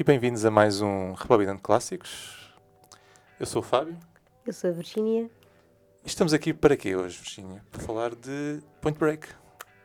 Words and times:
e 0.00 0.02
bem-vindos 0.02 0.46
a 0.46 0.50
mais 0.50 0.80
um 0.80 1.12
Rebobinando 1.12 1.60
Clássicos. 1.60 2.50
Eu 3.38 3.44
sou 3.44 3.60
o 3.60 3.62
Fábio. 3.62 3.98
Eu 4.46 4.52
sou 4.54 4.70
a 4.70 4.72
Virginia. 4.72 5.30
E 6.02 6.08
estamos 6.08 6.32
aqui 6.32 6.54
para 6.54 6.74
quê 6.74 6.96
hoje, 6.96 7.18
Virginia? 7.18 7.62
Para 7.70 7.82
falar 7.82 8.14
de 8.14 8.62
Point 8.80 8.98
Break. 8.98 9.28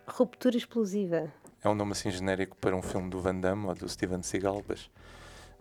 Ruptura 0.07 0.55
explosiva. 0.55 1.29
É 1.61 1.67
um 1.67 1.75
nome 1.75 1.91
assim 1.91 2.09
genérico 2.09 2.55
para 2.55 2.73
um 2.73 2.81
filme 2.81 3.09
do 3.09 3.19
Van 3.19 3.35
Damme 3.35 3.65
ou 3.65 3.75
do 3.75 3.89
Steven 3.89 4.23
Seagal, 4.23 4.63
mas, 4.65 4.89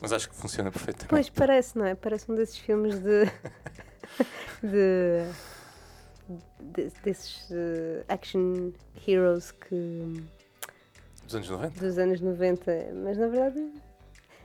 mas 0.01 0.13
acho 0.13 0.31
que 0.31 0.37
funciona 0.37 0.71
perfeitamente. 0.71 1.11
Pois 1.11 1.29
parece, 1.29 1.77
não 1.77 1.87
é? 1.87 1.97
Parece 1.97 2.31
um 2.31 2.37
desses 2.37 2.59
filmes 2.59 3.01
de. 3.01 3.25
de, 4.63 5.27
de 6.61 6.93
desses 7.03 7.51
uh, 7.51 8.05
action 8.09 8.71
heroes 9.05 9.51
que. 9.51 10.23
Dos 11.25 11.35
anos 11.35 11.51
90? 11.51 11.81
Dos 11.81 11.99
anos 11.99 12.21
90. 12.21 12.73
Mas 13.03 13.19
na 13.19 13.27
verdade. 13.27 13.73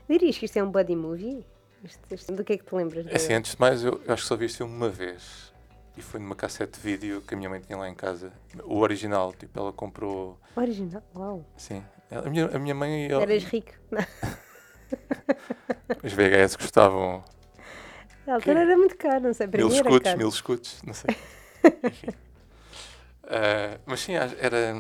Dirias 0.10 0.40
que 0.40 0.46
isto 0.46 0.58
é 0.58 0.64
um 0.64 0.72
buddy 0.72 0.96
movie? 0.96 1.46
Isto, 1.84 2.16
isto, 2.16 2.34
do 2.34 2.44
que 2.44 2.54
é 2.54 2.58
que 2.58 2.66
te 2.66 2.74
lembras? 2.74 3.06
É 3.08 3.16
assim, 3.16 3.34
antes 3.34 3.52
de 3.52 3.60
mais, 3.60 3.84
eu, 3.84 4.02
eu 4.06 4.14
acho 4.14 4.24
que 4.24 4.28
só 4.28 4.36
vi 4.36 4.50
filme 4.50 4.74
uma 4.74 4.90
vez. 4.90 5.54
E 5.96 6.02
foi 6.02 6.20
numa 6.20 6.36
cassete 6.36 6.80
de 6.80 6.80
vídeo 6.80 7.22
que 7.22 7.36
a 7.36 7.38
minha 7.38 7.50
mãe 7.50 7.60
tinha 7.60 7.78
lá 7.78 7.88
em 7.88 7.94
casa. 7.94 8.34
O 8.64 8.80
original, 8.80 9.32
tipo, 9.34 9.60
ela 9.60 9.72
comprou. 9.72 10.40
O 10.56 10.60
original? 10.60 11.04
Uau! 11.16 11.46
Sim. 11.56 11.84
A 12.10 12.28
minha, 12.28 12.48
a 12.48 12.58
minha 12.58 12.74
mãe. 12.74 13.08
Ela... 13.08 13.22
Eras 13.22 13.44
rico. 13.44 13.74
Os 16.04 16.12
VHS 16.12 16.56
custavam. 16.56 17.24
A 18.26 18.34
altura 18.34 18.62
era 18.62 18.78
muito 18.78 18.98
caro, 18.98 19.22
não 19.22 19.34
sei. 19.34 19.48
Para 19.48 19.60
mil 19.60 19.70
escudos, 19.70 20.16
mil 20.16 20.30
escudos, 20.30 20.82
não 20.84 20.94
sei. 20.94 21.16
Uh, 23.30 23.80
mas 23.86 24.00
sim, 24.00 24.14
era. 24.14 24.74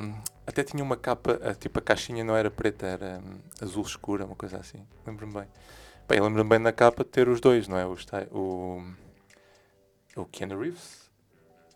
Até 0.45 0.63
tinha 0.63 0.83
uma 0.83 0.97
capa, 0.97 1.39
tipo 1.59 1.77
a 1.77 1.81
caixinha 1.81 2.23
não 2.23 2.35
era 2.35 2.49
preta, 2.49 2.87
era 2.87 3.21
um, 3.23 3.39
azul 3.63 3.83
escura, 3.83 4.25
uma 4.25 4.35
coisa 4.35 4.57
assim. 4.57 4.83
Lembro-me 5.05 5.33
bem. 5.33 5.47
Bem, 6.07 6.19
lembro-me 6.19 6.49
bem 6.49 6.57
na 6.57 6.71
capa 6.71 7.03
de 7.03 7.11
ter 7.11 7.29
os 7.29 7.39
dois, 7.39 7.67
não 7.67 7.77
é? 7.77 7.85
O, 7.85 7.95
o, 8.31 8.83
o 10.15 10.25
Keanu 10.25 10.59
Reeves 10.59 11.11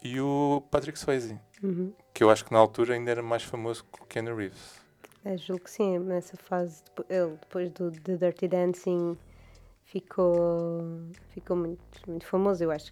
e 0.04 0.20
o 0.20 0.64
Patrick 0.72 0.98
Swayze. 0.98 1.40
Uhum. 1.62 1.94
Que 2.12 2.24
eu 2.24 2.32
acho 2.32 2.44
que 2.44 2.52
na 2.52 2.58
altura 2.58 2.96
ainda 2.96 3.12
era 3.12 3.22
mais 3.22 3.44
famoso 3.44 3.86
que 3.86 4.02
o 4.02 4.06
Keanu 4.08 4.36
Reeves. 4.36 4.82
É, 5.24 5.38
julgo 5.38 5.66
que 5.66 5.72
sim, 5.72 6.00
nessa 6.00 6.36
fase, 6.36 6.84
ele 7.08 7.38
depois 7.40 7.70
do 7.72 7.92
The 7.92 8.18
Dirty 8.18 8.48
Dancing 8.48 9.16
ficou, 9.84 10.82
ficou 11.30 11.56
muito, 11.56 11.82
muito 12.08 12.26
famoso, 12.26 12.64
eu 12.64 12.72
acho. 12.72 12.92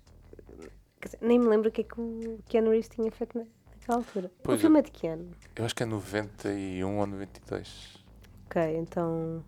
Dizer, 1.03 1.17
nem 1.19 1.39
me 1.39 1.47
lembro 1.47 1.69
o 1.69 1.71
que 1.71 1.81
é 1.81 1.83
que 1.83 1.99
o 1.99 2.39
Keanu 2.47 2.69
Reeves 2.69 2.87
tinha 2.87 3.11
feito 3.11 3.37
naquela 3.81 3.97
altura. 3.97 4.31
Pois 4.43 4.59
o 4.59 4.61
filme 4.61 4.79
é 4.79 4.81
de 4.81 4.91
que 4.91 5.07
ano? 5.07 5.31
Eu 5.55 5.65
acho 5.65 5.75
que 5.75 5.83
é 5.83 5.85
91 5.85 6.97
ou 6.97 7.07
92. 7.07 7.97
Ok, 8.45 8.77
então. 8.77 9.43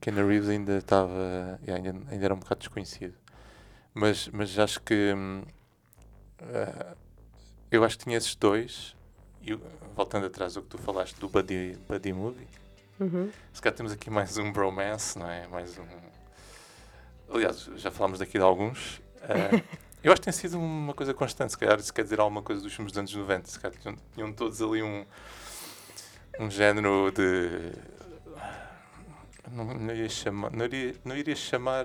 Keanu 0.00 0.26
Reeves 0.26 0.48
ainda 0.48 0.78
estava. 0.78 1.58
Ainda, 1.66 1.90
ainda 2.10 2.24
era 2.24 2.34
um 2.34 2.38
bocado 2.38 2.60
desconhecido. 2.60 3.14
Mas, 3.94 4.28
mas 4.28 4.58
acho 4.58 4.80
que. 4.82 5.14
Uh, 6.40 6.96
eu 7.70 7.84
acho 7.84 7.98
que 7.98 8.04
tinha 8.04 8.16
esses 8.16 8.34
dois. 8.34 8.96
E 9.44 9.58
voltando 9.96 10.26
atrás 10.26 10.54
do 10.54 10.62
que 10.62 10.68
tu 10.68 10.78
falaste 10.78 11.18
do 11.18 11.28
Buddy, 11.28 11.76
buddy 11.88 12.12
Movie. 12.12 12.46
Uhum. 13.00 13.28
Se 13.52 13.60
calhar 13.60 13.76
temos 13.76 13.90
aqui 13.90 14.08
mais 14.08 14.38
um 14.38 14.52
bromance, 14.52 15.18
não 15.18 15.28
é? 15.28 15.48
Mais 15.48 15.76
um. 15.78 15.84
Aliás, 17.28 17.68
já 17.76 17.90
falámos 17.90 18.20
daqui 18.20 18.38
de 18.38 18.44
alguns. 18.44 18.98
Uh, 19.18 19.62
eu 20.02 20.12
acho 20.12 20.20
que 20.20 20.24
tem 20.24 20.32
sido 20.32 20.58
uma 20.58 20.94
coisa 20.94 21.14
constante. 21.14 21.52
Se 21.52 21.58
calhar 21.58 21.78
isso 21.78 21.92
quer 21.92 22.02
dizer 22.02 22.20
alguma 22.20 22.42
coisa 22.42 22.60
dos 22.60 22.72
filmes 22.72 22.92
dos 22.92 22.98
anos 22.98 23.14
90. 23.14 23.48
Se 23.48 23.60
calhar 23.60 23.78
tinham, 23.78 23.96
tinham 24.14 24.32
todos 24.32 24.60
ali 24.60 24.82
um. 24.82 25.04
Um 26.40 26.50
género 26.50 27.12
de 27.12 27.72
não, 29.52 29.66
não, 29.66 29.94
iria 29.94 30.08
chamar, 30.08 30.50
não, 30.50 30.64
iria, 30.64 30.94
não 31.04 31.16
iria 31.16 31.36
chamar. 31.36 31.84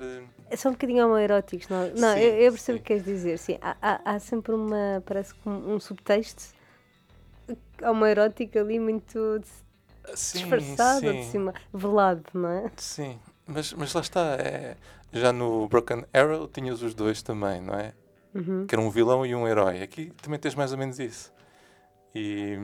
São 0.56 0.72
um 0.72 0.74
bocadinho 0.74 1.06
homoeróticos, 1.06 1.68
não? 1.68 1.88
Não, 1.96 2.14
sim, 2.14 2.22
eu, 2.22 2.34
eu, 2.36 2.52
percebo 2.54 2.78
o 2.78 2.82
que 2.82 2.88
queres 2.88 3.04
dizer. 3.04 3.38
Sim, 3.38 3.58
há, 3.62 3.76
há, 3.82 4.02
há, 4.06 4.20
sempre 4.20 4.54
uma. 4.54 5.04
Parece 5.06 5.34
que 5.34 5.50
um, 5.50 5.76
um 5.76 5.80
subtexto 5.80 6.56
homoerótico 7.84 8.58
ali 8.58 8.80
muito 8.80 9.42
sim, 10.16 10.40
disfarçado, 10.40 11.02
sim. 11.02 11.20
de 11.20 11.26
cima, 11.26 11.54
velado, 11.74 12.24
não 12.34 12.50
é? 12.50 12.72
Sim, 12.78 13.20
mas, 13.46 13.74
mas 13.74 13.94
lá 13.94 14.02
está. 14.02 14.36
É, 14.36 14.78
já 15.12 15.34
no 15.34 15.68
Broken 15.68 16.06
Arrow 16.14 16.48
tinhas 16.48 16.82
os 16.82 16.94
dois 16.94 17.22
também, 17.22 17.62
não 17.62 17.74
é? 17.74 17.94
Uhum. 18.38 18.68
Que 18.68 18.76
era 18.76 18.82
um 18.82 18.90
vilão 18.90 19.26
e 19.26 19.34
um 19.34 19.48
herói. 19.48 19.82
Aqui 19.82 20.12
também 20.22 20.40
tens 20.40 20.54
mais 20.54 20.72
ou 20.72 20.78
menos 20.78 21.00
isso. 21.00 21.34
E. 22.14 22.56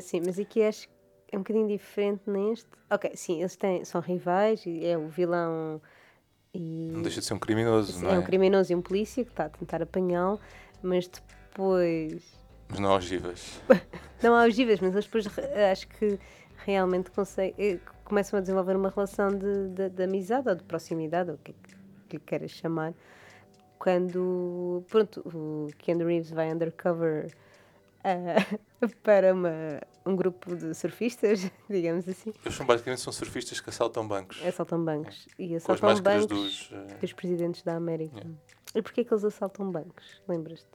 Sim, 0.00 0.22
mas 0.26 0.38
aqui 0.38 0.62
acho 0.62 0.88
que 0.88 0.94
é 1.32 1.36
um 1.36 1.40
bocadinho 1.40 1.68
diferente 1.68 2.22
neste. 2.26 2.68
Ok, 2.90 3.12
sim, 3.14 3.40
eles 3.40 3.56
têm, 3.56 3.84
são 3.84 4.00
rivais 4.00 4.64
e 4.66 4.84
é 4.84 4.98
o 4.98 5.08
vilão 5.08 5.80
e. 6.52 6.90
Não 6.92 7.02
deixa 7.02 7.20
de 7.20 7.26
ser 7.26 7.34
um 7.34 7.38
criminoso, 7.38 7.92
sim, 7.92 8.02
não 8.02 8.10
é? 8.10 8.16
É 8.16 8.18
um 8.18 8.22
criminoso 8.22 8.72
e 8.72 8.74
um 8.74 8.82
polícia 8.82 9.24
que 9.24 9.30
está 9.30 9.44
a 9.44 9.48
tentar 9.48 9.82
apanhá-lo, 9.82 10.40
mas 10.82 11.08
depois. 11.08 12.22
Mas 12.68 12.80
não 12.80 12.90
há 12.90 12.96
ogivas. 12.96 13.60
não 14.22 14.34
há 14.34 14.44
ogivas, 14.44 14.80
mas 14.80 14.92
eles 14.92 15.04
depois 15.04 15.26
acho 15.70 15.88
que 15.88 16.18
realmente 16.64 17.10
conseguem, 17.10 17.80
começam 18.04 18.38
a 18.38 18.40
desenvolver 18.40 18.76
uma 18.76 18.90
relação 18.90 19.28
de, 19.28 19.68
de, 19.68 19.90
de 19.90 20.02
amizade 20.02 20.48
ou 20.48 20.54
de 20.54 20.64
proximidade, 20.64 21.30
ou 21.30 21.36
o 21.36 21.38
que, 21.38 21.54
que 22.08 22.16
lhe 22.16 22.22
queiras 22.24 22.50
chamar. 22.50 22.92
Quando, 23.78 24.84
pronto, 24.88 25.20
o 25.20 25.68
Keanu 25.78 26.06
Reeves 26.06 26.30
vai 26.30 26.52
undercover 26.52 27.32
uh, 28.00 28.88
para 29.02 29.32
uma, 29.32 29.80
um 30.04 30.16
grupo 30.16 30.54
de 30.56 30.74
surfistas, 30.74 31.50
digamos 31.70 32.08
assim. 32.08 32.32
Eles 32.44 32.56
são 32.56 32.66
basicamente 32.66 33.00
são 33.00 33.12
surfistas 33.12 33.60
que 33.60 33.70
assaltam 33.70 34.06
bancos. 34.06 34.44
Assaltam 34.44 34.84
bancos. 34.84 35.28
E 35.38 35.54
assaltam 35.54 35.88
as 35.90 36.00
bancos 36.00 36.26
dos, 36.26 36.70
uh... 36.70 36.98
dos 37.00 37.12
presidentes 37.12 37.62
da 37.62 37.76
América. 37.76 38.16
Yeah. 38.16 38.38
E 38.74 38.82
porquê 38.82 39.04
que 39.04 39.12
eles 39.12 39.24
assaltam 39.24 39.70
bancos? 39.70 40.20
Lembras-te? 40.26 40.66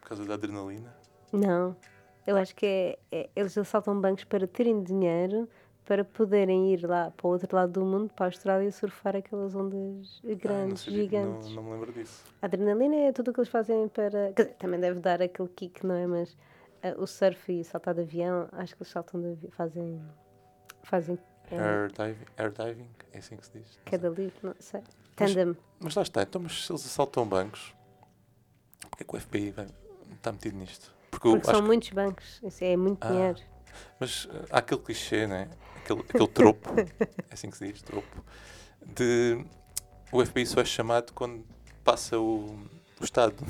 Por 0.00 0.08
causa 0.08 0.24
da 0.24 0.34
adrenalina? 0.34 0.94
Não. 1.32 1.76
Eu 2.26 2.36
acho 2.36 2.54
que 2.54 2.66
é, 2.66 2.98
é, 3.10 3.30
eles 3.34 3.56
assaltam 3.58 4.00
bancos 4.00 4.24
para 4.24 4.46
terem 4.46 4.82
dinheiro 4.82 5.48
para 5.84 6.04
poderem 6.04 6.72
ir 6.72 6.86
lá 6.86 7.10
para 7.10 7.26
o 7.26 7.30
outro 7.30 7.54
lado 7.54 7.72
do 7.72 7.84
mundo, 7.84 8.12
para 8.14 8.26
a 8.26 8.28
Austrália, 8.28 8.70
surfar 8.70 9.16
aquelas 9.16 9.54
ondas 9.54 10.20
grandes, 10.22 10.86
ah, 10.86 10.90
não 10.90 10.96
gigantes. 10.96 11.48
Não, 11.48 11.56
não, 11.56 11.62
me 11.64 11.70
lembro 11.72 11.92
disso. 11.92 12.24
A 12.40 12.46
adrenalina 12.46 12.96
é 12.96 13.12
tudo 13.12 13.30
o 13.30 13.34
que 13.34 13.40
eles 13.40 13.50
fazem 13.50 13.88
para. 13.88 14.32
Quer 14.32 14.42
dizer, 14.44 14.54
também 14.56 14.80
deve 14.80 15.00
dar 15.00 15.20
aquele 15.20 15.48
kick, 15.48 15.84
não 15.84 15.94
é? 15.94 16.06
Mas 16.06 16.32
uh, 16.32 16.98
o 16.98 17.06
surf 17.06 17.52
e 17.52 17.64
saltar 17.64 17.94
de 17.94 18.02
avião, 18.02 18.48
acho 18.52 18.76
que 18.76 18.82
eles 18.82 18.92
saltam 18.92 19.20
de 19.20 19.28
avião, 19.28 19.50
fazem. 19.50 20.00
fazem 20.82 21.18
air, 21.50 21.90
diving, 21.92 22.26
air 22.38 22.50
diving, 22.52 22.88
é 23.12 23.18
assim 23.18 23.36
que 23.36 23.46
se 23.46 23.58
diz. 23.58 23.78
Cada 23.84 24.08
livro, 24.08 24.38
não 24.42 24.54
sei. 24.58 24.82
Tandem. 25.16 25.46
Mas, 25.46 25.56
mas, 25.80 25.94
lá 25.94 26.02
está, 26.02 26.22
então, 26.22 26.40
mas 26.40 26.64
se 26.64 26.72
eles 26.72 26.86
assaltam 26.86 27.26
bancos, 27.26 27.74
porque 28.88 29.02
é 29.02 29.06
que 29.06 29.16
o 29.16 29.20
FBI 29.20 29.50
vai, 29.50 29.66
está 30.14 30.32
metido 30.32 30.56
nisto? 30.56 30.94
Porque, 31.10 31.28
porque 31.28 31.46
são 31.46 31.62
muitos 31.62 31.90
bancos, 31.90 32.40
isso 32.42 32.64
é 32.64 32.76
muito 32.76 33.04
ah, 33.04 33.08
dinheiro. 33.08 33.40
Mas 33.98 34.24
uh, 34.24 34.46
há 34.50 34.58
aquele 34.58 34.80
clichê, 34.80 35.26
né? 35.26 35.48
aquele, 35.82 36.00
aquele 36.00 36.28
tropo, 36.28 36.70
é 36.78 36.86
assim 37.32 37.50
que 37.50 37.56
se 37.56 37.72
diz, 37.72 37.82
tropo, 37.82 38.24
de 38.84 39.44
o 40.10 40.24
FBI 40.24 40.46
só 40.46 40.60
é 40.60 40.64
chamado 40.64 41.12
quando 41.12 41.44
passa 41.82 42.18
o, 42.18 42.58
o 43.00 43.04
Estado. 43.04 43.34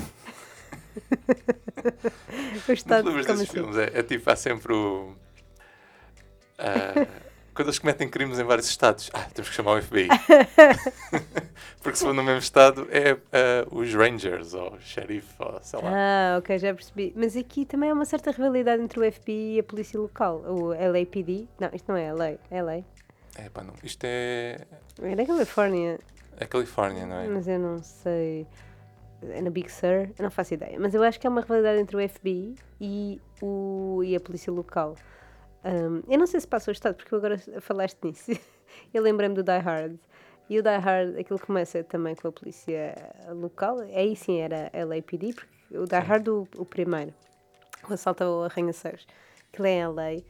o 2.69 2.73
Estado. 2.73 3.11
Não 3.11 3.17
desses 3.17 3.31
assim? 3.31 3.47
filmes? 3.47 3.77
É, 3.77 3.99
é, 3.99 4.03
tipo, 4.03 4.31
há 4.31 4.37
sempre 4.37 4.73
o. 4.73 5.15
Uh, 6.59 7.32
quando 7.55 7.69
eles 7.69 7.79
cometem 7.79 8.09
crimes 8.09 8.39
em 8.39 8.45
vários 8.45 8.67
estados, 8.69 9.11
ah, 9.13 9.27
temos 9.35 9.51
que 9.51 9.55
chamar 9.55 9.79
o 9.79 9.83
FBI. 9.83 10.09
Porque 11.83 11.99
se 11.99 12.05
for 12.05 12.15
no 12.15 12.23
mesmo 12.23 12.39
estado, 12.39 12.87
é 12.91 13.15
uh, 13.15 13.77
os 13.77 13.93
Rangers, 13.95 14.55
ou 14.55 14.75
o 14.75 14.81
xerife, 14.81 15.35
ou 15.39 15.59
sei 15.63 15.81
lá. 15.83 15.91
Ah, 15.93 16.39
ok, 16.39 16.59
já 16.59 16.73
percebi. 16.73 17.13
Mas 17.17 17.37
aqui 17.37 17.65
também 17.65 17.91
há 17.91 17.93
uma 17.93 18.05
certa 18.05 18.31
rivalidade 18.31 18.83
entre 18.83 19.01
o 19.01 19.13
FBI 19.13 19.57
e 19.57 19.59
a 19.59 19.63
polícia 19.63 19.99
local, 19.99 20.43
o 20.47 20.69
LAPD. 20.69 21.49
Não, 21.59 21.71
isto 21.73 21.91
não 21.91 21.97
é 21.97 22.13
LA, 22.13 22.31
é 22.51 22.63
LA. 22.63 22.85
É 23.37 23.49
pá, 23.53 23.63
não. 23.63 23.75
Isto 23.83 24.05
é. 24.05 24.59
É 25.01 25.17
da 25.17 25.27
Califórnia. 25.27 25.99
É 26.37 26.47
Califórnia, 26.47 27.07
não 27.07 27.17
é? 27.17 27.29
Mas 27.29 27.49
eu 27.49 27.59
não 27.59 27.83
sei. 27.83 28.47
É 29.23 29.41
na 29.41 29.51
Big 29.51 29.71
Sur, 29.71 30.11
eu 30.19 30.23
não 30.23 30.31
faço 30.31 30.55
ideia. 30.55 30.79
Mas 30.79 30.95
eu 30.95 31.03
acho 31.03 31.19
que 31.21 31.27
há 31.27 31.31
uma 31.31 31.41
rivalidade 31.41 31.81
entre 31.81 31.97
o 31.97 32.09
FBI 32.09 32.57
e, 32.81 33.21
o, 33.41 34.03
e 34.05 34.17
a 34.17 34.21
polícia 34.21 34.53
local. 34.53 34.97
Um, 35.65 36.03
eu 36.09 36.19
não 36.19 36.27
sei 36.27 36.41
se 36.41 36.47
passa 36.47 36.71
o 36.71 36.73
estado, 36.73 36.97
porque 36.97 37.15
agora 37.15 37.39
falaste 37.61 37.99
nisso. 38.03 38.33
eu 38.93 39.03
lembrei-me 39.03 39.35
do 39.35 39.43
Die 39.43 39.59
Hard. 39.59 39.99
E 40.49 40.59
o 40.59 40.63
Die 40.63 40.77
Hard, 40.77 41.19
aquilo 41.19 41.39
começa 41.39 41.83
também 41.85 42.15
com 42.15 42.29
a 42.29 42.33
polícia 42.33 42.95
local. 43.31 43.79
Aí 43.79 44.15
sim 44.17 44.41
era 44.41 44.71
LAPD, 44.75 45.35
porque 45.35 45.79
o 45.79 45.87
Die 45.87 45.95
Hard, 45.95 46.29
o, 46.29 46.49
o 46.57 46.65
primeiro, 46.65 47.15
o 47.89 47.93
assalto 47.93 48.25
ao 48.25 48.45
arranha-céus, 48.45 49.07
que 49.53 49.63
é 49.63 49.81
em 49.81 49.87
LA. 49.87 50.23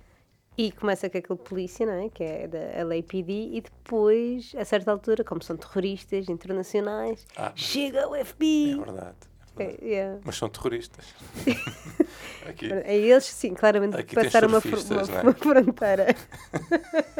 E 0.56 0.70
começa 0.70 1.08
com 1.08 1.16
aquele 1.16 1.38
polícia, 1.38 1.86
não 1.86 1.94
é? 1.94 2.10
Que 2.10 2.22
é 2.22 2.46
da 2.46 2.84
LAPD, 2.84 3.56
e 3.56 3.60
depois, 3.62 4.54
a 4.56 4.64
certa 4.66 4.90
altura, 4.90 5.24
como 5.24 5.42
são 5.42 5.56
terroristas 5.56 6.28
internacionais, 6.28 7.26
ah, 7.36 7.52
chega 7.56 8.06
o 8.06 8.14
FBI. 8.14 8.72
É 8.72 8.76
verdade. 8.76 9.31
É, 9.58 9.76
yeah. 9.84 10.18
Mas 10.24 10.36
são 10.36 10.48
terroristas. 10.48 11.04
Aqui, 12.48 12.72
é 12.72 12.96
eles, 12.96 13.24
sim, 13.24 13.54
claramente 13.54 13.96
aqui 13.96 14.16
passaram 14.16 14.48
uma, 14.48 14.58
uma, 14.58 15.18
é? 15.18 15.22
uma 15.22 15.32
fronteira. 15.32 16.06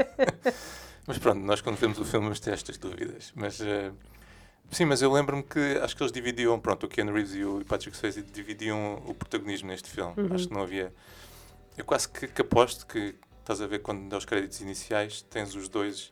Mas 1.06 1.19
pronto, 1.19 1.38
nós 1.40 1.61
quando 1.61 1.76
vemos 1.76 1.99
o 1.99 2.05
filme 2.05 2.25
vamos 2.26 2.40
ter 2.40 2.52
estas 2.52 2.76
dúvidas. 2.79 3.32
Mas 3.34 3.61
eh, 3.61 3.93
sim, 4.70 4.84
mas 4.84 5.02
eu 5.02 5.12
lembro-me 5.12 5.43
que 5.43 5.79
acho 5.82 5.96
que 5.96 6.02
eles 6.02 6.12
dividiam, 6.12 6.58
pronto, 6.61 6.87
o 6.87 6.88
Ken 6.88 7.05
Reeves 7.05 7.34
e 7.34 7.44
o 7.44 7.64
Patrick 7.64 7.96
Swayze 7.96 8.23
dividiam 8.23 9.02
o 9.06 9.14
protagonismo 9.14 9.69
neste 9.69 9.88
filme. 9.90 10.14
Uhum. 10.17 10.34
Acho 10.34 10.49
que 10.49 10.55
não 10.55 10.62
havia. 10.62 10.93
Eu 11.76 11.84
quase 11.84 12.08
que, 12.08 12.26
que 12.29 12.40
aposto 12.43 12.87
que 12.87 13.14
estás 13.40 13.61
a 13.61 13.67
ver 13.67 13.81
quando 13.81 14.08
dá 14.08 14.17
os 14.17 14.25
créditos 14.25 14.61
iniciais, 14.61 15.23
tens 15.23 15.55
os 15.55 15.69
dois. 15.69 16.11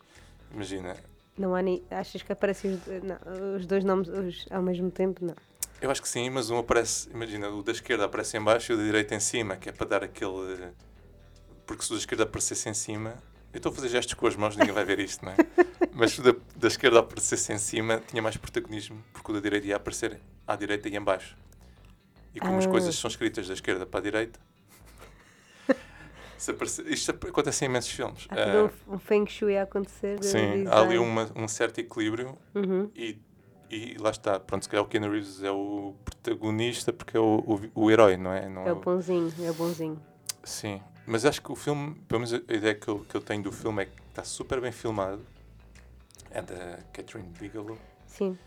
Imagina, 0.52 0.96
Não 1.38 1.54
há 1.54 1.62
nem. 1.62 1.82
Achas 1.90 2.22
que 2.22 2.32
aparecem 2.32 2.74
os, 2.74 2.80
não, 3.02 3.56
os 3.56 3.66
dois 3.66 3.84
nomes 3.84 4.08
os- 4.08 4.46
ao 4.50 4.62
mesmo 4.62 4.90
tempo? 4.90 5.24
Não. 5.24 5.34
Eu 5.80 5.90
acho 5.90 6.02
que 6.02 6.08
sim, 6.08 6.28
mas 6.30 6.50
um 6.50 6.58
aparece, 6.58 7.08
imagina, 7.10 7.48
o 7.50 7.62
da 7.62 7.72
esquerda 7.72 8.04
aparece 8.04 8.36
em 8.36 8.42
baixo 8.42 8.72
e 8.72 8.74
o 8.74 8.78
da 8.78 8.84
direita 8.84 9.14
em 9.14 9.20
cima, 9.20 9.56
que 9.56 9.68
é 9.68 9.72
para 9.72 9.86
dar 9.86 10.04
aquele. 10.04 10.72
Porque 11.66 11.82
se 11.84 11.90
o 11.90 11.94
da 11.94 12.00
esquerda 12.00 12.24
aparecesse 12.24 12.68
em 12.68 12.74
cima. 12.74 13.14
Eu 13.52 13.56
estou 13.56 13.72
a 13.72 13.74
fazer 13.74 13.88
gestos 13.88 14.14
com 14.14 14.28
as 14.28 14.36
mãos, 14.36 14.56
ninguém 14.56 14.72
vai 14.72 14.84
ver 14.84 15.00
isto, 15.00 15.24
não 15.24 15.32
é? 15.32 15.36
Mas 15.92 16.12
se 16.12 16.20
o 16.20 16.22
da, 16.22 16.34
da 16.54 16.68
esquerda 16.68 17.00
aparecesse 17.00 17.52
em 17.52 17.58
cima, 17.58 18.00
tinha 18.06 18.22
mais 18.22 18.36
protagonismo, 18.36 19.02
porque 19.12 19.32
o 19.32 19.34
da 19.34 19.40
direita 19.40 19.66
ia 19.66 19.74
aparecer 19.74 20.20
à 20.46 20.54
direita 20.54 20.88
e 20.88 20.94
em 20.96 21.00
baixo. 21.02 21.36
E 22.32 22.38
como 22.38 22.58
as 22.58 22.66
Ah. 22.66 22.70
coisas 22.70 22.94
são 22.94 23.08
escritas 23.08 23.48
da 23.48 23.54
esquerda 23.54 23.84
para 23.86 23.98
a 23.98 24.02
direita. 24.04 24.38
se 26.38 26.52
aparece- 26.52 26.82
isto 26.88 27.10
acontece 27.10 27.64
em 27.64 27.68
imensos 27.68 27.90
filmes. 27.92 28.26
Há 28.30 28.34
Ah, 28.34 28.52
todo 28.52 28.72
um, 28.94 28.98
feng 28.98 29.26
shui 29.26 29.58
a 29.58 29.64
acontecer. 29.64 30.22
sim, 30.24 30.66
há 30.68 30.80
ali 30.80 30.96
uma- 30.96 31.30
um 31.36 31.46
certo 31.46 31.78
equilíbrio 31.80 32.38
Uhum. 32.54 32.90
e, 32.94 33.18
e 33.70 33.96
lá 33.98 34.10
está. 34.10 34.38
Pronto, 34.40 34.62
se 34.64 34.68
calhar 34.68 34.84
o 34.84 34.88
Keanu 34.88 35.10
Reeves 35.10 35.42
é 35.42 35.50
o 35.50 35.94
protagonista 36.04 36.92
porque 36.92 37.16
é 37.16 37.20
o, 37.20 37.38
o, 37.74 37.82
o 37.84 37.90
herói, 37.90 38.16
não 38.16 38.32
é? 38.32 38.48
Não 38.48 38.66
É 38.66 38.72
o 38.72 38.76
bonzinho, 38.76 39.32
é 39.44 39.50
o 39.50 39.54
bonzinho. 39.54 40.00
Sim, 40.44 40.80
mas 41.06 41.24
acho 41.24 41.40
que 41.42 41.52
o 41.52 41.56
filme, 41.56 41.94
pelo 42.08 42.20
menos 42.20 42.32
a 42.34 42.52
ideia 42.54 42.74
que 42.74 42.88
eu, 42.88 43.00
que 43.00 43.14
eu 43.14 43.20
tenho 43.20 43.42
do 43.42 43.52
filme 43.52 43.82
é 43.82 43.86
que 43.86 43.92
está 44.08 44.24
super 44.24 44.60
bem 44.60 44.72
filmado. 44.72 45.20
É 46.30 46.40
da 46.42 46.78
Catherine 46.92 47.28
Bigelow, 47.38 47.76
Sim. 48.06 48.38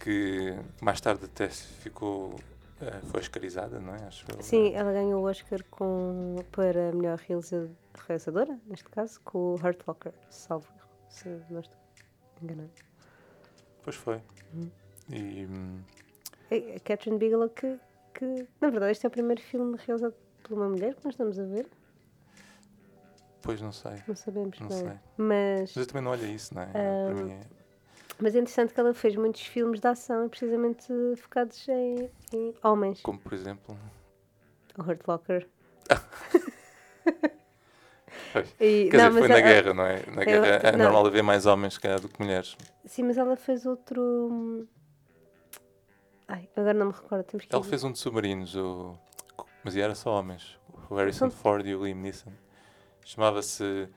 que 0.00 0.54
mais 0.82 1.00
tarde 1.00 1.24
até 1.24 1.48
ficou. 1.48 2.34
eh, 2.80 3.00
foi 3.04 3.20
oscarizada, 3.20 3.80
não 3.80 3.94
é? 3.94 4.04
Acho 4.04 4.26
eu. 4.36 4.42
Sim, 4.42 4.74
ela 4.74 4.92
ganhou 4.92 5.22
o 5.24 5.28
Oscar 5.30 5.64
com, 5.70 6.36
para 6.52 6.90
a 6.90 6.92
melhor 6.92 7.18
realiza- 7.26 7.70
realizadora, 8.06 8.58
neste 8.66 8.84
caso, 8.90 9.18
com 9.24 9.38
o 9.38 9.54
Hurt 9.54 9.80
Locker, 9.86 10.12
salvo 10.28 10.66
se 11.08 11.28
não 11.48 11.60
estou 11.60 11.78
enganado. 12.42 12.70
Pois 13.82 13.96
foi. 13.96 14.20
Uhum. 14.54 14.70
E. 15.10 15.46
hum, 15.46 15.80
É 16.50 16.76
A 16.76 16.80
Catherine 16.80 17.18
Bigelow, 17.18 17.48
que, 17.50 17.78
que, 18.14 18.24
na 18.60 18.70
verdade, 18.70 18.92
este 18.92 19.06
é 19.06 19.08
o 19.08 19.10
primeiro 19.10 19.40
filme 19.42 19.76
realizado 19.86 20.14
por 20.42 20.54
uma 20.54 20.68
mulher 20.68 20.94
que 20.94 21.04
nós 21.04 21.14
estamos 21.14 21.38
a 21.38 21.44
ver, 21.44 21.66
Pois 23.42 23.60
não 23.60 23.72
sei. 23.72 23.92
não 24.06 24.14
sabemos 24.14 24.58
Não 24.60 24.68
bem. 24.68 24.78
sei. 24.78 24.88
Mas, 25.16 25.60
Mas 25.74 25.76
eu 25.76 25.86
também 25.86 26.02
não 26.02 26.12
olho 26.12 26.26
isso, 26.26 26.54
não 26.54 26.62
é? 26.62 26.66
Ah, 26.66 27.12
Para 27.12 27.24
mim 27.24 27.32
é. 27.32 27.40
mas 28.20 28.34
é 28.36 28.38
interessante 28.38 28.72
que 28.72 28.78
ela 28.78 28.94
fez 28.94 29.16
muitos 29.16 29.40
filmes 29.42 29.80
de 29.80 29.86
ação, 29.88 30.28
precisamente 30.28 30.86
focados 31.16 31.66
em, 31.68 32.08
em 32.32 32.54
homens. 32.62 33.00
Como 33.02 33.18
por 33.18 33.32
exemplo. 33.32 33.76
O 34.78 34.82
Hurt 34.82 35.00
Locker. 35.08 35.48
E- 38.60 38.88
Quer 38.90 38.96
dizer, 38.96 39.10
mas 39.10 39.18
foi 39.18 39.28
na 39.28 39.38
ela- 39.38 39.48
guerra, 39.48 39.74
não 39.74 39.84
é? 39.86 40.06
Na 40.06 40.24
guerra 40.24 40.46
é 40.68 40.72
não. 40.72 40.84
normal 40.84 41.06
haver 41.06 41.22
mais 41.22 41.46
homens 41.46 41.78
calhar, 41.78 42.00
do 42.00 42.08
que 42.08 42.20
mulheres. 42.20 42.56
Sim, 42.84 43.04
mas 43.04 43.16
ela 43.18 43.36
fez 43.36 43.66
outro. 43.66 44.00
hum, 44.30 44.66
Ai, 46.28 46.48
agora 46.56 46.72
não 46.74 46.86
me 46.86 46.92
recordo. 46.92 47.24
Temos 47.24 47.44
que 47.46 47.54
Ela 47.54 47.64
ir- 47.64 47.68
fez 47.68 47.84
um 47.84 47.92
de 47.92 47.98
submarinos, 47.98 48.54
o... 48.56 48.96
mas 49.62 49.76
era 49.76 49.94
só 49.94 50.18
homens. 50.18 50.58
O 50.88 50.94
Harrison 50.94 51.30
Ford 51.30 51.66
e 51.66 51.74
o 51.74 51.84
Liam 51.84 51.98
Neeson. 51.98 52.32
Chamava-se 53.04 53.88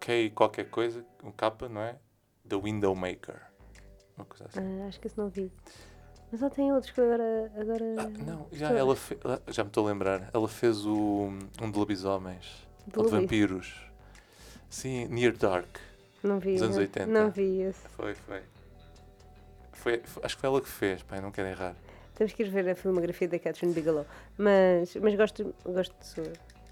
K 0.00 0.30
qualquer 0.30 0.68
coisa, 0.70 1.04
um 1.22 1.30
capa, 1.30 1.68
não 1.68 1.80
é? 1.80 1.96
The 2.48 2.56
Window 2.56 2.94
Maker. 2.94 3.40
Uma 4.16 4.24
coisa 4.24 4.46
assim. 4.46 4.60
Ah, 4.82 4.86
acho 4.88 4.98
que 5.00 5.06
esse 5.06 5.18
não 5.18 5.28
vi. 5.28 5.52
Mas 6.32 6.42
ela 6.42 6.50
tem 6.50 6.72
outros 6.72 6.90
que 6.92 7.00
agora. 7.00 7.52
agora 7.56 7.84
Ah, 7.98 8.08
não, 8.24 8.46
já, 8.52 8.70
ela 8.72 8.96
fe... 8.96 9.16
já 9.48 9.62
me 9.62 9.68
estou 9.70 9.86
a 9.86 9.90
lembrar. 9.90 10.30
Ela 10.32 10.48
fez 10.48 10.84
o... 10.86 11.28
um 11.62 11.70
de 11.70 11.78
lobisomens, 11.78 12.65
de 12.86 13.08
vampiros. 13.10 13.74
Sim, 14.70 15.06
Near 15.08 15.36
Dark. 15.36 15.76
Não 16.22 16.38
vi. 16.38 16.54
dos 16.54 16.62
anos 16.62 16.76
não, 16.76 16.82
80. 16.82 17.06
Não 17.06 17.30
vi 17.30 17.60
esse. 17.62 17.88
Foi, 17.90 18.14
foi. 18.14 18.42
Foi, 19.72 20.00
foi- 20.04 20.22
acho 20.24 20.34
que 20.36 20.40
foi 20.40 20.48
ela 20.50 20.60
que 20.60 20.68
fez, 20.68 21.02
pai, 21.02 21.20
não 21.20 21.30
quero 21.30 21.48
errar. 21.48 21.76
Temos 22.14 22.32
que 22.32 22.42
ir 22.42 22.50
ver 22.50 22.68
a 22.70 22.74
filmografia 22.74 23.28
da 23.28 23.38
Catherine 23.38 23.72
Bigelow. 23.74 24.06
Mas, 24.38 24.96
mas 24.96 25.14
gosto, 25.14 25.54
gosto, 25.64 26.22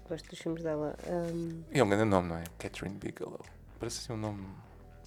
gosto 0.09 0.29
dos 0.29 0.39
filmes 0.39 0.63
dela. 0.63 0.95
E 1.71 1.79
é 1.79 1.83
um 1.83 1.87
grande 1.89 2.05
nome, 2.05 2.29
não 2.29 2.37
é? 2.37 2.43
Catherine 2.57 2.97
Bigelow. 2.97 3.39
Parece 3.79 3.99
assim 3.99 4.13
um 4.13 4.17
nome 4.17 4.45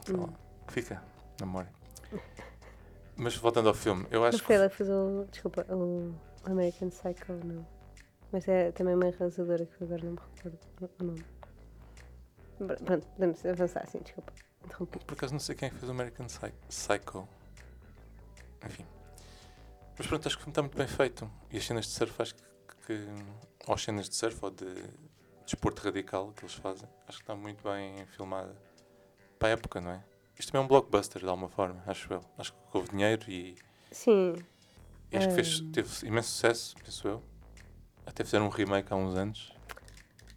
sei 0.06 0.14
lá, 0.16 0.24
Hum. 0.24 0.32
que 0.66 0.72
fica 0.74 1.02
na 1.40 1.46
memória. 1.46 1.70
Mas 3.16 3.34
voltando 3.36 3.68
ao 3.68 3.74
filme, 3.74 4.06
eu 4.12 4.24
acho 4.24 4.38
foi 4.38 4.46
que. 4.46 4.52
ela 4.52 4.70
que 4.70 4.76
fez 4.76 4.88
o. 4.88 5.26
Desculpa, 5.30 5.66
o 5.74 6.14
American 6.44 6.88
Psycho, 6.88 7.32
não. 7.44 7.66
Mas 8.32 8.46
é 8.48 8.72
também 8.72 8.94
uma 8.94 9.10
realizadora 9.10 9.64
que 9.66 9.84
agora 9.84 10.02
não 10.04 10.12
me 10.12 10.18
recordo 10.36 10.58
o 11.00 11.04
nome. 11.04 11.24
Pr- 12.58 12.84
Pronto, 12.84 13.06
podemos 13.08 13.46
avançar 13.46 13.82
assim, 13.82 14.00
desculpa. 14.00 14.32
Interrompi. 14.64 14.98
Por 15.04 15.14
acaso 15.14 15.32
não 15.32 15.40
sei 15.40 15.54
quem 15.54 15.68
é 15.68 15.70
que 15.70 15.76
fez 15.78 15.88
o 15.88 15.92
American 15.92 16.26
Psy- 16.26 16.52
Psycho. 16.68 17.28
Enfim. 18.66 18.84
Mas 19.96 20.06
pronto, 20.06 20.26
acho 20.28 20.38
que 20.38 20.48
está 20.48 20.62
muito 20.62 20.76
bem 20.76 20.86
feito. 20.86 21.30
E 21.50 21.56
as 21.56 21.64
cenas 21.64 21.86
de 21.86 21.92
surf, 21.92 22.20
acho 22.22 22.34
que. 22.34 22.42
que 22.86 23.06
ou 23.66 23.74
as 23.74 23.82
cenas 23.82 24.08
de 24.08 24.14
surf 24.16 24.38
ou 24.44 24.50
de 24.50 24.66
desporto 25.44 25.82
radical 25.82 26.32
que 26.32 26.44
eles 26.44 26.54
fazem, 26.54 26.88
acho 27.06 27.18
que 27.18 27.22
está 27.24 27.34
muito 27.34 27.62
bem 27.64 28.04
filmada. 28.06 28.54
Para 29.38 29.48
a 29.48 29.52
época, 29.52 29.80
não 29.80 29.90
é? 29.92 30.04
Isto 30.38 30.52
também 30.52 30.62
é 30.62 30.64
um 30.64 30.68
blockbuster, 30.68 31.22
de 31.22 31.28
alguma 31.28 31.48
forma, 31.48 31.82
acho 31.86 32.12
eu. 32.12 32.20
Acho 32.36 32.52
que 32.52 32.58
houve 32.76 32.90
dinheiro 32.90 33.28
e, 33.30 33.56
Sim, 33.90 34.34
e 35.10 35.16
acho 35.16 35.28
que 35.28 35.34
fez, 35.34 35.60
teve 35.72 36.06
imenso 36.06 36.28
sucesso, 36.30 36.76
penso 36.84 37.08
eu. 37.08 37.22
Até 38.08 38.24
fizeram 38.24 38.46
um 38.46 38.48
remake 38.48 38.92
há 38.92 38.96
uns 38.96 39.14
anos. 39.14 39.52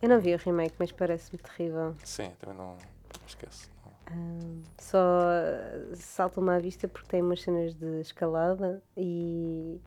eu 0.02 0.10
não 0.10 0.20
vi 0.20 0.34
o 0.36 0.38
remake, 0.38 0.76
mas 0.78 0.92
parece-me 0.92 1.38
terrível. 1.40 1.96
Sim, 2.04 2.32
também 2.40 2.56
não, 2.58 2.74
não 2.76 3.28
esquece. 3.28 3.70
Não. 3.86 4.18
Hum, 4.18 4.62
só 4.78 4.98
uh, 4.98 5.96
salta-me 5.96 6.50
à 6.52 6.60
vista 6.60 6.88
porque 6.88 7.08
tem 7.08 7.22
umas 7.22 7.42
cenas 7.42 7.74
de 7.74 8.02
escalada 8.02 8.82
e. 8.98 9.80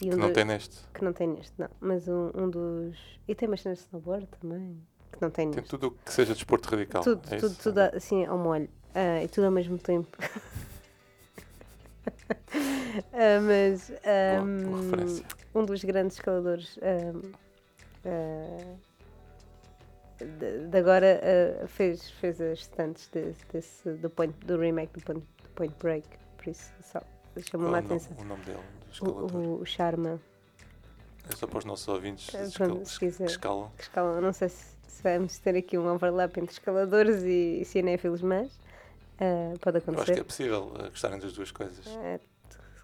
e 0.00 0.08
Que 0.08 0.14
um 0.14 0.18
não 0.18 0.28
do- 0.28 0.34
tem 0.34 0.44
neste. 0.44 0.76
que 0.94 1.02
não 1.04 1.12
tem 1.12 1.26
neste, 1.26 1.52
não. 1.58 1.68
Mas 1.80 2.06
um, 2.06 2.30
um 2.34 2.48
dos. 2.48 2.96
E 3.26 3.34
tem 3.34 3.48
umas 3.48 3.60
cenas 3.62 3.78
de 3.78 3.84
snowboard 3.86 4.28
também. 4.40 4.80
Que 5.12 5.20
não 5.20 5.30
tem 5.30 5.50
Tem 5.50 5.56
neste. 5.62 5.70
tudo 5.70 5.88
o 5.88 5.90
que 5.90 6.12
seja 6.12 6.32
desporto 6.32 6.68
radical. 6.70 7.02
Tudo, 7.02 7.22
é 7.30 7.36
tudo, 7.38 7.52
isso? 7.52 7.62
tudo 7.62 7.78
assim 7.80 8.24
ao 8.24 8.38
molho. 8.38 8.68
Ah, 8.94 9.22
e 9.24 9.28
tudo 9.28 9.46
ao 9.46 9.50
mesmo 9.52 9.76
tempo. 9.78 10.16
Ah, 13.12 13.40
mas 13.42 13.88
Boa, 13.90 14.70
boa 14.70 14.82
referência. 14.82 15.24
Um 15.54 15.64
dos 15.64 15.82
grandes 15.84 16.16
escaladores 16.16 16.78
ahm, 16.82 17.32
ah, 18.04 18.74
de, 20.18 20.66
de 20.68 20.78
agora 20.78 21.20
ah, 21.62 21.66
fez, 21.66 22.10
fez 22.12 22.40
as 22.40 22.60
estantes 22.60 23.08
de, 23.08 23.32
desse, 23.52 23.90
do, 23.94 24.10
point, 24.10 24.34
do 24.46 24.58
remake 24.58 24.98
do 24.98 25.04
point, 25.04 25.20
do 25.42 25.48
point 25.54 25.74
Break. 25.80 26.06
Por 26.36 26.48
isso 26.48 26.72
só 26.82 27.00
chamou-me 27.50 27.74
é 27.74 27.78
a 27.78 27.82
nome, 27.82 27.94
atenção. 27.96 28.16
o 28.18 28.24
nome 28.24 28.44
dele, 28.44 28.58
do 28.58 28.86
O, 28.86 28.92
escalador? 28.92 29.34
o, 29.36 29.60
o 29.60 29.66
Sharma. 29.66 30.20
É 31.32 31.36
só 31.36 31.46
para 31.46 31.58
os 31.58 31.64
nossos 31.64 31.86
ouvintes 31.88 32.34
É, 32.34 32.44
que 32.46 32.98
quiser. 32.98 33.26
escalam. 33.26 33.70
que 33.76 33.82
escalam. 33.82 34.20
Não 34.20 34.32
sei 34.32 34.48
se, 34.48 34.74
se 34.88 35.02
vamos 35.02 35.38
ter 35.38 35.54
aqui 35.56 35.78
um 35.78 35.86
overlap 35.86 36.36
entre 36.38 36.52
escaladores 36.52 37.22
e 37.22 37.64
cinéfilos, 37.64 38.20
mas 38.22 38.50
ah, 39.20 39.54
pode 39.60 39.76
Eu 39.76 39.78
acho 39.78 39.84
que 39.84 39.90
acontecer. 39.90 40.20
é 40.20 40.24
possível 40.24 40.72
eh, 40.78 40.88
gostarem 40.88 41.18
das 41.18 41.32
duas 41.32 41.50
coisas. 41.52 41.84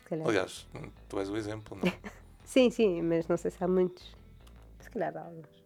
Calhar. 0.05 0.29
Aliás, 0.29 0.69
tu 1.09 1.19
és 1.19 1.29
o 1.29 1.37
exemplo, 1.37 1.77
não 1.77 1.89
é? 1.89 1.93
Sim, 2.47 2.71
sim, 2.71 3.03
mas 3.03 3.27
não 3.29 3.37
sei 3.37 3.51
se 3.51 3.63
há 3.63 3.67
muitos. 3.69 4.17
Se 4.79 4.89
calhar 4.89 5.15
há 5.17 5.21
alguns. 5.23 5.65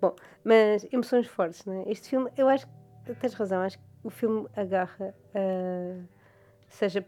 Bom, 0.00 0.16
mas 0.42 0.84
emoções 0.92 1.26
fortes, 1.26 1.64
não 1.66 1.74
é? 1.82 1.90
Este 1.92 2.08
filme, 2.08 2.30
eu 2.36 2.48
acho 2.48 2.66
que 3.04 3.14
tens 3.14 3.34
razão, 3.34 3.60
acho 3.60 3.78
que 3.78 3.84
o 4.02 4.10
filme 4.10 4.48
agarra, 4.56 5.14
ah, 5.34 6.02
seja, 6.68 7.06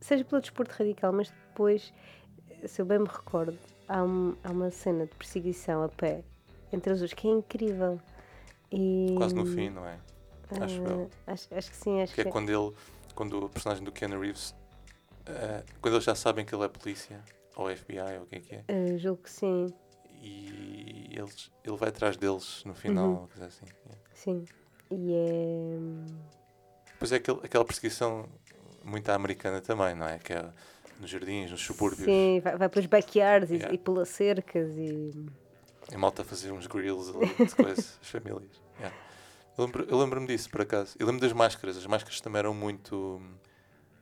seja 0.00 0.24
pelo 0.24 0.40
desporto 0.40 0.74
radical, 0.78 1.12
mas 1.12 1.28
depois, 1.30 1.92
se 2.64 2.80
eu 2.80 2.86
bem 2.86 3.00
me 3.00 3.06
recordo, 3.08 3.58
há, 3.88 4.02
um- 4.02 4.36
há 4.44 4.50
uma 4.50 4.70
cena 4.70 5.04
de 5.06 5.14
perseguição 5.16 5.82
a 5.82 5.88
pé 5.88 6.22
entre 6.72 6.92
os 6.92 7.00
dois 7.00 7.12
que 7.12 7.26
é 7.26 7.30
incrível. 7.32 8.00
E, 8.70 9.14
Quase 9.18 9.34
no 9.34 9.44
fim, 9.44 9.70
não 9.70 9.84
é? 9.86 9.98
acho 10.60 10.80
eu. 10.82 11.10
ah, 11.26 11.32
acho, 11.32 11.52
acho 11.54 11.70
que 11.70 11.76
sim, 11.76 12.00
acho 12.00 12.14
Que 12.14 12.20
é 12.22 12.24
que 12.24 12.30
quando 12.30 12.48
ele, 12.48 12.74
quando 13.14 13.44
o 13.44 13.48
personagem 13.48 13.82
do 13.84 13.90
Keanu 13.90 14.20
Reeves, 14.20 14.54
eh, 15.26 15.64
quando 15.80 15.94
eles 15.94 16.04
já 16.04 16.14
sabem 16.14 16.44
que 16.44 16.54
ele 16.54 16.64
é 16.64 16.68
polícia, 16.68 17.20
ou 17.58 17.68
FBI, 17.76 17.98
ou 18.18 18.22
o 18.22 18.26
que 18.26 18.36
é 18.36 18.40
que 18.40 18.54
é, 18.54 18.64
ah, 18.68 18.96
julgo 18.96 19.22
que 19.24 19.30
sim, 19.30 19.66
e 20.22 21.10
eles, 21.12 21.50
ele 21.64 21.76
vai 21.76 21.90
atrás 21.90 22.16
deles 22.16 22.62
no 22.64 22.74
final, 22.74 23.08
Uhum. 23.08 23.26
coisa 23.26 23.46
assim. 23.46 23.66
yeah. 23.86 24.02
sim. 24.14 24.44
E 24.90 25.12
é. 25.14 25.78
Depois 26.92 27.12
é 27.12 27.16
aquele, 27.16 27.38
aquela 27.44 27.64
perseguição 27.64 28.26
muito 28.82 29.08
à 29.10 29.14
americana 29.14 29.60
também, 29.60 29.94
não 29.94 30.06
é? 30.08 30.18
Que 30.18 30.32
é 30.32 30.48
nos 30.98 31.10
jardins, 31.10 31.50
nos 31.50 31.60
subúrbios, 31.60 32.04
Sim, 32.06 32.40
vai, 32.40 32.56
vai 32.56 32.68
pelos 32.68 32.86
backyards 32.86 33.50
e- 33.50 33.54
Yeah. 33.56 33.74
e, 33.74 33.78
pelas 33.78 34.08
cercas 34.08 34.68
e. 34.76 35.12
a 35.94 35.98
malta 35.98 36.22
a 36.22 36.24
fazer 36.24 36.50
uns 36.52 36.66
grills 36.66 37.10
ali 37.14 37.26
de 37.46 37.54
coisas, 37.54 37.98
as 38.02 38.08
famílias. 38.08 38.60
yeah. 38.78 38.96
Eu 39.56 39.64
lembro- 39.64 39.96
lembro-me 39.98 40.26
disso, 40.26 40.48
por 40.50 40.62
acaso. 40.62 40.96
Eu 40.98 41.06
lembro 41.06 41.20
das 41.20 41.32
máscaras. 41.32 41.76
As 41.76 41.86
máscaras 41.86 42.20
também 42.20 42.38
eram 42.38 42.54
muito 42.54 43.20
hum, 43.20 43.34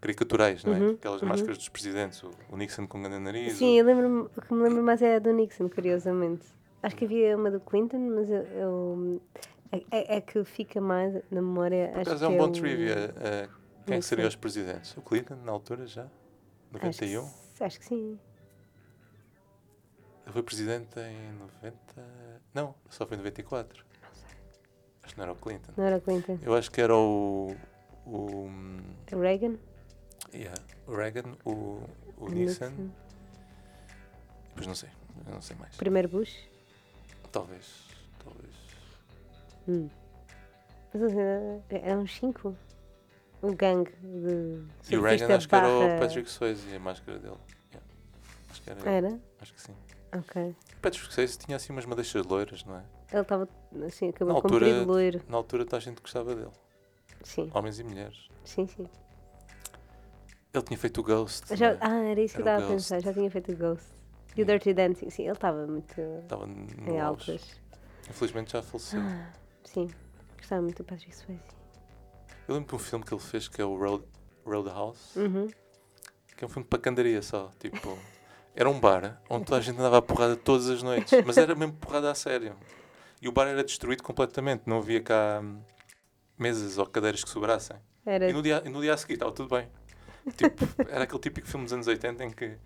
caricaturais, 0.00 0.64
não 0.64 0.74
é? 0.74 0.78
Uhum, 0.78 0.90
Aquelas 0.94 1.22
uhum. 1.22 1.28
máscaras 1.28 1.58
dos 1.58 1.68
presidentes. 1.68 2.22
O, 2.22 2.30
o 2.50 2.56
Nixon 2.56 2.86
com 2.86 3.00
grande 3.02 3.18
nariz. 3.20 3.54
Sim, 3.54 3.76
o- 3.76 3.78
eu 3.80 3.84
lembro-me, 3.86 4.20
o 4.36 4.42
que 4.42 4.54
me 4.54 4.62
lembro 4.62 4.82
mais 4.82 5.02
é 5.02 5.16
a 5.16 5.18
do 5.18 5.32
Nixon, 5.32 5.68
curiosamente. 5.68 6.46
Acho 6.82 6.94
que 6.96 7.04
havia 7.04 7.36
uma 7.36 7.50
do 7.50 7.60
Clinton, 7.60 7.98
mas 8.14 8.30
eu. 8.30 8.42
eu- 8.42 9.22
é, 9.72 9.78
é- 9.90 10.16
é 10.16 10.20
que 10.20 10.44
fica 10.44 10.80
mais 10.80 11.12
na 11.30 11.42
memória. 11.42 11.88
Por 11.88 12.00
acho 12.00 12.10
acaso 12.10 12.24
é 12.24 12.28
que 12.28 12.34
um 12.34 12.38
bom 12.38 12.44
o- 12.48 12.52
trivia. 12.52 13.14
eh, 13.20 13.48
quem 13.86 13.96
é 13.96 13.98
que 13.98 14.04
seriam 14.04 14.28
os 14.28 14.36
presidentes? 14.36 14.96
O 14.96 15.02
Clinton, 15.02 15.36
na 15.44 15.50
altura 15.52 15.86
já? 15.86 16.02
Acho 16.02 16.98
que, 16.98 17.06
91? 17.06 17.28
acho 17.60 17.78
que 17.80 17.84
sim. 17.86 18.18
Ele 20.24 20.32
foi 20.32 20.42
presidente 20.42 20.98
em 21.00 21.32
90. 21.38 21.76
Não, 22.52 22.74
só 22.90 23.06
foi 23.06 23.16
em 23.16 23.18
94. 23.20 23.84
Acho 25.02 25.14
que 25.14 25.18
não 25.18 25.24
era 25.24 25.32
o 25.32 25.36
Clinton. 25.36 25.72
Não 25.76 25.84
era 25.84 25.96
o 25.96 26.00
Clinton. 26.00 26.38
Eu 26.42 26.54
acho 26.54 26.70
que 26.70 26.80
era 26.80 26.94
o. 26.94 27.54
O, 28.04 28.48
O 29.12 29.20
Reagan? 29.20 29.56
Yeah, 30.36 30.62
o 30.86 30.94
Reagan, 30.94 31.36
o, 31.44 31.80
o 32.18 32.28
Nixon. 32.28 32.90
Depois 34.48 34.66
não 34.66 34.74
sei. 34.74 34.88
Eu 35.26 35.34
não 35.34 35.42
sei 35.42 35.56
mais. 35.56 35.76
Primeiro 35.76 36.08
Bush? 36.08 36.36
Talvez. 37.32 37.66
Talvez. 38.22 38.54
Hum. 39.68 39.88
Mas 40.94 41.12
sei, 41.12 41.80
eram 41.82 42.02
uns 42.02 42.14
cinco. 42.16 42.56
O 43.42 43.54
gangue 43.54 43.92
de. 44.02 44.64
E 44.90 44.96
o 44.96 45.02
Reagan 45.02 45.36
acho 45.36 45.48
que 45.48 45.54
era 45.54 45.68
o 45.68 46.00
Patrick 46.00 46.30
Swayze 46.30 46.68
e 46.70 46.76
a 46.76 46.80
máscara 46.80 47.18
dele. 47.18 47.36
Yeah. 47.70 47.86
Acho 48.50 48.62
que 48.62 48.70
era. 48.70 48.90
Era? 48.90 49.20
Acho 49.40 49.54
que 49.54 49.60
sim. 49.60 49.74
Ok. 50.16 50.56
O 50.78 50.80
Patrick 50.80 51.12
Swayze 51.12 51.36
tinha 51.38 51.56
assim 51.56 51.72
umas 51.72 51.84
madeixas 51.84 52.24
loiras, 52.24 52.64
não 52.64 52.76
é? 52.76 52.84
Ele 53.12 53.20
estava 53.22 53.48
assim, 53.86 54.08
acabou 54.08 54.34
Na 54.34 54.40
com 54.40 54.46
altura- 54.46 54.66
comprido 54.66 54.90
loiro. 54.90 55.22
Na 55.28 55.36
altura 55.36 55.64
toda 55.64 55.76
a 55.76 55.80
gente 55.80 56.00
gostava 56.00 56.34
dele. 56.34 56.50
Sim, 57.22 57.50
Homens 57.54 57.78
e 57.78 57.84
mulheres. 57.84 58.28
sim, 58.44 58.66
sim. 58.66 58.88
Ele 60.56 60.64
tinha 60.64 60.78
feito 60.78 61.00
o 61.00 61.04
Ghost. 61.04 61.54
Já, 61.54 61.74
não 61.74 61.74
é? 61.74 61.78
ah, 61.82 62.04
era 62.10 62.20
isso 62.20 62.34
que 62.34 62.40
eu 62.40 62.46
estava 62.46 62.64
a 62.64 62.68
pensar, 62.68 63.00
já 63.02 63.12
tinha 63.12 63.30
feito 63.30 63.52
o 63.52 63.56
Ghost. 63.56 63.86
E 64.36 64.42
o 64.42 64.44
Dirty 64.46 64.74
Dancing, 64.74 65.10
sim, 65.10 65.22
ele 65.24 65.32
estava 65.32 65.66
muito 65.66 66.00
Estava 66.22 66.46
em 66.86 67.00
altas. 67.00 67.60
Infelizmente 68.08 68.52
já 68.52 68.62
faleceu. 68.62 69.00
Ah, 69.00 69.32
sim, 69.64 69.90
gostava 70.36 70.62
muito 70.62 70.78
do 70.82 70.84
Patrick 70.84 71.14
Swayze. 71.14 71.42
Eu 72.48 72.54
lembro 72.54 72.68
de 72.68 72.74
um 72.74 72.78
filme 72.78 73.04
que 73.04 73.12
ele 73.12 73.20
fez 73.20 73.48
que 73.48 73.60
é 73.60 73.64
o 73.64 73.76
Road, 73.76 74.04
Roadhouse, 74.44 75.18
Uhum. 75.18 75.48
que 76.36 76.44
é 76.44 76.46
um 76.46 76.50
filme 76.50 76.66
para 76.68 76.78
candaria 76.78 77.20
só. 77.22 77.50
Tipo, 77.58 77.98
era 78.54 78.68
um 78.70 78.78
bar 78.78 79.20
onde 79.28 79.44
toda 79.46 79.58
a 79.58 79.60
gente 79.60 79.78
andava 79.78 79.98
a 79.98 80.02
porrada 80.02 80.36
todas 80.36 80.68
as 80.68 80.82
noites, 80.82 81.12
mas 81.26 81.36
era 81.38 81.54
mesmo 81.54 81.74
porrada 81.74 82.10
a 82.10 82.14
sério. 82.14 82.54
E 83.20 83.28
o 83.28 83.32
bar 83.32 83.46
era 83.48 83.64
destruído 83.64 84.02
completamente, 84.02 84.62
não 84.66 84.78
havia 84.78 85.02
cá 85.02 85.40
hum, 85.42 85.60
mesas 86.38 86.78
ou 86.78 86.86
cadeiras 86.86 87.24
que 87.24 87.30
sobrassem. 87.30 87.76
Era 88.04 88.28
E 88.28 88.32
no 88.32 88.42
dia, 88.42 88.62
e 88.64 88.68
no 88.68 88.80
dia 88.80 88.94
a 88.94 88.96
seguir 88.96 89.14
estava 89.14 89.32
tudo 89.32 89.48
bem. 89.48 89.68
Tipo, 90.36 90.64
era 90.88 91.04
aquele 91.04 91.20
típico 91.20 91.46
filme 91.46 91.64
dos 91.64 91.72
anos 91.72 91.86
80 91.86 92.24
em 92.24 92.30
que 92.30 92.56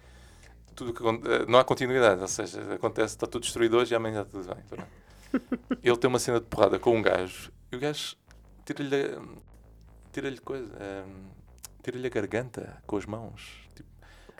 tudo 0.74 0.94
que 0.94 1.02
eh, 1.02 1.44
não 1.46 1.58
há 1.58 1.64
continuidade, 1.64 2.20
ou 2.20 2.28
seja, 2.28 2.74
acontece, 2.74 3.14
está 3.14 3.26
tudo 3.26 3.42
destruído 3.42 3.76
hoje 3.76 3.92
e 3.92 3.96
amanhã 3.96 4.22
está 4.22 4.32
tudo 4.38 4.54
bem. 4.54 4.64
pronto. 4.64 4.88
Ele 5.82 5.96
tem 5.96 6.08
uma 6.08 6.18
cena 6.18 6.40
de 6.40 6.46
porrada 6.46 6.78
com 6.78 6.96
um 6.96 7.02
gajo 7.02 7.52
e 7.70 7.76
o 7.76 7.80
gajo 7.80 8.16
tira-lhe 8.64 9.16
tira-lhe 10.12 10.38
coisa, 10.38 10.72
hum, 11.06 11.28
tira-lhe 11.82 12.06
a 12.06 12.10
garganta 12.10 12.82
com 12.86 12.96
as 12.96 13.06
mãos, 13.06 13.68
tipo, 13.76 13.88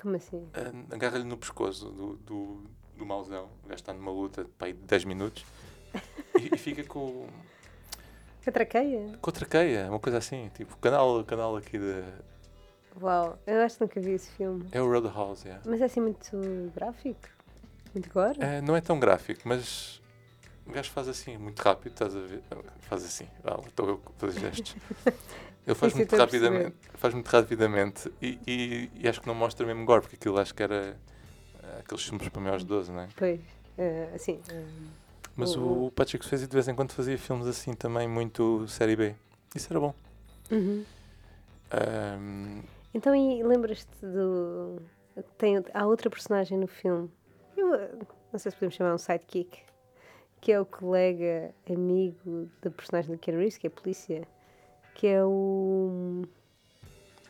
como 0.01 0.17
assim? 0.17 0.39
hum, 0.39 0.87
agarra-lhe 0.91 1.25
no 1.25 1.37
pescoço 1.37 1.91
do, 1.91 2.17
do, 2.17 2.65
do 2.97 3.07
mauzão. 3.07 3.51
O 3.65 3.69
gajo 3.69 3.75
está 3.81 3.93
numa 3.93 4.11
luta 4.11 4.45
de 4.45 4.73
de 4.73 4.87
10 4.87 5.05
minutos 5.05 5.45
e, 6.41 6.55
e 6.55 6.59
fica 6.59 6.83
com, 6.85 7.29
A 8.47 8.51
traqueia? 8.51 9.19
com 9.21 9.31
a 9.31 9.33
traqueia, 9.33 9.89
uma 9.91 10.01
coisa 10.01 10.19
assim, 10.19 10.51
tipo, 10.55 10.77
canal, 10.79 11.23
canal 11.25 11.57
aqui 11.57 11.79
de. 11.79 12.03
Uau, 13.01 13.39
eu 13.47 13.61
acho 13.63 13.77
que 13.77 13.83
nunca 13.85 14.01
vi 14.01 14.13
esse 14.13 14.31
filme. 14.33 14.67
É 14.73 14.81
o 14.81 14.91
Roadhouse, 14.91 15.47
yeah. 15.47 15.63
Mas 15.69 15.81
é 15.81 15.85
assim 15.85 16.01
muito 16.01 16.73
gráfico? 16.75 17.29
Muito 17.95 18.11
gore? 18.13 18.37
É, 18.41 18.61
não 18.61 18.77
é 18.77 18.81
tão 18.81 18.99
gráfico, 18.99 19.43
mas 19.45 20.01
o 20.67 20.71
gajo 20.73 20.91
faz 20.91 21.09
assim, 21.09 21.37
muito 21.37 21.61
rápido, 21.61 21.93
estás 21.93 22.15
a 22.15 22.21
ver? 22.21 22.43
Faz 22.81 23.05
assim, 23.05 23.27
ah, 23.45 23.59
estou 23.67 23.89
eu 23.89 24.03
a 24.07 24.11
fazer 24.21 24.41
gestos. 24.41 24.77
Ele 25.67 25.75
faz 25.75 25.93
muito 25.95 26.17
rapidamente, 26.17 26.77
faz 26.95 27.15
muito 27.15 27.29
rapidamente 27.29 28.13
e, 28.21 28.39
e- 28.47 28.91
e 28.95 29.09
acho 29.09 29.21
que 29.21 29.27
não 29.27 29.35
mostra 29.35 29.65
mesmo 29.67 29.85
gore, 29.85 30.01
porque 30.01 30.17
aquilo 30.17 30.39
acho 30.39 30.55
que 30.55 30.63
era 30.63 30.97
ah, 31.63 31.79
aqueles 31.81 32.03
filmes 32.05 32.29
para 32.29 32.41
maiores 32.41 32.63
de 32.65 32.69
12, 32.69 32.91
não 32.91 33.01
é? 33.01 33.09
Pois, 33.17 33.41
eh, 33.79 34.11
assim. 34.15 34.41
eh, 34.51 34.65
Mas 35.37 35.55
O- 35.57 35.87
o 35.87 35.91
Patrick 35.93 36.25
Swayze 36.25 36.47
de 36.47 36.53
vez 36.55 36.67
em 36.67 36.75
quando 36.75 36.93
fazia 36.93 37.17
filmes 37.19 37.47
assim 37.47 37.75
também 37.75 38.09
muito 38.09 38.67
série 38.69 38.97
B. 38.97 39.15
Isso 39.55 39.69
era 39.73 39.79
bom. 39.81 39.95
uhum. 40.51 40.85
Ahm, 41.71 42.63
Então, 42.93 43.15
e 43.15 43.43
lembras-te 43.43 44.05
do. 44.05 44.83
Tem, 45.39 45.63
há 45.75 45.87
outra 45.87 46.11
personagem 46.11 46.59
no 46.59 46.67
filme. 46.67 47.11
Eu 47.57 47.69
não 48.33 48.39
sei 48.39 48.51
se 48.51 48.57
podemos 48.57 48.75
chamar 48.75 48.95
um 48.95 48.99
sidekick. 48.99 49.63
Que 50.41 50.53
é 50.53 50.61
o 50.61 50.65
colega 50.65 51.55
amigo 51.69 52.49
da 52.63 52.71
personagem 52.71 53.15
do 53.15 53.19
Ken 53.19 53.33
Reeves, 53.33 53.59
que 53.59 53.67
é 53.67 53.69
a 53.69 53.71
polícia. 53.71 54.23
Que 54.95 55.07
é 55.07 55.25
o. 55.25 56.23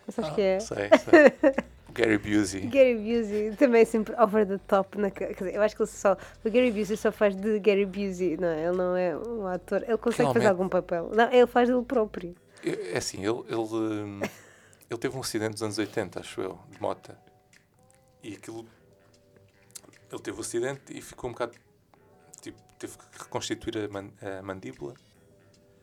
Não 0.06 0.12
sabes 0.12 0.30
ah, 0.30 0.34
que 0.34 0.40
é? 0.40 0.60
Sei, 0.60 0.88
sei. 0.98 1.54
Gary 1.92 2.18
Busey. 2.18 2.60
Gary 2.66 2.94
Busey 2.96 3.56
também 3.56 3.82
é 3.82 3.84
sempre 3.84 4.14
over 4.20 4.46
the 4.46 4.58
top. 4.68 4.96
Na, 4.96 5.10
quer 5.10 5.32
dizer, 5.32 5.54
eu 5.54 5.62
acho 5.62 5.74
que 5.74 5.82
ele 5.82 5.88
só. 5.88 6.16
O 6.44 6.50
Gary 6.50 6.70
Busey 6.70 6.96
só 6.96 7.10
faz 7.10 7.34
de 7.34 7.58
Gary 7.58 7.86
Busey, 7.86 8.36
não 8.36 8.48
é? 8.48 8.66
Ele 8.66 8.76
não 8.76 8.96
é 8.96 9.16
um 9.16 9.46
ator. 9.46 9.82
Ele 9.86 9.98
consegue 9.98 10.32
fazer 10.32 10.46
algum 10.46 10.68
papel. 10.68 11.10
Não, 11.12 11.30
ele 11.32 11.46
faz 11.46 11.68
dele 11.68 11.82
próprio. 11.82 12.34
É 12.64 12.98
assim, 12.98 13.18
ele, 13.18 13.42
ele, 13.48 13.58
hum, 13.58 14.20
ele 14.90 14.98
teve 14.98 15.16
um 15.16 15.20
acidente 15.20 15.52
dos 15.54 15.62
anos 15.62 15.78
80, 15.78 16.20
acho 16.20 16.40
eu, 16.40 16.58
de 16.70 16.80
moto. 16.80 17.16
E 18.22 18.34
aquilo. 18.34 18.66
Ele 20.10 20.20
teve 20.20 20.36
o 20.36 20.40
acidente 20.40 20.82
e 20.96 21.00
ficou 21.00 21.30
um 21.30 21.32
bocado. 21.32 21.56
Tipo, 22.40 22.60
teve 22.78 22.96
que 22.98 23.18
reconstituir 23.22 23.84
a, 23.84 23.88
man- 23.88 24.10
a 24.20 24.42
mandíbula. 24.42 24.94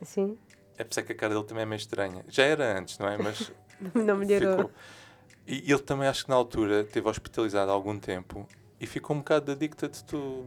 Assim. 0.01 0.37
É 0.77 0.83
por 0.83 0.91
isso 0.91 0.99
é 0.99 1.03
que 1.03 1.11
a 1.13 1.15
cara 1.15 1.33
dele 1.33 1.45
também 1.45 1.63
é 1.63 1.65
meio 1.65 1.77
estranha. 1.79 2.23
Já 2.27 2.43
era 2.43 2.77
antes, 2.77 2.99
não 2.99 3.07
é? 3.07 3.17
Mas 3.17 3.51
Não 3.95 4.17
melhorou. 4.17 4.57
ficou. 4.57 4.71
E 5.47 5.71
ele 5.71 5.79
também, 5.81 6.07
acho 6.07 6.25
que 6.25 6.29
na 6.29 6.35
altura, 6.35 6.81
esteve 6.81 7.07
hospitalizado 7.07 7.71
há 7.71 7.73
algum 7.73 7.97
tempo 7.97 8.45
e 8.79 8.85
ficou 8.85 9.15
um 9.15 9.19
bocado 9.19 9.51
addicted 9.53 10.03
to 10.03 10.45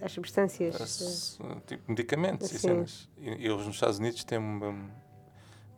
As 0.00 0.10
substâncias. 0.12 0.74
a 0.74 0.80
eh, 0.80 0.82
s- 0.82 1.38
tipo, 1.66 1.84
medicamentos 1.88 2.48
e 2.50 2.58
Sim. 2.58 2.68
cenas. 2.68 3.08
E, 3.16 3.30
e 3.30 3.46
eles 3.46 3.64
nos 3.64 3.76
Estados 3.76 3.98
Unidos 3.98 4.24
têm 4.24 4.38
uma, 4.38 4.90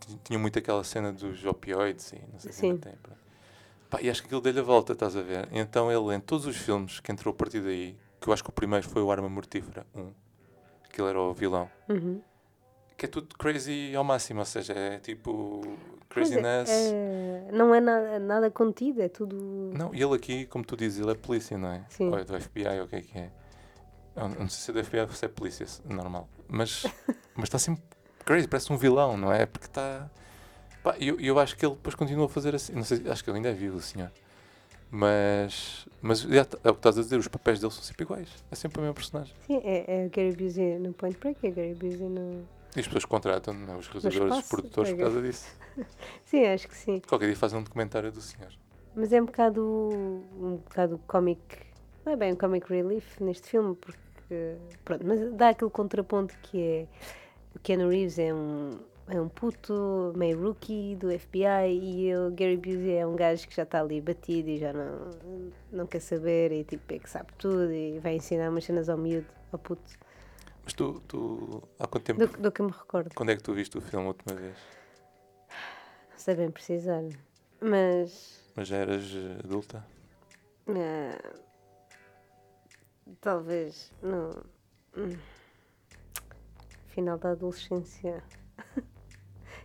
ti- 0.07 0.19
tinham 0.25 0.41
muito 0.41 0.59
aquela 0.59 0.83
cena 0.85 1.13
dos 1.13 1.45
opioides 1.45 2.13
e 2.13 2.17
não 2.33 2.39
sei 2.39 2.51
o 2.51 2.55
que 2.55 2.61
Sim. 2.61 2.71
ainda 2.73 2.81
tem. 2.91 2.95
Pá, 3.91 4.01
e 4.03 4.09
acho 4.11 4.23
que 4.23 4.27
aquilo 4.27 4.41
deu-lhe 4.41 4.61
a 4.61 4.63
volta, 4.63 4.93
estás 4.93 5.17
a 5.17 5.23
ver? 5.23 5.49
Então 5.53 5.91
ele, 5.91 6.15
em 6.17 6.21
todos 6.21 6.47
os 6.47 6.57
filmes 6.57 7.01
que 7.01 7.13
entrou 7.13 7.33
a 7.33 7.37
partir 7.37 7.61
daí, 7.61 7.97
que 8.21 8.29
eu 8.29 8.33
acho 8.33 8.43
que 8.43 8.51
o 8.51 8.53
primeiro 8.53 8.89
foi 8.89 9.03
o 9.03 9.11
Arma 9.11 9.29
Mortífera 9.29 9.87
1, 9.95 10.11
que 10.91 11.01
ele 11.01 11.11
era 11.11 11.21
o 11.21 11.33
vilão, 11.35 11.71
Uhum. 11.89 12.21
que 12.97 13.07
é 13.07 13.09
tudo 13.09 13.37
crazy 13.37 13.95
ao 13.95 14.03
máximo, 14.05 14.41
ou 14.41 14.47
seja, 14.47 14.73
é 14.73 14.99
tipo 14.99 15.63
é, 15.67 16.05
craziness. 16.09 16.71
é, 16.71 17.49
não 17.53 17.75
é 17.75 17.81
nada, 17.81 18.19
nada 18.19 18.51
contido, 18.51 19.03
é 19.03 19.09
tudo. 19.09 19.37
Não, 19.77 19.95
e 19.95 20.03
ele 20.03 20.15
aqui, 20.15 20.47
como 20.47 20.65
tu 20.65 20.77
dizes, 20.77 21.01
ele 21.01 21.11
é 21.13 21.15
polícia, 21.15 21.59
não 21.59 21.69
é? 21.69 21.85
Sim. 21.91 22.09
Ou 22.09 22.19
é 22.19 22.25
do 22.25 22.41
FBI, 22.41 22.79
ou 22.81 22.85
o 22.85 22.89
que 22.89 22.97
é 22.97 23.01
que 23.03 23.19
é? 23.19 23.31
Eu 24.17 24.29
não 24.29 24.49
sei 24.49 24.49
se 24.49 24.71
é 24.71 24.75
do 24.75 24.85
FBI 24.85 25.01
ou 25.01 25.09
se 25.13 25.25
é 25.25 25.29
polícia, 25.29 25.67
normal. 25.85 26.29
Mas 26.49 26.85
mas 27.35 27.45
está 27.45 27.59
sempre 27.59 27.83
crazy, 28.25 28.49
parece 28.49 28.73
um 28.73 28.77
vilão, 28.77 29.17
não 29.17 29.33
é? 29.33 29.47
Porque 29.47 29.67
está. 29.67 30.09
E 30.99 31.09
eu, 31.09 31.19
eu 31.21 31.39
acho 31.39 31.57
que 31.57 31.65
ele 31.65 31.75
depois 31.75 31.95
continua 31.95 32.27
a 32.27 32.29
fazer 32.29 32.55
assim. 32.55 32.73
Não 32.75 32.85
sei, 32.85 33.03
acho 33.09 33.23
que 33.25 33.31
ele 33.31 33.39
ainda 33.39 33.49
é 33.51 33.53
vivo, 33.53 33.77
o 33.79 33.81
senhor. 33.81 34.11
Mas. 34.91 35.87
Mas 36.01 36.23
tá- 36.23 36.59
é 36.63 36.71
o 36.71 36.75
que 36.75 36.79
estás 36.79 36.99
a 36.99 37.03
dizer, 37.03 37.19
os 37.19 37.29
papéis 37.29 37.59
dele 37.59 37.73
são 37.73 37.83
sempre 37.83 38.05
iguais. 38.05 38.29
É 38.51 38.55
sempre 38.55 38.79
o 38.79 38.83
mesmo 38.83 38.95
personagem. 38.95 39.35
Sim, 39.47 39.61
é, 39.65 40.03
é 40.03 40.07
o 40.07 40.11
Gary 40.11 40.37
Busey 40.37 40.79
no 40.79 40.93
Point 40.93 41.19
Break, 41.19 41.45
é 41.47 41.49
o 41.49 41.53
Gary 41.53 41.75
Busey 41.75 42.09
no. 42.09 42.47
E 42.77 42.81
as 42.81 42.87
pessoas 42.87 43.05
contratam 43.05 43.55
não 43.55 43.75
é? 43.75 43.77
os 43.77 43.87
realizadores, 43.89 44.37
os 44.39 44.49
produtores 44.49 44.91
por 44.91 44.97
pega. 44.97 45.11
causa 45.11 45.23
disso. 45.27 45.47
Sim, 46.25 46.45
acho 46.47 46.69
que 46.69 46.77
sim. 46.77 47.01
Qualquer 47.09 47.27
dia 47.27 47.37
fazem 47.37 47.59
um 47.59 47.63
documentário 47.63 48.11
do 48.13 48.21
senhor. 48.21 48.53
Mas 48.95 49.13
é 49.13 49.21
um 49.21 49.25
bocado. 49.27 49.63
um 49.63 50.57
bocado 50.57 51.01
comic. 51.07 51.41
Não 52.05 52.13
é 52.13 52.17
bem 52.17 52.33
um 52.33 52.37
comic 52.37 52.69
relief 52.69 53.21
neste 53.21 53.49
filme, 53.49 53.75
porque. 53.75 54.57
Pronto, 54.85 55.05
mas 55.07 55.33
dá 55.35 55.49
aquele 55.51 55.71
contraponto 55.71 56.37
que 56.43 56.61
é. 56.61 56.87
O 57.55 57.59
Keanu 57.61 57.89
Reeves 57.89 58.19
é 58.19 58.33
um. 58.35 58.79
É 59.07 59.21
um 59.21 59.29
puto, 59.29 60.15
meio 60.17 60.43
rookie 60.43 60.97
do 60.97 61.11
FBI 61.11 62.09
e 62.09 62.17
o 62.17 62.31
Gary 62.31 62.57
Busey 62.57 62.97
é 62.97 63.07
um 63.07 63.15
gajo 63.15 63.47
que 63.47 63.55
já 63.55 63.65
está 63.65 63.83
ali 63.83 64.01
batido 64.01 64.49
e 64.49 64.57
já 64.57 64.73
não, 64.73 65.11
não 65.71 65.87
quer 65.87 66.01
saber 66.01 66.51
e 66.51 66.65
tipo 66.65 66.95
é 66.95 66.99
que 66.99 67.11
sabe 67.11 67.31
tudo 67.37 67.71
e 67.71 67.99
vai 67.99 68.15
ensinar 68.15 68.49
umas 68.49 68.65
cenas 68.65 68.89
ao 68.89 68.97
miúdo, 68.97 69.27
ao 69.53 69.59
puto. 69.59 69.93
Mas 70.65 70.73
tu, 70.73 71.03
tu 71.07 71.63
há 71.79 71.87
quanto 71.87 72.05
tempo. 72.05 72.27
Do, 72.27 72.39
do 72.39 72.51
que 72.51 72.63
me 72.63 72.71
recordo. 72.71 73.15
Quando 73.15 73.29
é 73.29 73.37
que 73.37 73.43
tu 73.43 73.53
viste 73.53 73.77
o 73.77 73.83
filme 73.83 74.07
a 74.07 74.09
última 74.09 74.35
vez? 74.35 74.57
Não 76.11 76.19
sei 76.19 76.35
bem 76.35 76.51
precisar. 76.51 77.03
Mas. 77.61 78.43
Mas 78.57 78.69
já 78.69 78.77
eras 78.79 79.05
adulta? 79.45 79.85
ah, 80.69 81.35
talvez. 83.21 83.93
Não. 84.03 84.31
Final 86.95 87.19
da 87.19 87.31
adolescência. 87.33 88.23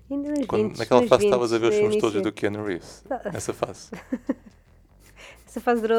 Ainda 0.10 0.30
nos 0.38 0.46
Quando, 0.48 0.70
20, 0.70 0.78
naquela 0.80 1.02
nos 1.02 1.10
fase 1.10 1.22
20, 1.22 1.30
estavas 1.30 1.54
a 1.54 1.58
ver 1.58 1.68
os 1.70 1.76
filmes 1.76 1.96
todos 1.98 2.16
início. 2.16 2.32
do 2.32 2.34
Keanu 2.36 2.64
Reeves. 2.66 3.04
Tá. 3.08 3.22
Nessa 3.32 3.54
fase. 3.54 3.92
Essa 5.46 5.60
fase 5.62 5.82
durou 5.82 5.98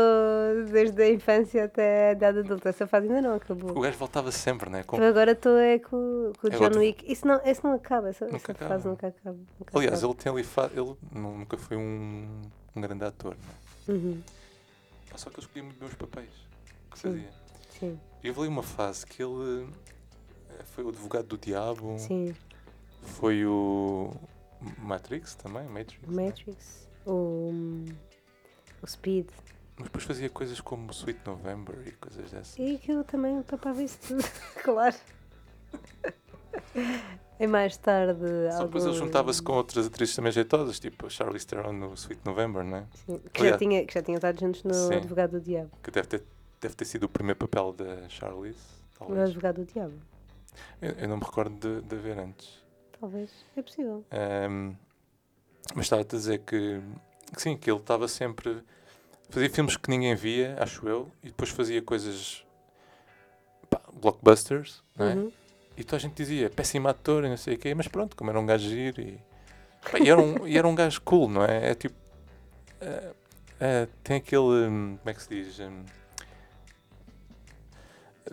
desde 0.71 1.03
a 1.03 1.11
infância 1.11 1.65
até 1.65 2.11
a 2.11 2.13
idade 2.13 2.39
adulta. 2.39 2.69
Essa 2.69 2.87
fase 2.87 3.09
ainda 3.09 3.21
não 3.21 3.35
acabou. 3.35 3.77
O 3.77 3.81
gajo 3.81 3.99
voltava 3.99 4.31
sempre, 4.31 4.71
né? 4.71 4.85
Com- 4.85 4.97
Eu 4.99 5.05
agora 5.09 5.33
estou 5.33 5.57
é 5.59 5.81
com, 5.81 6.33
com 6.41 6.47
o 6.47 6.51
É 6.53 6.57
John 6.57 6.65
outro- 6.65 6.79
Wick. 6.79 7.11
Isso 7.13 7.27
não, 7.27 7.41
isso 7.45 7.61
não 7.65 7.73
acaba, 7.75 8.11
essa, 8.11 8.27
essa 8.27 8.53
acaba. 8.53 8.69
fase 8.69 8.87
nunca 8.87 9.09
acaba. 9.09 9.37
nunca 9.59 9.77
Aliás, 9.77 9.99
acaba. 9.99 10.13
ele 10.13 10.23
tem 10.23 10.33
ali. 10.33 10.45
Fa... 10.45 10.71
Ele 10.73 10.95
nu- 11.13 11.39
nunca 11.39 11.57
foi 11.59 11.77
um, 11.77 12.43
um 12.77 12.81
grande 12.81 13.05
ator, 13.05 13.35
né? 13.35 13.55
Uhum, 13.95 14.23
Pá, 15.11 15.19
Só 15.19 15.31
que 15.31 15.41
ele 15.41 15.47
escolhia 15.47 15.65
muito 15.65 15.79
bem 15.81 15.89
os 15.89 15.95
papéis 15.97 16.31
que 16.93 16.99
Sim. 17.01 17.09
fazia. 17.11 17.29
sim, 17.81 18.01
E 18.23 18.29
houve 18.29 18.41
ali 18.43 18.49
uma 18.49 18.63
fase 18.63 19.05
que 19.05 19.21
ele 19.21 19.67
foi 20.65 20.85
o 20.85 20.89
advogado 20.89 21.27
do 21.27 21.39
diabo, 21.39 21.97
sim. 21.99 22.35
foi 23.03 23.45
o 23.47 24.13
Matrix 24.79 25.35
também, 25.35 25.65
Matrix. 25.69 26.03
O 26.07 26.13
né? 26.13 26.27
Matrix, 26.27 26.89
o, 27.07 27.85
o 28.83 28.87
Speed. 28.87 29.29
Mas 29.77 29.85
depois 29.85 30.05
fazia 30.05 30.29
coisas 30.29 30.61
como 30.61 30.91
Sweet 30.93 31.21
November 31.27 31.77
e 31.87 31.93
coisas 31.93 32.31
dessas. 32.31 32.59
E 32.59 32.75
aquilo 32.77 33.03
também 33.05 33.41
papava 33.43 33.83
isso 33.83 33.99
tudo, 34.07 34.23
claro. 34.63 34.97
E 37.39 37.47
mais 37.47 37.77
tarde. 37.79 38.21
Só 38.53 38.59
que 38.59 38.65
depois 38.65 38.85
ele 38.85 38.93
algum- 38.95 39.07
juntava-se 39.07 39.43
com 39.43 39.53
outras 39.55 39.87
atrizes 39.87 40.15
também 40.15 40.31
jeitosas, 40.33 40.79
tipo 40.79 41.07
a 41.07 41.09
Charlize 41.11 41.47
Theron 41.47 41.73
no 41.73 41.95
Sweet 41.95 42.21
November, 42.25 42.63
né? 42.63 42.87
Sim, 43.07 43.19
que, 43.33 43.49
já 43.49 43.57
tinha, 43.57 43.87
que 43.87 43.95
já 43.95 44.03
tinha 44.03 44.17
estado 44.19 44.39
juntos 44.39 44.63
no 44.65 44.75
Sim. 44.75 44.95
Advogado 44.97 45.31
do 45.33 45.41
Diabo. 45.41 45.71
Que 45.83 45.91
deve 45.91 46.09
ter, 46.09 46.23
deve 46.61 46.75
ter 46.75 46.85
sido 46.85 47.05
o 47.05 47.09
primeiro 47.09 47.39
papel 47.39 47.73
da 47.73 48.07
Charlize, 48.11 48.59
No 48.59 49.07
talvez. 49.07 49.31
Advogado 49.31 49.65
do 49.65 49.73
Diabo. 49.73 49.95
Eu, 50.81 50.93
eu 50.93 51.09
não 51.09 51.17
me 51.17 51.25
recordo 51.25 51.57
de, 51.57 51.87
de 51.87 51.97
ver 51.97 52.19
antes. 52.19 52.63
Talvez. 52.99 53.31
É 53.57 53.63
possível. 53.63 54.05
Ahm, 54.11 54.75
mas 55.75 55.87
estava-te 55.87 56.15
a 56.17 56.19
dizer 56.19 56.39
que, 56.41 56.81
que 57.35 57.41
sim, 57.43 57.57
que 57.57 57.71
ele 57.71 57.79
estava 57.79 58.09
sempre. 58.09 58.63
Fazia 59.29 59.49
filmes 59.49 59.77
que 59.77 59.89
ninguém 59.89 60.15
via, 60.15 60.57
acho 60.61 60.89
eu, 60.89 61.11
e 61.23 61.29
depois 61.29 61.51
fazia 61.51 61.81
coisas. 61.81 62.45
pá, 63.69 63.81
blockbusters, 63.93 64.83
não 64.97 65.07
é? 65.07 65.15
Uhum. 65.15 65.33
E 65.77 65.85
toda 65.85 65.97
a 65.97 66.01
gente 66.01 66.15
dizia, 66.15 66.51
péssimo 66.51 66.89
ator 66.89 67.25
e 67.25 67.29
não 67.29 67.37
sei 67.37 67.55
o 67.55 67.59
quê, 67.59 67.75
mas 67.75 67.89
pronto, 67.89 68.17
como 68.17 68.31
era 68.31 68.39
um 68.41 68.45
gajo 68.45 68.69
giro 68.69 69.01
e. 69.01 69.19
pá, 69.91 69.99
e, 69.99 70.11
era 70.11 70.21
um, 70.21 70.47
e 70.47 70.59
era 70.59 70.67
um 70.67 70.75
gajo 70.75 71.01
cool, 71.03 71.29
não 71.29 71.45
é? 71.45 71.71
É 71.71 71.75
tipo. 71.75 71.95
eh, 72.81 73.13
eh, 73.61 73.89
tem 74.03 74.17
aquele. 74.17 74.69
hum, 74.69 74.97
como 74.99 75.11
é 75.11 75.15
que 75.15 75.23
se 75.23 75.29
diz? 75.29 75.61
Hum, 75.61 75.85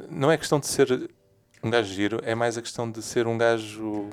não 0.09 0.31
é 0.31 0.37
questão 0.37 0.59
de 0.59 0.67
ser 0.67 1.09
um 1.63 1.69
gajo 1.69 1.93
giro, 1.93 2.19
é 2.23 2.35
mais 2.35 2.57
a 2.57 2.61
questão 2.61 2.89
de 2.89 3.01
ser 3.01 3.27
um 3.27 3.37
gajo 3.37 4.09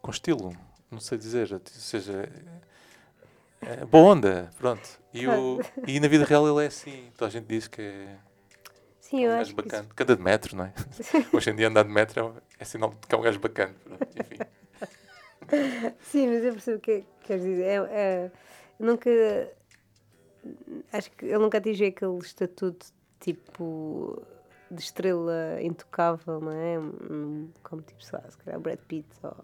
com 0.00 0.10
estilo. 0.10 0.56
Não 0.90 1.00
sei 1.00 1.18
dizer, 1.18 1.52
ou 1.52 1.60
seja. 1.64 2.28
é 3.62 3.84
boa 3.84 4.12
onda, 4.14 4.50
pronto. 4.58 5.00
E, 5.12 5.26
o, 5.26 5.60
e 5.86 5.98
na 6.00 6.08
vida 6.08 6.24
real 6.24 6.46
ele 6.48 6.64
é 6.64 6.68
assim. 6.68 7.10
Toda 7.16 7.28
a 7.28 7.32
gente 7.32 7.46
diz 7.46 7.66
que 7.68 7.80
é 7.82 8.16
Sim, 9.00 9.24
é 9.24 9.26
eu 9.26 9.30
um 9.30 9.34
acho 9.34 9.38
gajo 9.38 9.56
que 9.56 9.62
bacana. 9.62 9.88
Canta 9.94 10.16
de 10.16 10.22
metro, 10.22 10.56
não 10.56 10.64
é? 10.64 10.72
Hoje 11.32 11.50
em 11.50 11.56
dia 11.56 11.68
andar 11.68 11.84
de 11.84 11.90
metro 11.90 12.34
é, 12.58 12.62
é 12.62 12.64
sinal 12.64 12.90
de 12.90 13.06
que 13.06 13.14
é 13.14 13.18
um 13.18 13.22
gajo 13.22 13.38
bacana. 13.40 13.74
Pronto, 13.84 14.06
enfim. 14.20 14.38
Sim, 16.00 16.28
mas 16.28 16.44
eu 16.44 16.52
percebo 16.52 16.78
o 16.78 16.80
que 16.80 16.90
é 16.90 17.00
que 17.00 17.06
queres 17.24 17.42
dizer. 17.44 17.64
É, 17.64 17.74
é- 17.90 18.30
eu 18.80 18.86
nunca. 18.86 19.10
Acho 20.92 21.10
que 21.12 21.24
ele 21.26 21.38
nunca 21.38 21.58
atingiu 21.58 21.88
aquele 21.88 22.18
estatuto 22.18 22.86
tipo 23.20 24.22
de 24.70 24.80
estrela 24.82 25.58
intocável, 25.62 26.40
não 26.40 26.52
é? 26.52 26.76
Como 27.62 27.82
tipo, 27.82 28.02
sei 28.04 28.18
lá, 28.18 28.30
se 28.30 28.36
calhar 28.38 28.58
o 28.58 28.62
Brad 28.62 28.78
Pitt 28.78 29.08
ou. 29.22 29.36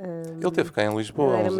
um, 0.00 0.40
Ele 0.40 0.50
teve 0.52 0.72
cá 0.72 0.84
em 0.84 0.96
Lisboa 0.96 1.36
há 1.36 1.40
uns, 1.42 1.56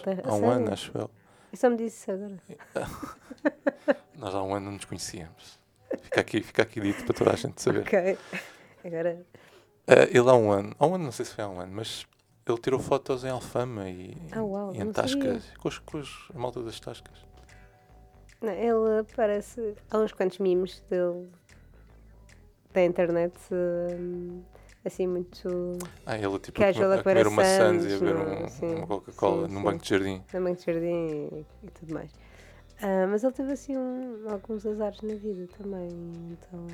terra 0.00 0.22
há 0.24 0.34
um 0.34 0.38
Sério? 0.40 0.50
ano, 0.50 0.72
acho 0.72 0.92
eu. 0.96 1.10
Eu 1.50 1.56
só 1.58 1.70
me 1.70 1.76
disse 1.76 1.98
isso 1.98 2.10
agora. 2.12 2.38
Nós 4.18 4.34
há 4.34 4.42
um 4.42 4.54
ano 4.54 4.66
não 4.66 4.72
nos 4.72 4.84
conhecíamos. 4.84 5.58
Fica 6.02 6.20
aqui, 6.20 6.42
fica 6.42 6.62
aqui 6.62 6.80
dito 6.80 7.04
para 7.04 7.14
toda 7.14 7.32
a 7.32 7.36
gente 7.36 7.60
saber. 7.62 7.80
Ok. 7.80 8.18
Agora. 8.84 9.24
Eh, 9.86 10.08
ele 10.10 10.28
há 10.30 10.34
um 10.34 10.50
ano, 10.52 10.74
há 10.78 10.86
um 10.86 10.94
ano, 10.94 11.04
não 11.04 11.12
sei 11.12 11.24
se 11.24 11.34
foi 11.34 11.44
há 11.44 11.48
um 11.48 11.58
ano, 11.60 11.72
mas 11.74 12.06
ele 12.46 12.58
tirou 12.58 12.78
fotos 12.78 13.24
em 13.24 13.30
Alfama 13.30 13.88
e, 13.88 14.16
e 14.74 14.80
em 14.82 14.92
tascas, 14.92 15.50
com, 15.58 15.68
os, 15.68 15.78
com 15.78 15.98
os- 15.98 16.28
a 16.34 16.38
malta 16.38 16.62
das 16.62 16.78
tascas. 16.78 17.16
Não, 18.42 18.52
ele 18.52 19.04
parece. 19.16 19.74
Há 19.90 19.98
uns 19.98 20.12
quantos 20.12 20.38
memes 20.38 20.80
dele 20.90 21.28
da 22.72 22.84
internet 22.84 23.34
hum, 23.52 24.42
assim 24.84 25.06
muito. 25.06 25.78
Ah, 26.06 26.16
ele 26.16 26.38
tipo 26.38 26.58
Casual 26.60 26.92
a, 26.92 26.94
a 26.96 26.98
a 27.00 27.02
comer 27.02 27.26
uma 27.26 27.44
Sands 27.44 27.84
e 27.84 27.94
a 27.94 27.98
beber 27.98 28.14
não- 28.14 28.68
um- 28.68 28.76
uma 28.76 28.86
Coca-Cola 28.86 29.48
num 29.48 29.62
banco 29.62 29.82
de 29.82 29.88
jardim. 29.90 30.22
na 30.32 30.40
banco 30.40 30.60
de 30.60 30.66
jardim 30.66 30.86
e, 31.32 31.46
e 31.66 31.70
tudo 31.70 31.94
mais. 31.94 32.10
Ah, 32.80 33.06
mas 33.08 33.24
ele 33.24 33.32
teve 33.32 33.52
assim 33.52 33.76
um- 33.76 34.28
alguns 34.30 34.64
azares 34.64 35.00
na 35.02 35.14
vida 35.14 35.48
também. 35.58 35.88
Então 36.30 36.66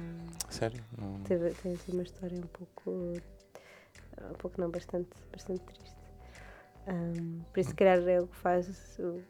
Sério? 0.50 0.84
Não- 0.98 1.20
teve, 1.24 1.50
tem 1.54 1.72
assim 1.72 1.92
uma 1.92 2.02
história 2.02 2.36
um 2.36 2.42
pouco. 2.42 2.90
Um 2.90 4.34
pouco 4.38 4.60
não, 4.60 4.70
bastante, 4.70 5.08
bastante 5.32 5.60
triste. 5.64 5.96
Ahm, 6.86 7.40
por 7.52 7.60
isso, 7.60 7.70
se 7.70 7.76
calhar, 7.76 7.98
é 8.06 8.20
o 8.20 8.26
que 8.28 8.36
faz 8.36 8.98
o, 8.98 9.20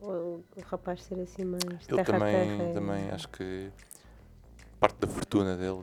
o, 0.00 0.44
o 0.56 0.60
rapaz 0.66 1.02
ser 1.02 1.18
assim 1.20 1.44
mais 1.44 1.64
Ele 1.88 2.04
também, 2.04 2.30
terra. 2.58 2.72
também 2.74 3.10
acho 3.10 3.28
que 3.30 3.70
parte 4.78 4.98
da 5.00 5.08
fortuna 5.08 5.56
dele, 5.56 5.82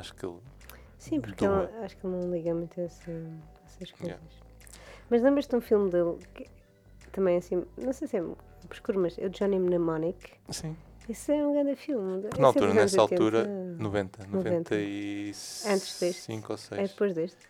acho 0.00 0.14
que 0.14 0.24
ele 0.26 0.38
Sim, 0.98 1.20
porque 1.20 1.44
ele- 1.44 1.54
acho 1.84 1.96
que 1.96 2.06
ele 2.06 2.16
não 2.16 2.32
liga 2.32 2.54
muito 2.54 2.80
a 2.80 2.84
essa- 2.84 3.10
a 3.10 3.64
essas 3.66 3.90
coisas. 3.92 4.00
Yeah. 4.00 4.22
Mas 5.08 5.22
lembras-te 5.22 5.50
de 5.50 5.56
um 5.56 5.60
filme 5.60 5.90
dele 5.90 6.16
que 6.34 6.46
também 7.12 7.36
assim, 7.38 7.64
não 7.78 7.92
sei 7.92 8.06
se 8.08 8.16
é 8.16 8.22
obscuro, 8.64 9.00
mas 9.00 9.18
é 9.18 9.26
o 9.26 9.30
Johnny 9.30 9.58
Mnemonic. 9.58 10.32
Sim. 10.50 10.76
Esse 11.08 11.32
é 11.32 11.44
um 11.46 11.52
grande 11.52 11.74
filme. 11.74 12.22
Na 12.22 12.28
Esse 12.28 12.40
é 12.40 12.44
altura, 12.44 12.66
dos 12.66 12.76
anos 12.76 12.92
nessa 12.92 13.02
80. 13.02 13.22
altura, 13.22 13.46
90, 13.78 14.26
90. 14.26 14.74
95 14.74 15.72
Antes 15.72 15.98
deste. 16.00 16.32
ou 16.32 16.54
É 16.54 16.56
6. 16.58 16.90
depois 16.90 17.14
deste? 17.14 17.48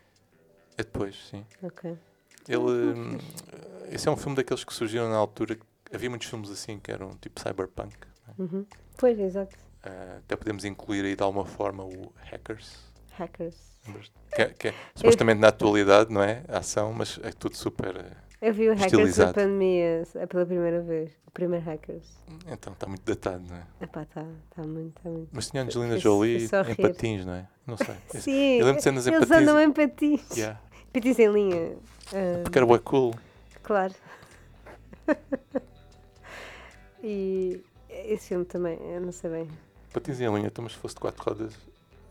É 0.79 0.83
depois, 0.83 1.17
sim. 1.29 1.45
Ok. 1.63 1.99
Ele. 2.49 2.59
não 2.59 3.17
hum, 3.17 3.19
Esse 3.91 4.09
é 4.09 4.11
um 4.11 4.17
filme 4.17 4.37
daqueles 4.37 4.65
que 4.65 4.73
surgiram 4.73 5.11
na 5.11 5.17
altura. 5.17 5.57
que 5.57 5.63
Havia 5.93 6.09
muitos 6.09 6.29
filmes 6.29 6.49
assim 6.51 6.79
que 6.79 6.91
eram 6.93 7.11
tipo 7.21 7.41
cyberpunk. 7.41 7.97
né? 8.29 8.35
Uhum. 8.39 8.65
Pois, 8.97 9.19
exato. 9.19 9.57
Ah, 9.83 10.16
até 10.19 10.37
podemos 10.37 10.64
incluir 10.64 11.05
aí 11.05 11.16
de 11.16 11.23
alguma 11.23 11.47
forma 11.47 11.85
o 11.85 12.12
Hackers. 12.31 12.79
Hackers. 13.12 13.57
lembras-te? 13.87 14.12
Que, 14.35 14.43
é- 14.43 14.49
que 14.51 14.69
é 14.69 14.75
supostamente 14.95 15.40
na 15.40 15.49
atualidade, 15.49 16.12
não 16.12 16.23
é? 16.23 16.43
A 16.49 16.59
ação, 16.59 16.93
mas 16.93 17.19
é 17.23 17.33
tudo 17.33 17.57
super. 17.57 17.97
eh, 17.97 18.12
Eu 18.43 18.53
vi 18.55 18.69
o 18.69 18.75
Hackers 18.77 19.16
da 19.16 19.33
pandemia 19.33 20.03
é 20.14 20.27
pela 20.27 20.45
primeira 20.47 20.81
vez. 20.83 21.11
O 21.27 21.31
primeiro 21.31 21.64
Hackers. 21.64 22.07
Então 22.47 22.73
está 22.73 22.87
muito 22.87 23.03
datado, 23.05 23.43
não 23.49 23.57
é? 23.57 23.62
Epá, 23.81 24.03
está 24.03 24.25
tá 24.55 24.62
muito, 24.62 25.01
tá 25.03 25.09
muito. 25.09 25.29
Mas 25.33 25.49
tinha 25.51 25.62
Angelina 25.62 25.99
Jolie 25.99 26.47
só 26.49 26.62
em 26.62 26.75
patins, 26.75 27.25
não 27.25 27.35
é? 27.35 27.49
Não 27.66 27.77
sei. 27.77 27.95
Sim, 28.21 28.59
eu 28.59 28.66
lembro 28.66 28.79
de 28.79 28.83
cenas 28.83 29.07
em 29.07 29.14
eles 29.14 29.29
patins. 29.29 29.49
andam 29.49 29.61
em 29.62 29.73
patins. 29.73 30.37
Yeah. 30.37 30.61
Patins 30.93 31.19
em 31.19 31.29
linha. 31.33 31.77
Ah, 32.12 32.40
Porque 32.43 32.59
era 32.59 32.66
bué 32.66 32.79
cool. 32.81 33.14
Claro. 33.62 33.95
e 37.03 37.62
esse 37.88 38.29
filme 38.29 38.45
também, 38.45 38.79
eu 38.81 39.01
não 39.01 39.12
sei 39.12 39.31
bem. 39.31 39.49
Patins 39.92 40.20
em 40.20 40.33
linha, 40.35 40.46
então, 40.46 40.62
mas 40.62 40.72
se 40.72 40.79
fosse 40.79 40.94
de 40.94 41.00
quatro 41.00 41.22
rodas, 41.24 41.55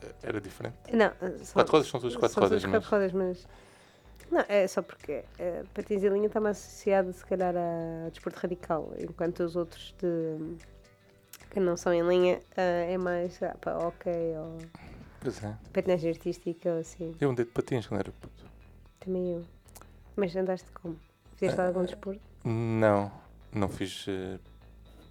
eh, 0.01 0.13
era 0.23 0.41
diferente. 0.41 0.75
Não, 0.91 1.11
só, 1.43 1.53
Quatro 1.53 1.71
rodas 1.73 1.87
são 1.87 1.99
todas 1.99 2.15
quatro 2.15 2.33
são 2.33 2.43
rodas, 2.43 2.63
mas. 2.65 2.71
quatro 2.71 2.89
rodas, 2.89 3.11
mas. 3.13 3.47
Não, 4.31 4.45
é 4.47 4.67
só 4.67 4.81
porque 4.83 5.23
uh, 5.39 5.67
patins 5.73 6.03
em 6.03 6.09
linha 6.09 6.27
está 6.27 6.39
mais 6.39 6.57
associado, 6.57 7.11
se 7.13 7.25
calhar, 7.25 7.53
a 7.55 8.09
desporto 8.09 8.37
radical, 8.39 8.93
enquanto 8.99 9.39
os 9.39 9.55
outros 9.55 9.95
de, 9.99 10.55
que 11.49 11.59
não 11.59 11.75
são 11.75 11.91
em 11.93 12.07
linha 12.07 12.39
é 12.55 12.95
mais 12.97 13.41
ah, 13.41 13.55
para 13.59 13.77
ok 13.79 14.11
ou 14.37 14.57
Pois 15.19 15.43
é. 15.43 15.57
patinagem 15.73 16.11
artística 16.11 16.69
ou 16.73 16.79
assim. 16.79 17.15
Eu 17.19 17.31
andei 17.31 17.43
de 17.43 17.51
patins 17.51 17.87
quando 17.87 18.01
era 18.01 18.11
puto. 18.11 18.45
Também 18.99 19.33
eu. 19.33 19.43
Mas 20.15 20.35
andaste 20.35 20.69
como? 20.73 20.95
Fizeste 21.35 21.59
Ah, 21.59 21.67
algum 21.67 21.83
desporto? 21.85 22.21
Não, 22.43 23.11
não 23.51 23.67
fiz. 23.67 24.05
eh, 24.07 24.37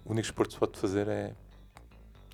o 0.05 0.11
único 0.11 0.25
esporte 0.27 0.49
que 0.49 0.53
se 0.53 0.59
pode 0.59 0.79
fazer 0.79 1.07
é. 1.09 1.33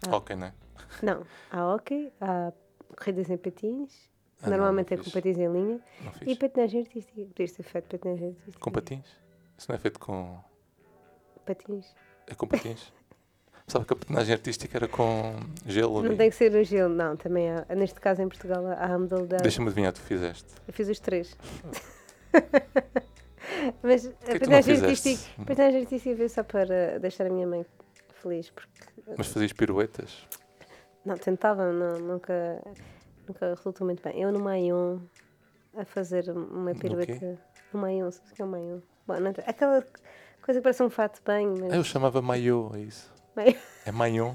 Ah. 0.07 0.15
Ok, 0.17 0.35
não 0.35 0.47
é? 0.47 0.53
Não. 1.01 1.23
Há 1.51 1.73
hockey, 1.73 2.11
há 2.21 2.51
corridas 2.97 3.29
em 3.29 3.37
patins, 3.37 4.09
Ah, 4.41 4.49
não, 4.49 4.57
normalmente 4.57 4.93
não 4.93 5.01
é 5.01 5.03
com 5.03 5.09
patins 5.11 5.37
em 5.37 5.51
linha. 5.51 5.79
Não. 6.01 6.11
E 6.25 6.35
patinagem 6.35 6.81
artística. 6.81 7.21
Podias 7.21 7.51
ter 7.51 7.63
feito 7.63 7.85
patinagem 7.89 8.27
artística. 8.29 8.59
Com 8.59 8.71
patins? 8.71 9.05
Isso 9.57 9.69
não 9.69 9.75
é 9.75 9.79
feito 9.79 9.99
com. 9.99 10.37
Patins. 11.45 11.95
É 12.27 12.35
com 12.35 12.47
patins? 12.47 12.91
Sabe 13.67 13.85
que 13.85 13.93
a 13.93 13.95
patinagem 13.95 14.33
artística 14.33 14.77
era 14.77 14.87
com 14.87 15.39
gelo? 15.65 16.03
Não 16.03 16.13
e- 16.13 16.17
tem 16.17 16.29
que 16.29 16.35
ser 16.35 16.53
o 16.53 16.63
gelo, 16.63 16.93
não. 16.93 17.15
Também 17.17 17.49
há. 17.49 17.65
Neste 17.75 17.99
caso, 17.99 18.21
em 18.21 18.27
Portugal, 18.27 18.63
há 18.67 18.93
a 18.93 18.99
modalidade. 18.99 19.41
Deixa-me 19.41 19.67
adivinhar, 19.67 19.91
tu 19.91 20.01
fizeste. 20.01 20.53
Eu 20.67 20.73
fiz 20.73 20.87
os 20.87 20.99
três. 20.99 21.35
Mas 23.81 24.05
a 24.05 24.09
não 24.09 24.15
patinagem 24.39 24.75
artística, 24.81 25.23
a 25.41 25.45
patinagem 25.45 25.81
artística 25.81 26.15
veio 26.15 26.29
só 26.29 26.43
para 26.43 26.99
deixar 26.99 27.25
a 27.25 27.29
minha 27.29 27.47
mãe 27.47 27.65
feliz. 28.25 28.49
Porque, 28.49 28.71
Mas 29.17 29.27
fazias 29.27 29.53
piruetas? 29.53 30.27
não, 31.05 31.15
tentava, 31.15 31.71
não, 31.71 31.99
nunca, 31.99 32.61
nunca 33.27 33.49
resultou 33.53 33.85
muito 33.85 34.01
bem. 34.01 34.19
Eu 34.21 34.31
no 34.31 34.39
Maion 34.39 34.99
a 35.77 35.85
fazer 35.85 36.29
uma 36.31 36.73
pirueta 36.73 37.37
no 37.73 37.79
maiô, 37.81 38.09
sabes 38.11 38.31
o 38.31 38.35
que 38.35 38.41
é 38.41 38.45
o 38.45 38.47
maiô? 38.47 38.81
Bom, 39.05 39.19
não 39.19 39.31
aquela 39.45 39.85
coisa 40.41 40.59
que 40.59 40.63
parece 40.63 40.81
um 40.81 40.89
fato 40.89 41.15
de 41.17 41.21
banho, 41.23 41.53
mas... 41.59 41.73
Ah, 41.73 41.75
eu 41.75 41.83
chamava 41.83 42.21
Maiô, 42.21 42.71
é 42.73 42.79
isso. 42.79 43.13
Maiô. 43.35 43.55
É 43.85 43.91
Maion. 43.91 44.33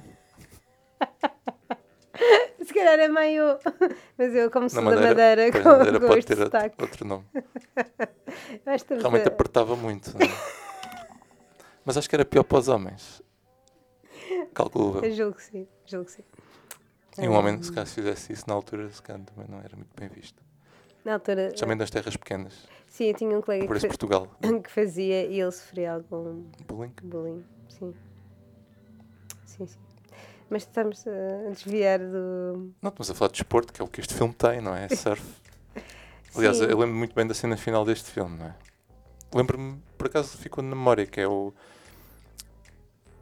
Se 2.63 2.75
calhar 2.75 2.99
é 3.01 3.09
maiô, 3.09 3.59
mas 4.19 4.35
eu 4.35 4.51
como 4.51 4.69
sou 4.69 4.85
da 4.85 4.91
Madeira, 4.97 5.51
com, 5.51 5.59
Madeira 5.65 5.99
com 5.99 6.07
pode 6.07 6.27
ter 6.27 6.35
outro, 6.35 6.45
sotaque, 6.45 6.77
outro 6.83 7.05
nome. 7.07 7.25
Realmente 9.01 9.25
a- 9.29 9.33
apertava 9.33 9.75
muito. 9.75 10.13
não 10.13 10.21
é? 10.21 10.29
Mas 11.85 11.97
acho 11.97 12.09
que 12.09 12.15
era 12.15 12.25
pior 12.27 12.45
para 12.45 12.59
os 12.59 12.69
homens. 12.69 13.23
Calculo 14.55 15.05
eu. 15.05 15.13
Julgo 15.15 15.37
que 15.37 15.43
sim, 15.43 15.69
julgo 15.87 16.07
que 16.07 16.13
sim. 16.13 16.25
E 17.19 17.29
um 17.29 17.33
homem, 17.33 17.63
se 17.63 17.73
se 17.73 17.95
fizesse 17.95 18.33
isso 18.33 18.45
na 18.47 18.55
altura, 18.55 18.91
se 18.91 19.03
calhar 19.03 19.21
também 19.23 19.47
não 19.49 19.59
era 19.59 19.77
muito 19.77 19.91
bem 19.99 20.09
visto. 20.09 20.43
Na 21.05 21.15
altura, 21.15 21.53
Também 21.53 21.77
das 21.77 21.91
terras 21.91 22.17
pequenas. 22.17 22.67
sim, 22.87 23.05
eu 23.07 23.15
tinha 23.15 23.37
um 23.37 23.41
colega 23.41 23.67
Por 23.67 23.79
que, 23.79 23.87
Portugal. 23.87 24.29
que 24.63 24.71
fazia 24.71 25.25
e 25.27 25.41
ele 25.41 25.51
sofria 25.53 25.95
algum 25.95 26.45
Bullying. 26.67 26.93
bullying, 27.03 27.45
sim. 27.69 27.95
Sim, 29.47 29.67
sim. 29.67 29.79
Mas 30.49 30.63
estamos 30.63 31.05
a 31.07 31.51
desviar 31.51 31.99
do... 32.01 32.73
Não, 32.83 32.89
estamos 32.89 33.11
a 33.11 33.15
falar 33.15 33.29
de 33.29 33.35
desporto, 33.39 33.73
que 33.73 33.81
é 33.81 33.85
o 33.85 33.89
que 33.89 34.01
este 34.01 34.15
filme 34.15 34.35
tem, 34.35 34.61
não 34.61 34.75
é? 34.75 34.89
Surf. 34.95 35.23
Aliás, 36.35 36.59
Sim. 36.59 36.65
eu 36.65 36.79
lembro 36.79 36.95
muito 36.97 37.15
bem 37.15 37.27
da 37.27 37.35
cena 37.35 37.57
final 37.57 37.85
deste 37.85 38.11
filme, 38.11 38.37
não 38.39 38.47
é? 38.47 38.55
Lembro-me, 39.35 39.81
por 39.97 40.07
acaso 40.07 40.37
ficou 40.39 40.63
na 40.63 40.75
memória, 40.77 41.07
que 41.07 41.21
é 41.21 41.27
o. 41.27 41.53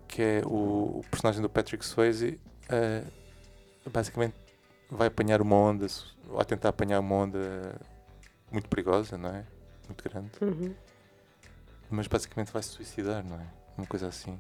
que 0.09 0.23
é 0.23 0.43
o, 0.45 0.99
o 0.99 1.05
personagem 1.11 1.41
do 1.43 1.49
Patrick 1.49 1.85
Swayze. 1.85 2.41
eh, 2.69 3.03
basicamente 3.91 4.35
vai 4.91 5.09
apanhar 5.09 5.41
uma 5.41 5.57
onda, 5.57 5.87
vai 6.27 6.45
tentar 6.45 6.71
apanhar 6.71 7.01
uma 7.01 7.15
onda 7.15 7.79
muito 8.51 8.69
perigosa, 8.69 9.19
não 9.19 9.31
é? 9.31 9.45
Muito 9.87 10.05
grande. 10.09 10.31
Uhum. 10.41 10.75
Mas 11.91 12.07
basicamente 12.07 12.53
vai 12.53 12.63
se 12.63 12.71
suicidar, 12.71 13.25
não 13.25 13.37
é? 13.37 13.47
Uma 13.77 13.87
coisa 13.87 14.09
assim. 14.09 14.39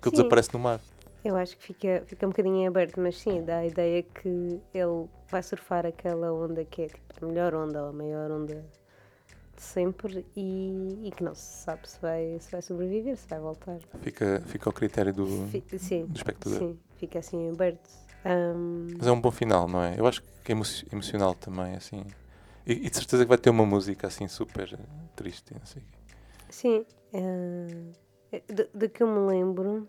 Que 0.00 0.08
ele 0.08 0.16
desaparece 0.16 0.52
no 0.52 0.58
mar. 0.58 0.80
Eu 1.24 1.36
acho 1.36 1.56
que 1.56 1.62
fica, 1.62 2.02
fica 2.06 2.26
um 2.26 2.30
bocadinho 2.30 2.56
em 2.56 2.66
aberto, 2.66 3.00
mas 3.00 3.18
sim, 3.18 3.42
dá 3.42 3.58
a 3.58 3.66
ideia 3.66 4.02
que 4.02 4.60
ele 4.74 5.08
vai 5.30 5.42
surfar 5.42 5.86
aquela 5.86 6.32
onda 6.32 6.64
que 6.64 6.82
é 6.82 6.86
tipo 6.88 7.24
a 7.24 7.26
melhor 7.26 7.54
onda 7.54 7.82
ou 7.82 7.88
a 7.88 7.92
maior 7.92 8.30
onda 8.30 8.64
sempre 9.62 10.24
e, 10.36 10.98
e 11.04 11.10
que 11.10 11.22
não 11.22 11.34
se 11.34 11.42
sabe 11.64 11.88
se 11.88 12.00
vai, 12.00 12.38
se 12.40 12.50
vai 12.50 12.62
sobreviver, 12.62 13.16
se 13.16 13.28
vai 13.28 13.38
voltar. 13.38 13.78
Fica, 14.00 14.42
fica 14.46 14.68
ao 14.68 14.72
critério 14.72 15.12
do, 15.12 15.26
Fi- 15.48 15.64
sim, 15.78 16.06
do 16.06 16.16
espectador. 16.16 16.58
sim, 16.58 16.78
fica 16.98 17.18
assim 17.18 17.50
aberto. 17.50 17.88
Ahm, 18.24 18.86
Mas 18.98 19.06
é 19.06 19.12
um 19.12 19.20
bom 19.20 19.30
final, 19.30 19.68
não 19.68 19.82
é? 19.82 19.98
Eu 19.98 20.06
acho 20.06 20.22
que 20.44 20.52
é 20.52 20.54
emo- 20.54 20.64
emocional 20.92 21.34
também, 21.34 21.74
assim. 21.74 22.04
E, 22.66 22.72
e 22.72 22.90
de 22.90 22.96
certeza 22.96 23.24
que 23.24 23.28
vai 23.28 23.38
ter 23.38 23.50
uma 23.50 23.66
música 23.66 24.06
assim 24.06 24.26
super 24.28 24.72
eh, 24.72 24.78
triste, 25.14 25.52
não 25.54 25.64
sei 25.66 25.82
sim, 26.48 26.86
ah, 27.12 27.92
de, 28.48 28.68
de 28.72 28.88
que 28.88 29.02
eu 29.02 29.08
me 29.08 29.26
lembro, 29.28 29.88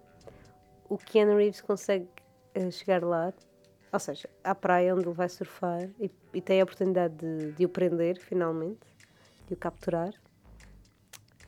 o 0.90 0.98
Keanu 0.98 1.38
Reeves 1.38 1.62
consegue 1.62 2.08
ah, 2.56 2.72
chegar 2.72 3.04
lá, 3.04 3.32
ou 3.92 4.00
seja, 4.00 4.30
à 4.44 4.54
praia 4.56 4.94
onde 4.96 5.06
ele 5.06 5.14
vai 5.14 5.30
surfar 5.30 5.88
e, 6.00 6.10
e 6.34 6.42
tem 6.42 6.60
a 6.60 6.64
oportunidade 6.64 7.16
de, 7.16 7.52
de 7.54 7.66
o 7.66 7.70
prender 7.70 8.20
finalmente, 8.20 8.80
de 9.48 9.54
o 9.54 9.58
capturar. 9.58 10.14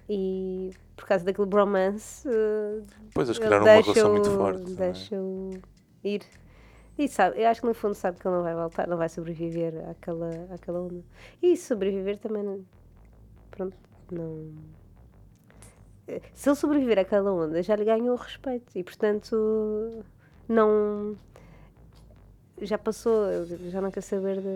E 0.10 0.72
por 0.96 1.06
causa 1.06 1.26
daquele 1.26 1.48
bromance, 1.48 2.28
ah, 2.28 2.84
Pois 3.14 3.28
eles 3.28 3.40
ele 3.40 3.48
criaram 3.48 3.66
uma 3.66 3.72
relação 3.72 3.94
deixa-o- 3.94 4.12
muito 4.12 4.32
forte. 4.32 4.62
não 4.64 4.72
é? 4.72 4.76
Deixa-o 4.76 5.52
ir. 6.04 6.22
E 6.98 7.08
sabe, 7.08 7.40
eu 7.42 7.48
acho 7.48 7.62
que 7.62 7.68
no 7.68 7.74
fundo 7.76 7.94
sabe 7.94 8.18
que 8.20 8.28
ele 8.28 8.36
não 8.38 8.44
vai 8.44 8.56
voltar, 8.56 8.88
não 8.88 8.98
vai 8.98 9.08
sobreviver 9.10 9.74
àquela, 9.90 10.30
àquela 10.54 10.80
onda. 10.82 11.04
E 11.42 11.56
sobreviver 11.56 12.18
também, 12.18 12.42
não- 12.44 12.66
pronto, 13.52 13.78
não... 14.12 14.52
Eh, 16.08 16.22
Se 16.34 16.50
ele 16.50 16.56
sobreviver 16.56 16.98
àquela 16.98 17.32
onda, 17.32 17.62
já 17.62 17.76
lhe 17.76 17.84
ganhou 17.86 18.14
o 18.16 18.20
respeito 18.20 18.72
e, 18.76 18.84
portanto, 18.84 20.04
não... 20.48 21.16
Já 22.60 22.78
passou, 22.80 23.46
já 23.70 23.80
não 23.80 23.92
quer 23.92 24.02
saber 24.02 24.42
da, 24.42 24.50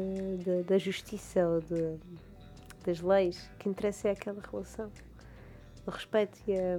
da, 0.44 0.62
da 0.70 0.78
justiça 0.80 1.48
ou 1.48 1.62
de, 1.62 2.00
das 2.86 3.00
leis. 3.02 3.50
O 3.56 3.58
que 3.60 3.70
interessa 3.70 4.10
é 4.10 4.12
aquela 4.12 4.42
relação. 4.52 4.92
O 5.86 5.92
respeito 5.92 6.38
e 6.48 6.54
a... 6.54 6.78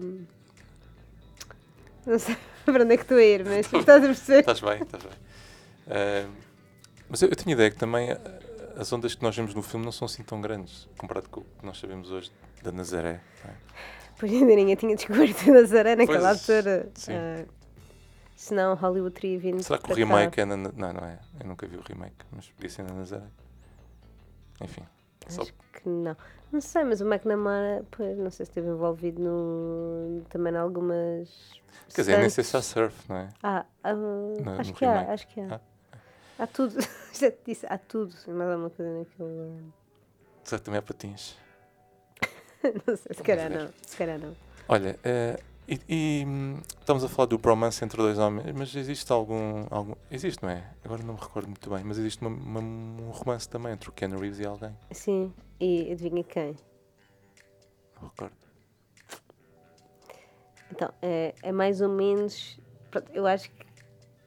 Não 2.07 2.19
sei 2.19 2.37
para 2.65 2.85
onde 2.85 2.95
é 2.95 2.97
que 2.97 3.03
estou 3.03 3.17
a 3.19 3.23
ir, 3.23 3.45
mas 3.45 3.67
estás 3.73 4.03
a 4.03 4.07
perceber? 4.07 4.41
Estás 4.41 4.61
bem, 4.61 4.83
estás 4.83 5.03
bem. 5.03 5.13
Eh, 5.89 6.27
mas 7.09 7.23
eu, 7.23 7.29
eu 7.29 7.37
tinha 7.37 7.53
ideia 7.53 7.71
que 7.71 7.77
também 7.77 8.09
as 8.77 8.93
ondas 8.93 9.15
que 9.15 9.23
nós 9.23 9.37
vemos 9.37 9.55
no 9.55 9.63
filme 9.63 9.85
não 9.85 9.93
são 9.93 10.07
assim 10.07 10.23
tão 10.23 10.41
grandes, 10.41 10.89
comparado 10.97 11.29
com 11.29 11.41
o 11.41 11.45
que 11.45 11.65
nós 11.67 11.79
sabemos 11.79 12.11
hoje 12.11 12.33
da 12.63 12.73
Nazaré. 12.73 13.21
não 13.45 13.51
é? 13.51 13.55
Pois 14.19 14.33
ainda 14.33 14.55
ninguém 14.55 14.77
tinha 14.77 14.95
descoberto 14.97 15.51
a 15.51 15.53
Nazaré 15.53 15.97
naquela 15.97 16.29
Pois, 16.29 16.51
altura. 16.51 16.89
sim. 16.95 17.13
Ah, 17.13 17.45
senão 18.37 18.75
Hollywood 18.75 19.15
teria 19.15 19.39
vindo 19.39 19.63
Será 19.63 19.79
que 19.79 19.85
o 19.85 19.89
para 19.89 19.97
cá. 19.97 19.99
remake 20.01 20.41
é 20.41 20.45
na. 20.45 20.57
Não, 20.57 20.71
não 20.73 21.05
é. 21.07 21.19
Eu 21.41 21.47
nunca 21.47 21.67
vi 21.67 21.77
o 21.77 21.83
remake, 21.83 22.25
mas 22.31 22.49
podia 22.51 22.71
ser 22.71 22.83
na 22.85 22.95
Nazaré. 22.95 23.27
Enfim. 24.61 24.83
Só, 25.29 25.43
Acho 25.43 25.53
que 25.73 25.89
não. 25.89 26.17
Não 26.51 26.61
sei, 26.61 26.85
mas 26.85 27.01
o 27.01 27.07
McNamara, 27.07 27.85
pois, 27.91 28.19
não 28.19 28.31
sei 28.31 28.45
se 28.45 28.51
esteve 28.51 28.69
envolvido 28.69 29.21
no, 29.23 30.23
também 30.29 30.53
em 30.53 30.57
algumas. 30.57 31.29
quer 31.95 32.03
dizer, 32.03 32.19
nem 32.19 32.29
sei 32.29 32.45
se 32.45 32.57
há 32.57 32.61
surf, 32.63 32.95
não 33.09 33.17
é? 33.17 33.29
Ah, 33.43 33.65
ah, 33.83 33.95
No- 33.95 34.61
acho 34.61 34.71
no 34.71 34.77
que 34.77 34.85
há, 34.85 35.13
acho 35.13 35.27
que 35.29 35.41
há. 35.41 35.55
Ah. 35.55 35.61
Há 36.39 36.47
tudo. 36.47 36.75
Já 37.15 37.31
te 37.31 37.39
disse, 37.47 37.67
há 37.67 37.79
tudo. 37.79 38.15
Mais 38.29 38.51
alguma 38.51 38.71
coisa 38.71 38.99
naquele. 38.99 39.63
Será 40.45 40.59
que 40.59 40.65
também 40.65 40.79
há 40.79 40.83
patins? 40.83 41.37
não 42.87 42.97
sei, 42.97 43.15
se 43.17 43.23
calhar 43.23 43.51
não. 43.51 43.71
Se 43.87 43.97
calhar 43.97 44.19
não. 44.19 44.37
Olha, 44.69 44.99
eh, 45.05 45.39
e, 45.69 45.81
e, 45.89 46.27
estamos 46.81 47.05
a 47.05 47.09
falar 47.09 47.27
do 47.27 47.39
bromance 47.39 47.85
entre 47.85 47.97
dois 47.97 48.19
homens, 48.19 48.53
mas 48.57 48.75
existe 48.75 49.11
algum, 49.13 49.65
algum. 49.71 49.95
Existe, 50.11 50.43
não 50.43 50.51
é? 50.51 50.65
Agora 50.85 51.03
não 51.03 51.15
me 51.15 51.21
recordo 51.21 51.47
muito 51.47 51.71
bem, 51.71 51.83
mas 51.85 51.99
existe 51.99 52.21
uma- 52.21 52.31
uma- 52.31 52.61
um 52.61 53.11
romance 53.11 53.49
também 53.49 53.73
entre 53.73 53.89
o 53.89 53.93
Ken 53.93 54.09
Reeves 54.09 54.39
e 54.41 54.47
alguém. 54.47 54.77
Sim, 54.91 55.33
e 55.61 55.93
adivinha 55.93 56.25
quem? 56.25 56.57
Não 58.01 58.09
recordo. 58.09 58.35
Então, 60.71 60.93
é, 61.03 61.35
é 61.43 61.53
mais 61.53 61.81
ou 61.81 61.89
menos. 61.89 62.59
eu 63.15 63.27
acho 63.27 63.51
que 63.51 63.67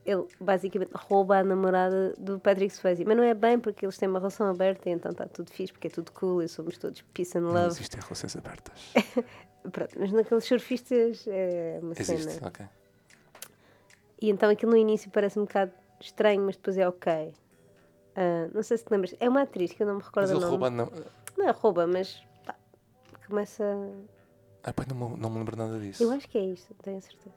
ele 0.05 0.27
basicamente 0.39 0.91
rouba 0.93 1.37
a 1.39 1.43
namorada 1.43 2.13
do 2.17 2.39
Patrick 2.39 2.73
Swayze. 2.73 3.03
Mas 3.05 3.17
não 3.17 3.23
é 3.23 3.33
bem 3.33 3.59
porque 3.59 3.85
eles 3.85 3.97
têm 3.97 4.07
uma 4.07 4.19
relação 4.19 4.47
aberta 4.47 4.87
e 4.89 4.93
então 4.93 5.11
está 5.11 5.25
tudo 5.27 5.49
fixe, 5.51 5.73
porque 5.73 5.87
é 5.87 5.89
tudo 5.89 6.11
cool 6.11 6.43
e 6.43 6.47
somos 6.47 6.77
todos 6.77 7.01
peace 7.13 7.37
and 7.37 7.41
Não 7.41 7.53
love. 7.53 7.67
existem 7.67 7.99
relações 8.01 8.35
abertas. 8.35 8.93
Pronto, 9.71 9.95
mas 9.99 10.11
naqueles 10.11 10.43
surfistas 10.45 11.25
é 11.27 11.79
uma 11.81 11.93
Existe, 11.97 12.33
cena. 12.33 12.47
ok. 12.47 12.65
E 14.21 14.29
então 14.29 14.49
aquilo 14.49 14.71
no 14.71 14.77
início 14.77 15.09
parece 15.11 15.39
um 15.39 15.43
bocado 15.45 15.71
estranho, 15.99 16.41
mas 16.43 16.55
depois 16.55 16.77
é 16.77 16.87
ok. 16.87 17.33
Ah, 18.15 18.47
não 18.53 18.61
sei 18.63 18.77
se 18.77 18.85
te 18.85 18.91
lembras. 18.91 19.15
É 19.19 19.27
uma 19.27 19.41
atriz 19.41 19.71
que 19.73 19.81
eu 19.83 19.87
não 19.87 19.95
me 19.95 20.01
recordo 20.03 20.33
Mas 20.33 20.43
o 20.43 20.47
rouba. 20.47 20.69
Não, 20.69 20.89
Não 21.37 21.47
é 21.47 21.51
rouba, 21.51 21.85
mas 21.87 22.23
pá, 22.45 22.55
começa. 23.27 23.63
ah, 24.63 24.71
pá, 24.71 24.85
não, 24.87 25.09
me- 25.09 25.17
não 25.17 25.29
me 25.29 25.39
lembro 25.39 25.57
nada 25.57 25.79
disso. 25.79 26.03
Eu 26.03 26.11
acho 26.11 26.29
que 26.29 26.37
é 26.37 26.41
isto, 26.45 26.69
não 26.73 26.77
tenho 26.83 26.97
a 26.97 27.01
certeza. 27.01 27.35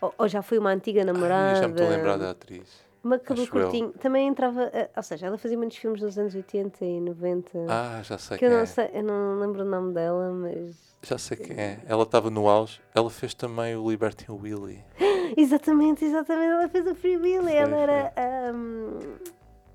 Ou, 0.00 0.14
ou 0.18 0.28
já 0.28 0.42
foi 0.42 0.58
uma 0.58 0.70
antiga 0.70 1.04
namorada. 1.04 1.50
Ai, 1.50 1.56
já 1.56 1.68
me 1.68 1.74
estou 1.74 1.86
a 1.86 1.90
lembrar 1.90 2.16
da 2.18 2.30
atriz. 2.30 2.82
Uma 3.04 3.18
cabelo 3.18 3.46
Acho 3.46 3.58
eu. 3.58 3.62
curtinho. 3.64 3.88
Também 4.00 4.28
entrava. 4.28 4.62
eh, 4.72 4.88
ou 4.96 5.02
seja, 5.02 5.26
ela 5.26 5.36
fazia 5.36 5.58
muitos 5.58 5.76
filmes 5.76 6.00
nos 6.00 6.16
anos 6.16 6.34
80 6.36 6.84
e 6.84 7.00
90. 7.00 7.50
Ah, 7.68 8.00
já 8.04 8.16
sei 8.16 8.38
que 8.38 8.44
quem 8.44 8.48
eu 8.48 8.54
não 8.56 8.62
é. 8.62 8.66
sei, 8.66 8.90
eu 8.94 9.02
não 9.02 9.38
lembro 9.40 9.62
o 9.62 9.64
nome 9.64 9.92
dela, 9.92 10.30
mas. 10.32 10.76
Já 11.02 11.18
sei 11.18 11.36
quem 11.36 11.56
é. 11.58 11.80
Ela 11.86 12.04
estava 12.04 12.30
no 12.30 12.48
auge. 12.48 12.80
Ela 12.94 13.10
fez 13.10 13.34
também 13.34 13.74
o 13.76 13.90
Liberty 13.90 14.30
Willy. 14.30 14.78
Exatamente, 15.36 16.04
exatamente. 16.04 16.46
Ela 16.52 16.68
fez 16.68 16.86
o 16.86 16.94
Free 16.94 17.16
Willy. 17.16 17.42
Foi, 17.44 17.56
Ela 17.56 17.76
era 17.76 18.12
ahm, 18.16 18.98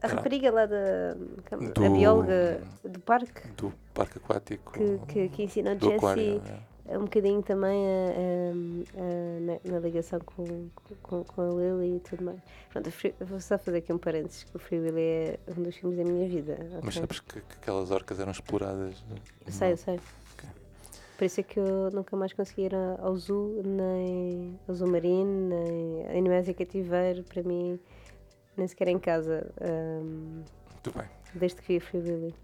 a 0.01 0.05
Era- 0.07 0.15
rapariga 0.15 0.51
lá 0.51 0.65
da. 0.65 1.17
a 1.51 1.55
Do- 1.57 1.89
bióloga 1.89 2.61
do 2.83 2.99
parque 3.01 3.47
Do 3.57 3.73
parque 3.93 4.19
aquático. 4.19 4.71
que, 5.07 5.27
que, 5.29 5.47
que 5.47 5.61
do 5.75 5.91
aquário. 5.93 6.23
Jessie 6.23 6.41
é. 6.49 6.59
Um 6.89 7.01
bocadinho 7.01 7.41
também 7.43 7.85
a- 7.85 8.11
a- 8.11 9.01
a- 9.01 9.71
na, 9.71 9.71
ligação 9.79 10.19
com, 10.19 10.69
com, 11.01 11.23
com 11.23 11.41
a 11.41 11.45
Lily 11.53 11.97
e 11.97 11.99
tudo 11.99 12.23
mais. 12.23 12.39
Pronto, 12.71 12.87
o 12.89 13.25
vou 13.25 13.39
só 13.41 13.57
fazer 13.57 13.79
aqui 13.79 13.91
um 13.91 13.97
parênteses 13.97 14.43
que 14.43 14.55
o 14.55 14.59
Free 14.59 14.79
Willy 14.79 15.01
é 15.01 15.39
um 15.57 15.63
dos 15.63 15.75
filmes 15.75 15.97
da 15.97 16.03
minha 16.05 16.27
vida. 16.29 16.57
Mas 16.83 16.95
ok? 16.97 17.01
sabes 17.01 17.19
que, 17.19 17.41
que 17.41 17.53
aquelas 17.61 17.91
orcas 17.91 18.19
eram 18.19 18.31
exploradas? 18.31 19.03
Eu 19.45 19.51
sei, 19.51 19.71
eu 19.73 19.77
sei. 19.77 19.95
Ok. 20.33 20.49
Por 21.17 21.25
isso 21.25 21.39
é 21.39 21.43
que 21.43 21.59
eu 21.59 21.89
nunca 21.91 22.15
mais 22.15 22.31
consegui 22.33 22.63
ir 22.63 22.75
ao 22.75 23.15
zoo, 23.17 23.61
nem 23.65 24.57
ao 24.67 24.75
zoo 24.75 24.87
marino, 24.87 25.49
nem 25.49 26.07
animais 26.17 26.47
em 26.47 26.53
cativeiro, 26.53 27.23
para 27.23 27.41
mim, 27.43 27.79
nem 28.55 28.67
sequer 28.67 28.87
em 28.89 28.99
casa, 28.99 29.51
ahm, 29.59 30.43
Muito 30.73 30.91
bem. 30.97 31.07
desde 31.33 31.61
que 31.61 31.67
vi 31.67 31.77
a 31.77 31.81
Free 31.81 31.99
Willy. 32.01 32.35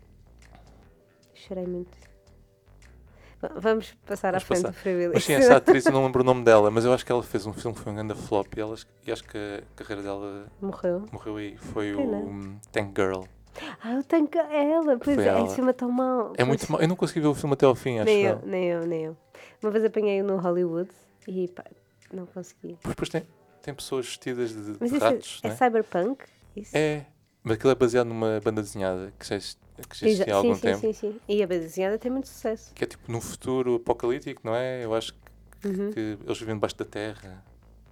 Chorei 1.35 1.65
muito. 1.67 2.12
Vamos 3.55 3.93
passar 4.05 4.31
Vamos 4.31 4.43
à 4.43 4.45
frente 4.45 4.61
passar. 4.63 4.71
do 4.71 4.73
Free 4.81 4.95
Willy. 4.95 5.11
Mas 5.13 5.23
sim, 5.23 5.33
essa 5.33 5.57
atriz, 5.57 5.85
eu 5.85 5.91
não 5.91 6.05
lembro 6.05 6.21
o 6.21 6.25
nome 6.25 6.43
dela, 6.43 6.69
mas 6.71 6.85
eu 6.85 6.93
acho 6.93 7.05
que 7.05 7.11
ela 7.11 7.23
fez 7.23 7.45
um 7.45 7.53
filme 7.53 7.75
que 7.75 7.81
foi 7.83 7.91
um 7.91 7.95
grande 7.95 8.15
flop 8.15 8.47
e, 8.55 8.59
ela, 8.61 8.75
e 9.05 9.11
acho 9.11 9.23
que 9.23 9.37
a 9.37 9.75
carreira 9.75 10.01
dela 10.01 10.45
Morreu. 10.61 11.05
morreu 11.11 11.37
aí. 11.37 11.57
Foi 11.57 11.93
Pena. 11.95 12.17
o 12.17 12.29
um, 12.29 12.59
Tank 12.71 12.93
Girl. 12.97 13.23
Ah, 13.83 13.93
eu 13.93 14.03
tenho 14.03 14.27
que. 14.27 14.37
É 14.37 14.71
ela, 14.71 14.97
pois 14.97 15.15
Foi 15.15 15.23
é. 15.23 15.27
ela. 15.27 15.45
Esse 15.45 15.55
filme 15.55 15.69
é 15.69 15.73
tão 15.73 15.91
mau. 15.91 16.33
É 16.33 16.37
Pois. 16.37 16.47
muito 16.47 16.71
mal. 16.71 16.81
Eu 16.81 16.87
não 16.87 16.95
consegui 16.95 17.19
ver 17.19 17.27
o 17.27 17.35
filme 17.35 17.53
até 17.53 17.65
ao 17.65 17.75
fim, 17.75 17.97
acho 17.99 18.05
Nem 18.05 18.23
eu. 18.23 18.39
nem 18.43 18.65
eu, 18.69 18.87
nem 18.87 19.03
eu. 19.05 19.17
Uma 19.61 19.71
vez 19.71 19.85
apanhei-o 19.85 20.23
no 20.25 20.37
Hollywood 20.37 20.89
e 21.27 21.47
pá, 21.49 21.63
não 22.11 22.25
consegui. 22.25 22.69
Depois, 22.73 22.89
depois 22.95 23.09
tem, 23.09 23.27
tem 23.61 23.73
pessoas 23.73 24.07
vestidas 24.07 24.49
de, 24.49 24.71
de 24.73 24.77
Mas 24.79 24.91
isso 24.91 25.03
ratos, 25.03 25.39
é, 25.43 25.47
é 25.47 25.49
né? 25.51 25.55
cyberpunk? 25.55 26.25
Isso? 26.55 26.75
É, 26.75 27.05
mas 27.43 27.53
aquilo 27.55 27.71
é 27.71 27.75
baseado 27.75 28.07
numa 28.07 28.39
banda 28.43 28.61
desenhada 28.61 29.13
que 29.19 29.27
já, 29.27 29.35
exi- 29.35 29.55
que 29.89 29.97
já 29.99 30.07
existia 30.07 30.33
há 30.33 30.37
algum 30.37 30.55
sim, 30.55 30.61
tempo. 30.61 30.79
sim, 30.79 30.93
sim, 30.93 31.11
sim. 31.13 31.19
E 31.27 31.41
a 31.43 31.45
desenhada 31.45 31.97
tem 31.97 32.11
muito 32.11 32.27
sucesso. 32.27 32.73
Que 32.73 32.83
é 32.83 32.87
tipo 32.87 33.11
num 33.11 33.19
futuro 33.21 33.75
apocalíptico, 33.75 34.41
não 34.43 34.55
é? 34.55 34.83
Eu 34.85 34.93
acho 34.93 35.13
Uhum. 35.65 35.91
que 35.91 36.17
eles 36.25 36.37
vivem 36.39 36.55
debaixo 36.55 36.77
da 36.77 36.85
terra. 36.85 37.43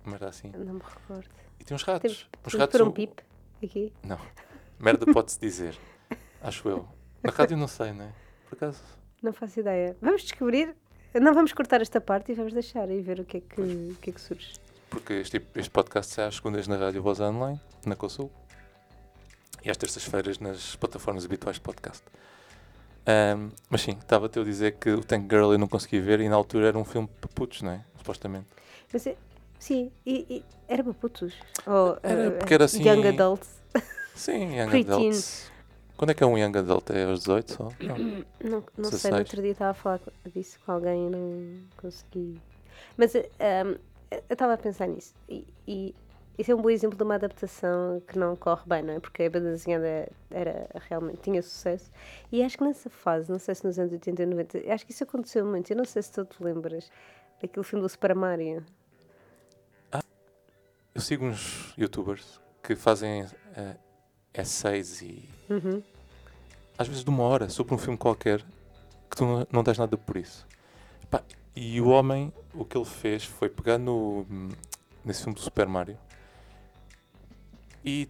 Mas 0.04 0.22
assim. 0.24 0.52
Não 0.58 0.74
me 0.76 0.82
recordo. 0.82 1.30
E 1.60 1.64
tem 1.64 1.76
uns 1.76 1.84
ratos. 1.84 2.12
Uns 2.46 2.52
Temos 2.52 2.54
ratos. 2.60 2.72
por 2.80 2.82
um 2.82 2.86
são- 2.86 2.92
pip 2.94 3.24
aqui. 3.64 3.94
Não. 4.04 4.20
Merda 4.80 5.06
pode-se 5.14 5.40
dizer. 5.40 5.78
Acho 6.42 6.68
eu. 6.68 6.88
Na 7.24 7.32
rádio 7.32 7.56
não 7.56 7.68
sei, 7.68 7.92
não 7.94 8.06
é? 8.06 8.12
Por 8.50 8.56
acaso. 8.56 8.82
Não 9.22 9.32
faço 9.32 9.60
ideia. 9.60 9.96
Vamos 10.02 10.24
descobrir. 10.24 10.76
Não 11.14 11.34
vamos 11.34 11.54
cortar 11.54 11.82
esta 11.82 12.00
parte 12.02 12.32
e 12.32 12.36
vamos 12.36 12.52
deixar 12.54 12.90
e 12.90 13.00
ver 13.02 13.20
o 13.20 13.26
que 13.26 13.38
é 13.38 13.42
que, 13.42 13.62
o 13.62 13.96
que, 14.02 14.10
é 14.10 14.14
que 14.14 14.22
surge. 14.22 14.54
Porque 14.90 15.14
este, 15.14 15.42
este 15.56 15.70
podcast 15.70 16.14
sai 16.14 16.26
às 16.26 16.36
segundas 16.36 16.68
na 16.68 16.78
Rádio 16.78 17.02
Voz 17.04 17.20
Online, 17.20 17.60
na 17.86 17.96
Consul. 17.96 18.32
E 19.64 19.70
às 19.70 19.78
terças-feiras 19.78 20.40
nas 20.40 20.76
plataformas 20.76 21.26
habituais 21.26 21.58
de 21.58 21.62
podcast. 21.62 22.04
Ahm, 23.06 23.50
mas 23.70 23.82
sim, 23.82 23.92
estava-te 24.00 24.40
a 24.40 24.44
dizer 24.44 24.74
que 24.74 24.90
o 24.92 25.04
Tank 25.04 25.24
Girl 25.30 25.52
eu 25.52 25.58
não 25.58 25.68
consegui 25.68 26.00
ver 26.00 26.20
e 26.20 26.30
na 26.30 26.36
altura 26.36 26.68
era 26.68 26.78
um 26.78 26.86
filme 26.86 27.08
para 27.20 27.30
putos, 27.30 27.62
não 27.62 27.72
é? 27.72 27.84
Supostamente. 27.98 28.48
Mas, 28.92 29.08
é- 29.08 29.16
sim, 29.60 29.92
e, 30.06 30.26
e 30.30 30.46
era 30.68 30.84
para 30.84 30.94
putos? 30.94 31.34
Ou, 31.66 31.98
Era, 32.04 32.28
eh, 32.28 32.30
porque 32.32 32.54
era 32.54 32.66
assim- 32.66 32.84
Young 32.88 33.08
adults? 33.08 33.50
Sim, 34.16 34.56
Young. 34.58 34.80
Adults. 34.82 35.52
Quando 35.98 36.10
é 36.12 36.14
que 36.16 36.24
é 36.24 36.28
um 36.28 36.38
Young 36.38 36.58
Adult? 36.58 36.90
É 36.92 37.06
aos 37.06 37.20
18 37.20 37.54
só? 37.54 37.70
Não. 37.80 37.98
Não, 38.44 38.64
não 38.78 38.90
sei, 38.90 39.12
16. 39.12 39.12
no 39.14 39.18
outro 39.20 39.42
dia 39.42 39.52
estava 39.52 39.72
a 39.72 39.74
falar 39.76 40.00
disso 40.34 40.58
com 40.66 40.72
alguém 40.72 41.08
e 41.08 41.10
não 41.12 41.60
consegui. 41.78 42.42
Mas 42.98 43.14
eh, 43.16 43.30
ahm, 43.40 43.76
eu 44.12 44.22
estava 44.34 44.54
a 44.54 44.58
pensar 44.58 44.88
nisso. 44.88 45.14
E, 45.30 45.46
e 45.68 45.96
isso 46.38 46.52
é 46.52 46.56
um 46.56 46.62
bom 46.62 46.70
exemplo 46.70 46.98
de 46.98 47.04
uma 47.04 47.16
adaptação 47.16 48.02
que 48.08 48.18
não 48.18 48.36
corre 48.36 48.64
bem, 48.66 48.82
não 48.84 48.94
é? 48.94 49.00
Porque 49.00 49.24
a 49.24 49.30
banda 49.30 49.52
desenhada 49.52 50.10
era 50.30 50.68
realmente, 50.90 51.20
tinha 51.22 51.42
sucesso. 51.42 51.92
E 52.32 52.42
acho 52.44 52.58
que 52.58 52.64
nessa 52.64 52.90
fase, 52.90 53.30
não 53.32 53.38
sei 53.40 53.54
se 53.56 53.66
nos 53.66 53.78
anos 53.78 53.92
80 53.92 54.24
e 54.24 54.26
90, 54.26 54.74
acho 54.74 54.86
que 54.86 54.92
isso 54.92 55.04
aconteceu 55.04 55.46
muito. 55.46 55.70
Eu 55.72 55.78
não 55.78 55.86
sei 55.86 56.02
se 56.02 56.12
tu 56.12 56.26
te 56.26 56.42
lembras 56.44 56.90
daquele 57.42 57.64
filme 57.66 57.84
do 57.84 57.90
Super 57.90 58.16
Mario. 58.16 58.66
Eu 60.94 61.00
sigo 61.02 61.26
uns 61.26 61.74
youtubers 61.78 62.40
que 62.62 62.76
fazem 62.76 63.26
eh, 63.56 63.76
essays 64.34 65.02
e 65.02 65.24
Uhum. 65.50 65.82
às 66.78 66.88
vezes 66.88 67.04
de 67.04 67.10
uma 67.10 67.24
hora 67.24 67.50
sobre 67.50 67.74
um 67.74 67.78
filme 67.78 67.98
qualquer 67.98 68.42
que 69.10 69.16
tu 69.18 69.26
não, 69.26 69.48
não 69.52 69.64
tens 69.64 69.78
nada 69.78 69.98
por 69.98 70.16
isso. 70.18 70.46
Pá, 71.10 71.22
e 71.56 71.80
o 71.82 71.90
homem, 71.90 72.34
o 72.54 72.64
que 72.66 72.78
ele 72.78 72.86
fez 72.86 73.24
foi 73.26 73.50
pegar 73.50 73.78
no, 73.78 74.26
nesse 75.04 75.24
filme 75.24 75.34
do 75.36 75.42
Super 75.42 75.68
Mario 75.68 75.98
e 77.84 78.10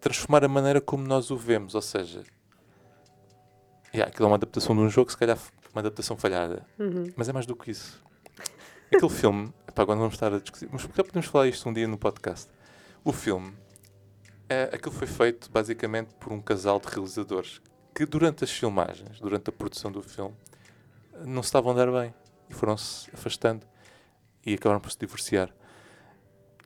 transformar 0.00 0.44
a 0.44 0.48
maneira 0.48 0.80
como 0.80 1.06
nós 1.06 1.30
o 1.30 1.36
vemos. 1.36 1.74
Ou 1.74 1.82
seja, 1.82 2.22
yeah, 3.94 4.10
aquilo 4.10 4.26
é 4.26 4.30
uma 4.30 4.36
adaptação 4.36 4.74
de 4.74 4.82
um 4.82 4.88
jogo, 4.88 5.10
se 5.10 5.16
calhar 5.16 5.38
uma 5.72 5.80
adaptação 5.80 6.16
falhada, 6.16 6.64
Uhum. 6.78 7.12
mas 7.16 7.28
é 7.28 7.32
mais 7.32 7.46
do 7.46 7.54
que 7.56 7.70
isso. 7.70 8.02
Aquele 8.94 9.10
filme, 9.12 9.52
epá, 9.68 9.82
agora 9.82 9.96
não 9.96 10.02
vamos 10.04 10.14
estar 10.14 10.32
a 10.32 10.38
discutir, 10.38 10.68
mas 10.72 10.82
já 10.82 11.04
podemos 11.04 11.26
falar 11.26 11.48
isto 11.48 11.68
um 11.68 11.72
dia 11.72 11.86
no 11.88 11.98
podcast. 11.98 12.48
O 13.04 13.12
filme, 13.12 13.52
é, 14.48 14.64
aquilo 14.72 14.94
foi 14.94 15.06
feito 15.06 15.50
basicamente 15.50 16.14
por 16.14 16.32
um 16.32 16.40
casal 16.40 16.78
de 16.80 16.86
realizadores 16.88 17.60
que 17.94 18.06
durante 18.06 18.44
as 18.44 18.50
filmagens, 18.50 19.18
durante 19.20 19.50
a 19.50 19.52
produção 19.52 19.90
do 19.90 20.02
filme, 20.02 20.34
não 21.24 21.42
se 21.42 21.48
estavam 21.48 21.72
a 21.72 21.74
dar 21.74 21.90
bem 21.90 22.14
e 22.48 22.54
foram-se 22.54 23.10
afastando 23.12 23.66
e 24.44 24.54
acabaram 24.54 24.80
por 24.80 24.90
se 24.92 24.98
divorciar. 24.98 25.52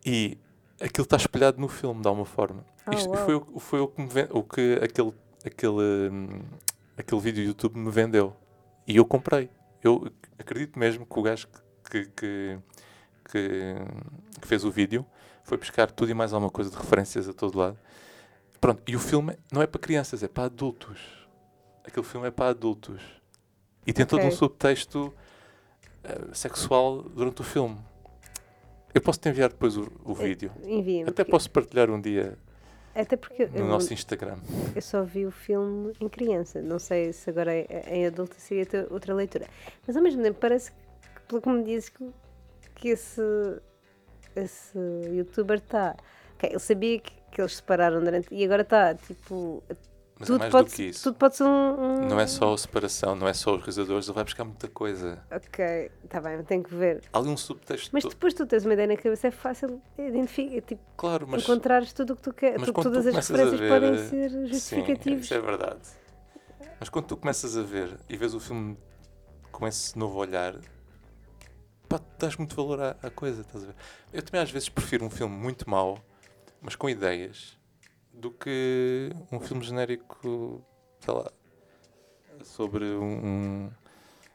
E 0.05 0.37
aquilo 0.81 1.05
está 1.05 1.17
espelhado 1.17 1.61
no 1.61 1.69
filme, 1.69 2.01
de 2.01 2.09
alguma 2.09 2.27
forma. 2.27 2.65
Ah, 2.87 2.95
Isto 2.95 3.11
uau. 3.11 3.25
foi, 3.25 3.35
o- 3.35 3.59
foi 3.61 3.81
o 3.81 3.89
que, 3.89 4.01
me 4.03 4.09
ven- 4.09 4.29
o 4.31 4.43
que 4.43 4.79
aquele, 4.83 5.13
aquele, 5.45 6.43
aquele 6.97 7.21
vídeo 7.21 7.43
do 7.45 7.49
YouTube 7.49 7.79
me 7.79 7.91
vendeu. 7.91 8.35
E 8.87 8.97
eu 8.97 9.05
comprei. 9.05 9.51
Eu 9.83 10.11
acredito 10.39 10.79
mesmo 10.79 11.07
que 11.07 11.19
o 11.19 11.23
gajo 11.23 11.47
que, 11.91 12.05
que, 12.07 12.59
que, 13.31 13.75
que 14.41 14.47
fez 14.47 14.65
o 14.65 14.71
vídeo 14.71 15.05
foi 15.45 15.57
buscar 15.59 15.91
tudo 15.91 16.11
e 16.11 16.15
mais 16.15 16.33
alguma 16.33 16.51
coisa 16.51 16.71
de 16.71 16.77
referências 16.77 17.29
a 17.29 17.33
todo 17.33 17.59
lado. 17.59 17.79
Pronto, 18.61 18.83
e 18.87 18.95
o 18.95 19.01
filme 19.01 19.39
não 19.51 19.63
é 19.63 19.67
para 19.67 19.81
crianças, 19.81 20.23
é 20.23 20.29
para 20.29 20.45
adultos. 20.45 20.99
Aquele 21.85 22.05
filme 22.05 22.27
é 22.29 22.31
para 22.31 22.49
adultos. 22.51 23.01
E 23.87 23.93
tem 23.93 24.05
todo 24.05 24.23
um 24.23 24.31
subtexto 24.31 25.13
eh, 26.05 26.29
sexual 26.35 27.03
durante 27.03 27.41
o 27.41 27.45
filme. 27.45 27.79
Eu 28.95 29.01
posso 29.01 29.21
te 29.21 29.29
enviar 29.29 29.49
depois 29.51 29.77
o, 29.77 29.91
o 30.05 30.15
vídeo. 30.15 30.51
Envia-me. 30.65 31.03
Até 31.09 31.23
porque- 31.25 31.31
posso 31.31 31.51
partilhar 31.51 31.91
um 31.91 32.01
dia 32.01 32.37
Até 32.95 33.17
porque 33.17 33.47
no 33.47 33.59
eu, 33.59 33.65
nosso 33.67 33.93
Instagram. 33.93 34.37
eu 34.75 34.83
só 34.83 35.03
vi 35.05 35.25
o 35.27 35.31
filme 35.31 35.93
em 36.01 36.09
criança. 36.09 36.61
Não 36.61 36.79
sei 36.79 37.13
se 37.13 37.31
agora 37.31 37.57
em- 37.57 37.67
em 37.89 38.07
adulta 38.07 38.35
seria 38.39 38.67
outra 38.91 39.15
leitura. 39.15 39.47
Mas 39.87 39.97
ao 39.97 40.03
mesmo 40.03 40.23
tempo 40.23 40.39
parece 40.41 40.73
que, 40.73 40.77
pelo 41.29 41.41
que 41.41 41.49
me 41.49 41.63
dizes, 41.63 41.89
que, 41.91 42.11
que 42.75 42.89
esse, 42.89 43.23
esse 44.35 44.79
youtuber 45.13 45.59
está. 45.59 45.97
ok, 46.35 46.51
ele 46.51 46.59
sabia 46.59 46.99
que, 46.99 47.13
que 47.31 47.41
eles 47.41 47.53
se 47.53 47.57
separaram 47.59 48.03
durante. 48.03 48.27
E 48.35 48.45
agora 48.45 48.63
está, 48.63 48.95
tipo. 48.95 49.63
Mas 50.21 50.29
é 50.29 50.33
tudo, 50.33 50.39
mais 50.41 50.53
pode, 50.53 50.69
do 50.71 50.77
que 50.77 50.83
isso. 50.83 51.03
tudo 51.05 51.17
pode 51.17 51.35
ser 51.37 51.45
um, 51.45 51.49
um- 51.49 52.09
Não 52.09 52.21
é 52.21 52.27
só 52.27 52.53
a 52.53 52.59
separação, 52.59 53.15
não 53.17 53.27
é 53.27 53.33
só 53.33 53.53
os 53.55 53.61
realizadores, 53.61 54.07
ele 54.07 54.15
vai 54.15 54.25
buscar 54.25 54.45
muita 54.45 54.69
coisa. 54.69 55.25
Ok, 55.31 55.91
está 56.05 56.21
bem, 56.21 56.43
tenho 56.45 56.63
que 56.63 56.75
ver. 56.75 57.03
Há 57.11 57.19
ali 57.19 57.29
um 57.31 57.37
subtexto. 57.39 57.89
Mas 57.93 58.05
depois 58.05 58.35
tu 58.35 58.45
tens 58.47 58.65
uma 58.67 58.75
ideia 58.75 58.87
na 58.89 58.97
cabeça, 58.99 59.29
é 59.29 59.31
fácil 59.31 59.81
identificar, 59.99 60.61
tipo, 60.61 60.83
Claro, 60.97 61.27
mas. 61.27 61.43
encontrares 61.43 61.93
tudo 61.95 62.13
o 62.13 62.17
que 62.17 62.23
tu 62.23 62.35
queres. 62.35 62.59
mas 62.61 62.69
Tu- 62.69 62.75
tu 62.75 62.83
todas 62.83 63.07
as 63.07 63.15
referências 63.15 63.61
ver, 63.61 63.69
podem 63.69 64.09
ser 64.09 64.31
Sim, 64.31 64.47
justificativos. 64.49 65.25
isso 65.25 65.35
é 65.35 65.41
verdade. 65.41 65.81
Mas 66.79 66.89
quando 66.91 67.07
tu 67.07 67.17
começas 67.17 67.57
a 67.57 67.63
ver 67.63 67.99
e 68.09 68.17
vês 68.17 68.35
o 68.35 68.41
filme 68.41 68.77
com 69.51 69.67
esse 69.67 69.99
novo 69.99 70.19
olhar, 70.19 70.55
pá, 71.89 71.99
dás 72.19 72.37
muito 72.37 72.55
valor 72.55 72.81
à, 72.81 72.97
à 73.03 73.11
coisa, 73.11 73.41
estás 73.41 73.65
a 73.65 73.69
ver? 73.69 73.75
Eu 74.13 74.23
também 74.23 74.43
às 74.43 74.51
vezes 74.51 74.69
prefiro 74.69 75.05
um 75.05 75.11
filme 75.11 75.35
muito 75.35 75.69
mau, 75.69 75.99
mas 76.61 76.77
com 76.77 76.89
ideias, 76.91 77.59
do 78.21 78.31
que 78.31 79.11
um 79.33 79.41
filme 79.41 79.63
genérico, 79.65 80.65
sei 81.01 81.15
lá, 81.15 81.31
sobre 82.43 82.85
um- 82.85 83.27
um- 83.27 83.71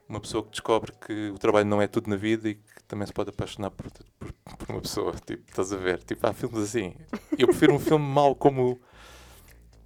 uma 0.07 0.19
pessoa 0.19 0.43
que 0.43 0.51
descobre 0.51 0.91
que 0.93 1.29
o 1.31 1.37
trabalho 1.39 1.65
não 1.65 1.81
é 1.81 1.87
tudo 1.87 2.09
na 2.09 2.15
vida 2.15 2.49
e 2.49 2.55
que 2.55 2.83
também 2.87 3.07
se 3.07 3.13
pode 3.13 3.29
apaixonar 3.29 3.71
por, 3.71 3.87
por, 4.19 4.31
por 4.57 4.69
uma 4.71 4.81
pessoa. 4.81 5.13
Tipo, 5.25 5.43
estás 5.49 5.73
a 5.73 5.77
ver? 5.77 6.03
Tipo, 6.03 6.27
há 6.27 6.33
filmes 6.33 6.59
assim. 6.59 6.95
Eu 7.37 7.47
prefiro 7.47 7.73
um 7.73 7.79
filme 7.79 8.05
mau 8.05 8.35
como. 8.35 8.79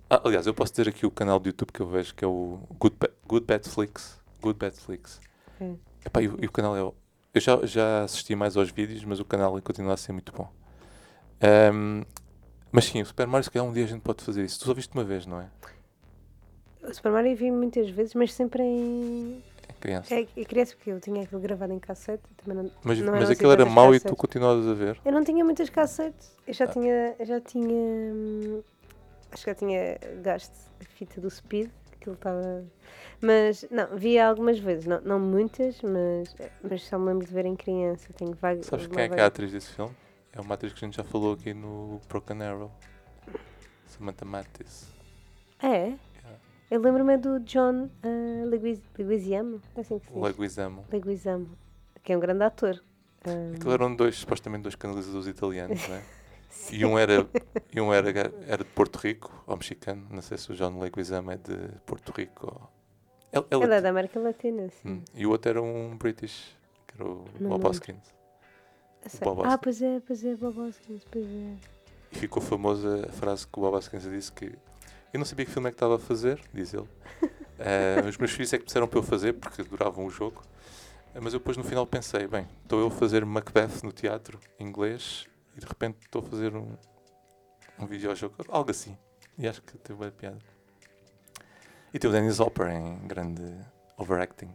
Ah, 0.10 0.22
aliás, 0.26 0.48
eu 0.48 0.54
posso 0.54 0.74
ter 0.74 0.90
aqui 0.90 1.06
o 1.06 1.12
canal 1.12 1.40
do 1.40 1.48
YouTube 1.48 1.72
que 1.72 1.80
eu 1.82 1.88
vejo, 1.88 2.14
que 2.16 2.26
é 2.26 2.28
o 2.28 2.60
Good, 2.80 2.96
Ba- 3.00 3.12
Good 3.28 3.46
Bad 3.46 3.70
Flix. 3.70 4.20
Good 4.42 4.58
Bad 4.58 4.76
Flix. 4.76 5.22
Ok. 5.56 5.80
Epá, 6.06 6.22
e, 6.22 6.28
o- 6.28 6.38
e 6.42 6.46
o 6.48 6.52
canal 6.52 6.76
é. 6.76 6.82
Eu 6.82 7.42
já, 7.42 7.64
já 7.66 8.04
assisti 8.04 8.36
mais 8.36 8.58
aos 8.58 8.72
vídeos, 8.72 9.04
mas 9.06 9.20
o 9.20 9.26
canal 9.26 9.62
continua 9.62 9.94
a 9.94 9.98
ser 9.98 10.12
muito 10.14 10.32
bom. 10.34 10.52
Ahm, 11.42 12.04
mas 12.72 12.86
sim, 12.86 13.02
o 13.02 13.06
Super 13.06 13.28
Mario, 13.28 13.44
se 13.44 13.52
calhar 13.52 13.68
um 13.68 13.72
dia 13.74 13.84
a 13.84 13.88
gente 13.88 14.02
pode 14.02 14.24
fazer 14.24 14.44
isso. 14.44 14.60
Tu 14.60 14.66
só 14.66 14.74
viste 14.74 14.94
uma 14.94 15.04
vez, 15.04 15.26
não 15.26 15.40
é? 15.42 15.48
O 16.84 16.94
Super 16.94 17.12
Mario 17.12 17.36
vi 17.36 17.52
muitas 17.52 17.90
vezes, 17.90 18.14
mas 18.14 18.34
sempre 18.34 18.64
em. 18.64 19.44
É 19.68 19.74
criança. 19.74 20.14
É, 20.14 20.28
é 20.36 20.46
criança, 20.46 20.76
porque 20.76 20.92
eu 20.92 21.00
tinha 21.00 21.24
aquilo 21.24 21.42
gravado 21.42 21.74
em 21.74 21.80
cassete. 21.80 22.24
Também 22.38 22.64
não, 22.64 22.72
mas 22.84 23.00
não 23.00 23.14
mas 23.14 23.30
aquilo 23.30 23.52
era 23.52 23.64
assim 23.64 23.72
mau 23.74 23.94
e 23.94 24.00
tu 24.00 24.16
continuavas 24.16 24.68
a 24.68 24.74
ver. 24.74 25.00
Eu 25.06 25.12
não 25.12 25.24
tinha 25.24 25.44
muitas 25.44 25.70
cassetes. 25.70 26.36
Eu 26.48 26.54
já 26.54 26.66
Ah. 26.66 26.68
tinha. 26.70 27.16
eu 27.20 27.26
Já 27.26 27.40
tinha. 27.42 27.70
hum, 28.14 28.62
Acho 29.32 29.44
que 29.44 29.52
já 29.52 29.56
tinha 29.56 30.00
gasto 30.24 30.54
a 30.82 30.86
fita 30.86 31.22
do 31.22 31.30
Speed. 31.30 31.70
Aquilo 31.94 32.16
estava. 32.16 32.64
Mas, 33.22 33.64
não, 33.70 33.96
via 33.98 34.28
algumas 34.28 34.58
vezes. 34.58 34.86
Não, 34.88 35.00
não 35.02 35.20
muitas, 35.20 35.80
mas, 35.84 36.36
mas 36.64 36.82
só 36.84 36.98
me 36.98 37.08
lembro 37.12 37.28
de 37.28 37.34
ver 37.34 37.46
em 37.46 37.56
criança. 37.56 38.12
Tenho 38.14 38.34
vaga, 38.34 38.64
Sabes 38.64 38.88
quem 38.88 39.04
é 39.04 39.10
que 39.10 39.20
é 39.20 39.22
a 39.24 39.28
atriz 39.28 39.52
desse 39.52 39.70
filme? 39.74 39.94
É 40.34 40.40
uma 40.42 40.54
atriz 40.56 40.74
que 40.74 40.84
a 40.84 40.88
gente 40.88 40.98
já 40.98 41.04
falou 41.04 41.34
aqui 41.34 41.54
no 41.54 42.00
Broken 42.08 42.42
Arrow. 42.44 42.72
Samantha 43.88 44.26
Mathis. 44.26 44.88
É? 45.62 45.94
Eu 46.72 46.80
lembro-me 46.82 47.14
é 47.14 47.18
do 47.18 47.40
John 47.40 47.90
uh, 48.04 48.46
Leguiz- 48.46 48.80
Leguizamo. 48.98 49.60
É 49.76 49.82
assim 49.82 49.98
que 49.98 50.06
se 50.06 50.14
diz? 50.14 50.22
Leguizamo. 50.22 50.86
Leguizamo. 50.92 51.50
Que 52.04 52.14
é 52.14 52.18
um 52.18 52.20
grande 52.20 52.44
ator. 52.44 52.80
Ah, 53.26 53.56
Aquilo 53.56 53.74
eram 53.74 53.96
dois, 53.96 54.16
supostamente 54.18 54.62
dois 54.64 54.76
canalizadores 54.76 55.28
italianos, 55.28 55.88
não 55.88 55.96
é? 55.96 56.04
E 56.72 56.84
um 56.84 56.98
era, 56.98 57.28
e 57.72 57.80
um 57.80 57.94
era, 57.94 58.10
era 58.48 58.64
de 58.64 58.70
Porto 58.72 58.96
Rico, 58.98 59.32
ou 59.46 59.56
mexicano. 59.56 60.08
Não 60.10 60.20
sei 60.22 60.36
se 60.36 60.52
o 60.52 60.56
John 60.56 60.80
Leguizamo 60.80 61.30
é 61.32 61.38
de 61.38 61.56
Porto 61.86 62.12
Rico 62.12 62.48
ou... 62.48 62.70
Ele- 63.32 63.46
ele- 63.52 63.64
Ele 63.66 63.74
é 63.76 63.82
da 63.82 63.90
América 63.90 64.20
Latina, 64.20 64.68
sim. 64.70 64.90
Hum, 64.90 65.02
E 65.14 65.28
o 65.28 65.30
outro 65.30 65.50
era 65.52 65.62
um 65.62 65.96
British, 65.96 66.58
que 66.88 66.96
era 67.00 67.08
o 67.08 67.24
Bob. 67.40 67.68
Hoskins. 67.68 68.12
Bob 69.22 69.42
Ah, 69.44 69.56
Hoskins. 69.56 69.60
pois 69.62 69.82
é, 69.82 70.00
pois 70.06 70.24
é, 70.26 70.36
Bob 70.36 70.60
Hoskins, 70.60 71.04
pois 71.12 71.26
é. 71.26 71.56
E 72.12 72.16
ficou 72.18 72.42
famosa 72.42 73.06
a 73.08 73.12
frase 73.12 73.46
que 73.48 73.60
o 73.60 73.62
Bob 73.62 73.76
Hoskins 73.76 74.04
disse 74.04 74.32
que 74.32 74.46
Eu 75.14 75.18
não 75.20 75.26
sabia 75.26 75.46
que 75.46 75.52
filme 75.52 75.68
é 75.70 75.72
que 75.72 75.76
estava 75.76 75.96
a 75.96 76.00
fazer, 76.00 76.40
diz 76.54 76.74
ele. 76.74 76.88
Eh, 77.62 78.08
os 78.08 78.18
meus 78.18 78.32
filhos 78.32 78.54
é 78.54 78.58
que 78.58 78.64
disseram 78.66 78.88
para 78.88 79.00
eu 79.00 79.04
fazer, 79.04 79.34
porque 79.34 79.62
adoravam 79.62 80.06
o 80.06 80.10
jogo. 80.10 80.42
Eh, 81.14 81.20
mas 81.22 81.34
eu 81.34 81.40
depois 81.40 81.58
no 81.58 81.64
final 81.66 81.86
pensei, 81.86 82.26
bem, 82.26 82.48
estou 82.64 82.80
eu 82.80 82.88
a 82.88 82.92
fazer 82.92 83.26
Macbeth 83.26 83.84
no 83.84 83.92
teatro 83.92 84.40
inglês 84.58 85.28
e 85.58 85.60
de 85.60 85.66
repente 85.66 85.98
estou 86.06 86.22
a 86.22 86.26
fazer 86.26 86.56
um, 86.56 86.78
um 87.78 87.86
videojogo, 87.86 88.34
algo 88.48 88.72
assim. 88.72 88.98
E 89.38 89.46
acho 89.46 89.62
que 89.62 89.78
teve 89.78 90.00
bem 90.00 90.10
piada. 90.10 90.38
E 91.94 92.00
tem 92.00 92.10
o 92.10 92.14
Dennis 92.14 92.40
Hopper 92.40 92.70
em 92.70 92.98
grande 93.08 93.44
overacting. 93.98 94.52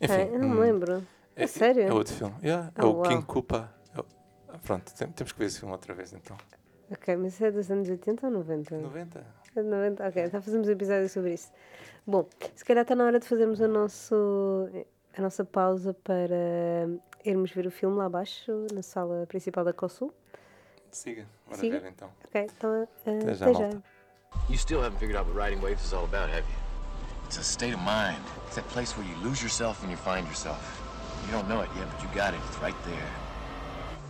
Enfim, 0.00 0.12
Ah, 0.14 0.20
eu 0.22 0.38
não 0.38 0.50
me 0.50 0.56
hum, 0.56 0.60
lembro. 0.60 1.06
É, 1.36 1.46
sério? 1.46 1.82
É 1.84 1.92
outro 1.92 2.14
filme. 2.14 2.34
Yeah, 2.42 2.72
é 2.76 2.84
Oh, 2.84 2.88
o 2.88 2.92
uau. 2.96 3.02
King 3.04 3.24
Koopa. 3.24 3.72
É 3.96 4.00
ah, 4.48 4.58
Pronto, 4.62 4.92
tem- 4.94 5.08
temos 5.08 5.32
que 5.32 5.38
ver 5.38 5.46
esse 5.46 5.58
filme 5.60 5.72
outra 5.72 5.94
vez 5.94 6.12
então. 6.12 6.36
Ok, 6.90 7.16
mas 7.16 7.34
isso 7.34 7.44
é 7.44 7.50
dos 7.50 7.70
anos 7.70 7.88
80 7.88 8.26
ou 8.26 8.32
90? 8.32 8.76
90? 8.78 9.24
É 9.56 9.62
de 9.62 9.68
90? 9.68 10.06
Ok, 10.08 10.24
então 10.24 10.42
fazemos 10.42 10.68
um 10.68 10.72
episódio 10.72 11.08
sobre 11.08 11.32
isso. 11.34 11.50
Bom, 12.06 12.28
se 12.54 12.64
calhar 12.64 12.82
está 12.82 12.94
na 12.94 13.04
hora 13.04 13.18
de 13.18 13.26
fazermos 13.26 13.60
o 13.60 13.68
nosso, 13.68 14.68
a 15.16 15.22
nossa 15.22 15.44
pausa 15.44 15.94
para 15.94 16.88
irmos 17.24 17.50
ver 17.52 17.66
o 17.66 17.70
filme 17.70 17.96
lá 17.96 18.06
abaixo, 18.06 18.66
na 18.74 18.82
sala 18.82 19.26
principal 19.26 19.64
da 19.64 19.72
COSUL. 19.72 20.12
Siga, 20.90 21.26
bora 21.46 21.58
Siga. 21.58 21.80
ver 21.80 21.88
então. 21.88 22.10
Ok, 22.26 22.46
então 22.58 22.74
eh, 23.06 23.18
Até 23.18 23.34
já, 23.34 23.46
até 23.50 23.54
já. 23.54 23.68
You 24.50 24.58
still 24.58 24.80
haven't 24.80 24.98
figured 24.98 25.16
out 25.18 25.30
what 25.30 25.38
riding 25.38 25.62
waves 25.64 25.82
is 25.84 25.92
all 25.94 26.04
about, 26.04 26.28
have 26.30 26.44
you? 26.46 26.62
It's 27.26 27.38
a 27.38 27.42
state 27.42 27.74
of 27.74 27.82
mind. 27.82 28.20
It's 28.46 28.56
that 28.56 28.68
place 28.68 28.94
where 28.98 29.08
you 29.08 29.16
lose 29.22 29.40
yourself 29.42 29.82
and 29.82 29.90
you 29.90 29.96
find 29.96 30.26
yourself. 30.26 30.58
You 31.26 31.32
don't 31.32 31.48
know 31.48 31.60
it 31.60 31.70
yet, 31.76 31.86
but 31.90 32.02
you 32.02 32.08
got 32.14 32.34
it. 32.34 32.40
It's 32.48 32.58
right 32.58 32.74
there. 32.84 33.10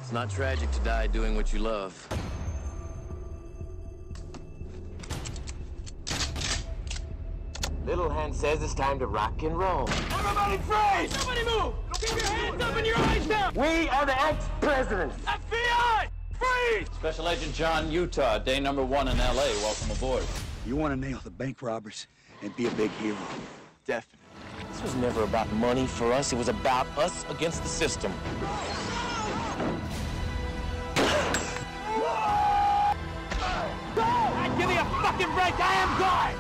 It's 0.01 0.13
not 0.13 0.31
tragic 0.31 0.71
to 0.73 0.81
die 0.81 1.07
doing 1.07 1.37
what 1.37 1.53
you 1.53 1.61
love. 1.61 2.09
Little 7.87 8.09
Hand 8.09 8.35
says 8.35 8.63
it's 8.63 8.75
time 8.75 8.99
to 9.01 9.07
rock 9.07 9.43
and 9.43 9.59
roll. 9.59 9.89
Everybody 9.89 10.59
freeze! 10.59 11.17
Somebody 11.17 11.45
move! 11.45 11.75
Keep 12.01 12.17
your 12.17 12.27
hands 12.27 12.63
up 12.63 12.77
and 12.77 12.87
your 12.87 12.97
eyes 12.97 13.27
down! 13.27 13.55
We 13.55 13.89
are 13.89 14.07
the 14.07 14.23
ex-presidents. 14.23 15.17
FBI! 15.27 16.09
Freeze! 16.33 16.87
Special 16.95 17.29
Agent 17.29 17.55
John 17.55 17.91
Utah, 17.91 18.39
day 18.39 18.61
number 18.61 18.85
one 18.85 19.09
in 19.09 19.19
LA. 19.19 19.35
Welcome 19.35 19.91
aboard. 19.91 20.25
You 20.65 20.77
want 20.77 20.95
to 20.95 21.09
nail 21.09 21.21
the 21.25 21.31
bank 21.31 21.61
robbers 21.61 22.07
and 22.43 22.55
be 22.55 22.67
a 22.67 22.71
big 22.73 22.91
hero. 22.93 23.17
Definitely. 23.85 24.22
This 24.83 24.95
was 24.95 25.01
never 25.01 25.23
about 25.23 25.51
money 25.53 25.87
for 25.87 26.13
us. 26.13 26.33
It 26.33 26.37
was 26.37 26.49
about 26.49 26.89
us 26.99 27.25
against 27.31 27.63
the 27.63 27.69
system. 27.69 28.13
Give 34.59 34.69
me 34.69 34.77
a 34.77 34.85
fucking 34.85 35.33
break! 35.35 35.55
I 35.61 35.75
am 35.83 35.99
God! 36.01 36.35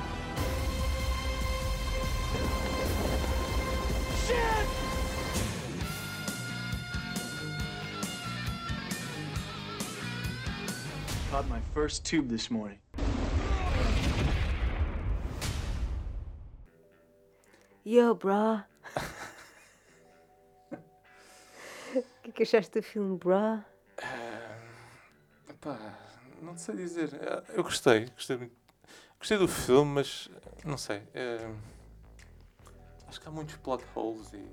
Shit! 4.26 4.66
Caught 11.30 11.48
my 11.48 11.60
first 11.72 12.04
tube 12.04 12.28
this 12.28 12.50
morning. 12.50 12.78
Yo, 17.84 18.14
bro! 18.14 18.62
O 21.94 22.22
que 22.22 22.30
é 22.30 22.32
que 22.32 22.42
achaste 22.44 22.80
do 22.80 22.82
filme, 22.82 23.16
bro? 23.18 23.62
Pá, 25.60 25.98
não 26.40 26.56
sei 26.56 26.76
dizer. 26.76 27.12
Eh, 27.14 27.42
Eu 27.54 27.62
gostei, 27.62 28.06
gostei 28.10 28.36
muito. 28.36 28.54
Gostei 29.18 29.38
do 29.38 29.46
filme, 29.48 29.92
mas 29.94 30.30
não 30.64 30.76
sei. 30.78 31.02
eh, 31.14 31.52
acho 33.08 33.20
que 33.20 33.28
há 33.28 33.30
muitos 33.30 33.56
plot 33.56 33.84
holes 33.94 34.32
e. 34.32 34.44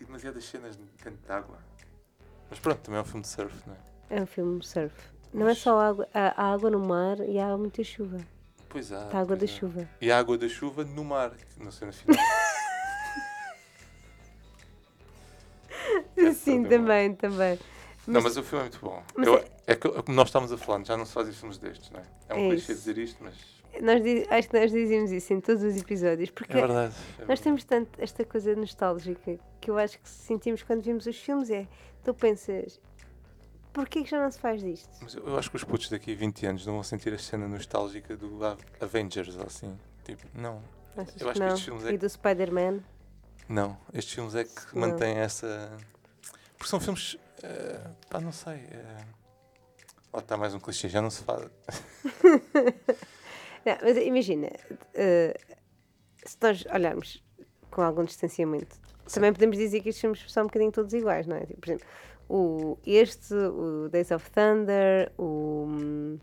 e 0.00 0.04
demasiadas 0.04 0.44
cenas 0.44 0.76
dentro 0.76 1.10
de 1.24 1.32
água. 1.32 1.58
Mas 2.50 2.58
pronto, 2.58 2.80
também 2.80 2.98
é 2.98 3.02
um 3.02 3.06
filme 3.06 3.22
de 3.22 3.28
surf, 3.28 3.68
não 3.68 3.74
é? 3.74 3.78
É 4.18 4.22
um 4.22 4.26
filme 4.26 4.58
de 4.60 4.66
surf. 4.68 4.94
Não 5.32 5.48
é 5.48 5.54
só 5.54 5.78
água, 5.80 6.08
há 6.12 6.52
água 6.52 6.70
no 6.70 6.78
mar 6.80 7.18
e 7.20 7.38
há 7.38 7.56
muita 7.56 7.82
chuva. 7.84 8.18
Pois 8.72 8.90
há. 8.92 9.04
Está 9.04 9.18
a 9.18 9.20
água 9.20 9.36
da 9.36 9.46
chuva. 9.46 9.88
E 10.00 10.10
a 10.10 10.18
água 10.18 10.36
da 10.38 10.48
chuva 10.48 10.82
no 10.84 11.04
mar, 11.04 11.32
não 11.58 11.70
sei 11.70 11.86
no 11.86 11.92
final. 11.92 12.16
Sim, 16.34 16.64
também, 16.64 17.14
também. 17.14 17.58
Não, 18.06 18.20
mas 18.20 18.36
o 18.36 18.42
filme 18.42 18.66
é 18.66 18.68
muito 18.68 18.80
bom. 18.84 19.02
Mas 19.16 19.26
Eu- 19.26 19.38
é- 19.38 19.44
é 19.68 19.74
que 19.76 19.88
como 19.88 20.16
nós 20.16 20.28
estamos 20.28 20.52
a 20.52 20.58
falar, 20.58 20.84
já 20.84 20.96
não 20.96 21.04
se 21.06 21.12
fazem 21.12 21.32
filmes 21.32 21.58
destes, 21.58 21.90
não 21.90 22.00
é? 22.00 22.04
É 22.28 22.34
um 22.34 22.46
É 22.46 22.48
clichê 22.50 22.74
dizer 22.74 22.98
isto, 22.98 23.22
mas 23.22 23.34
Nós, 23.80 24.02
acho 24.30 24.48
que 24.48 24.58
nós 24.60 24.70
dizíamos 24.72 25.10
isso 25.12 25.32
em 25.32 25.40
todos 25.40 25.62
os 25.62 25.76
episódios, 25.80 26.30
porque 26.30 26.52
é 26.52 26.60
verdade. 26.66 26.94
é 26.94 26.98
nós 26.98 27.16
verdade. 27.18 27.42
temos 27.42 27.64
tanto 27.64 27.90
esta 28.02 28.24
coisa 28.24 28.54
nostálgica 28.56 29.38
que 29.60 29.70
eu 29.70 29.78
acho 29.78 29.98
que 30.00 30.08
sentimos 30.08 30.62
quando 30.62 30.82
vimos 30.82 31.06
os 31.06 31.16
filmes 31.16 31.50
é, 31.50 31.66
tu 32.04 32.12
pensas, 32.12 32.80
porquê 33.72 34.02
que 34.02 34.10
já 34.10 34.20
não 34.22 34.30
se 34.30 34.38
faz 34.38 34.60
disto? 34.62 34.88
Mas 35.00 35.14
eu 35.14 35.26
eu 35.26 35.38
acho 35.38 35.50
que 35.50 35.56
os 35.56 35.64
putos 35.64 35.88
daqui 35.88 36.12
a 36.12 36.16
20 36.16 36.46
anos 36.46 36.66
não 36.66 36.74
vão 36.74 36.82
sentir 36.82 37.12
a 37.12 37.18
cena 37.18 37.46
nostálgica 37.48 38.16
do 38.16 38.38
Avengers 38.80 39.36
ou 39.36 39.46
assim. 39.46 39.76
Tipo, 40.04 40.26
não. 40.34 40.62
Achas 40.96 41.20
Eu 41.20 41.30
acho 41.30 41.40
que 41.40 41.46
que 41.46 41.52
estes 41.52 41.64
filmes 41.64 41.84
é 41.86 41.92
E 41.92 41.98
do 41.98 42.08
Spider-Man? 42.08 42.80
Não. 43.48 43.76
Estes 43.92 44.14
filmes 44.14 44.34
é 44.34 44.44
que 44.44 44.74
Não. 44.74 44.88
mantêm 44.88 45.16
essa. 45.16 45.76
Porque 46.58 46.68
são 46.70 46.78
filmes. 46.80 47.16
eh, 47.42 47.80
pá, 48.10 48.20
não 48.20 48.32
sei. 48.32 48.54
eh, 48.70 49.04
Lá 50.12 50.20
está 50.20 50.36
mais 50.36 50.54
um 50.54 50.60
clichê, 50.60 50.88
já 50.90 51.00
não 51.00 51.08
se 51.10 51.22
faz. 51.24 51.48
Não, 53.64 53.78
mas 53.80 53.96
imagina, 53.96 54.48
eh, 54.94 55.34
se 56.24 56.36
nós 56.40 56.64
olharmos 56.66 57.22
com 57.70 57.80
algum 57.80 58.04
distanciamento, 58.04 58.76
também 59.12 59.32
podemos 59.32 59.56
dizer 59.56 59.80
que 59.80 59.88
estes 59.90 60.00
filmes 60.00 60.24
são 60.32 60.42
um 60.44 60.46
bocadinho 60.46 60.72
todos 60.72 60.92
iguais, 60.92 61.26
não 61.26 61.36
é? 61.36 61.46
Tipo, 61.46 61.60
por 61.60 61.68
exemplo, 61.70 61.86
o, 62.32 62.78
este, 62.86 63.34
o 63.34 63.90
Days 63.90 64.10
of 64.10 64.30
Thunder, 64.30 65.12
o. 65.18 65.66
hum, 65.68 66.18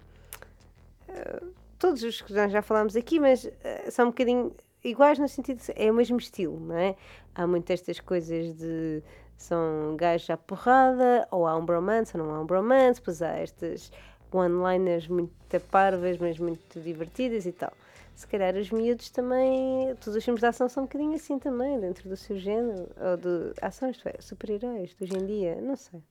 eh, 1.07 1.43
todos 1.77 2.01
os 2.01 2.19
que 2.19 2.33
nós 2.33 2.51
já 2.51 2.63
falámos 2.63 2.95
aqui, 2.95 3.19
mas 3.19 3.45
eh, 3.63 3.91
são 3.91 4.07
um 4.07 4.09
bocadinho 4.09 4.51
iguais 4.83 5.19
no 5.19 5.27
sentido 5.27 5.59
de 5.59 5.71
é 5.75 5.91
o 5.91 5.93
mesmo 5.93 6.17
estilo, 6.17 6.59
não 6.59 6.75
é? 6.75 6.95
Há 7.35 7.45
muito 7.45 7.69
estas 7.69 7.99
coisas 7.99 8.55
de 8.55 9.03
são 9.37 9.95
gajos 9.95 10.31
à 10.31 10.37
porrada, 10.37 11.27
ou 11.29 11.45
há 11.45 11.55
um 11.55 11.63
bromance, 11.63 12.17
ou 12.17 12.23
não 12.23 12.33
há 12.33 12.41
um 12.41 12.45
bromance, 12.45 12.99
pois 12.99 13.21
há 13.21 13.37
estas 13.37 13.91
one-liners 14.31 15.07
muito 15.07 15.31
parvas, 15.71 16.17
mas 16.17 16.39
muito 16.39 16.79
divertidas 16.79 17.45
e 17.45 17.51
tal. 17.51 17.71
Se 18.19 18.27
calhar 18.27 18.53
os 18.58 18.69
miúdos 18.69 19.10
também, 19.10 19.95
todos 19.95 20.15
os 20.17 20.23
filmes 20.25 20.41
de 20.41 20.47
ação 20.47 20.67
são 20.67 20.84
um 20.84 20.86
bocadinho 20.88 21.15
assim 21.15 21.39
também, 21.39 21.79
dentro 21.79 22.10
do 22.10 22.17
seu 22.17 22.38
género, 22.38 22.89
ou 22.97 23.15
de 23.17 23.53
ação, 23.62 23.89
isto 23.89 24.08
é, 24.10 24.15
super-heróis 24.19 24.93
de 24.93 25.03
hoje 25.05 25.15
em 25.17 25.25
dia, 25.25 25.62
não 25.62 25.77
sei. 25.77 26.03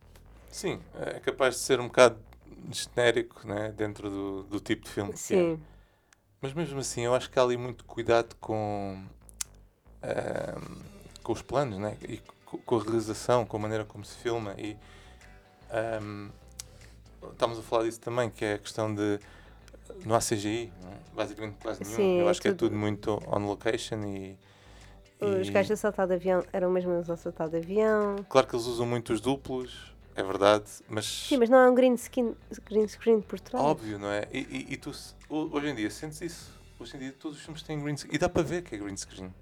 Sim, 0.50 0.80
é 0.94 1.20
capaz 1.20 1.54
de 1.56 1.60
ser 1.60 1.80
um 1.80 1.86
bocado 1.86 2.18
genérico 2.72 3.46
né? 3.46 3.72
dentro 3.76 4.10
do, 4.10 4.42
do 4.44 4.60
tipo 4.60 4.84
de 4.84 4.90
filme 4.90 5.12
que 5.12 5.34
é. 5.34 5.46
Sim, 5.46 5.60
Mas 6.40 6.52
mesmo 6.54 6.80
assim, 6.80 7.02
eu 7.02 7.14
acho 7.14 7.30
que 7.30 7.38
há 7.38 7.42
ali 7.42 7.56
muito 7.56 7.84
cuidado 7.84 8.36
com, 8.40 9.04
ahm, 10.02 10.82
com 11.22 11.32
os 11.32 11.42
planos, 11.42 11.78
né? 11.78 11.96
E 12.08 12.18
co- 12.44 12.58
com 12.58 12.76
a 12.78 12.82
realização, 12.82 13.44
com 13.44 13.56
a 13.56 13.60
maneira 13.60 13.84
como 13.84 14.04
se 14.04 14.16
filma. 14.16 14.54
E 14.58 14.76
ahm, 15.70 16.30
estamos 17.32 17.58
a 17.58 17.62
falar 17.62 17.84
disso 17.84 18.00
também, 18.00 18.30
que 18.30 18.44
é 18.44 18.54
a 18.54 18.58
questão 18.58 18.94
de. 18.94 19.18
Não 20.04 20.14
há 20.14 20.20
CGI, 20.20 20.72
não 20.82 20.90
é? 20.92 20.94
basicamente 21.14 21.56
quase 21.60 21.82
nenhum. 21.82 21.96
Sim, 21.96 22.20
eu 22.20 22.28
acho 22.28 22.40
que 22.40 22.48
é 22.48 22.52
tudo- 22.52 22.76
muito 22.76 23.10
on 23.26 23.46
location 23.46 24.00
e. 24.04 24.36
os 25.20 25.48
e- 25.48 25.50
gajos 25.50 25.72
a 25.72 25.76
saltar 25.76 26.06
de 26.06 26.14
avião 26.14 26.44
eram 26.52 26.70
mesmo 26.70 26.96
os 26.98 27.10
a 27.10 27.16
saltar 27.16 27.48
de 27.48 27.56
avião. 27.56 28.16
Claro 28.28 28.46
que 28.46 28.54
eles 28.54 28.66
usam 28.66 28.86
muito 28.86 29.12
os 29.12 29.20
duplos, 29.20 29.92
é 30.14 30.22
verdade, 30.22 30.64
mas. 30.88 31.04
Sim, 31.06 31.38
mas 31.38 31.50
não 31.50 31.58
há 31.58 31.68
um 31.70 31.74
green 31.74 31.96
screen, 31.96 32.36
green 32.64 32.86
screen 32.86 33.20
por 33.20 33.40
trás. 33.40 33.64
Óbvio, 33.64 33.98
não 33.98 34.10
é? 34.10 34.28
E, 34.32 34.38
e- 34.38 34.72
e 34.74 34.76
tu, 34.76 34.92
hoje 35.28 35.66
em 35.68 35.74
dia, 35.74 35.90
sentes 35.90 36.20
isso. 36.20 36.58
Hoje 36.78 36.96
em 36.96 37.00
dia, 37.00 37.12
todos 37.18 37.38
os 37.38 37.42
filmes 37.44 37.62
têm 37.62 37.80
green 37.82 37.96
screen. 37.96 38.14
E 38.14 38.18
dá 38.18 38.28
para 38.28 38.42
ver 38.42 38.62
que 38.62 38.74
é 38.74 38.78
green 38.78 38.96
screen. 38.96 39.34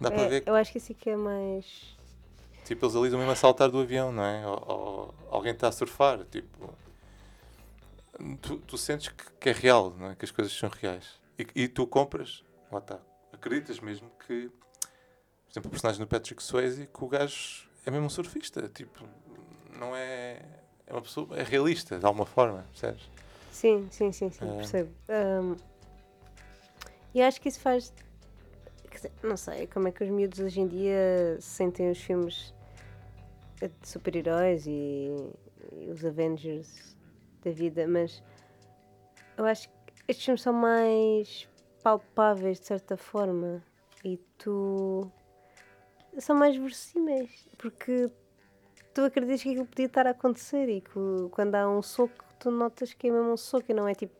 Dá 0.00 0.10
para 0.10 0.22
É, 0.22 0.28
ver 0.28 0.40
que 0.40 0.50
eu 0.50 0.54
acho 0.56 0.72
que 0.72 0.78
isso 0.78 0.90
aqui 0.90 1.10
é 1.10 1.16
mais. 1.16 1.96
tipo, 2.64 2.84
eles 2.84 2.96
ali 2.96 3.04
estão 3.06 3.18
mesmo 3.20 3.30
a 3.30 3.36
saltar 3.36 3.70
do 3.70 3.78
avião, 3.78 4.10
não 4.10 4.24
é? 4.24 4.44
Ou, 4.44 4.64
ou 4.66 5.14
alguém 5.30 5.52
está 5.52 5.68
a 5.68 5.72
surfar. 5.72 6.24
Tipo, 6.24 6.74
tu, 8.40 8.58
tu 8.58 8.78
sentes 8.78 9.08
que, 9.08 9.24
que 9.40 9.48
é 9.48 9.52
real, 9.52 9.90
não 9.98 10.10
é? 10.10 10.14
Que 10.14 10.24
as 10.24 10.30
coisas 10.30 10.52
são 10.52 10.68
reais. 10.68 11.20
E, 11.38 11.46
e 11.64 11.68
tu 11.68 11.86
compras, 11.86 12.44
lá 12.70 12.78
está. 12.78 13.00
Acreditas 13.32 13.80
mesmo 13.80 14.10
que, 14.26 14.48
por 14.48 15.50
exemplo, 15.50 15.68
o 15.68 15.70
personagem 15.70 16.00
do 16.00 16.06
Patrick 16.06 16.42
Swayze, 16.42 16.86
que 16.86 17.04
o 17.04 17.08
gajo 17.08 17.68
é 17.84 17.90
mesmo 17.90 18.06
um 18.06 18.10
surfista. 18.10 18.68
Tipo, 18.68 19.04
não 19.78 19.94
é. 19.94 20.40
É 20.86 20.92
uma 20.92 21.02
pessoa. 21.02 21.36
É 21.36 21.42
realista, 21.42 21.98
de 21.98 22.04
alguma 22.06 22.26
forma, 22.26 22.64
percebes? 22.70 23.08
Sim, 23.50 23.88
sim, 23.90 24.12
sim, 24.12 24.30
sim, 24.30 24.44
É. 24.48 24.56
percebo. 24.56 24.90
Ahm, 25.08 25.56
e 27.14 27.22
acho 27.22 27.40
que 27.40 27.48
isso 27.48 27.60
faz. 27.60 27.92
não 29.22 29.36
sei 29.36 29.66
como 29.66 29.88
é 29.88 29.92
que 29.92 30.02
os 30.04 30.10
miúdos 30.10 30.38
hoje 30.40 30.60
em 30.60 30.66
dia 30.68 31.36
sentem 31.40 31.90
os 31.90 31.98
filmes 31.98 32.54
de 33.60 33.88
super-heróis 33.88 34.66
e, 34.66 35.10
e 35.72 35.90
os 35.90 36.04
Avengers 36.04 36.93
da 37.44 37.50
vida, 37.50 37.86
mas 37.86 38.22
eu 39.36 39.44
acho 39.44 39.68
que 39.68 39.74
estes 40.08 40.24
filmes 40.24 40.42
são 40.42 40.52
mais 40.52 41.48
palpáveis 41.82 42.60
de 42.60 42.66
certa 42.66 42.96
forma 42.96 43.62
e 44.04 44.16
tu 44.38 45.10
são 46.18 46.34
mais 46.36 46.56
verossímeis 46.56 47.48
porque 47.58 48.10
tu 48.94 49.02
acreditas 49.02 49.42
que 49.42 49.50
aquilo 49.50 49.66
podia 49.66 49.86
estar 49.86 50.06
a 50.06 50.10
acontecer 50.10 50.68
e 50.68 50.80
que 50.80 50.90
quando 51.30 51.54
há 51.54 51.68
um 51.68 51.82
soco 51.82 52.24
tu 52.38 52.50
notas 52.50 52.92
que 52.94 53.08
é 53.08 53.10
mesmo 53.10 53.32
um 53.32 53.36
soco 53.36 53.66
e 53.68 53.74
não 53.74 53.86
é 53.86 53.94
tipo 53.94 54.14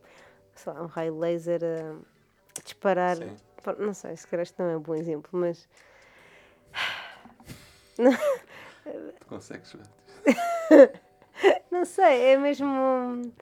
sei 0.55 0.72
lá, 0.72 0.83
um 0.83 0.87
raio 0.87 1.18
laser 1.18 1.61
a 1.64 2.61
disparar 2.62 3.16
Sim. 3.16 3.37
Não 3.79 3.95
sei, 3.95 4.14
se 4.14 4.29
calhar 4.29 4.43
isto 4.43 4.62
não 4.62 4.68
é 4.68 4.77
um 4.77 4.81
bom 4.81 4.95
exemplo 4.95 5.31
mas 5.33 5.66
Tu 9.20 9.27
consegues 9.27 9.72
ver? 9.72 10.91
Não 11.70 11.85
sei, 11.85 12.32
é 12.32 12.37
mesmo. 12.39 13.32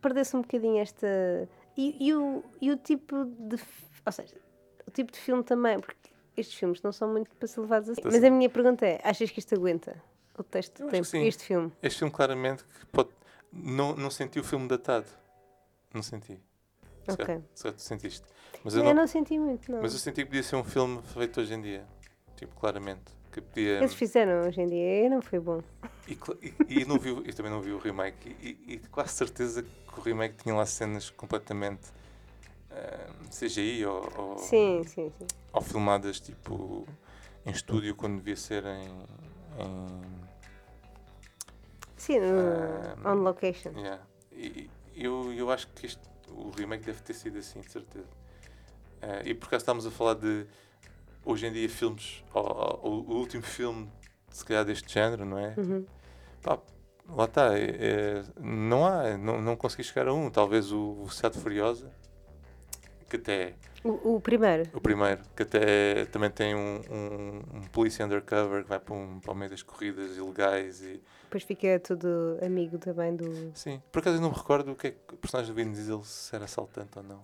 Perdeu-se 0.00 0.36
um 0.36 0.42
bocadinho 0.42 0.78
esta. 0.78 1.06
E, 1.76 2.08
e 2.08 2.14
o, 2.14 2.42
e 2.60 2.70
o 2.70 2.76
tipo 2.76 3.24
de. 3.24 3.56
Ou 4.04 4.12
seja, 4.12 4.36
o 4.86 4.90
tipo 4.90 5.12
de 5.12 5.18
filme 5.18 5.42
também, 5.42 5.78
porque 5.80 6.10
estes 6.36 6.56
filmes 6.56 6.80
não 6.82 6.92
são 6.92 7.08
muito 7.10 7.34
para 7.36 7.48
ser 7.48 7.60
levados 7.60 7.90
assim. 7.90 8.00
Tá 8.00 8.08
Mas 8.10 8.22
a 8.22 8.30
minha 8.30 8.48
pergunta 8.48 8.86
é: 8.86 9.00
achas 9.02 9.30
que 9.30 9.38
isto 9.38 9.54
aguenta? 9.54 10.02
O 10.38 10.42
texto 10.42 10.80
Eu 10.80 10.86
acho 10.86 10.92
tem 10.92 11.02
que 11.02 11.08
sim. 11.08 11.24
este 11.26 11.44
filme? 11.44 11.72
Este 11.82 11.98
filme 11.98 12.12
claramente 12.12 12.64
pode. 12.92 13.08
Não, 13.52 13.94
não 13.96 14.10
senti 14.10 14.38
o 14.38 14.44
filme 14.44 14.68
datado. 14.68 15.06
Não 15.94 16.02
senti. 16.02 16.38
Se 17.08 17.12
Ok. 17.12 17.40
tu 17.54 17.74
sentiste. 17.78 18.24
Mas 18.62 18.74
eu 18.74 18.80
Eu 18.80 18.86
não, 18.86 18.94
não 19.02 19.06
senti 19.06 19.38
muito, 19.38 19.70
não. 19.70 19.80
mas 19.80 19.92
eu 19.92 19.98
senti 19.98 20.22
que 20.22 20.26
podia 20.26 20.42
ser 20.42 20.56
um 20.56 20.64
filme 20.64 21.00
feito 21.14 21.40
hoje 21.40 21.54
em 21.54 21.60
dia. 21.62 21.86
Tipo, 22.36 22.54
claramente. 22.56 23.15
Que 23.36 23.42
podia. 23.42 23.72
Eles 23.80 23.92
fizeram 23.92 24.48
hoje 24.48 24.62
em 24.62 24.66
dia 24.66 25.04
e 25.04 25.08
não 25.10 25.20
foi 25.20 25.38
bom. 25.38 25.62
E, 26.08 26.18
e, 26.70 26.80
e 26.80 26.84
não 26.86 26.98
vi, 26.98 27.10
eu 27.10 27.34
também 27.34 27.52
não 27.52 27.60
vi 27.60 27.70
o 27.70 27.76
remake. 27.76 28.34
E, 28.40 28.58
e, 28.66 28.78
quase 28.90 29.12
certeza 29.12 29.62
que 29.62 30.00
o 30.00 30.02
remake 30.02 30.42
tinha 30.42 30.54
lá 30.54 30.64
cenas 30.64 31.10
completamente 31.10 31.82
ah, 32.70 33.10
CGI 33.28 33.84
ou, 33.84 34.10
ou, 34.16 34.38
Sim, 34.38 34.82
sim, 34.84 35.12
sim. 35.18 35.26
ou 35.52 35.60
filmadas 35.60 36.18
tipo 36.18 36.88
em 37.44 37.50
estúdio 37.50 37.94
quando 37.94 38.16
devia 38.16 38.36
ser 38.36 38.64
em. 38.64 38.88
em 39.58 39.86
Sim, 41.94 42.20
no, 42.20 42.96
Ah, 43.04 43.12
on 43.12 43.16
location. 43.16 43.72
yeah. 43.76 44.02
E 44.32 44.70
eu, 44.96 45.30
eu 45.34 45.50
acho 45.50 45.68
que 45.74 45.84
este, 45.84 46.00
o 46.30 46.48
remake 46.56 46.86
deve 46.86 47.02
ter 47.02 47.12
sido 47.12 47.36
assim, 47.36 47.60
de 47.60 47.70
certeza. 47.70 48.08
Ah, 49.02 49.20
e 49.26 49.34
por 49.34 49.48
acaso 49.48 49.60
estávamos 49.60 49.86
a 49.86 49.90
falar 49.90 50.14
de 50.14 50.46
hoje 51.26 51.46
em 51.46 51.52
dia 51.52 51.68
filmes, 51.68 52.24
o 52.32 52.88
último 53.14 53.42
filme, 53.42 53.90
se 54.30 54.44
calhar 54.44 54.64
deste 54.64 54.90
género, 54.92 55.24
não 55.26 55.38
é? 55.38 55.54
Uhum. 55.58 55.84
Pá, 56.42 56.58
lá 57.08 57.24
está. 57.24 57.58
é- 57.58 57.76
é- 57.78 58.24
não 58.40 58.86
há, 58.86 59.18
não, 59.18 59.42
não 59.42 59.56
consegui 59.56 59.84
chegar 59.84 60.08
a 60.08 60.14
um. 60.14 60.30
Talvez 60.30 60.70
o 60.72 60.94
Velocidade 60.94 61.38
Furiosa, 61.38 61.90
que 63.10 63.16
até 63.16 63.54
O, 63.84 64.16
o 64.16 64.20
primeiro. 64.20 64.68
o 64.74 64.80
primeiro, 64.80 65.20
que 65.36 65.42
até 65.42 66.04
também 66.06 66.30
tem 66.30 66.54
um, 66.54 66.80
um, 66.90 67.56
um 67.58 67.60
polícia 67.72 68.04
undercover 68.04 68.62
que 68.62 68.68
vai 68.68 68.78
para, 68.80 68.94
um, 68.94 69.20
para 69.20 69.32
o 69.32 69.34
meio 69.34 69.50
das 69.50 69.62
corridas 69.62 70.16
ilegais 70.16 70.80
e 70.82 71.02
Depois 71.24 71.42
fica 71.44 71.78
tudo 71.80 72.38
amigo 72.44 72.78
também 72.78 73.14
do. 73.16 73.52
sim. 73.54 73.80
Por 73.92 73.98
acaso 74.00 74.16
eu 74.16 74.20
não 74.20 74.30
me 74.30 74.36
recordo 74.36 74.72
o 74.72 74.76
que 74.76 74.88
é 74.88 74.90
que 74.92 75.14
o 75.14 75.16
personagem 75.16 75.52
do 75.52 75.56
Vin 75.56 75.72
Diesel 75.72 76.02
se 76.04 76.34
era 76.34 76.44
assaltante 76.44 76.98
ou 76.98 77.02
não. 77.04 77.20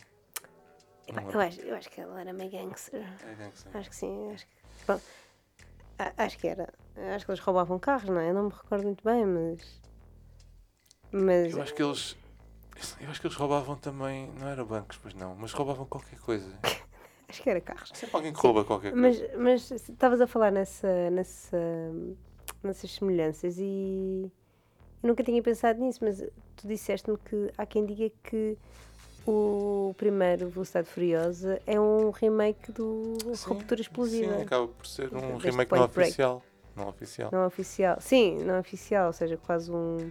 Epá, 1.07 1.23
eu, 1.23 1.41
acho, 1.41 1.61
eu 1.61 1.75
acho 1.75 1.91
que 1.91 2.01
ela 2.01 2.21
era 2.21 2.33
meio 2.33 2.51
gangster. 2.51 3.03
É 3.27 3.35
gangster. 3.35 3.77
Acho 3.77 3.91
que 3.91 3.97
sim, 3.97 4.33
acho 4.33 4.47
que. 4.47 4.93
A- 5.99 6.13
acho 6.17 6.39
que 6.39 6.47
era. 6.49 6.73
Acho 7.15 7.25
que 7.25 7.31
eles 7.31 7.41
roubavam 7.41 7.79
carros, 7.79 8.09
não 8.09 8.19
é? 8.21 8.31
Eu 8.31 8.35
não 8.35 8.45
me 8.45 8.51
recordo 8.51 8.85
muito 8.85 9.03
bem, 9.05 9.25
mas. 9.27 9.81
Mas. 11.11 11.53
Eu 11.53 11.63
acho 11.63 11.75
que 11.75 11.83
eles 11.83 12.17
eu 13.01 13.11
acho 13.11 13.21
que 13.21 13.27
eles 13.27 13.37
roubavam 13.37 13.77
também, 13.77 14.29
não 14.41 14.49
era 14.49 14.65
bancos, 14.65 14.99
pois 15.01 15.15
não, 15.15 15.35
mas 15.37 15.53
roubavam 15.53 15.87
qualquer 15.87 16.19
coisa. 16.19 16.59
acho 17.29 17.43
que 17.43 17.51
era 17.51 17.61
carros. 17.61 17.91
Sempre 17.95 18.17
alguém 18.17 18.33
que 18.33 18.41
rouba 18.41 18.65
qualquer 18.65 18.95
Mas, 18.95 19.19
coisa. 19.19 19.39
mas 19.39 19.71
estavas 19.71 20.21
a 20.21 20.27
falar 20.27 20.51
nessa, 20.51 21.11
nessa, 21.11 21.59
nessas 22.63 22.91
semelhanças 22.93 23.57
e 23.59 24.31
eu 25.03 25.09
nunca 25.09 25.23
tinha 25.23 25.41
pensado 25.43 25.81
nisso, 25.81 26.01
mas 26.03 26.19
tu 26.57 26.67
disseste-me 26.67 27.17
que 27.19 27.53
há 27.57 27.67
quem 27.67 27.85
diga 27.87 28.11
que 28.25 28.57
o 29.27 29.95
primeiro 29.97 30.49
Velocidade 30.49 30.89
Furiosa 30.89 31.61
é 31.67 31.79
um 31.79 32.11
remake 32.11 32.73
do 32.73 33.17
Sim, 33.35 33.49
Ruptura 33.49 33.81
Explosiva. 33.81 34.37
Sim, 34.37 34.43
acaba 34.43 34.69
por 34.69 34.87
ser 34.87 35.15
um 35.15 35.33
Deste 35.39 35.51
remake 35.51 35.75
não 35.75 35.85
oficial. 35.85 36.43
Não 36.75 36.89
oficial. 36.89 37.31
Não 37.33 37.47
oficial. 37.47 37.97
Sim, 38.01 38.39
não 38.45 38.59
oficial, 38.59 39.07
ou 39.09 39.13
seja, 39.13 39.37
quase 39.37 39.71
um. 39.71 40.11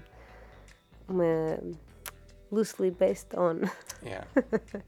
Uma. 1.08 1.60
loosely 2.52 2.92
based 2.92 3.36
on. 3.38 3.62
Yeah. 4.04 4.28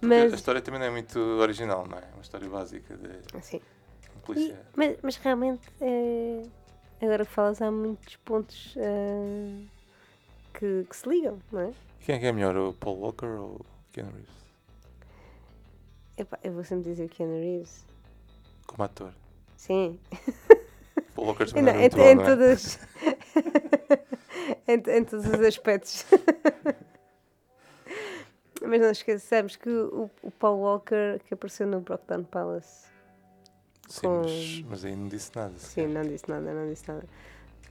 Mas. 0.00 0.32
A 0.32 0.36
história 0.36 0.60
também 0.60 0.80
não 0.80 0.86
é 0.86 0.90
muito 0.90 1.18
original, 1.18 1.86
não 1.86 1.98
é? 1.98 2.02
É 2.02 2.14
uma 2.14 2.22
história 2.22 2.48
básica 2.48 2.96
de 2.96 3.42
Sim. 3.42 3.60
E- 4.34 4.54
mas, 4.74 4.96
mas 5.02 5.16
realmente, 5.16 5.68
é, 5.80 6.42
agora 7.00 7.24
que 7.24 7.30
falas, 7.30 7.62
há 7.62 7.70
muitos 7.70 8.16
pontos 8.16 8.74
ah, 8.76 9.62
que, 10.52 10.84
que 10.88 10.96
se 10.96 11.08
ligam, 11.08 11.38
não 11.52 11.60
é? 11.60 11.72
Quem 12.06 12.14
é 12.14 12.18
que 12.20 12.26
é 12.26 12.32
melhor, 12.32 12.56
o 12.56 12.72
Paul 12.72 13.00
Walker 13.00 13.26
ou 13.26 13.54
o 13.56 13.66
Keanu 13.92 14.12
Reeves? 14.12 14.30
Epá, 16.16 16.38
eu 16.44 16.52
vou 16.52 16.62
sempre 16.62 16.84
dizer 16.84 17.08
Keanu 17.08 17.32
Reeves. 17.40 17.84
Como 18.64 18.84
ator. 18.84 19.12
Sim. 19.56 19.98
Paul 21.16 21.26
Walker 21.26 21.46
também 21.46 21.64
Não, 21.64 21.72
em, 21.72 21.74
é 21.74 21.78
muito 21.80 21.98
em 21.98 22.14
bom, 22.14 22.14
não 22.14 22.22
é? 22.22 22.26
todos, 22.36 22.78
em, 24.68 24.74
em 24.98 25.04
todos 25.04 25.26
os 25.26 25.40
aspectos. 25.40 26.06
Mas 28.62 28.80
não 28.80 28.90
esqueçamos 28.92 29.56
que 29.56 29.68
o, 29.68 30.08
o 30.22 30.30
Paul 30.30 30.60
Walker 30.60 31.18
que 31.26 31.34
apareceu 31.34 31.66
no 31.66 31.80
Brockdown 31.80 32.22
Palace 32.24 32.86
Sim, 33.88 34.00
com- 34.00 34.22
mas, 34.22 34.62
mas 34.68 34.84
aí 34.84 34.94
não 34.96 35.08
disse 35.08 35.30
nada. 35.34 35.58
Sim, 35.58 35.88
não 35.88 36.02
disse 36.02 36.28
nada, 36.28 36.54
não 36.54 36.68
disse 36.68 36.86
nada. 36.88 37.04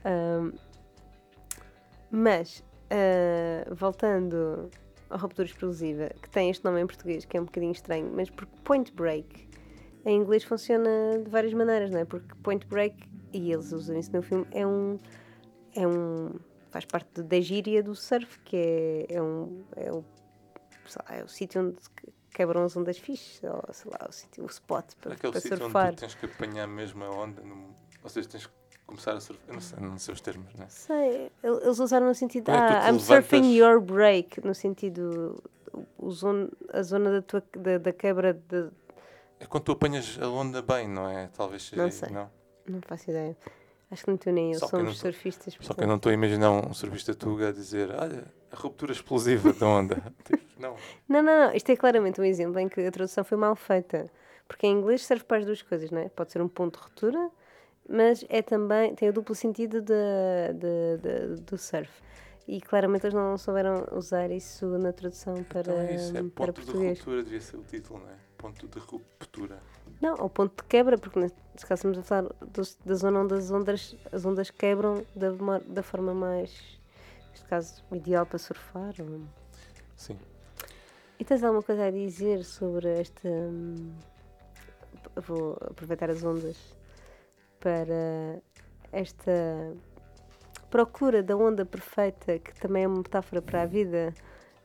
Ahm, 0.04 0.52
mas, 2.12 2.62
ah, 2.90 3.74
voltando 3.74 4.70
ao 5.10 5.18
Ruptura 5.20 5.48
Explosiva, 5.48 6.10
que 6.22 6.30
tem 6.30 6.50
este 6.50 6.64
nome 6.66 6.82
em 6.82 6.88
português, 6.88 7.26
que 7.26 7.38
é 7.38 7.42
um 7.42 7.46
bocadinho 7.46 7.72
estranho, 7.72 8.12
mas 8.14 8.30
porque 8.30 8.52
Point 8.64 8.92
Break 8.94 9.48
em 10.06 10.18
inglês 10.18 10.44
funciona 10.44 10.90
de 11.24 11.30
várias 11.30 11.54
maneiras, 11.54 11.90
não 11.92 12.00
é? 12.00 12.06
Porque 12.06 12.34
Point 12.44 12.66
Break, 12.68 12.96
e 13.34 13.52
eles 13.52 13.72
usam 13.72 13.98
isso 13.98 14.12
no 14.14 14.22
filme, 14.22 14.46
é 14.52 14.66
um. 14.66 15.00
É 15.76 15.86
um 15.88 16.36
faz 16.72 16.86
parte 16.86 17.22
da 17.24 17.40
gíria 17.42 17.82
do 17.84 17.96
surf, 17.96 18.40
que 18.42 18.56
é, 19.10 19.16
é 19.16 19.22
um. 19.22 19.64
É 19.76 19.92
o, 19.92 20.04
lá, 21.10 21.16
é 21.18 21.24
o 21.24 21.28
sítio 21.28 21.62
onde 21.62 21.78
que- 21.96 22.14
quebram 22.34 22.64
as 22.64 22.76
ondas 22.78 22.98
fixes, 22.98 23.42
ou 23.44 23.74
sei 23.74 23.92
lá, 23.92 24.08
o, 24.10 24.12
sítio, 24.12 24.44
o 24.44 24.48
spot 24.48 24.94
para, 25.02 25.14
Aquele 25.14 25.32
para 25.32 25.42
sítio 25.42 25.58
surfar. 25.58 25.88
onde 25.88 25.96
tu 25.98 26.00
tens 26.02 26.16
que 26.16 26.26
apanhar 26.26 26.68
mesmo 26.68 27.04
a 27.04 27.10
onda, 27.10 27.42
ou 28.04 28.10
seja, 28.10 28.28
tens 28.30 28.46
que 28.46 28.54
começar 28.86 29.14
a 29.14 29.20
surfar. 29.20 29.46
Eu 29.48 29.54
não 29.56 29.62
sei, 29.62 29.80
não 29.80 29.98
sei 30.00 30.14
os 30.14 30.22
termos, 30.22 30.54
né? 30.56 30.66
Sei, 30.70 31.32
el- 31.44 31.60
eles 31.62 31.80
usaram 31.80 32.08
no 32.08 32.16
sentido, 32.16 32.48
Não 32.50 32.56
é 32.56 32.58
ah, 32.60 32.82
te 32.82 32.90
I'm 32.96 33.00
surfing 33.00 33.56
your 33.56 33.80
break, 33.82 34.46
no 34.46 34.54
sentido, 34.56 35.42
o- 35.98 36.12
zon- 36.12 36.50
a 36.72 36.82
zona 36.84 37.12
da, 37.12 37.22
tua, 37.22 37.44
da, 37.58 37.78
da 37.78 37.94
quebra 37.94 38.34
de. 38.34 38.70
É 39.40 39.46
quando 39.46 39.64
tu 39.64 39.72
apanhas 39.74 40.18
a 40.22 40.30
onda 40.30 40.62
bem, 40.62 40.88
não 40.88 41.10
é? 41.10 41.28
Talvez 41.36 41.64
seja 41.64 41.82
Não 41.84 41.92
sei. 41.92 42.10
não? 42.10 42.30
Não 42.68 42.82
faço 42.82 43.10
ideia. 43.10 43.36
Acho 43.92 44.04
que 44.06 44.10
nem 44.10 44.18
tu 44.18 44.32
nem 44.32 44.54
eu 44.54 44.60
Só 44.60 44.68
somos 44.68 44.86
não 44.86 44.94
tô- 44.94 45.00
surfistas. 45.00 45.54
Só 45.54 45.60
que 45.60 45.64
eu 45.64 45.68
portanto- 45.68 45.88
não 45.88 45.96
estou 45.98 46.10
a 46.10 46.14
imaginar 46.14 46.52
um 46.52 46.74
surfista 46.74 47.14
tuga 47.14 47.50
a 47.50 47.52
dizer 47.52 47.92
olha, 47.92 48.26
a 48.52 48.56
ruptura 48.56 48.92
explosiva 48.92 49.54
da 49.54 49.68
onda. 49.68 50.02
Tipo, 50.26 50.44
não. 50.60 50.76
Não, 51.08 51.22
não, 51.22 51.48
não. 51.48 51.54
Isto 51.54 51.72
é 51.72 51.76
claramente 51.76 52.20
um 52.20 52.24
exemplo 52.24 52.60
em 52.60 52.68
que 52.68 52.82
a 52.82 52.92
tradução 52.92 53.24
foi 53.24 53.38
mal 53.38 53.56
feita. 53.56 54.10
Porque 54.48 54.66
em 54.66 54.72
inglês 54.78 55.06
serve 55.06 55.24
para 55.24 55.38
as 55.38 55.46
duas 55.46 55.62
coisas, 55.62 55.92
não 55.92 56.00
é? 56.02 56.10
Pode 56.10 56.32
ser 56.32 56.42
um 56.42 56.48
ponto 56.48 56.78
de 56.80 56.84
ruptura, 56.86 57.30
mas 57.90 58.26
é 58.30 58.42
também, 58.42 58.96
tem 58.96 59.10
o 59.10 59.14
duplo 59.14 59.36
sentido 59.36 59.82
da- 59.82 60.52
da- 60.54 60.98
da- 61.02 61.36
do 61.42 61.58
surf. 61.58 61.90
E 62.48 62.62
claramente 62.62 63.06
eles 63.06 63.14
não 63.16 63.38
souberam 63.40 63.88
usar 63.92 64.30
isso 64.30 64.66
na 64.78 64.94
tradução 64.94 65.44
para, 65.46 65.62
então 65.62 65.80
é 65.80 65.96
isso, 65.96 66.12
é 66.16 66.22
para 66.22 66.48
ponto 66.48 66.60
de 66.62 66.66
português. 66.66 66.98
ruptura, 67.00 67.24
devia 67.24 67.42
ser 67.42 67.58
o 67.58 67.64
título, 67.64 68.00
não 68.02 68.10
é? 68.10 68.16
Ponto 68.38 68.68
de 68.68 68.80
ruptura. 68.80 69.60
Não, 70.00 70.16
ao 70.22 70.30
ponto 70.30 70.62
de 70.62 70.70
quebra, 70.70 70.98
porque 70.98 71.20
neste 71.20 71.36
caso 71.66 71.88
estamos 71.88 71.98
a 71.98 72.04
falar 72.04 72.30
da 72.86 72.94
zona 72.94 73.22
onde 73.22 73.34
as 73.34 73.50
ondas, 73.50 73.96
as 74.12 74.26
ondas 74.26 74.52
quebram 74.52 75.04
da, 75.16 75.30
da 75.68 75.82
forma 75.82 76.14
mais, 76.14 76.80
neste 77.32 77.46
caso, 77.48 77.84
ideal 77.92 78.26
para 78.28 78.38
surfar. 78.38 78.94
ou- 79.00 79.22
Sim. 79.96 80.20
E 81.18 81.24
tens 81.26 81.44
alguma 81.44 81.64
coisa 81.64 81.86
a 81.86 81.92
dizer 81.92 82.44
sobre 82.44 82.90
esta. 82.90 83.28
hum, 83.28 83.92
Vou 85.16 85.54
aproveitar 85.62 86.10
as 86.10 86.24
ondas 86.24 86.58
para 87.66 88.40
esta 88.92 89.74
procura 90.70 91.24
da 91.24 91.36
onda 91.36 91.66
perfeita, 91.66 92.38
que 92.38 92.54
também 92.60 92.84
é 92.84 92.88
uma 92.88 92.98
metáfora 92.98 93.42
para 93.42 93.64
a 93.64 93.66
vida 93.66 94.14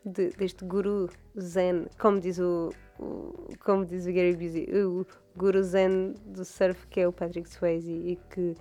de- 0.04 0.28
deste 0.36 0.66
guru 0.66 1.08
zen, 1.38 1.86
como 1.98 2.20
diz 2.20 2.38
o, 2.38 2.68
o- 2.98 3.48
como 3.64 3.86
diz 3.86 4.04
o 4.04 4.12
Gary 4.12 4.36
Busey, 4.36 4.68
o 4.84 5.06
guru 5.34 5.62
zen 5.62 6.12
do 6.26 6.44
surf 6.44 6.86
que 6.88 7.00
é 7.00 7.08
o 7.08 7.12
Patrick 7.12 7.48
Swayze 7.48 7.90
e 7.90 8.16
que 8.34 8.54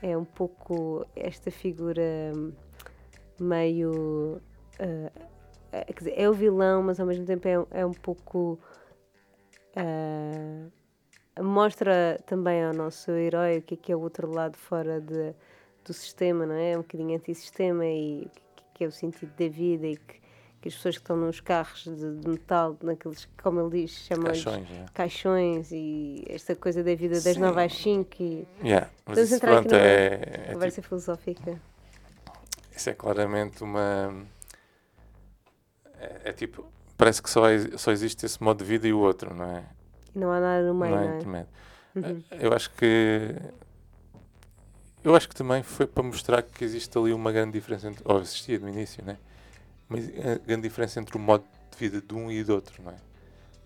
é 0.00 0.16
um 0.16 0.24
pouco 0.24 1.04
esta 1.16 1.50
figura 1.50 2.32
meio 3.40 4.40
é, 4.78 5.10
quer 5.86 5.98
dizer, 5.98 6.14
é 6.16 6.28
o 6.30 6.32
vilão, 6.32 6.84
mas 6.84 7.00
ao 7.00 7.06
mesmo 7.06 7.24
tempo 7.24 7.48
é, 7.48 7.80
é 7.80 7.84
um 7.86 7.92
pouco. 7.92 8.60
ah, 9.74 10.68
mostra 11.40 12.20
também 12.26 12.62
ao 12.64 12.72
nosso 12.74 13.10
herói 13.12 13.58
o 13.58 13.62
que 13.62 13.74
é 13.74 13.76
que 13.76 13.92
é 13.92 13.96
o 13.96 14.00
outro 14.00 14.30
lado 14.30 14.56
fora 14.56 15.00
de, 15.00 15.34
do 15.84 15.92
sistema, 15.92 16.44
não 16.46 16.54
é? 16.54 16.72
É 16.72 16.76
um 16.78 16.82
bocadinho 16.82 17.16
antissistema 17.16 17.84
e 17.86 18.26
o 18.26 18.30
que, 18.30 18.42
que 18.74 18.84
é 18.84 18.86
o 18.86 18.92
sentido 18.92 19.32
da 19.36 19.48
vida 19.48 19.86
e 19.86 19.96
que, 19.96 20.20
que 20.60 20.68
as 20.68 20.74
pessoas 20.74 20.96
que 20.96 21.02
estão 21.02 21.16
nos 21.16 21.40
carros 21.40 21.84
de, 21.84 22.16
de 22.18 22.28
metal, 22.28 22.76
naqueles, 22.82 23.28
como 23.42 23.60
ele 23.60 23.82
diz, 23.82 23.90
chamam 23.92 24.26
Caixões, 24.26 24.68
yeah. 24.68 24.92
caixões 24.92 25.72
e 25.72 26.24
esta 26.28 26.54
coisa 26.54 26.82
da 26.84 26.94
vida 26.94 27.14
das 27.14 27.22
Sim. 27.34 27.40
9 27.40 27.64
às 27.64 27.72
5 27.74 28.22
e 28.22 28.46
Yeah, 28.62 28.90
mas 29.06 29.16
Vamos 29.16 29.32
entrar 29.32 29.58
aqui 29.58 29.68
numa 29.68 29.80
é, 29.80 30.04
é 30.14 30.18
tipo- 30.38 30.52
conversa 30.52 30.82
filosófica. 30.82 31.60
Isso 32.74 32.90
é 32.90 32.94
claramente 32.94 33.62
uma. 33.62 34.14
É, 35.98 36.20
é 36.30 36.32
tipo. 36.32 36.64
Parece 36.96 37.22
que 37.22 37.28
só, 37.30 37.48
ex- 37.50 37.80
só 37.80 37.90
existe 37.90 38.24
esse 38.26 38.42
modo 38.42 38.58
de 38.58 38.64
vida 38.64 38.86
e 38.86 38.92
o 38.92 38.98
outro, 38.98 39.34
não 39.34 39.44
é? 39.44 39.64
E 40.14 40.18
não 40.18 40.30
há 40.30 40.40
nada 40.40 40.66
no 40.66 40.74
meio, 40.74 40.94
não 40.94 41.02
não 41.02 41.12
é 41.12 41.16
intermédio. 41.16 41.48
Uhum. 41.94 42.22
Eh, 42.30 42.46
Eu 42.46 42.52
acho 42.52 42.70
que. 42.72 43.34
Eu 45.04 45.16
acho 45.16 45.28
que 45.28 45.34
também 45.34 45.62
foi 45.62 45.86
para 45.86 46.02
mostrar 46.02 46.42
que 46.42 46.64
existe 46.64 46.96
ali 46.96 47.12
uma 47.12 47.32
grande 47.32 47.52
diferença 47.52 47.88
entre. 47.88 48.02
Ou 48.06 48.20
existia 48.20 48.58
no 48.58 48.68
início, 48.68 49.04
né? 49.04 49.18
Mas 49.88 50.06
a 50.08 50.38
grande 50.46 50.62
diferença 50.62 51.00
entre 51.00 51.16
o 51.16 51.20
modo 51.20 51.44
de 51.70 51.76
vida 51.78 52.00
de 52.00 52.14
um 52.14 52.30
e 52.30 52.42
do 52.44 52.54
outro, 52.54 52.82
não 52.82 52.92
é? 52.92 52.96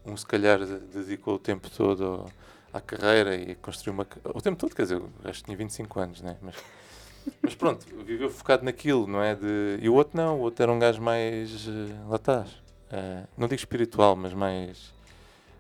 Um 0.05 0.17
se 0.17 0.25
calhar 0.25 0.59
de- 0.65 0.79
dedicou 0.79 1.35
o 1.35 1.39
tempo 1.39 1.69
todo 1.71 2.25
à 2.73 2.81
carreira 2.81 3.35
e 3.37 3.55
construiu 3.57 3.93
uma. 3.95 4.07
O 4.35 4.41
tempo 4.41 4.57
todo, 4.57 4.75
quer 4.75 4.83
dizer, 4.83 4.97
o 4.97 5.11
gajo 5.23 5.43
tinha 5.45 5.57
25 5.57 6.01
anos, 6.01 6.23
né? 6.23 6.37
Mas, 6.41 6.55
mas 7.43 7.55
pronto, 7.55 7.85
viveu 8.05 8.31
focado 8.31 8.65
naquilo, 8.65 9.07
não 9.07 9.23
é? 9.23 9.35
De, 9.35 9.79
e 9.83 9.89
o 9.89 9.95
outro 9.95 10.17
não, 10.17 10.39
o 10.39 10.43
outro 10.43 10.63
era 10.63 10.73
um 10.73 10.79
gajo 10.79 11.03
mais. 11.03 11.67
eh, 11.69 11.95
lá 12.09 12.17
estás. 12.17 12.63
Eh, 12.91 13.25
não 13.37 13.47
digo 13.47 13.59
espiritual, 13.61 14.17
mas 14.17 14.33
mais. 14.33 14.95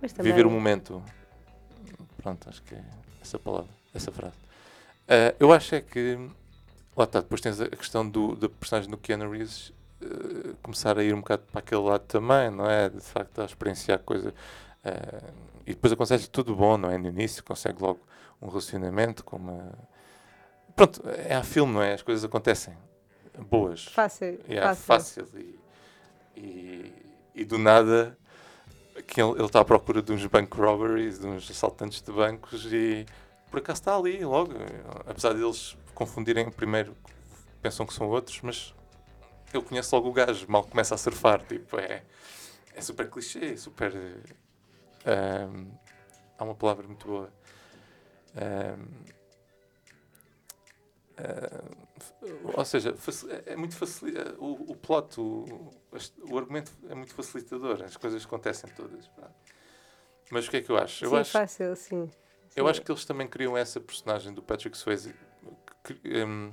Também, 0.00 0.32
Viver 0.32 0.46
o 0.46 0.50
momento. 0.50 1.02
Pronto, 2.22 2.48
acho 2.48 2.62
que 2.62 2.74
é 2.74 2.84
essa 3.20 3.38
palavra, 3.38 3.70
essa 3.94 4.10
frase. 4.12 4.34
Ah, 5.08 5.34
eu 5.38 5.52
acho 5.52 5.74
é 5.74 5.80
que. 5.80 6.18
Lá 6.96 7.04
está, 7.04 7.20
depois 7.20 7.40
tens 7.40 7.60
a 7.60 7.68
questão 7.68 8.08
do, 8.08 8.34
da 8.36 8.48
personagem 8.48 8.90
do 8.90 8.96
Keanu 8.96 9.30
Reeves 9.30 9.70
eh, 10.00 10.54
começar 10.62 10.98
a 10.98 11.04
ir 11.04 11.14
um 11.14 11.18
bocado 11.18 11.42
para 11.52 11.58
aquele 11.58 11.82
lado 11.82 12.04
também, 12.06 12.50
não 12.50 12.68
é? 12.68 12.88
De 12.88 13.00
facto, 13.02 13.40
a 13.42 13.44
experienciar 13.44 13.98
coisa. 13.98 14.32
ah, 14.84 15.30
e 15.66 15.74
depois 15.74 15.92
aconselho 15.92 16.26
tudo 16.28 16.54
bom, 16.54 16.78
não 16.78 16.90
é? 16.90 16.96
No 16.96 17.08
início, 17.08 17.42
consegue 17.44 17.82
logo 17.82 18.00
um 18.40 18.48
relacionamento 18.48 19.24
com 19.24 19.36
uma. 19.36 19.72
Pronto, 20.74 21.02
é 21.08 21.34
a 21.34 21.42
filme, 21.42 21.72
não 21.74 21.82
é? 21.82 21.94
As 21.94 22.02
coisas 22.02 22.24
acontecem 22.24 22.74
boas. 23.50 23.84
Fácil, 23.86 24.38
Yeah, 24.48 24.74
fácil. 24.74 25.26
fácil. 25.26 25.40
E, 25.40 26.40
e, 26.40 26.92
e 27.34 27.44
do 27.44 27.58
nada 27.58 28.16
que 29.06 29.20
ele 29.20 29.32
ele 29.32 29.44
está 29.44 29.60
à 29.60 29.64
procura 29.64 30.02
de 30.02 30.12
uns 30.12 30.24
bank 30.26 30.56
robberies, 30.56 31.18
de 31.18 31.26
uns 31.26 31.50
assaltantes 31.50 32.00
de 32.00 32.12
bancos 32.12 32.72
e 32.72 33.06
por 33.50 33.58
acaso 33.58 33.80
está 33.80 33.96
ali 33.96 34.24
logo. 34.24 34.52
Apesar 35.06 35.34
deles 35.34 35.76
confundirem 35.94 36.50
primeiro, 36.50 36.96
pensam 37.62 37.86
que 37.86 37.94
são 37.94 38.08
outros, 38.08 38.40
mas 38.42 38.74
ele 39.52 39.62
conhece 39.62 39.94
logo 39.94 40.08
o 40.08 40.12
gajo, 40.12 40.46
mal 40.48 40.64
começa 40.64 40.94
a 40.94 40.98
surfar. 40.98 41.42
Tipo, 41.44 41.78
é, 41.78 42.02
é 42.74 42.80
super 42.80 43.08
clichê, 43.08 43.56
super. 43.56 43.92
ahm, 45.04 45.68
há 46.38 46.44
uma 46.44 46.54
palavra 46.54 46.86
muito 46.86 47.06
boa. 47.06 47.32
Ahm, 48.36 49.16
ah, 51.18 51.85
ou 52.54 52.64
seja, 52.64 52.94
é 53.46 53.52
é 53.52 53.56
muito 53.56 53.76
facil, 53.76 54.08
é, 54.08 54.34
o, 54.38 54.72
o 54.72 54.76
plot, 54.76 55.20
o, 55.20 55.70
o 56.30 56.38
argumento 56.38 56.72
é 56.88 56.94
muito 56.94 57.14
facilitador, 57.14 57.82
as 57.82 57.96
coisas 57.96 58.24
acontecem 58.24 58.70
todas. 58.70 59.10
Mas 60.30 60.46
o 60.46 60.50
que 60.50 60.56
é 60.58 60.62
que 60.62 60.70
eu 60.70 60.76
acho? 60.76 61.04
Eu 61.04 61.10
sim, 61.10 61.16
acho, 61.16 61.32
fácil, 61.32 61.76
sim. 61.76 62.10
eu 62.54 62.64
Sim. 62.64 62.70
acho 62.70 62.82
que 62.82 62.90
eles 62.90 63.04
também 63.04 63.28
criam 63.28 63.56
essa 63.56 63.80
personagem 63.80 64.32
do 64.32 64.42
Patrick 64.42 64.76
Swayze. 64.76 65.14
hum, 66.04 66.52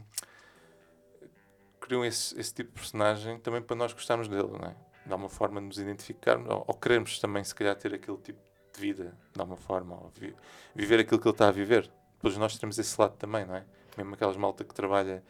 criam 1.80 2.06
esse, 2.06 2.40
esse 2.40 2.54
tipo 2.54 2.70
de 2.72 2.76
personagem 2.80 3.40
também 3.40 3.62
para 3.62 3.76
nós 3.76 3.94
gostarmos 3.94 4.28
dele, 4.28 4.48
não 4.48 4.70
é? 4.70 4.76
De 5.06 5.12
alguma 5.12 5.30
forma 5.30 5.60
nos 5.60 5.78
identificarmos, 5.78 6.50
ou, 6.50 6.64
ou 6.68 6.74
queremos 6.76 7.20
também, 7.20 7.44
se 7.44 7.54
calhar, 7.54 7.76
ter 7.76 7.94
aquele 7.94 8.18
tipo 8.18 8.40
de 8.74 8.80
vida, 8.80 9.18
de 9.34 9.40
alguma 9.40 9.58
forma, 9.58 9.96
ou 9.96 10.10
vi- 10.16 10.36
viver 10.74 11.00
aquilo 11.02 11.20
que 11.20 11.28
ele 11.28 11.34
está 11.34 11.50
a 11.50 11.52
viver. 11.52 11.92
Depois 12.16 12.38
nós 12.38 12.58
temos 12.58 12.80
esse 12.80 13.00
lado 13.00 13.18
também, 13.18 13.46
não 13.46 13.56
é? 13.56 13.66
Mesmo 13.98 14.14
aquelas 14.16 14.38
malta 14.38 14.64
que 14.64 14.74
trabalha 14.74 15.24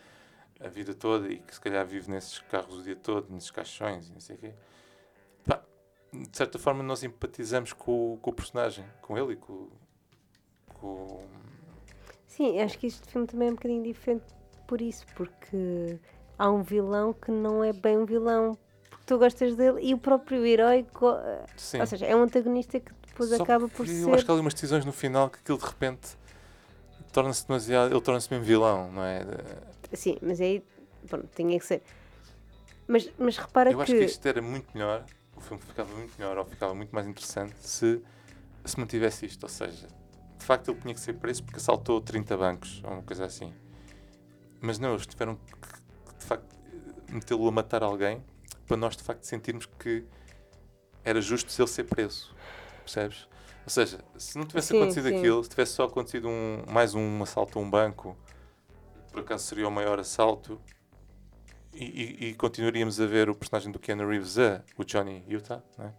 a 0.60 0.68
vida 0.70 0.94
toda 0.94 1.28
e 1.32 1.40
que 1.40 1.54
se 1.54 1.60
calhar 1.62 1.86
vive 1.86 2.10
nesses 2.10 2.40
carros 2.40 2.78
o 2.78 2.84
dia 2.84 2.96
todo, 2.96 3.28
nesses 3.34 3.52
caixões 3.52 4.08
e 4.08 4.14
não 4.14 4.20
sei 4.22 4.36
o 4.36 4.40
quê. 4.40 4.54
Pá, 5.46 5.62
de 6.14 6.38
certa 6.38 6.58
forma 6.58 6.82
nós 6.84 7.04
empatizamos 7.04 7.74
com, 7.74 8.14
o- 8.14 8.18
com 8.18 8.30
o 8.32 8.34
personagem, 8.34 8.86
com 9.02 9.18
ele 9.18 9.34
e 9.34 9.36
com, 9.36 9.68
com 10.80 11.26
Sim, 12.28 12.60
acho 12.62 12.80
que 12.80 12.88
este 12.88 13.06
filme 13.12 13.28
também 13.28 13.50
é 13.50 13.52
um 13.52 13.56
bocadinho 13.56 13.84
diferente 13.84 14.26
por 14.68 14.82
isso, 14.82 15.06
porque 15.16 16.00
há 16.38 16.50
um 16.50 16.64
vilão 16.64 17.14
que 17.14 17.30
não 17.32 17.64
é 17.64 17.72
bem 17.74 17.98
um 17.98 18.06
vilão, 18.06 18.58
porque 18.90 19.04
tu 19.06 19.18
gostas 19.20 19.56
dele 19.56 19.82
e 19.82 19.94
o 19.94 19.98
próprio 19.98 20.46
herói, 20.46 20.86
sim. 21.58 21.80
ou 21.80 21.86
seja, 21.86 22.06
é 22.06 22.16
um 22.16 22.24
antagonista 22.24 22.80
que 22.80 22.92
depois 23.08 23.30
Só 23.30 23.44
acaba 23.44 23.68
por 23.68 23.86
que 23.86 23.92
ser. 23.92 24.04
Eu 24.08 24.14
acho 24.16 24.26
que 24.26 24.32
há 24.32 24.34
ali 24.34 24.42
umas 24.42 24.54
decisões 24.54 24.84
no 24.86 24.92
final 24.94 25.30
que 25.30 25.40
aquilo 25.40 25.58
de 25.60 25.66
repente 25.66 26.18
torna-se 27.14 27.48
demasiado. 27.48 27.92
Ele 27.94 28.02
torna-se 28.02 28.30
mesmo 28.32 28.46
vilão, 28.46 28.92
não 28.92 29.04
é? 29.04 29.22
Sim, 29.94 30.18
mas 30.22 30.42
aí, 30.42 30.64
pronto, 31.08 31.30
tinha 31.36 31.58
que 31.58 31.66
ser. 31.66 31.82
Mas, 32.88 33.10
mas 33.18 33.38
repara 33.38 33.72
Eu 33.72 33.78
que. 33.78 33.84
acho 33.84 33.92
que 33.94 34.04
isto 34.04 34.28
era 34.28 34.42
muito 34.42 34.68
melhor, 34.74 35.06
o 35.36 35.42
filme 35.42 35.62
ficava 35.64 35.94
muito 35.96 36.14
melhor 36.20 36.38
ou 36.38 36.46
ficava 36.46 36.76
muito 36.76 36.94
mais 36.94 37.08
interessante 37.08 37.56
se 37.60 38.02
se 38.66 38.80
mantivesse 38.80 39.26
isto. 39.26 39.44
Ou 39.44 39.50
seja, 39.50 39.88
de 40.38 40.46
facto 40.46 40.72
ele 40.72 40.80
tinha 40.82 40.94
que 40.94 41.00
ser 41.00 41.14
preso 41.14 41.44
porque 41.44 41.58
assaltou 41.58 42.02
30 42.02 42.38
bancos 42.38 42.82
ou 42.84 42.92
uma 42.92 43.04
coisa 43.04 43.26
assim. 43.26 43.54
Mas 44.62 44.80
não, 44.80 44.94
eles 44.94 45.06
tiveram 45.06 45.36
que, 45.36 45.54
que, 45.54 46.20
de 46.20 46.26
facto 46.26 46.56
metê-lo 47.10 47.48
a 47.48 47.52
matar 47.52 47.84
alguém 47.84 48.24
para 48.66 48.78
nós 48.78 48.96
de 48.96 49.04
facto 49.04 49.24
sentirmos 49.24 49.66
que 49.66 50.06
era 51.04 51.22
justo 51.22 51.52
se 51.52 51.62
ele 51.62 51.70
ser 51.70 51.84
preso. 51.84 52.34
Percebes? 52.84 53.28
Ou 53.64 53.70
seja, 53.70 54.04
se 54.18 54.38
não 54.38 54.46
tivesse 54.46 54.72
Sim, 54.72 54.78
acontecido 54.78 55.08
sim. 55.08 55.18
aquilo, 55.18 55.44
se 55.44 55.50
tivesse 55.50 55.74
só 55.74 55.84
acontecido 55.86 56.28
um, 56.28 56.64
mais 56.72 56.94
um 56.96 57.24
assalto 57.24 57.60
a 57.60 57.62
um 57.62 57.70
banco, 57.70 58.18
por 59.12 59.22
acaso 59.22 59.46
seria 59.46 59.68
o 59.68 59.72
maior 59.72 60.00
assalto, 60.00 60.62
e, 61.74 61.86
e- 61.86 62.30
e 62.30 62.34
continuaríamos 62.36 63.00
a 63.00 63.06
ver 63.06 63.30
o 63.30 63.36
personagem 63.36 63.72
do 63.72 63.80
Keanu 63.80 64.08
Reeves, 64.08 64.38
a, 64.38 64.62
o 64.78 64.84
Johnny 64.84 65.24
Utah, 65.28 65.62
não 65.78 65.86
é? 65.86 65.94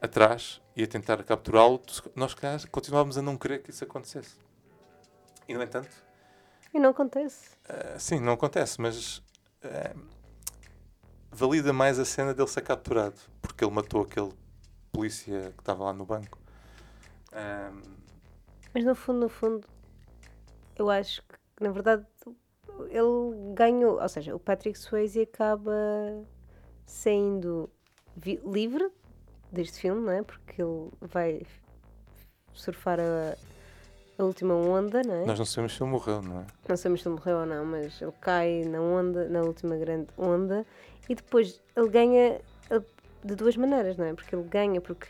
atrás 0.00 0.60
e 0.76 0.82
a 0.84 0.86
tentar 0.86 1.22
capturá-lo, 1.24 1.80
nós 2.14 2.34
calhar, 2.34 2.60
continuávamos 2.70 3.18
a 3.18 3.22
não 3.22 3.36
querer 3.36 3.62
que 3.62 3.70
isso 3.70 3.84
acontecesse. 3.84 4.36
E, 5.48 5.54
no 5.54 5.62
entanto, 5.62 5.90
E 6.72 6.78
não 6.80 6.90
acontece. 6.90 7.50
ah, 7.68 7.98
sim, 7.98 8.20
não 8.20 8.32
acontece, 8.32 8.80
mas 8.80 9.22
ah, 9.62 9.94
valida 11.30 11.72
mais 11.72 11.98
a 11.98 12.04
cena 12.04 12.34
dele 12.34 12.48
ser 12.48 12.62
capturado, 12.62 13.16
porque 13.40 13.64
ele 13.64 13.72
matou 13.72 14.02
aquele 14.02 14.32
polícia 14.92 15.52
que 15.56 15.62
estava 15.62 15.84
lá 15.84 15.92
no 15.92 16.04
banco. 16.04 16.38
Ah, 17.32 17.72
Mas 18.74 18.84
no 18.84 18.94
fundo, 18.94 19.20
no 19.20 19.28
fundo, 19.28 19.66
eu 20.76 20.90
acho 20.90 21.22
que, 21.22 21.64
na 21.64 21.70
verdade, 21.70 22.06
ele 22.90 23.54
ganhou. 23.54 24.00
Ou 24.00 24.08
seja, 24.08 24.34
o 24.34 24.38
Patrick 24.38 24.78
Swayze 24.78 25.22
acaba 25.22 25.72
saindo 26.86 27.70
livre 28.44 28.90
deste 29.52 29.80
filme, 29.80 30.00
não 30.00 30.12
é? 30.12 30.22
Porque 30.22 30.62
ele 30.62 30.90
vai 31.00 31.42
surfar 32.52 32.98
a, 32.98 33.36
a 34.18 34.24
última 34.24 34.54
onda, 34.54 35.02
não 35.02 35.14
é? 35.14 35.24
nós 35.24 35.38
não 35.38 35.46
sabemos 35.46 35.76
se 35.76 35.82
ele 35.82 35.90
morreu, 35.90 36.22
não 36.22 36.40
é? 36.40 36.46
Não 36.68 36.76
sabemos 36.76 37.02
se 37.02 37.08
ele 37.08 37.14
morreu 37.16 37.38
ou 37.38 37.46
não, 37.46 37.64
mas 37.64 38.02
ele 38.02 38.12
cai 38.20 38.64
na 38.64 38.80
onda, 38.80 39.28
na 39.28 39.42
última 39.42 39.76
grande 39.76 40.08
onda, 40.18 40.66
e 41.08 41.14
depois 41.14 41.62
ele 41.76 41.88
ganha 41.88 42.40
de 43.24 43.34
duas 43.34 43.56
maneiras, 43.56 43.96
não 43.96 44.04
é? 44.06 44.14
Porque 44.14 44.34
ele 44.34 44.44
ganha 44.44 44.80
porque 44.80 45.06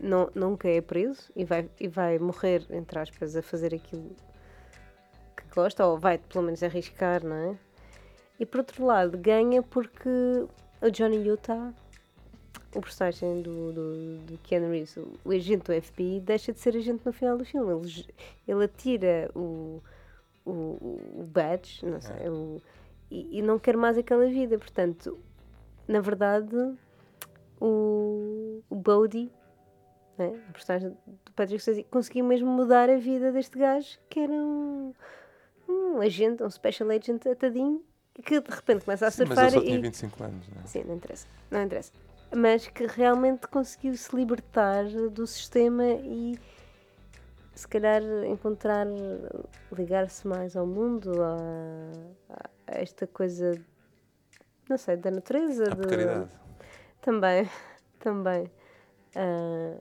não, 0.00 0.30
nunca 0.34 0.68
é 0.68 0.80
preso 0.80 1.30
e 1.36 1.44
vai, 1.44 1.68
e 1.78 1.88
vai 1.88 2.18
morrer, 2.18 2.64
entre 2.70 2.98
aspas, 2.98 3.36
a 3.36 3.42
fazer 3.42 3.74
aquilo 3.74 4.14
que 5.36 5.54
gosta, 5.54 5.86
ou 5.86 5.98
vai 5.98 6.18
pelo 6.18 6.44
menos 6.44 6.62
arriscar, 6.62 7.24
não 7.24 7.36
é? 7.36 7.56
E 8.40 8.46
por 8.46 8.58
outro 8.58 8.84
lado, 8.84 9.18
ganha 9.18 9.62
porque 9.62 10.08
o 10.80 10.90
Johnny 10.90 11.26
Utah, 11.26 11.72
o 12.74 12.80
personagem 12.80 13.42
do, 13.42 13.72
do, 13.72 14.18
do 14.18 14.38
Keanu 14.38 14.70
Reeves, 14.70 14.96
o, 15.24 15.30
agente 15.30 15.64
do 15.64 15.82
FBI, 15.82 16.20
deixa 16.20 16.52
de 16.52 16.60
ser 16.60 16.76
agente 16.76 17.02
no 17.04 17.12
final 17.12 17.36
do 17.36 17.44
filme. 17.44 17.72
Ele, 17.72 18.06
ele 18.46 18.64
atira 18.64 19.30
o, 19.34 19.82
o, 20.44 20.50
o 20.50 21.28
badge, 21.32 21.84
não 21.84 22.00
sei, 22.00 22.28
o- 22.28 22.62
e, 23.10 23.38
e 23.38 23.42
não 23.42 23.58
quer 23.58 23.76
mais 23.76 23.98
aquela 23.98 24.26
vida. 24.26 24.58
Portanto, 24.58 25.18
na 25.88 26.00
verdade, 26.00 26.54
o, 27.60 28.62
o 28.68 28.76
Bodhi, 28.76 29.32
né, 30.18 30.28
o 30.48 30.52
personagem 30.52 30.90
do 31.24 31.32
Patrick 31.32 31.62
Swayze, 31.62 31.84
conseguiu 31.84 32.24
mesmo 32.24 32.48
mudar 32.50 32.90
a 32.90 32.96
vida 32.96 33.32
deste 33.32 33.58
gajo, 33.58 33.98
que 34.08 34.20
era 34.20 34.32
um, 34.32 34.92
um 35.68 36.00
agente, 36.00 36.42
um 36.42 36.50
special 36.50 36.90
agent 36.90 37.26
atadinho, 37.26 37.82
que 38.24 38.40
de 38.40 38.50
repente 38.50 38.84
começa 38.84 39.06
a 39.06 39.10
Sim, 39.10 39.24
mas 39.26 39.28
surfar 39.28 39.44
ele 39.46 39.54
só 39.54 39.62
e. 39.62 39.64
tinha 39.66 39.80
25 39.80 40.24
anos, 40.24 40.48
não 40.48 40.62
é? 40.62 40.66
Sim, 40.66 40.84
não 40.84 40.94
interessa. 40.96 41.26
Não 41.50 41.62
interessa. 41.62 41.92
Mas 42.34 42.66
que 42.66 42.86
realmente 42.86 43.46
conseguiu 43.46 43.96
se 43.96 44.14
libertar 44.14 44.84
do 44.84 45.26
sistema 45.26 45.84
e 45.84 46.38
se 47.54 47.66
calhar 47.66 48.02
encontrar, 48.26 48.86
ligar-se 49.72 50.26
mais 50.28 50.56
ao 50.56 50.66
mundo, 50.66 51.10
a, 51.22 51.36
a 52.68 52.80
esta 52.80 53.06
coisa, 53.06 53.58
não 54.68 54.76
sei, 54.76 54.96
da 54.96 55.10
natureza. 55.10 55.64
A 55.64 55.74
de-. 55.74 56.28
Também, 57.00 57.48
também. 57.98 58.50
Ah, 59.16 59.80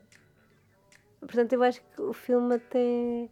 portanto, 1.27 1.53
eu 1.53 1.61
acho 1.63 1.81
que 1.81 2.01
o 2.01 2.13
filme 2.13 2.55
até 2.55 3.29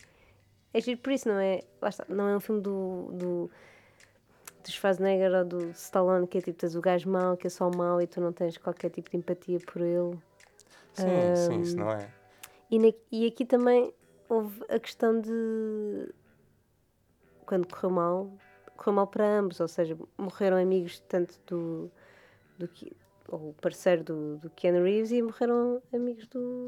é 0.74 0.82
giro 0.82 1.00
por 1.00 1.12
isso, 1.14 1.28
não 1.28 1.40
é? 1.40 1.62
Está, 1.84 2.06
não 2.10 2.28
é 2.28 2.36
um 2.36 2.40
filme 2.40 2.62
do, 2.62 3.10
do, 3.14 3.52
do 4.64 4.70
Schwarzenegger 4.72 5.34
ou 5.34 5.46
do 5.46 5.70
Stallone 5.72 6.28
que 6.28 6.38
é 6.38 6.42
tipo, 6.42 6.58
tens 6.60 6.76
o 6.76 6.82
gajo 6.82 7.10
mau, 7.10 7.36
que 7.38 7.48
é 7.48 7.50
só 7.50 7.70
mau 7.70 8.02
e 8.02 8.08
tu 8.08 8.20
não 8.22 8.32
tens 8.34 8.58
qualquer 8.58 8.90
tipo 8.90 9.10
de 9.10 9.18
empatia 9.18 9.60
por 9.60 9.82
ele. 9.82 10.18
Sim, 10.94 11.36
sim, 11.36 11.62
isso 11.62 11.78
não 11.80 11.92
é. 11.92 12.10
E, 12.70 12.80
na- 12.80 12.94
e 13.12 13.26
aqui 13.28 13.46
também 13.46 13.94
houve 14.30 14.64
a 14.70 14.80
questão 14.80 15.20
de 15.20 16.10
quando 17.46 17.68
correu 17.68 17.90
mal, 17.92 18.32
correu 18.76 18.94
mal 18.94 19.08
para 19.08 19.40
ambos, 19.40 19.60
ou 19.60 19.68
seja, 19.68 19.98
morreram 20.18 20.58
amigos 20.58 21.00
tanto 21.08 21.40
do, 21.46 21.92
do 22.58 22.70
ou 23.30 23.50
o 23.50 23.54
parceiro 23.62 24.04
do, 24.04 24.38
do 24.38 24.50
Keanu 24.52 24.84
Reeves 24.84 25.12
e 25.12 25.22
morreram 25.22 25.82
amigos 25.94 26.28
do, 26.28 26.68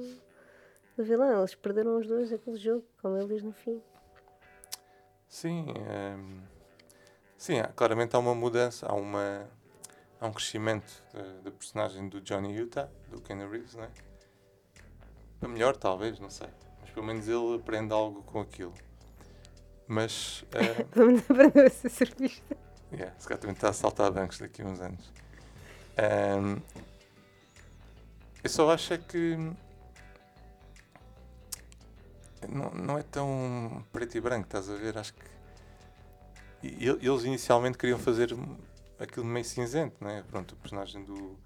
do 0.98 1.04
vilão. 1.04 1.40
Eles 1.40 1.56
perderam 1.56 1.98
os 1.98 2.08
dois 2.08 2.34
aquele 2.34 2.58
jogo, 2.58 2.84
como 3.02 3.18
ele 3.18 3.34
diz 3.36 3.44
no 3.44 3.54
fim. 3.54 3.82
Sim, 5.30 5.66
ehm, 5.90 6.42
sim, 7.38 7.60
há- 7.60 7.68
claramente 7.68 8.16
há 8.16 8.20
uma 8.20 8.34
mudança, 8.34 8.88
há, 8.88 8.94
uma, 8.96 9.48
há 10.20 10.28
um 10.28 10.32
crescimento 10.34 11.04
da- 11.44 11.52
personagem 11.52 12.08
do 12.10 12.22
Johnny 12.22 12.54
Utah, 12.56 12.90
do 13.10 13.22
Ken 13.22 13.38
Reeves, 13.48 13.76
não 13.76 13.84
é? 13.84 13.90
Para 15.40 15.50
melhor, 15.50 15.76
talvez, 15.76 16.20
não 16.20 16.30
sei. 16.30 16.48
Mas 16.82 16.90
pelo 16.92 17.06
menos 17.06 17.28
ele 17.28 17.56
aprende 17.56 17.94
algo 17.94 18.24
com 18.24 18.40
aquilo. 18.42 18.74
Mas, 19.88 20.44
eh, 20.54 20.86
Vamos 20.96 21.30
aprender 21.30 21.66
a 21.68 21.70
ser 21.70 21.90
surfista. 21.90 22.58
yeah, 22.92 23.14
se 23.20 23.28
calhar 23.28 23.40
também 23.40 23.54
está 23.54 23.70
a 23.70 23.74
saltar 23.74 24.12
bancos 24.12 24.40
daqui 24.40 24.62
a 24.62 24.66
uns 24.66 24.80
anos. 24.80 25.14
Ehm, 25.98 26.58
eu 28.44 28.50
só 28.50 28.72
acho 28.72 28.94
é 28.94 28.98
que 28.98 29.38
não, 32.50 32.70
não 32.72 32.98
é 32.98 33.04
tão 33.04 33.84
preto 33.92 34.18
e 34.18 34.22
branco, 34.22 34.46
estás 34.46 34.70
a 34.70 34.76
ver? 34.76 34.98
Acho 34.98 35.14
que 35.14 35.22
eles 36.64 37.24
inicialmente 37.24 37.78
queriam 37.78 38.00
fazer 38.00 38.30
aquilo 39.00 39.26
meio 39.26 39.46
cinzento, 39.46 39.96
não 40.02 40.10
é? 40.10 40.22
Pronto, 40.24 40.54
o 40.54 40.56
personagem 40.58 41.04
do. 41.04 41.38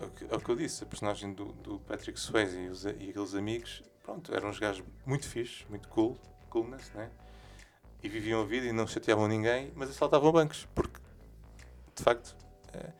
É 0.00 0.04
o 0.04 0.10
que- 0.10 0.24
é 0.30 0.36
o 0.36 0.40
que 0.40 0.48
eu 0.48 0.56
disse, 0.56 0.84
a 0.84 0.86
personagem 0.86 1.32
do, 1.32 1.46
do 1.52 1.78
Patrick 1.80 2.18
Swayze 2.18 2.58
e, 2.58 2.68
os, 2.68 2.84
e 2.84 2.88
aqueles 3.10 3.34
amigos, 3.34 3.82
pronto, 4.02 4.34
eram 4.34 4.48
uns 4.48 4.58
gajos 4.58 4.84
muito 5.04 5.28
fixes, 5.28 5.66
muito 5.68 5.88
cool, 5.88 6.16
coolness, 6.48 6.90
né? 6.94 7.10
E 8.02 8.08
viviam 8.08 8.40
a 8.40 8.44
vida 8.44 8.66
e 8.66 8.72
não 8.72 8.86
chateavam 8.86 9.28
ninguém, 9.28 9.72
mas 9.74 9.90
assaltavam 9.90 10.32
bancos, 10.32 10.66
porque, 10.74 10.98
de 11.94 12.02
facto, 12.02 12.34
é, 12.72 12.92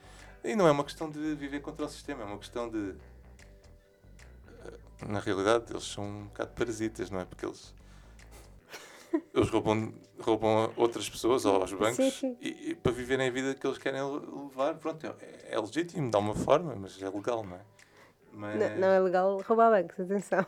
e 0.44 0.54
não 0.56 0.66
é 0.68 0.70
uma 0.70 0.84
questão 0.84 1.10
de 1.10 1.34
viver 1.34 1.60
contra 1.60 1.86
o 1.86 1.88
sistema, 1.88 2.22
é 2.22 2.24
uma 2.26 2.38
questão 2.38 2.68
de. 2.68 2.94
Na 5.08 5.20
realidade, 5.20 5.66
eles 5.70 5.84
são 5.84 6.04
um 6.04 6.24
bocado 6.26 6.52
parasitas, 6.52 7.10
não 7.10 7.20
é? 7.20 7.24
Porque 7.24 7.44
eles. 7.46 7.74
Eles 9.32 9.48
roubam, 9.48 9.94
roubam 10.20 10.64
a 10.64 10.80
outras 10.80 11.08
pessoas 11.08 11.44
ou 11.44 11.56
aos 11.60 11.72
bancos. 11.72 12.24
E, 12.40 12.70
e 12.70 12.74
para 12.74 12.90
viverem 12.92 13.28
a 13.28 13.30
vida 13.30 13.54
que 13.54 13.64
eles 13.66 13.78
querem 13.78 14.02
le- 14.02 14.26
levar, 14.48 14.74
pronto, 14.76 15.06
é, 15.06 15.14
é 15.54 15.60
legítimo, 15.60 16.10
de 16.10 16.16
uma 16.16 16.34
forma, 16.34 16.74
mas 16.74 17.00
é 17.00 17.08
legal, 17.08 17.44
não 17.44 17.56
é? 17.56 17.60
Mas 18.32 18.60
Não, 18.60 18.80
não 18.80 18.88
é 18.88 19.00
legal 19.00 19.40
roubar 19.42 19.70
bancos, 19.70 20.00
atenção. 20.00 20.44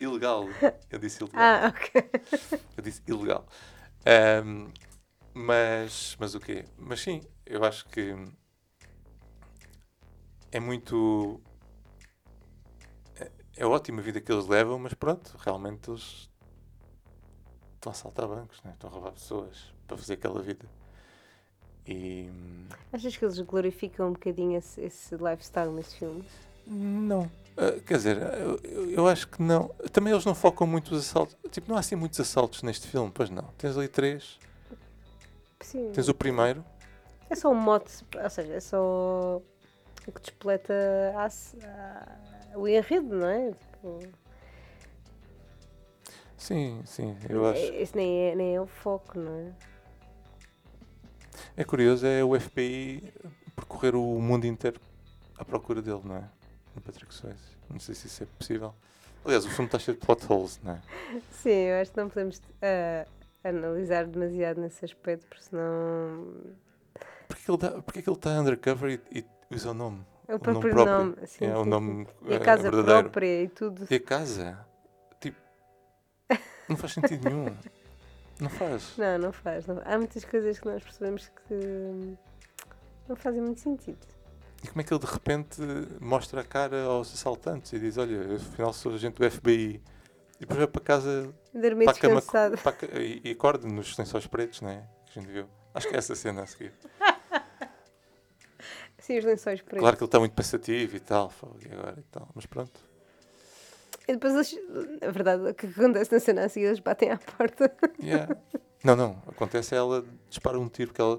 ilegal. 0.00 0.48
Eu 0.90 0.98
disse 0.98 1.18
ilegal. 1.22 1.40
Ah, 1.40 1.72
ok. 1.74 2.10
Eu 2.76 2.82
disse 2.82 3.02
ilegal. 3.06 3.46
Ahm, 4.06 4.68
mas, 5.34 6.16
mas 6.18 6.34
o 6.34 6.40
quê? 6.40 6.64
Mas 6.78 7.00
sim, 7.00 7.22
eu 7.46 7.64
acho 7.64 7.86
que 7.86 8.14
é 10.50 10.60
muito. 10.60 11.40
É, 13.56 13.66
ótima 13.66 14.00
a 14.00 14.02
vida 14.02 14.20
que 14.20 14.32
eles 14.32 14.46
levam, 14.46 14.78
mas 14.78 14.94
pronto, 14.94 15.36
realmente 15.38 15.90
eles 15.90 16.28
estão 17.74 17.90
a 17.90 17.92
assaltar 17.92 18.26
bancos, 18.28 18.60
né? 18.64 18.70
estão 18.72 18.88
a 18.88 18.92
roubar 18.92 19.12
pessoas 19.12 19.72
para 19.86 19.96
fazer 19.96 20.14
aquela 20.14 20.40
vida. 20.40 20.66
E. 21.86 22.30
Achas 22.92 23.16
que 23.16 23.24
eles 23.24 23.38
glorificam 23.40 24.08
um 24.08 24.12
bocadinho 24.12 24.56
esse, 24.56 24.80
esse 24.80 25.14
lifestyle 25.16 25.70
nesse 25.72 25.96
filme? 25.96 26.24
Não. 26.66 27.28
Ah, 27.56 27.72
quer 27.84 27.96
dizer, 27.96 28.16
eu, 28.38 28.56
eu- 28.62 28.90
eu 28.92 29.08
acho 29.08 29.26
que 29.28 29.42
não. 29.42 29.68
Também 29.92 30.12
eles 30.12 30.24
não 30.24 30.34
focam 30.34 30.66
muito 30.66 30.94
os 30.94 31.00
assaltos. 31.10 31.36
Tipo, 31.50 31.68
não 31.68 31.76
há 31.76 31.80
assim 31.80 31.96
muitos 31.96 32.18
assaltos 32.20 32.62
neste 32.62 32.86
filme, 32.86 33.10
pois 33.12 33.28
não. 33.30 33.44
Tens 33.58 33.76
ali 33.76 33.88
três. 33.88 34.38
Sim. 35.60 35.90
Tens 35.92 36.08
o 36.08 36.14
primeiro. 36.14 36.64
É 37.28 37.34
só 37.34 37.50
um 37.50 37.54
mote, 37.54 37.92
ou 38.22 38.30
seja, 38.30 38.54
é 38.54 38.60
só 38.60 39.42
o 40.06 40.12
que 40.12 40.20
despleta 40.20 40.72
a, 41.16 41.26
a- 41.26 42.16
o 42.54 42.68
enredo, 42.68 43.14
não 43.16 43.28
é? 43.28 43.52
Tipo, 43.52 44.00
Sim, 46.36 46.82
sim, 46.84 47.16
eu 47.28 47.46
acho. 47.46 47.60
é- 47.60 47.82
Esse 47.82 47.96
nem 47.96 48.30
é, 48.30 48.34
nem 48.34 48.56
é 48.56 48.60
o 48.60 48.66
foco, 48.66 49.18
não 49.18 49.32
é? 49.32 49.52
É 51.56 51.64
curioso, 51.64 52.06
é 52.06 52.24
o 52.24 52.38
FBI 52.38 53.12
percorrer 53.54 53.94
o 53.94 54.02
mundo 54.20 54.46
inteiro 54.46 54.80
à 55.38 55.44
procura 55.44 55.80
dele, 55.82 56.00
não 56.04 56.16
é? 56.16 56.28
No 56.74 56.80
Patrick 56.80 57.14
Swayze. 57.14 57.56
Não 57.70 57.78
sei 57.78 57.94
se 57.94 58.06
isso 58.06 58.22
é 58.22 58.26
possível. 58.38 58.74
Aliás, 59.24 59.44
o 59.44 59.50
filme 59.50 59.66
está 59.66 59.78
cheio 59.78 59.96
de 59.96 60.04
plot 60.04 60.24
holes, 60.28 60.58
não 60.64 60.72
é? 60.72 60.80
Sim, 61.30 61.50
eu 61.50 61.80
acho 61.80 61.92
que 61.92 61.96
não 61.96 62.08
podemos 62.08 62.42
ah, 62.60 63.06
analisar 63.44 64.06
demasiado 64.06 64.60
nesse 64.60 64.84
aspecto, 64.84 65.26
porque 65.28 65.44
senão 65.44 66.34
Porquê 67.28 67.44
que 67.44 67.50
ele 67.50 67.56
está, 67.56 67.70
porquê 67.82 68.02
que 68.02 68.08
ele 68.10 68.16
está 68.16 68.30
undercover 68.40 69.00
e, 69.12 69.18
e 69.20 69.54
usa 69.54 69.70
o 69.70 69.74
nome? 69.74 70.04
É 70.28 70.34
o 70.34 70.36
O 70.36 70.38
nome 70.38 70.40
próprio 70.40 70.72
próprio. 70.72 70.98
nome. 70.98 71.16
sim, 71.26 71.44
é 71.46 71.56
o 71.56 71.64
sim, 71.64 71.70
nome 71.70 72.04
sim. 72.06 72.10
E 72.28 72.32
a 72.32 72.36
eh, 72.36 72.38
casa 72.40 72.62
verdadeiro. 72.62 73.02
própria 73.02 73.42
e 73.42 73.48
tudo. 73.48 73.86
E 73.90 73.94
a 73.94 74.00
casa? 74.00 74.66
Tipo, 75.20 75.38
não 76.68 76.76
faz 76.76 76.92
sentido 76.92 77.28
nenhum. 77.28 77.56
Não 78.40 78.50
faz. 78.50 78.94
Não, 78.98 79.18
não 79.18 79.32
faz. 79.32 79.66
não- 79.66 79.82
Há 79.84 79.96
muitas 79.98 80.24
coisas 80.24 80.58
que 80.58 80.66
nós 80.66 80.82
percebemos 80.82 81.28
que 81.46 82.16
não 83.08 83.14
fazem 83.16 83.40
muito 83.40 83.60
sentido. 83.60 83.98
E 84.64 84.68
como 84.68 84.80
é 84.80 84.84
que 84.84 84.92
ele 84.94 85.00
de 85.00 85.06
repente 85.10 85.60
mostra 86.00 86.40
a 86.40 86.44
cara 86.44 86.82
aos 86.84 87.12
assaltantes 87.12 87.72
e 87.72 87.78
diz: 87.78 87.98
Olha, 87.98 88.36
afinal 88.36 88.72
sou 88.72 88.94
agente 88.94 89.20
do 89.20 89.30
FBI. 89.30 89.80
E 90.36 90.40
depois 90.40 90.58
vai 90.58 90.66
para 90.66 90.80
casa 90.82 91.32
Dormir 91.54 91.84
para 91.84 91.96
a 91.96 92.00
cama 92.00 92.14
descansado. 92.20 92.58
para 92.58 93.00
e, 93.00 93.20
e 93.24 93.30
acorda 93.30 93.68
nos 93.68 93.96
lençóis 93.96 94.26
pretos, 94.26 94.60
não 94.60 94.70
é? 94.70 94.82
Que 95.06 95.18
a 95.18 95.22
gente 95.22 95.30
viu. 95.32 95.46
Acho 95.74 95.88
que 95.88 95.94
é 95.94 95.98
essa 95.98 96.14
cena 96.16 96.42
a 96.42 96.46
seguir. 96.46 96.72
Sim, 99.02 99.18
os 99.18 99.24
lençóis 99.24 99.60
pretos. 99.60 99.80
Claro 99.80 99.96
que 99.96 100.02
ele 100.02 100.08
está 100.08 100.18
muito 100.18 100.32
pensativo 100.34 100.96
e 100.96 101.00
tal, 101.00 101.30
e 101.60 101.72
agora 101.72 101.96
e 101.98 102.02
tal, 102.10 102.28
mas 102.34 102.46
pronto. 102.46 102.80
E 104.08 104.12
depois, 104.14 104.32
eles, 104.34 104.58
na 105.00 105.10
verdade, 105.10 105.50
o 105.50 105.54
que 105.54 105.66
acontece 105.66 106.12
na 106.12 106.18
cena 106.20 106.44
a 106.44 106.48
seguir, 106.48 106.66
eles 106.66 106.80
batem 106.80 107.10
à 107.10 107.18
porta. 107.18 107.70
Yeah. 108.02 108.36
Não, 108.84 108.96
não, 108.96 109.22
acontece 109.28 109.74
é 109.74 109.78
ela 109.78 110.04
dispara 110.28 110.58
um 110.58 110.68
tiro, 110.68 110.88
porque 110.90 111.00
ela, 111.00 111.18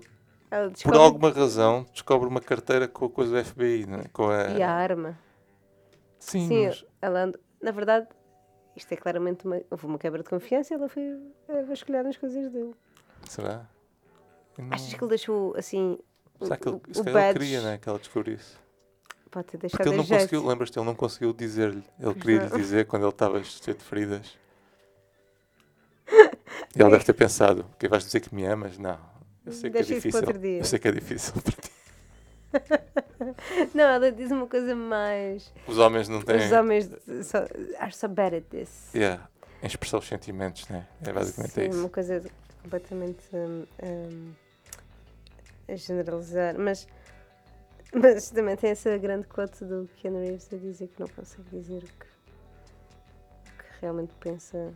Ela 0.51 0.65
por 0.67 0.73
descobre- 0.73 0.97
alguma 0.99 1.29
razão, 1.31 1.85
descobre 1.93 2.27
uma 2.27 2.41
carteira 2.41 2.87
com 2.89 3.05
a 3.05 3.09
coisa 3.09 3.31
do 3.41 3.45
FBI, 3.45 3.85
não 3.85 3.99
é? 3.99 4.03
Com 4.11 4.29
a... 4.29 4.49
E 4.49 4.61
a 4.61 4.69
arma. 4.69 5.17
Sim, 6.19 6.47
Sim, 6.47 6.65
mas- 6.67 6.85
ela 7.01 7.23
anda... 7.23 7.39
Na 7.61 7.71
verdade, 7.71 8.07
isto 8.75 8.91
é 8.91 8.97
claramente 8.97 9.45
uma... 9.45 9.61
Houve 9.71 9.85
uma 9.85 9.97
quebra 9.97 10.21
de 10.23 10.29
confiança 10.29 10.73
e 10.73 10.75
ela 10.77 10.89
foi 10.89 11.17
a 11.47 11.61
vasculhar 11.63 12.03
nas 12.03 12.17
coisas 12.17 12.51
dele. 12.51 12.73
será? 13.29 13.65
Não- 14.57 14.67
Achas 14.71 14.93
que 14.93 15.01
ele 15.01 15.09
deixou, 15.09 15.55
assim, 15.57 15.97
Será 16.43 16.57
que 16.57 16.67
ele, 16.67 16.75
o, 16.75 16.79
o 16.79 17.19
ele 17.19 17.33
queria, 17.33 17.61
né, 17.61 17.77
que 17.77 17.87
ela 17.89 17.99
descobrisse? 17.99 18.55
Pode 19.31 19.47
ter 19.47 19.57
Porque 19.57 19.67
deixado 19.67 19.87
ele 19.87 19.93
a 19.93 19.97
não 19.97 20.03
jeito. 20.03 20.21
conseguiu, 20.21 20.47
lembras-te, 20.47 20.77
ele 20.79 20.85
não 20.85 20.95
conseguiu 20.95 21.33
dizer-lhe. 21.33 21.83
Ele 21.99 22.13
Pois 22.13 22.17
queria 22.17 22.39
lhe 22.43 22.49
não. 22.49 22.57
dizer 22.57 22.85
quando 22.85 23.03
ele 23.03 23.09
estava 23.11 23.43
cheio 23.43 23.77
de 23.77 23.83
feridas. 23.83 24.37
E 26.75 26.81
ela 26.81 26.89
deve 26.89 27.03
ter 27.03 27.13
pensado, 27.13 27.65
que 27.77 27.87
vais 27.87 28.03
dizer 28.03 28.19
que 28.19 28.33
me 28.33 28.43
amas? 28.45 28.79
Não, 28.79 28.99
eu 29.45 29.51
sei 29.51 29.69
que 29.69 29.77
Deixa 29.77 29.93
é 29.93 29.97
isso 29.97 30.09
para 30.09 30.21
difícil. 30.21 30.27
outro 30.27 30.39
dia. 30.39 30.57
Eu 30.57 30.63
sei 30.65 30.79
que 30.79 30.87
é 30.87 30.91
difícil 30.91 31.33
para 31.41 31.51
ti. 31.51 31.71
Não, 33.75 33.83
ela 33.83 34.11
diz 34.11 34.31
uma 34.31 34.47
coisa 34.47 34.75
mais... 34.75 35.51
Os 35.67 35.77
homens 35.77 36.07
não 36.09 36.21
têm... 36.21 36.37
Os 36.37 36.51
homens 36.51 36.85
so, 37.23 37.37
are 37.79 37.91
so 37.91 38.07
bad 38.07 38.35
at 38.35 38.43
this. 38.45 38.89
Yeah, 38.93 39.27
expressar 39.61 39.97
os 39.99 40.07
sentimentos, 40.07 40.67
né? 40.67 40.87
É 41.05 41.11
basicamente 41.11 41.53
Sim, 41.53 41.69
isso. 41.69 41.79
uma 41.79 41.89
coisa 41.89 42.23
completamente 42.63 43.23
hum, 43.33 43.65
hum, 43.83 44.31
a 45.67 45.75
generalizar, 45.75 46.57
mas, 46.57 46.87
mas 47.93 48.29
também 48.29 48.55
tem 48.55 48.71
essa 48.71 48.97
grande 48.97 49.27
quote 49.27 49.63
do 49.65 49.89
Keanu 49.97 50.19
Reeves 50.19 50.49
a 50.53 50.57
dizer 50.57 50.87
que 50.87 50.99
não 50.99 51.07
consegue 51.07 51.49
dizer 51.51 51.77
o 51.77 51.81
que, 51.81 51.87
o 53.45 53.57
que 53.57 53.81
realmente 53.81 54.13
pensa 54.19 54.73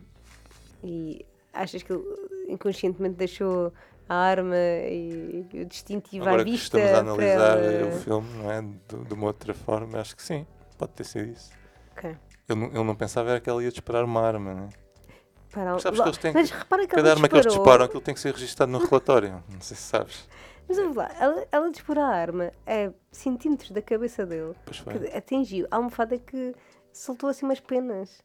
e 0.82 1.24
achas 1.52 1.82
que 1.82 1.92
ele 1.92 2.04
inconscientemente 2.48 3.16
deixou 3.16 3.72
a 4.08 4.14
arma 4.14 4.56
e, 4.56 5.46
e 5.52 5.60
o 5.60 5.64
distintivo 5.66 6.24
Agora 6.26 6.42
à 6.42 6.44
que 6.44 6.50
vista. 6.52 6.78
estamos 6.78 6.86
a 6.86 7.02
para 7.02 7.12
analisar 7.12 7.58
ela- 7.62 7.88
o 7.88 7.92
filme, 8.00 8.28
não 8.38 8.50
é? 8.50 8.62
De, 8.62 9.04
de 9.04 9.14
uma 9.14 9.26
outra 9.26 9.52
forma, 9.54 10.00
acho 10.00 10.16
que 10.16 10.22
sim, 10.22 10.46
pode 10.78 10.92
ter 10.92 11.04
sido 11.04 11.28
isso. 11.30 11.50
Ok. 11.92 12.16
Ele, 12.48 12.58
não- 12.60 12.68
ele 12.68 12.84
não 12.84 12.94
pensava 12.96 13.30
era 13.30 13.40
que 13.40 13.50
ela 13.50 13.62
ia 13.62 13.70
disparar 13.70 14.04
uma 14.04 14.22
arma, 14.22 14.54
né? 14.54 14.68
Para 15.50 15.72
Mas 15.72 15.82
sabes 15.82 16.00
que 16.00 16.06
eles 16.08 16.18
têm 16.18 16.32
Mas 16.32 16.50
que- 16.50 16.56
repara 16.58 16.86
que 16.86 16.94
Cada 16.94 17.10
arma 17.10 17.28
que 17.28 17.34
eles 17.34 17.44
disparou. 17.46 17.64
disparam, 17.66 17.84
aquilo 17.84 18.00
tem 18.00 18.14
que 18.14 18.20
ser 18.20 18.32
registado 18.32 18.70
no 18.72 18.78
relatório. 18.78 19.42
Não 19.50 19.60
sei 19.60 19.76
se 19.76 19.82
sabes. 19.82 20.28
Mas 20.68 20.76
vamos 20.76 20.96
lá, 20.96 21.10
ela, 21.18 21.46
ela 21.50 21.70
disparou 21.70 22.04
a 22.04 22.08
arma 22.08 22.52
a 22.66 22.92
centímetros 23.10 23.70
da 23.70 23.80
cabeça 23.80 24.26
dele, 24.26 24.54
Pois 24.64 24.76
foi. 24.78 24.98
que 24.98 25.16
atingiu 25.16 25.66
a 25.70 25.76
almofada 25.76 26.18
que 26.18 26.54
soltou 26.92 27.30
assim 27.30 27.46
umas 27.46 27.58
penas. 27.60 28.22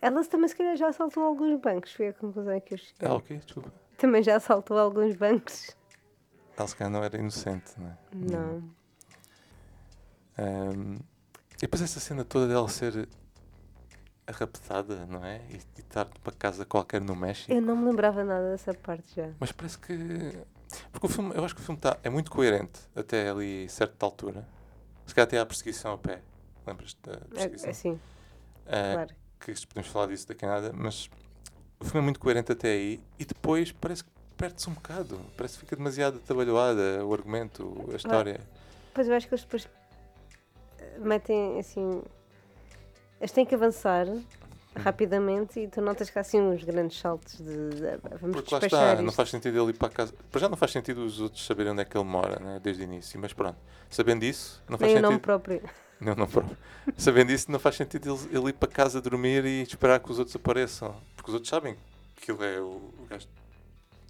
Ela 0.00 0.22
também 0.24 0.46
se 0.48 0.54
calhar 0.54 0.76
já 0.76 0.88
assaltou 0.88 1.22
alguns 1.24 1.58
bancos, 1.60 1.92
foi 1.92 2.08
a 2.08 2.12
conclusão 2.12 2.60
que 2.60 2.74
eu 2.74 2.78
cheguei. 2.78 3.08
Ah, 3.08 3.14
ok, 3.14 3.38
desculpa. 3.38 3.72
Também 3.96 4.22
já 4.22 4.36
assaltou 4.36 4.78
alguns 4.78 5.16
bancos. 5.16 5.74
Ela 6.56 6.68
se 6.68 6.76
calhar 6.76 6.92
não 6.92 7.02
era 7.02 7.16
inocente, 7.16 7.72
não 7.78 7.88
é? 7.88 7.96
Não. 8.12 8.62
Ahm, 10.38 10.98
e 11.56 11.60
depois 11.62 11.82
essa 11.82 11.98
cena 11.98 12.24
toda 12.24 12.46
dela 12.46 12.68
ser 12.68 13.08
raptada, 14.28 15.06
não 15.06 15.24
é? 15.24 15.40
E, 15.50 15.54
e 15.54 15.80
estar 15.80 16.04
numa 16.04 16.36
casa 16.36 16.64
qualquer 16.64 17.00
no 17.00 17.16
México. 17.16 17.50
Eu 17.52 17.62
não 17.62 17.74
me 17.76 17.86
lembrava 17.90 18.22
nada 18.22 18.50
dessa 18.50 18.74
parte 18.74 19.16
já. 19.16 19.30
Mas 19.40 19.50
parece 19.52 19.78
que. 19.78 19.94
Porque 20.92 21.06
o 21.06 21.08
filme, 21.08 21.34
eu 21.34 21.44
acho 21.44 21.54
que 21.54 21.60
o 21.60 21.64
filme 21.64 21.80
tá, 21.80 21.98
é 22.02 22.10
muito 22.10 22.30
coerente 22.30 22.80
até 22.94 23.30
ali 23.30 23.68
certa 23.68 24.04
altura. 24.04 24.46
Se 25.06 25.14
calhar 25.14 25.26
até 25.26 25.38
à 25.38 25.46
perseguição 25.46 25.92
a 25.92 25.98
pé. 25.98 26.20
Lembras-te 26.66 26.98
da 27.02 27.12
É, 27.12 27.16
perseguição? 27.48 27.70
assim, 27.70 28.00
Ah, 28.66 28.92
claro. 28.94 29.14
que 29.40 29.66
podemos 29.66 29.88
falar 29.90 30.06
disso 30.08 30.28
daqui 30.28 30.44
a 30.44 30.48
nada, 30.48 30.72
mas 30.74 31.08
o 31.80 31.84
filme 31.84 32.00
é 32.00 32.02
muito 32.02 32.20
coerente 32.20 32.52
até 32.52 32.68
aí 32.72 33.00
e 33.18 33.24
depois 33.24 33.72
parece 33.72 34.04
que 34.04 34.10
perde-se 34.36 34.68
um 34.68 34.74
bocado. 34.74 35.18
Parece 35.36 35.54
que 35.54 35.60
fica 35.60 35.76
demasiado 35.76 36.18
atabalhoada 36.18 37.04
o 37.06 37.14
argumento, 37.14 37.88
a 37.92 37.96
história. 37.96 38.40
Pois 38.92 39.08
eu 39.08 39.14
acho 39.14 39.26
que 39.26 39.34
eles 39.34 39.44
depois 39.44 39.68
metem 40.98 41.58
assim. 41.58 42.02
Eles 43.20 43.32
têm 43.32 43.46
que 43.46 43.54
avançar. 43.54 44.06
Rapidamente 44.82 45.60
e 45.60 45.68
tu 45.68 45.80
notas 45.80 46.08
que 46.10 46.18
há 46.18 46.20
assim 46.22 46.40
uns 46.40 46.62
grandes 46.64 46.98
saltos 46.98 47.36
de. 47.38 47.44
de- 47.70 47.96
vamos 48.20 48.36
Porque 48.36 48.54
lá 48.54 48.60
está, 48.60 48.94
não 48.96 49.04
isto. 49.06 49.16
faz 49.16 49.30
sentido 49.30 49.60
ele 49.62 49.70
ir 49.70 49.74
para 49.78 49.88
casa. 49.90 50.12
Para 50.30 50.40
já 50.40 50.48
não 50.48 50.56
faz 50.56 50.72
sentido 50.72 51.04
os 51.04 51.20
outros 51.20 51.44
saberem 51.44 51.72
onde 51.72 51.82
é 51.82 51.84
que 51.84 51.96
ele 51.96 52.04
mora, 52.04 52.38
né, 52.40 52.60
desde 52.62 52.82
o 52.82 52.84
início, 52.84 53.18
mas 53.20 53.32
pronto. 53.32 53.56
Sabendo 53.90 54.24
isso, 54.24 54.62
não 54.68 54.76
faz 54.78 54.92
Nem 54.92 54.96
o 54.96 54.98
sentido. 54.98 55.10
nome 55.10 55.20
próprio. 55.20 55.62
Não, 56.00 56.14
não 56.14 56.26
próprio. 56.26 56.56
Sabendo 56.96 57.32
isso, 57.32 57.50
não 57.50 57.58
faz 57.58 57.74
sentido 57.76 58.08
ele, 58.30 58.38
ele 58.38 58.48
ir 58.50 58.52
para 58.52 58.68
casa 58.68 59.00
dormir 59.00 59.44
e 59.44 59.62
esperar 59.62 59.98
que 60.00 60.10
os 60.10 60.18
outros 60.18 60.36
apareçam. 60.36 60.94
Porque 61.16 61.30
os 61.30 61.34
outros 61.34 61.50
sabem 61.50 61.76
que 62.16 62.30
ele 62.30 62.44
é 62.44 62.60
o, 62.60 62.64
o 62.98 63.06
gajo 63.08 63.26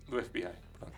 do 0.08 0.22
FBI. 0.22 0.48
Pronto. 0.78 0.92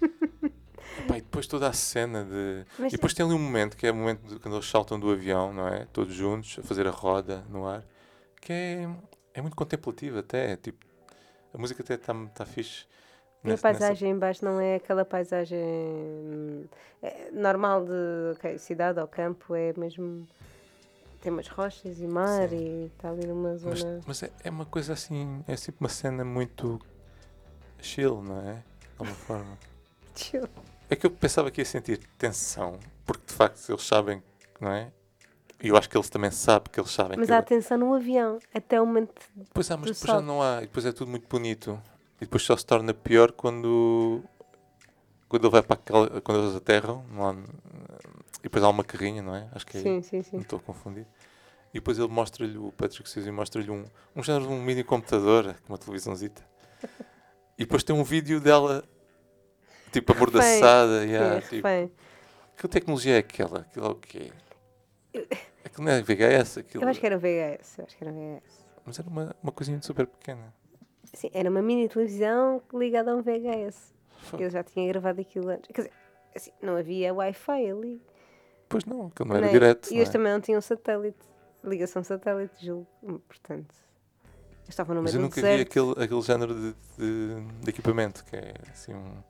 Epá, 0.98 1.16
e 1.18 1.20
depois 1.20 1.46
toda 1.46 1.68
a 1.68 1.72
cena 1.72 2.24
de. 2.24 2.64
Mas 2.78 2.92
E 2.92 2.96
depois 2.96 3.14
tem 3.14 3.24
ali 3.24 3.34
um 3.34 3.38
momento 3.38 3.76
que 3.76 3.86
é 3.86 3.90
o 3.92 3.94
momento 3.94 4.26
de 4.26 4.38
quando 4.40 4.54
eles 4.56 4.68
saltam 4.68 4.98
do 4.98 5.10
avião, 5.10 5.52
não 5.52 5.68
é? 5.68 5.86
Todos 5.92 6.14
juntos, 6.14 6.58
a 6.58 6.62
fazer 6.62 6.86
a 6.88 6.90
roda 6.90 7.44
no 7.50 7.66
ar, 7.68 7.84
que 8.40 8.52
é, 8.52 8.88
é 9.34 9.40
muito 9.42 9.56
contemplativo 9.56 10.18
até. 10.18 10.56
Tipo, 10.56 10.84
a 11.52 11.58
música 11.58 11.82
até 11.82 11.94
está 11.94 12.14
tá 12.34 12.44
fixe. 12.46 12.86
E 13.44 13.48
a 13.48 13.50
nessa- 13.52 13.68
nessa- 13.68 13.78
paisagem 13.80 14.10
em 14.10 14.18
baixo 14.18 14.44
não 14.44 14.60
é 14.60 14.76
aquela 14.76 15.04
paisagem 15.04 15.58
hum, 15.62 16.64
é, 17.02 17.30
normal 17.30 17.84
de 17.84 18.32
ok, 18.34 18.58
cidade 18.58 18.98
ou 19.00 19.06
campo, 19.08 19.54
é 19.54 19.72
mesmo. 19.76 20.26
Tem 21.20 21.32
umas 21.32 21.48
rochas 21.48 22.00
e 22.00 22.06
mar 22.06 22.52
e 22.52 22.86
está 22.94 23.10
ali 23.10 23.26
numa 23.26 23.50
Mas, 23.50 23.80
zona. 23.80 24.00
mas 24.06 24.22
é, 24.22 24.30
é 24.44 24.50
uma 24.50 24.64
coisa 24.66 24.92
assim, 24.92 25.42
é 25.48 25.56
sempre 25.56 25.80
uma 25.80 25.88
cena 25.88 26.24
muito 26.24 26.80
chill, 27.80 28.22
não 28.22 28.40
é? 28.48 28.54
De 28.54 28.62
alguma 28.98 29.16
forma. 29.16 29.58
Chill. 30.14 30.48
É 30.90 30.96
que 30.96 31.06
eu 31.06 31.10
pensava 31.10 31.50
que 31.50 31.60
ia 31.60 31.64
sentir 31.64 31.98
tensão, 32.16 32.78
porque 33.04 33.26
de 33.26 33.34
facto 33.34 33.68
eles 33.68 33.82
sabem, 33.86 34.22
não 34.60 34.72
é? 34.72 34.90
E 35.62 35.68
eu 35.68 35.76
acho 35.76 35.88
que 35.90 35.96
eles 35.96 36.08
também 36.08 36.30
sabem 36.30 36.68
que 36.72 36.78
eles 36.78 36.90
sabem 36.90 37.18
Mas 37.18 37.30
há 37.30 37.36
ele- 37.38 37.46
tensão 37.46 37.76
no 37.78 37.92
avião, 37.94 38.38
até 38.54 38.80
o 38.80 38.86
momento. 38.86 39.20
Pois 39.52 39.68
há, 39.70 39.76
mas 39.76 39.86
depois 39.90 40.00
já 40.00 40.06
salto. 40.14 40.24
não 40.24 40.40
há. 40.42 40.58
E 40.58 40.66
depois 40.66 40.86
é 40.86 40.92
tudo 40.92 41.10
muito 41.10 41.26
bonito. 41.28 41.80
E 42.16 42.20
depois 42.20 42.42
só 42.44 42.56
se 42.56 42.64
torna 42.64 42.94
pior 42.94 43.32
quando. 43.32 44.22
Quando 45.28 45.44
ele 45.44 45.50
vai 45.52 45.62
para 45.62 45.74
aquela. 45.74 46.20
Quando 46.20 46.42
eles 46.44 46.54
aterram. 46.56 47.04
Lá, 47.12 47.34
e 48.38 48.42
depois 48.44 48.62
há 48.64 48.68
uma 48.68 48.84
carrinha, 48.84 49.20
não 49.20 49.34
é? 49.34 49.48
Acho 49.52 49.66
que 49.66 49.78
é. 49.78 49.80
Sim, 49.82 50.00
sim, 50.02 50.16
Não 50.18 50.22
sim. 50.24 50.36
estou 50.38 50.58
a 50.60 50.62
confundir. 50.62 51.06
E 51.70 51.74
depois 51.80 51.98
ele 51.98 52.08
mostra-lhe, 52.08 52.56
o 52.56 52.72
Patrick 52.72 53.08
Swayze 53.08 53.30
mostra-lhe 53.30 53.70
um, 53.70 53.84
um 54.16 54.22
género 54.22 54.46
de 54.46 54.52
um 54.52 54.62
mini 54.62 54.82
computador, 54.84 55.54
uma 55.68 55.76
televisãozita. 55.76 56.42
E 57.58 57.64
depois 57.64 57.82
tem 57.82 57.94
um 57.94 58.04
vídeo 58.04 58.40
dela, 58.40 58.82
tipo, 59.92 60.12
amordaçada. 60.12 61.04
yeah, 61.04 61.40
Sim, 61.42 61.56
tipo, 61.56 61.68
refém. 61.68 61.92
que 62.56 62.68
tecnologia 62.68 63.16
é 63.16 63.18
aquela? 63.18 63.60
Aquilo 63.60 63.86
é 63.86 63.88
o 63.90 63.94
quê? 63.96 64.32
Aquilo 65.64 65.84
não 65.84 65.92
é 65.92 66.02
VHS, 66.02 66.58
aquilo... 66.58 66.84
Eu 66.84 66.88
acho 66.88 67.00
que 67.00 67.06
era 67.06 67.18
VHS, 67.18 67.78
eu 67.78 67.84
acho 67.84 67.96
que 67.96 68.04
era 68.04 68.12
VHS. 68.12 68.66
Mas 68.84 68.98
era 68.98 69.08
uma, 69.08 69.36
uma 69.42 69.52
coisinha 69.52 69.80
super 69.82 70.06
pequena. 70.06 70.52
Sim, 71.12 71.30
era 71.32 71.48
uma 71.50 71.62
mini 71.62 71.88
televisão 71.88 72.62
ligada 72.72 73.12
a 73.12 73.14
um 73.14 73.22
VHS. 73.22 73.94
Fuck. 74.22 74.42
Eu 74.42 74.50
já 74.50 74.62
tinha 74.62 74.86
gravado 74.88 75.20
aquilo 75.20 75.48
antes. 75.48 75.70
Quer 75.72 75.82
dizer, 75.82 75.92
assim, 76.34 76.50
não 76.62 76.76
havia 76.76 77.12
Wi-Fi 77.14 77.70
ali. 77.70 78.02
Pois 78.68 78.84
não, 78.84 79.06
aquilo 79.06 79.28
não 79.28 79.36
era 79.36 79.46
Nem- 79.46 79.54
direto. 79.54 79.88
E 79.88 79.92
não 79.92 79.96
eles 79.98 80.08
é? 80.08 80.12
também 80.12 80.32
não 80.32 80.40
tinham 80.40 80.60
satélite. 80.60 81.18
Ligação 81.64 82.02
satélite, 82.04 82.64
julgo. 82.64 82.86
Portanto, 83.26 83.74
eles 84.62 84.68
estavam 84.68 84.94
no 84.94 85.02
Mas 85.02 85.12
meio 85.14 85.24
eu 85.24 85.28
do 85.28 85.30
nunca 85.30 85.40
vi 85.40 85.42
deserto. 85.64 85.70
aquele, 85.70 86.04
aquele 86.04 86.22
género 86.22 86.54
de, 86.54 86.74
de, 86.98 87.40
de 87.62 87.70
equipamento, 87.70 88.24
que 88.24 88.36
é 88.36 88.54
assim 88.70 88.94
um... 88.94 89.22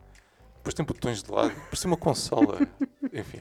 Depois 0.56 0.74
tem 0.74 0.84
botões 0.84 1.22
de 1.22 1.30
lado, 1.30 1.52
parece 1.54 1.86
uma 1.86 1.96
consola. 1.96 2.58
Enfim, 3.12 3.40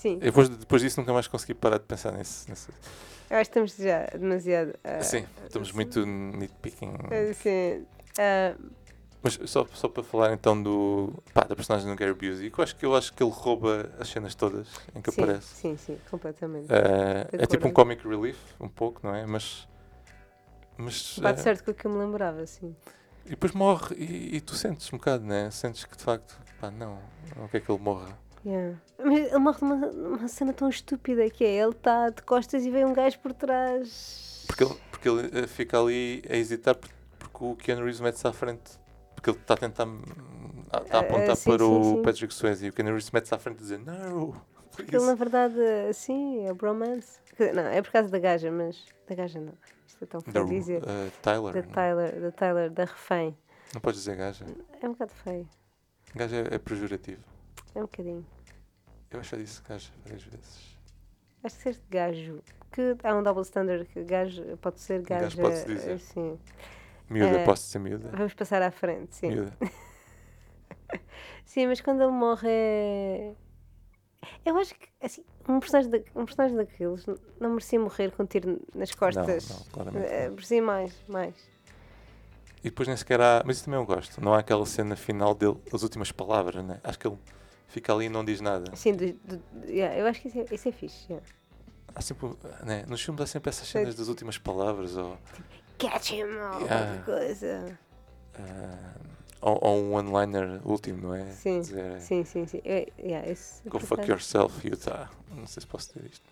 Sim, 0.00 0.14
eu 0.14 0.18
depois, 0.20 0.48
depois 0.48 0.80
disso 0.80 0.98
nunca 0.98 1.12
mais 1.12 1.28
consegui 1.28 1.52
parar 1.52 1.76
de 1.76 1.84
pensar 1.84 2.12
nisso. 2.12 2.48
nisso. 2.48 2.70
eu 3.28 3.36
acho 3.36 3.50
que 3.50 3.58
estamos 3.58 3.76
já 3.76 4.06
demasiado. 4.18 4.72
ah, 4.82 5.02
Sim, 5.02 5.26
estamos 5.44 5.72
muito 5.72 6.06
nitpicking. 6.06 6.94
Ah, 8.18 8.56
Mas 9.22 9.38
só, 9.44 9.66
só 9.74 9.88
para 9.88 10.02
falar 10.02 10.32
então 10.32 10.62
do, 10.62 11.22
pá, 11.34 11.42
da 11.44 11.54
personagem 11.54 11.86
do 11.86 11.94
Gary 11.94 12.14
Busey, 12.14 12.50
que 12.50 12.58
eu 12.58 12.64
acho 12.64 12.76
que 12.76 12.86
eu 12.86 12.96
acho 12.96 13.12
que 13.12 13.22
ele 13.22 13.30
rouba 13.30 13.90
as 14.00 14.08
cenas 14.08 14.34
todas 14.34 14.68
em 14.94 15.02
que 15.02 15.10
sim, 15.10 15.20
aparece. 15.22 15.54
sim, 15.54 15.76
sim, 15.76 15.98
completamente. 16.10 16.68
De 16.68 17.42
é 17.42 17.46
tipo 17.46 17.68
um 17.68 17.70
comic 17.70 18.02
relief, 18.08 18.38
um 18.58 18.70
pouco, 18.70 19.06
não 19.06 19.14
é? 19.14 19.26
Mas. 19.26 19.68
Mas. 20.78 21.18
Bate 21.18 21.40
eh, 21.40 21.42
certo 21.42 21.62
com 21.62 21.72
o 21.72 21.74
que 21.74 21.86
eu 21.86 21.90
me 21.90 21.98
lembrava, 21.98 22.46
sim. 22.46 22.74
e 23.26 23.30
depois 23.30 23.52
morre 23.52 23.94
e, 23.96 24.36
e 24.36 24.40
tu 24.40 24.54
sentes 24.54 24.90
um 24.94 24.96
bocado, 24.96 25.26
né? 25.26 25.50
Sentes 25.50 25.84
que 25.84 25.94
de 25.94 26.02
facto, 26.02 26.40
pá, 26.58 26.70
não, 26.70 26.98
não 27.36 27.48
quer 27.48 27.60
que 27.60 27.70
ele 27.70 27.78
morra. 27.82 28.18
Yeah. 28.44 28.78
Mas 28.98 29.18
ele 29.18 29.38
morre 29.38 29.58
numa, 29.60 29.76
numa 29.92 30.28
cena 30.28 30.52
tão 30.52 30.68
estúpida 30.68 31.28
que 31.30 31.44
é 31.44 31.56
ele 31.62 31.70
está 31.72 32.08
de 32.10 32.22
costas 32.22 32.64
e 32.64 32.70
vem 32.70 32.84
um 32.84 32.92
gajo 32.92 33.18
por 33.20 33.32
trás. 33.34 34.44
Porque 34.46 34.64
ele, 34.64 34.74
porque 34.90 35.08
ele 35.08 35.30
eh, 35.40 35.46
fica 35.46 35.78
ali 35.78 36.22
a 36.28 36.36
hesitar 36.36 36.74
por- 36.74 36.88
porque 37.18 37.44
o 37.44 37.54
Keanu 37.56 37.82
Reeves 37.82 38.00
mete-se 38.00 38.26
à 38.26 38.32
frente. 38.32 38.78
Porque 39.14 39.28
ele 39.30 39.38
está 39.38 39.54
a 39.54 39.56
tentar. 39.58 39.84
hum, 39.86 40.00
a- 40.72 40.78
Está 40.80 40.98
a 40.98 41.02
Eh, 41.02 41.06
apontar 41.06 41.36
sim, 41.36 41.50
para 41.50 41.62
sim, 41.64 41.70
o 41.80 41.82
sim. 41.84 42.02
Patrick 42.02 42.34
Swayze 42.34 42.66
e 42.66 42.68
o 42.70 42.72
Keanu 42.72 42.90
Reeves 42.90 43.10
mete-se 43.10 43.34
à 43.34 43.38
frente 43.38 43.58
e 43.58 43.60
dizer 43.60 43.78
não, 43.78 44.34
Porque 44.72 44.96
ele, 44.96 45.04
na 45.04 45.14
verdade, 45.14 45.54
sim, 45.92 46.46
é 46.46 46.52
bromance. 46.54 47.18
Não, 47.54 47.62
é 47.64 47.82
por 47.82 47.90
causa 47.92 48.08
da 48.08 48.18
gaja, 48.18 48.50
mas. 48.50 48.86
Da 49.06 49.14
gaja 49.14 49.38
não. 49.40 49.52
Isto 49.86 50.04
é 50.04 50.06
tão 50.06 50.20
Da 50.20 50.32
feio 50.32 50.46
dizer. 50.46 50.82
eh, 50.86 51.10
Tyler. 51.20 51.52
Da 51.52 51.62
não? 51.62 51.68
Tyler, 51.70 52.20
da 52.20 52.30
Tyler, 52.32 52.70
da 52.70 52.84
refém. 52.84 53.36
Não 53.74 53.80
podes 53.82 54.00
dizer 54.00 54.16
gaja. 54.16 54.46
É 54.80 54.86
um 54.88 54.92
bocado 54.92 55.12
feio. 55.12 55.46
Gaja 56.14 56.36
é, 56.36 56.54
é 56.54 56.58
pejorativo. 56.58 57.20
É 57.74 57.78
um 57.78 57.82
bocadinho. 57.82 58.26
Eu 59.10 59.20
acho 59.20 59.36
disse 59.36 59.62
gaja 59.62 59.90
várias 60.04 60.22
vezes. 60.22 60.78
Acho 61.42 61.56
que 61.56 61.62
ser 61.62 61.80
gajo. 61.90 62.42
Que 62.72 62.96
há 63.02 63.14
um 63.16 63.22
double 63.22 63.42
standard 63.42 63.84
que 63.86 64.02
gajo 64.04 64.44
pode 64.58 64.80
ser 64.80 65.02
gaja. 65.02 65.24
gajo 65.24 65.40
pode-se 65.42 65.66
dizer. 65.66 65.98
Sim. 65.98 66.38
Miúda, 67.08 67.38
Eh, 67.40 67.44
posso 67.44 67.64
dizer 67.66 67.78
miúda? 67.80 68.08
Vamos 68.12 68.34
passar 68.34 68.62
à 68.62 68.70
frente, 68.70 69.14
sim. 69.16 69.28
Miúda. 69.28 69.52
Sim, 71.44 71.66
mas 71.66 71.80
quando 71.80 72.00
ele 72.00 72.12
morre 72.12 72.48
é. 72.48 73.34
Eu 74.44 74.56
acho 74.58 74.72
que 74.74 74.88
assim, 75.02 75.24
um 75.48 75.58
personagem, 75.58 75.90
da, 75.90 75.98
um 76.14 76.24
personagem 76.24 76.56
daqueles 76.56 77.04
não 77.40 77.50
merecia 77.50 77.80
morrer 77.80 78.12
com 78.12 78.22
um 78.22 78.26
tiro 78.26 78.60
nas 78.72 78.94
costas. 78.94 79.48
não, 79.48 79.64
claramente 79.72 80.06
Eh, 80.06 80.26
não. 80.28 80.34
Merecia 80.34 80.62
mais, 80.62 80.94
mais. 81.08 81.34
E 82.60 82.64
depois 82.64 82.86
nem 82.86 82.96
sequer 82.96 83.20
há. 83.20 83.42
Mas 83.44 83.56
isso 83.56 83.64
também 83.64 83.80
eu 83.80 83.86
gosto. 83.86 84.20
Não 84.22 84.32
há 84.32 84.38
aquela 84.38 84.64
cena 84.64 84.94
final 84.94 85.34
dele, 85.34 85.56
as 85.72 85.82
últimas 85.82 86.12
palavras, 86.12 86.62
né? 86.64 86.80
Acho 86.84 86.98
que 87.00 87.08
ele 87.08 87.18
fica 87.70 87.92
ali 87.94 88.04
e 88.04 88.08
não 88.10 88.22
diz 88.24 88.40
nada. 88.42 88.74
Sim, 88.76 88.92
do, 88.92 89.12
do- 89.12 89.42
yeah, 89.66 89.96
eu 89.96 90.06
acho 90.06 90.20
que 90.20 90.28
isso 90.28 90.38
é, 90.38 90.46
isso 90.54 90.68
é 90.68 90.72
fixe. 90.72 91.06
yeah. 91.08 91.26
Há 91.94 92.02
sempre. 92.02 92.28
Né? 92.64 92.84
Nos 92.86 93.02
filmes 93.02 93.20
há 93.22 93.26
sempre 93.26 93.48
essas 93.48 93.66
cenas 93.66 93.94
das 93.94 94.08
últimas 94.08 94.36
palavras 94.38 94.96
ou. 94.96 95.16
Catch 95.78 96.10
him 96.12 96.24
ou 96.24 96.60
Yeah. 96.60 97.02
coisa. 97.04 97.78
ah, 98.38 98.94
ou, 99.40 99.58
ou 99.62 99.76
um 99.78 99.94
one-liner 99.94 100.60
último, 100.64 101.08
não 101.08 101.14
é? 101.14 101.24
Sim, 101.32 101.60
Dizer, 101.62 101.98
sim, 102.00 102.24
sim, 102.24 102.46
sim. 102.46 102.60
É, 102.64 102.86
yeah, 102.98 103.26
esse, 103.28 103.66
Go 103.68 103.78
fuck 103.80 104.06
yourself, 104.08 104.66
Utah. 104.68 105.08
Não 105.34 105.46
sei 105.46 105.62
se 105.62 105.66
posso 105.66 105.88
dizer 105.94 106.10
isto. 106.12 106.28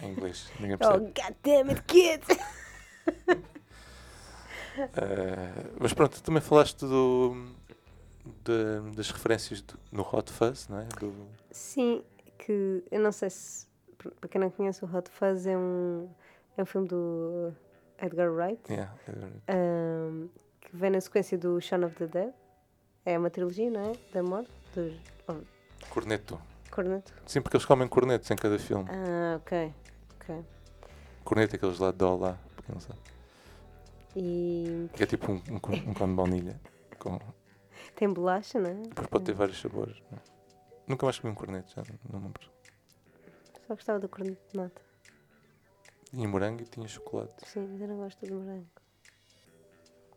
Em 0.00 0.12
inglês, 0.12 0.48
ninguém 0.60 0.76
Oh, 0.76 0.78
percebe. 0.78 1.06
god 1.06 1.34
damn 1.42 1.70
it, 1.70 1.82
kid! 1.82 2.22
Eh, 4.76 5.70
mas 5.80 5.92
pronto, 5.92 6.22
também 6.22 6.40
falaste 6.40 6.80
do, 6.86 7.50
de- 8.44 8.96
das 8.96 9.10
referências 9.10 9.60
do- 9.62 9.78
no 9.92 10.02
Hot 10.02 10.30
Fuzz, 10.32 10.68
não 10.68 10.78
é? 10.80 10.84
Do, 11.00 11.12
Sim, 11.50 12.02
que 12.38 12.82
eu 12.90 13.00
não 13.00 13.12
sei 13.12 13.30
se. 13.30 13.66
Para 14.20 14.28
quem 14.28 14.40
não 14.40 14.50
conhece, 14.50 14.84
o 14.84 14.96
Hot 14.96 15.10
Fuzz 15.10 15.46
é 15.46 15.56
um, 15.56 16.08
é 16.56 16.62
um 16.62 16.66
filme 16.66 16.86
do 16.88 17.52
Edgar 18.00 18.30
Wright. 18.32 18.60
yeah, 18.72 18.94
ahm, 19.48 20.28
que 20.60 20.76
vem 20.76 20.90
na 20.90 21.00
sequência 21.00 21.36
do 21.36 21.60
Shaun 21.60 21.84
of 21.84 21.96
the 21.96 22.06
Dead. 22.06 22.32
É 23.04 23.18
uma 23.18 23.30
trilogia, 23.30 23.70
não 23.70 23.80
é? 23.80 23.92
Da 24.12 24.22
morte, 24.22 24.50
dos 24.74 24.94
corneto. 25.90 26.40
Corneto. 26.70 27.12
Sim, 27.26 27.40
porque 27.40 27.56
eles 27.56 27.64
comem 27.66 27.88
cornetos 27.88 28.30
em 28.30 28.36
cada 28.36 28.58
filme. 28.58 28.84
Ah, 28.90 29.36
ok. 29.40 29.72
ok. 30.20 30.44
Corneto 31.24 31.54
é 31.54 31.56
aqueles 31.56 31.78
lá 31.78 31.90
de 31.90 32.04
Olá, 32.04 32.38
para 32.54 32.64
quem 32.66 32.74
não 32.74 32.80
sabe. 32.80 32.98
E 34.16 34.88
Que 34.94 35.02
é 35.02 35.06
tipo 35.06 35.30
um, 35.32 35.36
um, 35.36 35.60
um 36.02 36.08
de 36.08 36.14
baunilha. 36.14 36.60
Com, 36.98 37.18
tem 37.98 38.08
bolacha, 38.08 38.60
não 38.60 38.70
é? 38.70 38.74
depois 38.74 39.08
pode 39.08 39.24
ter 39.24 39.34
vários 39.34 39.60
sabores. 39.60 40.00
não 40.10 40.18
é? 40.18 40.22
Nunca 40.86 41.04
mais 41.04 41.18
comi 41.18 41.32
um 41.32 41.34
corneto, 41.34 41.72
já 41.74 41.82
não 42.10 42.20
me 42.20 42.26
lembro. 42.26 42.50
Só 43.66 43.74
gostava 43.74 43.98
do 43.98 44.08
corneto 44.08 44.40
de 44.50 44.56
nata. 44.56 44.80
Tinha 46.10 46.28
morango 46.28 46.62
e 46.62 46.64
tinha 46.64 46.86
chocolate. 46.86 47.46
Sim, 47.46 47.66
mas 47.70 47.80
eu 47.80 47.88
não 47.88 47.96
gosto 47.96 48.24
de 48.24 48.32
morango. 48.32 48.66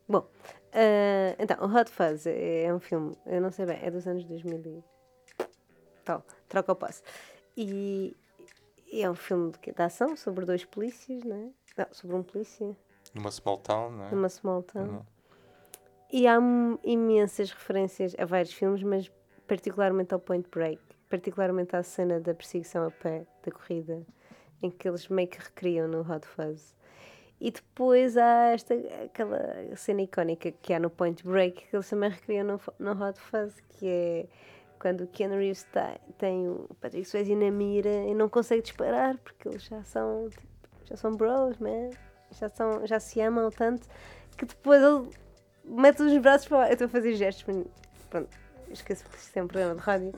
Bom, 0.08 0.30
ah, 0.74 1.36
então, 1.40 1.58
o 1.60 1.76
Hot 1.76 1.90
Fuzz 1.90 2.28
é, 2.28 2.64
é 2.64 2.74
um 2.74 2.80
filme, 2.80 3.18
eu 3.26 3.42
não 3.42 3.52
sei 3.52 3.66
bem, 3.66 3.80
é 3.82 3.90
dos 3.90 4.08
anos 4.08 4.24
2000 4.26 4.60
e 4.60 4.84
tal, 6.06 6.24
troca 6.48 6.72
o 6.72 6.76
passo. 6.76 7.02
E, 7.58 8.16
e 8.92 9.02
é 9.02 9.10
um 9.10 9.16
filme 9.16 9.52
de, 9.52 9.72
de 9.72 9.82
ação 9.82 10.16
sobre 10.16 10.46
dois 10.46 10.64
polícias, 10.64 11.24
não 11.24 11.36
é? 11.36 11.50
Não, 11.78 11.94
sobre 11.94 12.16
um 12.16 12.24
polícia 12.24 12.78
Numa 13.14 13.32
small 13.32 13.58
town, 13.58 13.92
não 13.92 14.06
é? 14.06 14.12
numa 14.12 14.30
small 14.30 14.64
town. 14.64 14.86
Não. 14.86 15.06
E 16.12 16.28
há 16.28 16.38
imensas 16.84 17.52
referências 17.52 18.14
a 18.20 18.26
vários 18.26 18.52
filmes, 18.52 18.84
mas 18.84 19.10
particularmente 19.48 20.14
ao 20.14 20.20
Point 20.20 20.48
Break, 20.50 20.82
particularmente 21.10 21.74
à 21.76 21.84
cena 21.84 22.20
da 22.20 22.34
perseguição 22.34 22.86
a 22.86 22.92
pé, 22.92 23.26
da 23.46 23.52
corrida, 23.52 24.06
em 24.62 24.70
que 24.70 24.90
eles 24.90 25.08
meio 25.08 25.30
que 25.30 25.40
recriam 25.40 25.88
no 25.88 26.02
Hot 26.02 26.28
Fuzz. 26.28 26.76
E 27.40 27.50
depois 27.50 28.18
há 28.18 28.50
esta, 28.50 28.76
aquela 29.06 29.76
cena 29.76 30.02
icónica 30.02 30.52
que 30.52 30.74
há 30.74 30.80
no 30.80 30.90
Point 30.90 31.24
Break, 31.24 31.68
que 31.68 31.76
eles 31.76 31.90
também 31.90 32.10
recriam 32.10 32.46
no, 32.46 32.62
no 32.78 33.04
Hot 33.04 33.18
Fuzz, 33.18 33.60
que 33.70 33.88
é 33.88 34.26
quando 34.80 35.06
o 35.06 35.08
Keanu 35.08 35.36
Reeves 35.38 35.64
tá- 35.72 35.98
tem 36.18 36.48
o 36.50 36.68
Patrick 36.82 37.06
Swayze 37.08 37.36
na 37.36 37.50
mira 37.50 37.90
e 37.90 38.14
não 38.14 38.28
consegue 38.28 38.64
disparar, 38.64 39.18
porque 39.20 39.48
eles 39.48 39.64
já 39.64 39.82
são, 39.84 40.28
tipo, 40.30 40.46
já 40.86 40.98
são 40.98 41.16
bros, 41.16 41.58
man. 41.58 41.90
Já, 42.32 42.50
são, 42.50 42.86
já 42.86 43.00
se 43.00 43.20
amam 43.22 43.50
tanto, 43.50 43.88
que 44.38 44.46
depois 44.46 44.82
ele 44.82 45.10
mete 45.64 46.02
os 46.02 46.18
braços 46.18 46.48
para 46.48 46.58
o 46.58 46.62
ar. 46.62 46.68
Eu 46.68 46.74
estou 46.74 46.86
a 46.86 46.90
fazer 46.90 47.16
gestos, 47.16 47.44
mas 47.48 47.66
pronto, 48.10 48.30
esqueço 48.70 49.04
que 49.06 49.18
isto 49.18 49.38
é 49.38 49.44
um 49.44 49.48
programa 49.48 49.76
de 49.76 49.82
rádio. 49.82 50.14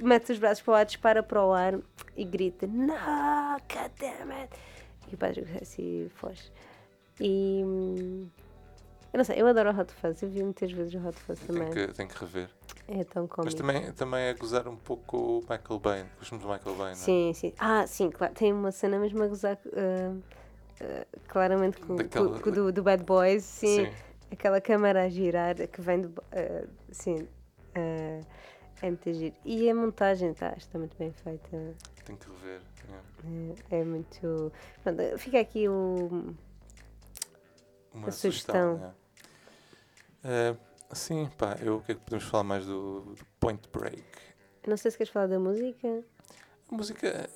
mete 0.00 0.32
os 0.32 0.38
braços 0.38 0.62
para 0.62 0.72
o 0.72 0.74
ar, 0.74 0.84
dispara 0.84 1.22
para 1.22 1.44
o 1.44 1.52
ar 1.52 1.78
e 2.16 2.24
grita: 2.24 2.66
No, 2.66 2.86
God 2.86 3.90
damn 3.98 4.32
it! 4.32 4.54
E 5.10 5.14
o 5.14 5.18
Patrick 5.18 5.58
assim 5.60 6.08
foge. 6.14 6.52
E. 7.20 7.60
Eu 9.12 9.18
não 9.18 9.24
sei, 9.24 9.40
eu 9.40 9.46
adoro 9.46 9.70
o 9.70 9.80
Hot 9.80 9.90
Fuzz, 9.94 10.22
eu 10.22 10.28
vi 10.28 10.42
muitas 10.42 10.70
vezes 10.70 10.92
o 10.92 10.98
Hot 10.98 11.18
Fuzz 11.18 11.40
também. 11.40 11.70
Tenho 11.70 11.88
que, 11.88 11.94
tenho 11.94 12.08
que 12.08 12.18
rever. 12.18 12.50
É 12.86 13.02
tão 13.02 13.22
Mas 13.22 13.30
cómico. 13.30 13.56
também, 13.56 13.92
também 13.92 14.20
é 14.24 14.34
gozar 14.34 14.68
um 14.68 14.76
pouco 14.76 15.16
o 15.16 15.40
Michael 15.40 15.80
Bay, 15.80 16.04
com 16.16 16.22
os 16.22 16.28
filmes 16.28 16.46
do 16.46 16.52
Michael 16.52 16.76
Bay, 16.76 16.86
não 16.86 16.90
é? 16.92 16.94
Sim, 16.94 17.32
sim. 17.34 17.52
Ah, 17.58 17.86
sim, 17.86 18.10
claro. 18.10 18.34
Tem 18.34 18.52
uma 18.52 18.70
cena 18.70 18.98
mesmo 18.98 19.22
a 19.22 19.26
gozar 19.26 19.58
ah, 19.74 20.14
claramente 21.28 21.78
com, 21.80 21.96
Daquela- 21.96 22.40
com- 22.40 22.50
do, 22.50 22.72
do 22.72 22.82
Bad 22.82 23.02
Boys, 23.04 23.44
sim. 23.44 23.86
Sim. 23.86 23.92
Aquela 24.30 24.60
câmara 24.60 25.04
a 25.04 25.08
girar 25.08 25.54
que 25.68 25.80
vem 25.80 26.00
do. 26.02 26.22
ah, 26.32 26.66
sim. 26.90 27.28
ah, 27.74 28.20
é 28.82 28.86
muito 28.88 29.12
giro. 29.12 29.34
E 29.44 29.70
a 29.70 29.74
montagem 29.74 30.34
tá, 30.34 30.52
está 30.56 30.78
muito 30.78 30.96
bem 30.98 31.12
feita. 31.12 31.74
Tenho 32.04 32.18
que 32.18 32.26
rever. 32.30 32.60
yeah. 32.88 33.54
É, 33.70 33.80
é 33.80 33.84
muito. 33.84 34.52
Pronto, 34.82 35.18
fica 35.18 35.40
aqui 35.40 35.68
o. 35.68 36.34
Uma 37.94 38.08
A 38.08 38.12
sugestão. 38.12 38.74
yeah. 38.74 38.94
Eh, 40.24 40.56
sim, 40.92 41.30
pá, 41.38 41.56
eu, 41.62 41.76
o 41.76 41.82
que 41.82 41.92
é 41.92 41.94
que 41.94 42.00
podemos 42.02 42.24
falar 42.26 42.44
mais 42.44 42.66
do, 42.66 43.00
do 43.00 43.24
Point 43.40 43.68
Break? 43.72 44.02
Não 44.66 44.76
sei 44.76 44.90
se 44.90 44.96
queres 44.96 45.12
falar 45.12 45.28
da 45.28 45.38
música. 45.38 46.04
A 46.70 46.74
música 46.74 47.30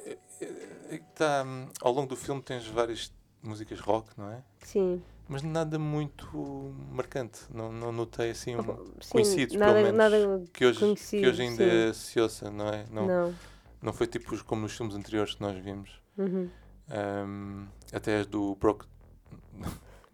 está. 0.91 1.45
ao 1.81 1.93
longo 1.93 2.09
do 2.09 2.17
filme 2.17 2.43
tens 2.43 2.67
várias 2.67 3.13
músicas 3.43 3.81
rock, 3.81 4.09
não 4.17 4.31
é? 4.33 4.43
Sim. 4.63 5.03
Mas 5.29 5.43
nada 5.43 5.79
muito 5.79 6.75
marcante. 6.91 7.41
Não, 7.55 7.71
não 7.73 7.93
notei 7.93 8.31
assim 8.31 8.57
um, 8.57 8.63
Sim, 9.01 9.11
conhecidos, 9.11 9.57
nada, 9.57 9.73
pelo 9.75 9.85
menos. 9.85 9.99
nada 9.99 10.45
que, 10.53 10.65
hoje, 10.67 10.79
que 10.79 10.85
conhecido, 10.85 11.29
hoje 11.29 11.43
ainda 11.43 11.93
sim. 11.95 12.01
se 12.01 12.21
ouça, 12.21 12.51
não 12.51 12.69
é? 12.69 12.85
Não, 12.91 13.07
Não. 13.07 13.35
não 13.81 13.93
foi 13.93 14.07
tipo 14.09 14.35
os- 14.35 14.43
como 14.43 14.63
nos 14.63 14.77
filmes 14.77 14.95
anteriores 14.97 15.35
que 15.37 15.41
nós 15.41 15.57
vimos. 15.63 16.01
Uhum. 16.19 16.51
Ahm, 16.91 17.67
até 17.93 18.19
as 18.19 18.27
do 18.27 18.57
Broke, 18.57 18.85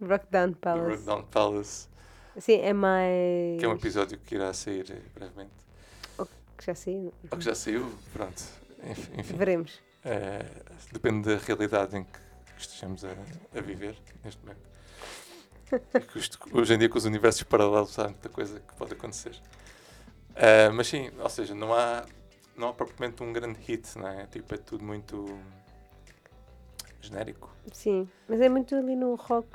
Rockdown 0.00 0.50
do 0.50 0.56
Palace. 0.58 0.86
Brokedown 0.86 1.22
Palace, 1.30 1.88
Sim, 2.38 2.60
é 2.60 2.72
mais. 2.74 3.58
que 3.58 3.64
é 3.64 3.68
um 3.68 3.72
episódio 3.72 4.18
que 4.18 4.34
irá 4.34 4.52
sair 4.52 4.84
brevemente. 5.14 5.50
que 6.58 6.64
já 6.66 6.74
saiu. 6.74 7.12
Ou 7.30 7.38
que 7.38 7.44
já 7.44 7.54
saiu, 7.54 7.90
pronto. 8.12 8.42
Enfim. 8.82 9.34
Veremos. 9.36 9.80
Eh, 10.04 10.44
depende 10.92 11.28
da 11.28 11.36
realidade 11.42 11.96
em 11.98 12.04
que 12.04 12.18
estejamos 12.62 13.04
a, 13.04 13.10
a 13.10 13.60
viver 13.60 13.96
neste 14.24 14.40
momento. 14.42 14.66
Que 16.12 16.18
isto- 16.18 16.38
hoje 16.52 16.74
em 16.74 16.78
dia 16.78 16.88
com 16.88 16.96
os 16.98 17.04
universos 17.04 17.42
paralelos 17.42 17.98
há 17.98 18.04
muita 18.04 18.28
coisa 18.28 18.60
que 18.60 18.74
pode 18.74 18.92
acontecer. 18.92 19.36
Eh, 20.34 20.68
mas 20.70 20.86
sim, 20.86 21.10
ou 21.18 21.28
seja, 21.28 21.54
não 21.54 21.74
há, 21.74 22.04
não 22.56 22.68
há 22.68 22.72
propriamente 22.72 23.22
um 23.22 23.32
grande 23.32 23.58
hit, 23.60 23.96
não 23.98 24.06
é? 24.08 24.26
Tipo, 24.26 24.54
é 24.54 24.58
tudo 24.58 24.84
muito 24.84 25.26
genérico. 27.00 27.50
Sim, 27.72 28.08
mas 28.28 28.40
é 28.40 28.48
muito 28.48 28.74
ali 28.74 28.94
no 28.96 29.14
rock, 29.16 29.48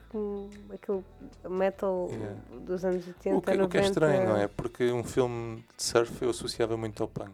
aquele 0.73 1.03
metal 1.49 2.07
Yeah. 2.11 2.41
dos 2.65 2.83
anos 2.85 3.07
80, 3.07 3.37
O 3.37 3.41
que, 3.41 3.51
o 3.51 3.57
90. 3.57 3.69
que 3.69 3.77
é 3.77 3.81
estranho, 3.81 4.29
não 4.29 4.37
é? 4.37 4.47
Porque 4.47 4.91
um 4.91 5.03
filme 5.03 5.63
de 5.77 5.83
surf 5.83 6.21
eu 6.21 6.29
associava 6.31 6.75
muito 6.77 7.01
ao 7.03 7.07
punk. 7.09 7.33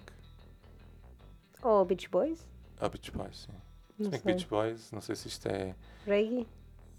Ou 1.64 1.84
Beach 1.86 2.08
Boys? 2.10 2.48
Ao 2.80 2.90
Beach 2.90 3.12
Boys, 3.12 3.44
sim. 3.44 3.54
Não 4.00 4.12
que 4.12 4.18
sei. 4.20 4.34
Beach 4.34 4.48
Boys, 4.48 4.92
não 4.92 5.02
sei 5.02 5.16
se 5.16 5.28
isto 5.28 5.48
é. 5.48 5.76
Reggae? 6.06 6.48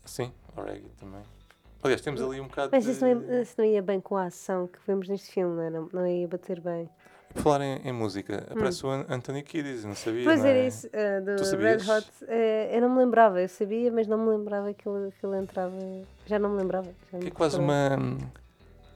Sim, 0.04 0.32
ao 0.56 0.64
reggae 0.64 0.90
também. 0.98 1.22
Aliás, 1.82 2.00
temos 2.00 2.20
ali 2.20 2.40
um 2.40 2.48
bocado. 2.48 2.70
Mas 2.72 2.84
de... 2.84 2.90
isso 2.90 3.04
não, 3.06 3.08
ia, 3.22 3.42
isso 3.42 3.54
não 3.56 3.64
ia 3.64 3.82
bem 3.82 4.00
com 4.00 4.16
a 4.16 4.24
ação 4.24 4.66
que 4.66 4.78
vemos 4.86 5.08
neste 5.08 5.30
filme, 5.30 5.54
não, 5.54 5.62
era? 5.62 5.86
não 5.92 6.06
ia 6.06 6.26
bater 6.26 6.60
bem. 6.60 6.88
Por 7.32 7.42
falar 7.42 7.60
em, 7.60 7.76
em 7.86 7.92
música, 7.92 8.46
aparece 8.50 8.84
o 8.84 8.88
An- 8.90 9.04
Anthony 9.08 9.42
Kiedis, 9.42 9.82
eu 9.82 9.88
não 9.88 9.94
sabia. 9.94 10.22
Hum. 10.22 10.24
Pois 10.24 10.40
não 10.40 10.46
era 10.46 10.58
é? 10.58 10.66
isso, 10.66 10.88
ah, 10.92 11.20
do 11.20 11.56
Red? 11.58 11.76
Hot. 11.76 12.10
eh, 12.26 12.76
eu 12.76 12.80
não 12.80 12.90
me 12.90 12.98
lembrava, 12.98 13.40
eu 13.40 13.48
sabia, 13.48 13.92
mas 13.92 14.06
não 14.06 14.18
me 14.18 14.30
lembrava 14.30 14.72
que 14.72 14.88
ele, 14.88 15.12
que 15.12 15.24
ele 15.24 15.36
entrava. 15.36 15.76
Já 16.26 16.38
não 16.38 16.50
me 16.50 16.58
lembrava. 16.58 16.88
Que 17.20 17.28
é 17.28 17.30
quase 17.30 17.58
uma, 17.58 17.98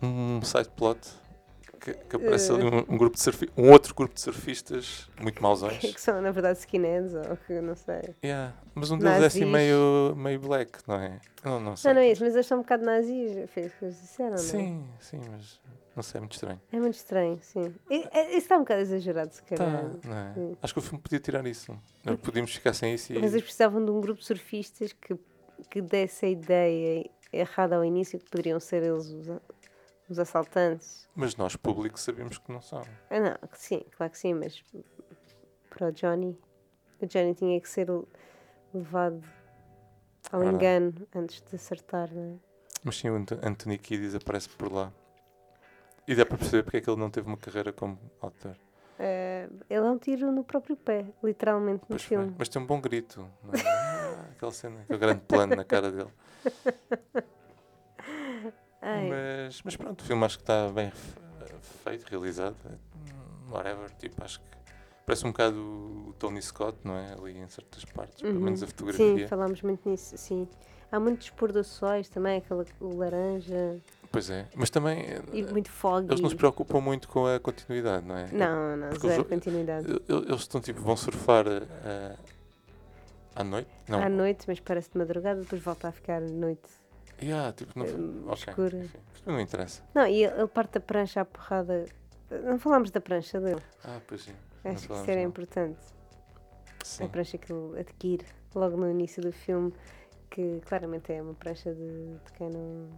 um 0.02 0.40
side 0.42 0.70
plot 0.70 0.98
que, 1.82 1.92
que 1.94 2.16
aparece 2.16 2.50
Eh. 2.50 2.54
ali 2.54 2.64
um, 2.64 2.94
um 2.94 2.96
grupo 2.96 3.16
de 3.16 3.20
surfi 3.22 3.50
um 3.56 3.70
outro 3.72 3.92
grupo 3.94 4.14
de 4.14 4.20
surfistas 4.20 5.10
muito 5.20 5.42
mausões. 5.42 5.78
Que 5.80 6.00
são, 6.00 6.22
na 6.22 6.30
verdade, 6.30 6.58
skinheads, 6.60 7.12
ou 7.14 7.36
que 7.36 7.60
não 7.60 7.74
sei. 7.74 8.14
Yeah, 8.24 8.54
Mas 8.74 8.90
um 8.90 8.98
deles 8.98 9.22
é 9.22 9.26
assim 9.26 9.40
Nazis. 9.40 9.52
meio, 9.52 10.14
meio 10.16 10.38
black, 10.40 10.78
não 10.86 10.94
é? 10.94 11.18
Não, 11.44 11.58
não 11.60 11.76
sei. 11.76 11.88
Não, 11.92 12.00
não 12.00 12.06
é 12.06 12.12
isso, 12.12 12.22
mas 12.24 12.34
eles 12.34 12.46
são 12.46 12.58
um 12.58 12.62
bocado 12.62 12.84
nazis, 12.84 13.50
foi 13.50 13.64
isso 13.64 13.76
que 13.78 13.84
eles 13.84 14.00
disseram, 14.00 14.30
não 14.30 14.36
é? 14.36 14.38
Sim, 14.38 14.84
sim, 15.00 15.20
mas 15.30 15.60
não 15.96 16.02
sei, 16.02 16.18
é 16.18 16.20
muito 16.20 16.32
estranho. 16.34 16.60
É 16.72 16.78
muito 16.78 16.94
estranho, 16.94 17.38
sim. 17.42 17.74
E- 17.90 18.08
é- 18.12 18.28
Isso 18.28 18.38
está 18.38 18.56
um 18.56 18.60
bocado 18.60 18.80
exagerado, 18.80 19.34
se 19.34 19.42
Tá, 19.42 19.56
calhar. 19.56 19.90
não 20.04 20.16
é? 20.16 20.32
sim. 20.34 20.56
Acho 20.62 20.72
que 20.72 20.78
o 20.78 20.82
filme 20.82 21.00
podia 21.00 21.18
tirar 21.18 21.44
isso. 21.46 21.76
Não, 22.04 22.16
Podíamos 22.16 22.54
ficar 22.54 22.72
sem 22.72 22.94
isso 22.94 23.12
e. 23.12 23.18
Mas 23.18 23.32
eles 23.32 23.42
precisavam 23.42 23.84
de 23.84 23.90
um 23.90 24.00
grupo 24.00 24.20
de 24.20 24.26
surfistas 24.26 24.92
que, 24.92 25.16
que 25.68 25.82
desse 25.82 26.24
a 26.26 26.28
ideia 26.28 27.10
errada 27.32 27.76
ao 27.76 27.84
início 27.84 28.18
que 28.18 28.30
poderiam 28.30 28.60
ser 28.60 28.82
eles 28.82 29.06
os, 29.06 29.28
os 30.08 30.18
assaltantes. 30.18 31.08
Mas 31.14 31.36
nós, 31.36 31.56
público, 31.56 31.98
sabemos 31.98 32.38
que 32.38 32.50
não 32.52 32.60
são. 32.60 32.82
Ah, 33.10 33.20
não, 33.20 33.36
sim, 33.54 33.84
claro 33.96 34.12
que 34.12 34.18
sim, 34.18 34.34
mas 34.34 34.62
para 35.70 35.88
o 35.88 35.92
Johnny, 35.92 36.38
o 37.00 37.06
Johnny 37.06 37.34
tinha 37.34 37.60
que 37.60 37.68
ser 37.68 37.88
levado 38.74 39.22
ao 40.30 40.40
Verdade. 40.40 40.56
engano 40.64 41.08
antes 41.14 41.42
de 41.42 41.54
acertar, 41.56 42.12
não 42.12 42.34
é? 42.34 42.38
Mas 42.84 42.96
sim, 42.96 43.08
o 43.10 43.14
Ant- 43.16 43.38
Anthony 43.42 43.78
Kiedis 43.78 44.14
aparece 44.14 44.48
por 44.48 44.72
lá. 44.72 44.92
E 46.06 46.14
dá 46.16 46.26
para 46.26 46.36
perceber 46.36 46.64
porque 46.64 46.78
é 46.78 46.80
que 46.80 46.90
ele 46.90 46.98
não 46.98 47.10
teve 47.10 47.28
uma 47.28 47.36
carreira 47.36 47.72
como 47.72 47.96
autor. 48.20 48.56
Eh, 48.98 49.48
ele 49.70 49.86
é 49.86 49.90
um 49.90 49.98
tiro 49.98 50.32
no 50.32 50.42
próprio 50.42 50.76
pé, 50.76 51.06
literalmente 51.22 51.84
no 51.88 51.96
foi. 51.98 52.08
filme. 52.08 52.34
Mas 52.36 52.48
tem 52.48 52.60
um 52.60 52.66
bom 52.66 52.80
grito. 52.80 53.28
não 53.42 53.54
é? 53.54 53.56
Aquela 54.32 54.52
cena, 54.52 54.80
aquele 54.82 54.98
grande 54.98 55.20
plano 55.22 55.54
na 55.54 55.64
cara 55.64 55.90
dele. 55.92 56.10
Mas, 58.82 59.62
mas 59.64 59.76
pronto, 59.76 60.00
o 60.00 60.04
filme 60.04 60.24
acho 60.24 60.38
que 60.38 60.42
está 60.42 60.68
bem 60.68 60.90
fe- 60.90 61.20
feito, 61.84 62.04
realizado. 62.10 62.56
Whatever, 63.50 63.90
tipo, 63.98 64.22
acho 64.24 64.40
que 64.40 64.52
Parece 65.04 65.26
um 65.26 65.32
bocado 65.32 65.56
o 65.58 66.14
Tony 66.16 66.40
Scott, 66.40 66.78
não 66.84 66.94
é? 66.96 67.12
Ali 67.14 67.36
em 67.36 67.48
certas 67.48 67.84
partes, 67.84 68.22
pelo 68.22 68.34
Uhum. 68.34 68.40
menos 68.40 68.62
a 68.62 68.66
Sim, 68.66 68.70
fotografia. 68.72 69.26
falámos 69.28 69.60
muito 69.62 69.88
nisso, 69.90 70.16
sim. 70.16 70.48
Há 70.92 71.00
muitos 71.00 71.28
pôr 71.30 71.50
do 71.50 71.64
sóis 71.64 72.08
também, 72.08 72.38
aquele 72.38 72.64
o 72.80 72.96
laranja 72.96 73.80
Pois 74.12 74.30
é. 74.30 74.46
Mas 74.54 74.70
também 74.70 75.04
e 75.32 75.42
muito 75.42 75.70
foggy. 75.72 76.06
eles 76.08 76.20
não 76.20 76.30
se 76.30 76.36
preocupam 76.36 76.80
muito 76.80 77.08
com 77.08 77.26
a 77.26 77.40
continuidade, 77.40 78.06
não 78.06 78.16
é? 78.16 78.28
Não, 78.30 78.76
não, 78.76 78.90
Porque 78.90 79.08
zero 79.08 79.22
os- 79.22 79.28
continuidade. 79.28 79.86
Eles 80.08 80.40
estão 80.42 80.60
tipo, 80.60 80.80
vão 80.80 80.96
surfar 80.96 81.46
eh, 81.48 82.16
à 83.34 83.42
noite? 83.42 83.70
Não. 83.88 84.00
À 84.04 84.08
noite, 84.08 84.44
mas 84.46 84.60
parece 84.60 84.88
de 84.92 84.98
madrugada, 84.98 85.40
depois 85.40 85.60
volta 85.62 85.88
a 85.88 85.92
ficar 85.92 86.20
noite. 86.20 86.70
Yeah, 87.22 87.52
tipo, 87.52 87.78
não, 87.78 87.86
Hum, 87.86 88.24
ok, 88.26 88.44
escura. 88.48 88.76
enfim. 88.78 88.98
Não 89.26 89.40
interessa. 89.40 89.82
Não, 89.94 90.06
e 90.06 90.24
ele, 90.24 90.46
parte 90.48 90.74
da 90.74 90.80
prancha 90.80 91.20
à 91.20 91.24
porrada. 91.24 91.86
Não 92.44 92.58
falámos 92.58 92.90
da 92.90 93.00
prancha 93.00 93.40
dele. 93.40 93.62
Ah, 93.84 94.00
pois 94.06 94.22
sim. 94.22 94.32
Acho 94.64 94.86
que 94.88 94.92
isso 94.94 95.10
era 95.10 95.20
não. 95.20 95.28
importante. 95.28 95.78
Sim. 96.84 97.04
A 97.04 97.08
prancha 97.08 97.38
que 97.38 97.52
ele 97.52 97.80
adquire 97.80 98.24
logo 98.54 98.76
no 98.76 98.90
início 98.90 99.22
do 99.22 99.32
filme, 99.32 99.72
que 100.30 100.60
claramente 100.66 101.12
é 101.12 101.22
uma 101.22 101.34
prancha 101.34 101.72
de, 101.74 102.14
de 102.24 102.32
quem 102.36 102.48
não. 102.50 102.88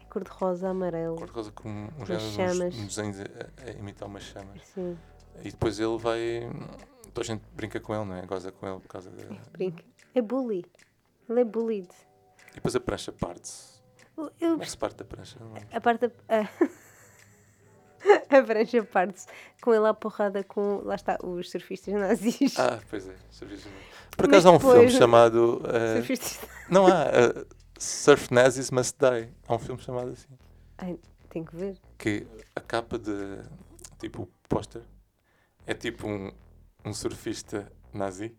É 0.00 0.04
cor-de-rosa, 0.04 0.68
amarelo. 0.68 1.16
Cor-de-rosa 1.16 1.50
com 1.52 1.68
um 1.68 2.06
género 2.06 2.70
de 2.70 2.80
uns 2.80 2.94
desenhos 2.96 3.18
a, 3.20 3.68
a 3.68 3.70
imitar 3.72 4.06
umas 4.08 4.22
chamas. 4.22 4.60
Sim, 4.68 4.96
E 5.42 5.50
depois 5.50 5.80
ele 5.80 5.98
vai. 5.98 6.48
Toda 7.12 7.20
a 7.22 7.24
gente 7.24 7.42
brinca 7.54 7.80
com 7.80 7.94
ele, 7.94 8.04
não 8.04 8.14
é? 8.16 8.26
Goza 8.26 8.52
com 8.52 8.66
ele 8.68 8.78
por 8.80 8.88
causa 8.88 9.10
da. 9.10 9.22
brinca. 9.52 9.82
É 10.14 10.20
bully. 10.22 10.64
Ele 11.28 11.40
é 11.40 11.44
bullied. 11.44 11.88
E 12.54 12.56
depois 12.56 12.74
a 12.76 12.80
prancha 12.80 13.12
parte-se. 13.12 13.74
Eu- 14.40 14.60
é 14.60 14.64
se 14.64 14.78
parte 14.78 15.02
a 15.02 15.04
prancha? 15.04 15.36
Não 15.40 15.52
lembro. 15.52 15.68
A 15.72 15.80
parte 15.80 16.06
da. 16.06 16.14
A, 16.28 16.48
a 18.38 18.42
prancha 18.42 18.82
parte-se 18.84 19.26
com 19.60 19.74
ele 19.74 19.86
à 19.86 19.92
porrada 19.94 20.44
com. 20.44 20.80
Lá 20.84 20.94
está, 20.94 21.18
os 21.22 21.50
surfistas 21.50 21.92
nazis. 21.94 22.58
Ah, 22.58 22.80
pois 22.88 23.08
é. 23.08 23.14
serviço 23.30 23.68
mesmo. 23.68 23.82
Por 24.16 24.26
Mas 24.28 24.34
acaso 24.36 24.48
há 24.48 24.52
um 24.52 24.60
filme 24.60 24.90
chamado. 24.90 25.62
eh, 25.72 25.96
Surfistas. 25.96 26.40
não 26.70 26.86
há. 26.86 27.04
eh, 27.12 27.46
Surf 27.76 28.32
Nazis 28.32 28.70
Must 28.70 28.96
Die. 28.98 29.28
Há 29.48 29.54
um 29.54 29.58
filme 29.58 29.80
chamado 29.82 30.10
assim. 30.10 30.28
Ai, 30.78 30.96
tem 31.28 31.44
que 31.44 31.56
ver. 31.56 31.76
Que 31.98 32.24
a 32.54 32.60
capa 32.60 32.96
de. 32.98 33.40
Tipo, 33.98 34.22
o 34.22 34.28
póster. 34.48 34.82
É 35.66 35.74
tipo 35.74 36.06
um, 36.06 36.30
um 36.84 36.94
surfista 36.94 37.70
nazi. 37.92 38.36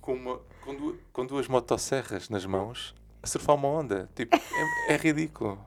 Com, 0.00 0.14
uma, 0.14 0.40
com, 0.64 0.74
du- 0.74 0.98
com 1.12 1.26
duas 1.26 1.46
motosserras 1.48 2.28
nas 2.28 2.44
mãos. 2.46 2.94
A 3.22 3.26
surfar 3.26 3.54
uma 3.56 3.68
onda. 3.68 4.08
Tipo, 4.14 4.36
é, 4.88 4.94
é 4.94 4.96
ridículo. 4.96 5.62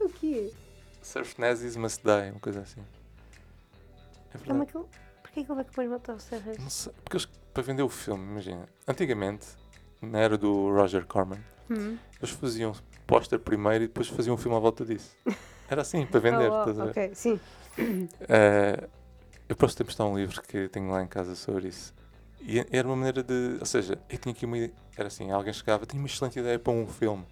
O 0.00 0.08
quê? 0.08 0.50
Surf 1.02 1.38
Nazis 1.40 1.76
Must 1.76 2.02
Die. 2.02 2.30
Uma 2.30 2.40
coisa 2.40 2.60
assim. 2.60 2.80
É 4.34 4.38
Como 4.38 4.62
é 4.62 4.66
verdade. 4.66 4.72
que 4.72 4.78
ele. 4.78 4.86
Porquê 5.22 5.44
que 5.44 5.52
ele 5.52 5.56
vai 5.62 5.64
com 5.64 5.80
as 5.82 5.88
motosserras? 5.88 6.58
Não 6.58 6.70
sei, 6.70 6.92
porque 7.04 7.16
eles, 7.18 7.26
para 7.52 7.62
vender 7.62 7.82
o 7.82 7.88
filme, 7.88 8.24
imagina. 8.24 8.66
Antigamente, 8.86 9.46
na 10.00 10.18
era 10.20 10.38
do 10.38 10.70
Roger 10.72 11.04
Corman, 11.06 11.38
Hum. 11.70 11.98
eles 12.18 12.30
faziam 12.30 12.72
póster 13.06 13.38
primeiro 13.38 13.84
e 13.84 13.86
depois 13.88 14.08
faziam 14.08 14.34
um 14.34 14.38
filme 14.38 14.56
à 14.56 14.60
volta 14.60 14.84
disso. 14.86 15.14
Era 15.68 15.82
assim, 15.82 16.06
para 16.06 16.20
vender. 16.20 16.48
Oh, 16.50 16.54
oh, 16.56 16.60
estás 16.70 16.80
a 16.80 16.84
ver? 16.86 16.90
ok, 16.90 17.14
sim. 17.14 17.40
Eh, 18.28 18.88
eu 19.48 19.54
posso 19.54 19.76
ter 19.76 19.84
postado 19.84 20.08
um 20.08 20.16
livro 20.18 20.40
que 20.42 20.68
tenho 20.68 20.90
lá 20.90 21.02
em 21.02 21.06
casa 21.06 21.34
sobre 21.36 21.68
isso. 21.68 21.94
E 22.40 22.64
era 22.70 22.86
uma 22.86 22.96
maneira 22.96 23.22
de. 23.22 23.56
Ou 23.60 23.66
seja, 23.66 23.98
eu 24.08 24.18
tinha 24.18 24.32
aqui 24.32 24.46
uma 24.46 24.56
ideia. 24.56 24.72
Era 24.96 25.08
assim: 25.08 25.30
alguém 25.30 25.52
chegava, 25.52 25.84
tinha 25.86 26.00
uma 26.00 26.06
excelente 26.06 26.38
ideia 26.38 26.58
para 26.58 26.72
um 26.72 26.86
filme, 26.86 27.24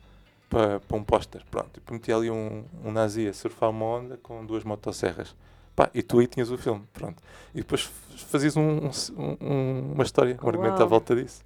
para, 0.51 0.81
para 0.81 0.97
um 0.97 1.03
póster. 1.05 1.43
Pronto, 1.51 1.81
e 1.89 1.93
metia 1.93 2.17
ali 2.17 2.31
um, 2.31 2.65
um 2.85 2.91
nazi 2.93 3.27
a 3.29 3.33
surfar 3.33 3.71
uma 3.71 3.85
onda 3.85 4.17
com 4.19 4.45
duas 4.45 4.65
motosserras. 4.65 5.35
Pá, 5.75 5.91
e 5.95 6.03
tu 6.03 6.19
aí 6.19 6.27
tinhas 6.27 6.51
o 6.51 6.57
filme. 6.59 6.85
Pronto. 6.93 7.23
E 7.55 7.59
depois 7.59 7.83
fazias 8.17 8.57
um- 8.57 8.89
um- 8.89 9.37
um- 9.41 9.93
uma 9.93 10.03
história, 10.05 10.39
um 10.43 10.49
argumento 10.49 10.83
à 10.83 10.87
volta 10.87 11.15
disso. 11.15 11.43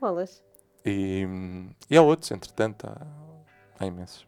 Bolas. 0.00 0.42
E, 0.84 1.26
e 1.88 1.96
há 1.96 2.02
outros, 2.02 2.30
entretanto, 2.32 2.84
há, 2.86 3.06
há 3.78 3.86
imensos. 3.86 4.26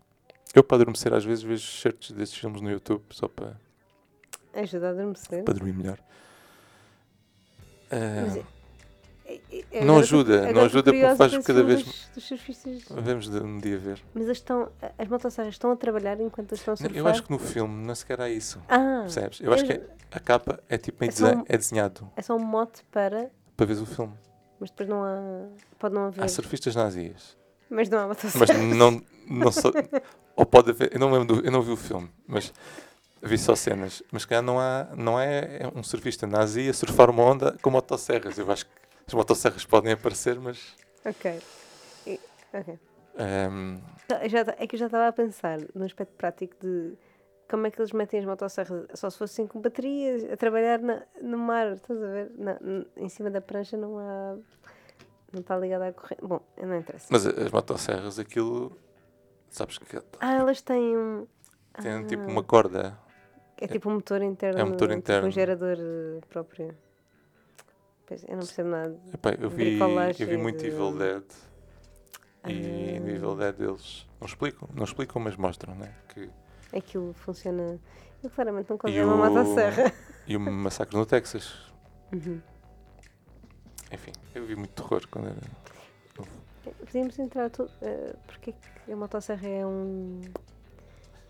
Eu, 0.55 0.63
para 0.63 0.77
adormecer, 0.77 1.13
às 1.13 1.25
vezes 1.25 1.43
vejo 1.43 1.67
certos 1.67 2.13
desses 2.13 2.37
filmes 2.37 2.61
no 2.61 2.71
YouTube, 2.71 3.03
só 3.11 3.27
para, 3.27 3.57
Ajuda 4.55 4.87
a 4.87 4.91
adormecer. 4.91 5.43
para 5.43 5.55
dormir 5.55 5.73
melhor. 5.73 5.99
Ah, 7.91 7.97
é- 7.97 8.55
É- 9.51 9.65
é- 9.73 9.85
Não 9.85 9.99
ajuda, 9.99 10.43
não 10.43 10.49
agora 10.51 10.67
estou 10.67 10.81
ajuda 10.81 10.93
porque 10.93 11.17
faz 11.17 11.47
cada 11.47 11.63
vez- 11.65 11.83
Dos, 11.83 12.09
dos 12.15 12.25
surfistas. 12.25 12.85
vamos 12.91 13.29
de 13.31 13.39
um 13.39 13.59
dia 13.59 13.79
ver. 13.79 14.03
Mas 14.13 14.25
eles 14.25 14.37
estão. 14.37 14.69
As 14.99 15.09
motosserras 15.09 15.55
estão 15.55 15.71
a 15.73 15.77
trabalhar 15.77 16.21
enquanto 16.21 16.53
estão 16.55 16.75
a 16.75 16.77
surfar? 16.77 16.95
Eu 16.97 17.09
acho 17.09 17.23
que 17.23 17.31
no 17.31 17.39
filme 17.39 17.87
não 17.87 17.95
sequer 17.95 18.21
há 18.21 18.29
isso. 18.29 18.61
Ah, 18.69 18.99
Percebes? 19.03 19.41
Eu 19.41 19.53
acho 19.55 19.65
que 19.65 19.81
a 20.13 20.21
capa 20.21 20.61
é 20.69 20.77
tipo 20.77 20.99
meio 21.01 21.11
É 21.11 21.37
um- 21.37 21.45
é 21.49 21.57
desenhado 21.57 22.11
é 22.17 22.21
só 22.23 22.37
um 22.37 22.45
mote 22.45 22.85
para. 22.93 23.31
para 23.57 23.65
ver 23.67 23.81
o 23.81 23.87
filme. 23.87 24.13
Mas 24.61 24.71
depois 24.71 24.89
não 24.91 25.03
há. 25.03 25.47
Pode 25.79 25.95
não 25.95 26.05
haver. 26.07 26.23
Há 26.23 26.29
surfistas 26.29 26.75
nazis. 26.77 27.37
Mas 27.71 27.89
não 27.89 28.01
há 28.01 28.07
motosserras. 28.09 28.51
Mas 28.51 28.77
não, 28.77 29.03
não 29.27 29.51
só. 29.51 29.71
Ou 30.37 30.45
pode 30.45 30.71
haver. 30.71 30.91
Eu 30.93 31.01
não 31.01 31.11
lembro 31.11 31.37
do- 31.41 31.47
eu 31.47 31.51
não 31.51 31.63
vi 31.63 31.71
o 31.73 31.77
filme, 31.77 32.11
mas 32.27 32.53
vi 33.25 33.39
só 33.39 33.55
cenas. 33.57 34.03
Mas 34.13 34.25
cá 34.25 34.41
não 34.43 34.59
há. 34.59 34.89
Não 34.97 35.19
é 35.21 35.61
um 35.75 35.83
surfista 35.83 36.27
nazi 36.27 36.69
a 36.69 36.73
surfar 36.75 37.11
uma 37.11 37.23
onda 37.23 37.57
com 37.63 37.71
motosserras. 37.71 38.39
Eu 38.39 38.51
acho 38.51 38.67
que 38.67 38.73
as 39.07 39.15
motosserras 39.15 39.65
podem 39.65 39.93
aparecer, 39.93 40.39
mas. 40.39 40.75
Ok. 41.05 41.41
E- 42.07 42.21
ok. 42.53 42.79
ehm, 43.19 43.79
já 44.29 44.41
é 44.59 44.67
que 44.67 44.75
eu 44.77 44.79
já 44.81 44.87
estava 44.87 45.09
a 45.09 45.13
pensar 45.13 45.59
no 45.75 45.85
aspecto 45.85 46.13
prático 46.17 46.55
de 46.61 46.95
como 47.51 47.67
é 47.67 47.71
que 47.71 47.81
eles 47.81 47.93
metem 47.93 48.21
as 48.21 48.27
motosserras 48.27 48.87
só 48.95 49.11
se 49.11 49.19
fossem 49.19 49.47
com 49.47 49.61
baterias 49.61 50.25
a 50.33 50.37
trabalhar 50.37 50.79
na- 50.81 51.03
no 51.21 51.37
mar, 51.39 51.73
estás 51.73 52.03
a 52.03 52.07
ver? 52.07 52.33
Em 52.97 53.09
cima 53.09 53.31
da 53.31 53.41
prancha 53.41 53.77
não 53.77 53.99
há. 53.99 54.37
Não 55.33 55.41
está 55.41 55.57
ligada 55.59 55.89
à 55.89 55.93
corrente. 55.93 56.23
Bom, 56.23 56.41
não 56.57 56.79
interessa. 56.79 57.09
mas 57.11 57.27
as 57.27 57.51
motosserras, 57.51 58.19
aquilo. 58.19 58.77
Sabes 59.51 59.79
que 59.79 59.99
Ah, 60.21 60.35
elas 60.35 60.61
têm 60.63 60.97
um. 60.97 61.27
tem 61.83 62.05
tipo 62.07 62.23
Ah, 62.23 62.27
uma 62.29 62.43
corda. 62.43 62.99
É 63.61 63.67
tipo 63.69 63.89
um 63.89 63.95
motor 63.95 64.23
interno. 64.23 64.61
É 64.61 64.65
um 64.65 64.71
motor 64.71 64.89
tipo 64.89 64.99
interno. 64.99 65.29
um 65.29 65.31
gerador 65.31 65.77
eh, 65.79 66.21
próprio. 66.29 66.75
Eu 68.29 68.37
não 68.37 68.39
percebo 68.45 68.69
nada. 68.69 68.97
Epá, 69.13 69.31
eu 69.41 69.49
vi, 69.49 69.79
eu 69.79 70.27
vi 70.27 70.37
muito 70.37 70.59
de- 70.59 70.67
Evil 70.67 70.93
Dead 70.99 71.23
e 72.47 72.99
no 73.01 73.07
Ah. 73.07 73.11
Evil 73.11 73.37
Dead 73.37 73.61
eles 73.61 74.07
não 74.21 74.27
explicam, 74.27 74.69
não 74.75 74.85
explicam, 74.85 75.23
mas 75.23 75.37
mostram, 75.37 75.75
né? 75.75 75.95
Que, 76.09 76.29
Aquilo 76.77 77.13
funciona. 77.15 77.79
Eu 78.23 78.31
claramente 78.31 78.71
E 78.71 78.75
usei 78.75 79.03
uma 79.05 79.29
motosserra. 79.31 79.93
e 80.27 80.37
o 80.37 80.41
massacre 80.41 80.97
no 80.97 81.07
Texas. 81.07 81.55
Uhum. 82.13 82.41
Enfim, 83.93 84.13
eu 84.35 84.45
vi 84.45 84.57
muito 84.57 84.71
terror 84.83 85.07
quando 85.11 85.29
era. 85.29 85.37
Podíamos 86.87 87.19
entrar. 87.19 87.51
To... 87.51 87.69
eh, 87.83 88.15
porque 88.27 88.51
é 88.51 88.55
que 88.85 88.93
a 88.93 88.97
motosserra 88.97 89.47
é 89.49 89.65
um. 89.67 90.21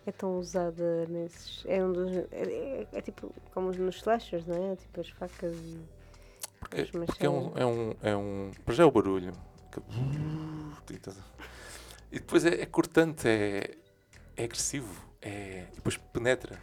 É 0.06 0.12
tão 0.12 0.38
usada 0.38 1.06
nesses. 1.06 1.64
É 1.66 1.82
um 1.82 1.92
dos. 1.92 2.10
É, 2.16 2.26
é- 2.32 2.86
é 2.92 3.00
tipo 3.00 3.32
como 3.52 3.72
nos 3.72 3.96
slashers, 3.96 4.44
não 4.46 4.72
é? 4.72 4.76
Tipo 4.76 5.00
as 5.00 5.08
facas 5.10 5.56
e. 5.56 5.80
É, 6.72 6.82
os 6.82 6.90
porque 6.90 7.26
é 7.26 7.30
um, 7.30 7.52
é 7.56 7.64
um. 7.66 7.94
É 8.02 8.16
um. 8.16 8.50
Para 8.64 8.74
já 8.74 8.82
é 8.82 8.86
o 8.86 8.90
barulho. 8.90 9.32
E 12.12 12.18
depois 12.20 12.44
é, 12.44 12.60
é 12.62 12.66
cortante, 12.66 13.26
é, 13.26 13.76
é 14.36 14.44
agressivo, 14.44 15.04
é, 15.20 15.66
e 15.72 15.76
depois 15.76 15.96
penetra. 15.96 16.60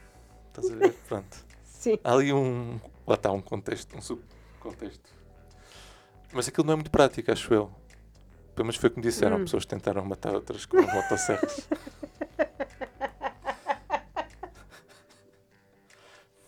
Estás 0.48 0.72
a 0.72 0.76
ver? 0.76 0.94
Pronto. 1.08 1.46
Sim. 1.64 1.98
Há 2.04 2.14
ali 2.14 2.32
um. 2.32 2.80
Lá 3.08 3.16
está, 3.16 3.32
um 3.32 3.42
contexto, 3.42 3.98
um 3.98 4.02
subcontexto. 4.02 5.10
Mas 6.32 6.48
aquilo 6.48 6.66
não 6.66 6.74
é 6.74 6.76
muito 6.76 6.92
prático, 6.92 7.32
acho 7.32 7.54
eu. 7.54 7.70
Pelo 8.56 8.66
menos 8.66 8.76
foi 8.78 8.90
como 8.90 9.02
disseram, 9.02 9.38
Hum. 9.38 9.44
pessoas 9.46 9.66
tentaram 9.66 10.06
matar 10.06 10.34
outras 10.34 10.66
com 10.66 10.78
motosserras. 10.82 11.68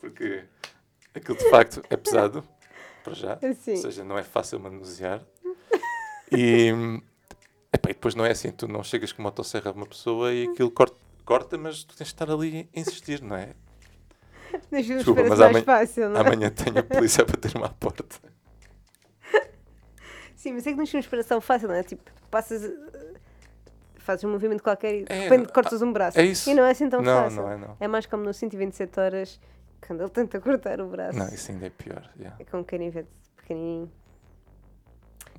Porque 0.04 0.43
aquilo 1.16 1.38
de 1.38 1.49
facto 1.49 1.82
é 1.89 1.95
pesado, 1.95 2.43
para 3.06 3.14
já. 3.14 3.39
Sim. 3.62 3.72
Ou 3.72 3.78
seja, 3.78 4.04
não 4.04 4.18
é 4.18 4.24
fácil 4.24 4.60
manusear. 4.60 5.22
E, 6.30 6.68
epá, 7.72 7.89
e 7.89 7.93
depois 7.93 8.14
não 8.14 8.26
é 8.26 8.32
assim, 8.32 8.51
tu 8.51 8.68
não 8.68 8.84
chegas 8.84 9.14
com 9.14 9.22
uma 9.22 9.30
motosserra 9.30 9.72
a 9.72 9.74
uma 9.74 9.86
pessoa 9.86 10.34
e 10.34 10.43
aquilo 10.49 10.70
corta, 10.72 10.97
corta, 11.24 11.58
mas 11.58 11.86
tu 11.86 11.95
tens 11.95 12.08
de 12.08 12.14
estar 12.14 12.30
ali 12.30 12.68
a 12.76 12.80
insistir, 12.82 13.22
não 13.22 13.38
é? 13.38 13.51
Desculpa, 14.70 15.22
mas 15.22 15.30
mais 15.30 15.41
amanhã- 15.41 15.64
fácil, 15.64 16.10
não 16.10 16.18
é? 16.18 16.20
Amanhã 16.20 16.49
tenho 16.49 16.80
a 16.80 16.84
polícia 16.84 17.22
a 17.22 17.26
bater-me 17.26 17.64
à 17.64 17.70
porta. 17.70 18.04
Sim, 20.36 20.51
mas 20.54 20.68
é 20.68 20.72
que 20.72 20.78
nos 20.78 20.89
filmes 20.89 21.08
parece 21.08 21.30
tão 21.30 21.39
fácil, 21.39 21.70
não 21.70 21.76
é? 21.76 21.84
Tipo, 21.84 22.12
passas. 22.30 22.70
Fazes 23.95 24.26
um 24.26 24.32
movimento 24.32 24.62
qualquer 24.62 24.95
e 24.95 25.04
de 25.06 25.14
É, 25.14 25.22
repente 25.24 25.45
não- 25.45 25.54
cortas 25.54 25.82
um 25.82 25.93
braço. 25.93 26.20
é 26.20 26.26
isso. 26.26 26.49
E 26.49 26.54
não 26.54 26.66
é 26.66 26.72
assim 26.72 26.89
tão 26.89 27.01
não, 27.01 27.24
fácil. 27.24 27.41
não 27.41 27.51
é 27.51 27.58
não. 27.58 27.78
É 27.80 27.88
mais 27.88 28.06
como 28.06 28.24
no 28.24 28.34
127 28.34 28.99
horas, 28.99 29.39
quando 29.86 30.02
ele 30.02 30.10
tenta 30.10 30.40
cortar 30.40 30.80
o 30.82 30.88
braço. 30.88 31.18
Não, 31.18 31.28
isso 31.28 31.52
ainda 31.52 31.68
é 31.68 31.70
pior. 31.70 32.10
yeah. 32.18 32.36
É 32.40 32.44
com 32.46 32.60
um 32.60 32.64
canivete 32.64 33.10
pequenininho. 33.38 33.92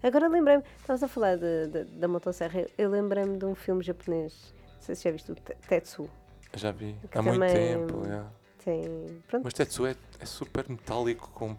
Agora 0.03 0.29
lembrei-me, 0.29 0.63
estavas 0.81 1.03
a 1.03 1.09
falar 1.09 1.37
de- 1.39 1.67
de- 1.69 1.85
da 1.85 2.07
motosserra, 2.07 2.67
eu- 2.77 2.91
lembrei-me 2.91 3.39
de 3.39 3.47
um 3.47 3.55
filme 3.55 3.83
japonês, 3.83 4.55
não 4.75 4.81
sei 4.83 4.95
se 4.95 5.05
já 5.05 5.11
viste, 5.11 5.33
o 5.33 5.35
Te- 5.35 5.57
Tetsu. 5.67 6.11
Já 6.55 6.71
vi. 6.71 6.95
Há 7.15 7.23
muito 7.23 7.41
tempo. 7.41 8.03
yeah. 8.05 8.31
tem. 8.63 9.23
Pronto. 9.29 9.45
Mas 9.45 9.53
Tetsu 9.55 9.87
é, 9.87 9.97
é 10.21 10.27
super 10.27 10.69
metálico 10.69 11.31
com. 11.35 11.57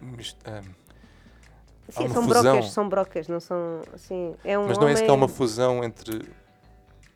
mist- 0.00 0.38
ah, 0.46 0.62
Sim, 1.90 2.08
são 2.08 2.22
fusão. 2.22 2.42
brocas, 2.42 2.70
são 2.72 2.88
brocas, 2.88 3.28
não 3.28 3.40
são. 3.40 3.82
Assim, 3.92 4.34
é 4.42 4.58
um 4.58 4.66
mas 4.66 4.78
não 4.78 4.84
é 4.84 4.86
homem, 4.86 4.94
isso 4.94 5.04
que 5.04 5.10
é 5.10 5.12
uma 5.12 5.28
fusão 5.28 5.84
entre 5.84 6.26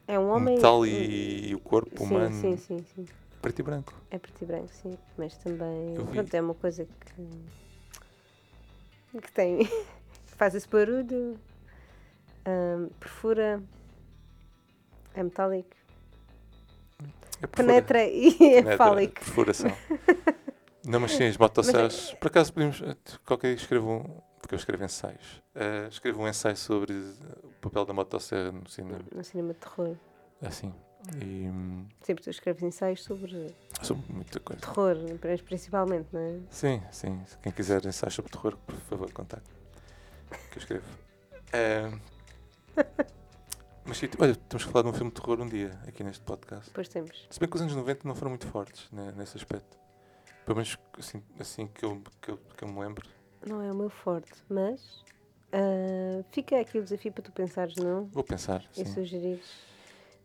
é 0.06 0.18
um 0.18 0.24
o 0.24 0.28
homem 0.34 0.54
metal 0.56 0.84
e, 0.86 1.48
e 1.50 1.54
o 1.54 1.58
corpo 1.58 1.96
sim, 1.98 2.04
humano 2.04 2.34
Sim, 2.34 2.56
sim, 2.58 2.84
sim. 2.94 3.06
Preto 3.48 3.60
e 3.60 3.62
branco. 3.62 3.94
É 4.10 4.18
preto 4.18 4.42
e 4.42 4.46
branco, 4.46 4.68
sim. 4.68 4.98
Mas 5.16 5.36
também. 5.38 5.94
Pronto, 6.12 6.34
é 6.34 6.40
uma 6.40 6.54
coisa 6.54 6.84
que. 6.84 7.14
que 9.20 9.32
tem. 9.32 9.64
que 9.66 10.36
faz 10.36 10.54
esse 10.54 10.68
barulho. 10.68 11.38
ahm, 12.44 12.88
perfura. 13.00 13.62
É 15.14 15.22
metálico. 15.22 15.70
É 17.40 17.46
Penetra 17.46 18.04
e 18.04 18.28
é 18.28 18.62
penetra, 18.62 18.76
fálico. 18.76 19.14
Perfuração. 19.14 19.72
não, 20.84 21.00
mas 21.00 21.12
sim, 21.12 21.24
as 21.24 21.36
motosserras. 21.36 22.12
Por 22.20 22.26
acaso 22.26 22.52
podemos. 22.52 22.82
Qualquer 23.24 23.48
dia 23.48 23.56
escrevo 23.56 23.90
um. 23.90 24.28
Porque 24.40 24.54
eu 24.54 24.58
escrevo 24.58 24.84
ensaios. 24.84 25.42
eh, 25.54 25.88
escrevo 25.90 26.22
um 26.22 26.28
ensaio 26.28 26.56
sobre 26.56 26.92
o 27.42 27.48
papel 27.60 27.84
da 27.84 27.92
motosserra 27.92 28.52
no 28.52 28.68
cinema. 28.68 29.00
No 29.12 29.24
cinema 29.24 29.52
de 29.52 29.58
terror. 29.58 29.96
Assim. 30.40 30.72
E. 31.22 31.48
Sempre 32.02 32.24
tu 32.24 32.30
escreves 32.30 32.62
ensaios 32.62 33.02
sobre 33.02 33.54
sobre 33.82 34.12
muita 34.12 34.40
coisa. 34.40 34.60
terror, 34.60 34.96
principalmente, 35.44 36.08
não 36.12 36.20
é? 36.20 36.40
Sim, 36.50 36.82
sim. 36.90 37.22
Se 37.26 37.38
Quem 37.38 37.52
quiser 37.52 37.84
ensaios 37.86 38.14
sobre 38.14 38.30
terror, 38.32 38.56
por 38.66 38.74
favor, 38.76 39.12
contacte. 39.12 39.48
Que 40.50 40.58
eu 40.58 40.60
escrevo. 40.60 40.84
Eh, 41.52 41.90
mas 43.86 43.96
sim, 43.96 44.08
olha, 44.18 44.34
temos 44.34 44.64
que 44.64 44.72
falar 44.72 44.82
de 44.82 44.88
um 44.90 44.92
filme 44.92 45.10
de 45.10 45.20
terror 45.20 45.40
um 45.40 45.48
dia 45.48 45.70
aqui 45.86 46.02
neste 46.04 46.22
podcast. 46.24 46.66
Depois 46.66 46.88
temos. 46.88 47.26
Se 47.30 47.40
bem 47.40 47.48
que 47.48 47.56
os 47.56 47.62
anos 47.62 47.74
90 47.74 48.06
não 48.06 48.14
foram 48.14 48.30
muito 48.30 48.46
fortes 48.48 48.90
né, 48.92 49.14
nesse 49.16 49.36
aspecto. 49.36 49.78
Pelo 50.44 50.56
menos 50.56 50.76
assim, 50.98 51.22
assim 51.38 51.66
que, 51.68 51.84
eu, 51.84 52.02
que, 52.20 52.30
eu, 52.30 52.38
que 52.56 52.64
eu 52.64 52.68
me 52.68 52.80
lembro. 52.80 53.08
Não 53.46 53.62
é 53.62 53.70
o 53.70 53.74
meu 53.74 53.88
forte, 53.88 54.32
mas. 54.48 55.04
ah, 55.52 56.24
fica 56.32 56.58
aqui 56.60 56.78
o 56.78 56.82
desafio 56.82 57.12
para 57.12 57.22
tu 57.22 57.32
pensares, 57.32 57.76
não? 57.76 58.06
Vou 58.06 58.24
pensar. 58.24 58.64
E 58.72 58.84
Sim. 58.84 58.94
sugerires. 58.94 59.46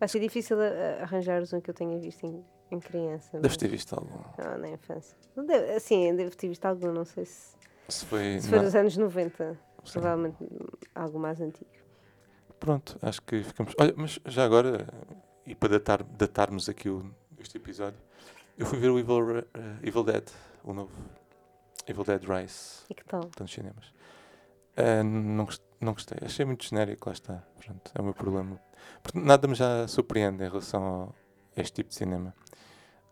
Vai 0.04 0.08
ser 0.10 0.20
difícil 0.20 0.60
a- 0.60 0.66
a 0.66 1.04
arranjares 1.04 1.54
um 1.54 1.62
que 1.62 1.70
eu 1.70 1.74
tenha 1.74 1.98
visto 1.98 2.26
em, 2.26 2.44
em 2.72 2.78
criança. 2.78 3.40
Deves 3.40 3.52
mas- 3.52 3.58
ter 3.58 3.70
visto 3.70 3.94
algum. 3.94 4.20
Não, 4.38 4.58
na 4.58 4.70
infância. 4.70 5.18
Deve- 5.38 5.72
assim, 5.76 6.14
devo 6.14 6.36
ter 6.36 6.50
visto 6.50 6.66
algum, 6.66 6.92
não 6.92 7.06
sei 7.06 7.24
se. 7.24 7.56
Se 7.88 8.06
foi. 8.06 8.38
Se 8.42 8.52
na- 8.52 8.58
dos 8.64 8.76
anos 8.76 8.98
90, 8.98 9.58
sim. 9.86 9.94
provavelmente 9.94 10.36
algo 10.94 11.18
mais 11.18 11.40
antigo. 11.40 11.70
Pronto, 12.60 12.98
acho 13.02 13.22
que 13.22 13.44
ficamos. 13.44 13.74
Olha, 13.80 13.94
mas 13.96 14.20
já 14.26 14.44
agora, 14.44 14.88
e 15.46 15.56
para 15.56 15.70
datar, 15.70 16.04
datarmos 16.04 16.68
aqui 16.68 16.90
o, 16.90 17.10
este 17.40 17.56
episódio, 17.58 17.98
eu 18.58 18.66
fui 18.66 18.80
ver 18.80 18.90
o 18.90 19.00
Evil, 19.00 19.38
eh, 19.40 19.46
Evil 19.84 20.04
Dead, 20.04 20.26
o 20.66 20.74
novo. 20.74 20.92
Evil 21.88 22.04
Dead 22.04 22.22
Rise, 22.26 22.84
E 22.90 22.94
que 22.94 23.06
tal? 23.06 23.22
está 23.22 23.46
nos 23.46 23.54
cinemas. 23.54 23.94
Ah, 24.76 25.02
não, 25.02 25.48
não 25.80 25.94
gostei, 25.94 26.18
achei 26.26 26.44
muito 26.46 26.66
genérico, 26.66 27.08
lá 27.08 27.14
está. 27.14 27.42
Pronto, 27.66 27.90
é 27.96 28.02
o 28.02 28.04
meu 28.04 28.14
problema. 28.14 28.60
Nada 29.14 29.48
me 29.48 29.56
já 29.56 29.88
surpreende 29.88 30.44
em 30.44 30.48
relação 30.50 31.14
a 31.56 31.62
este 31.62 31.74
tipo 31.76 31.90
de 31.90 31.96
cinema. 31.96 32.34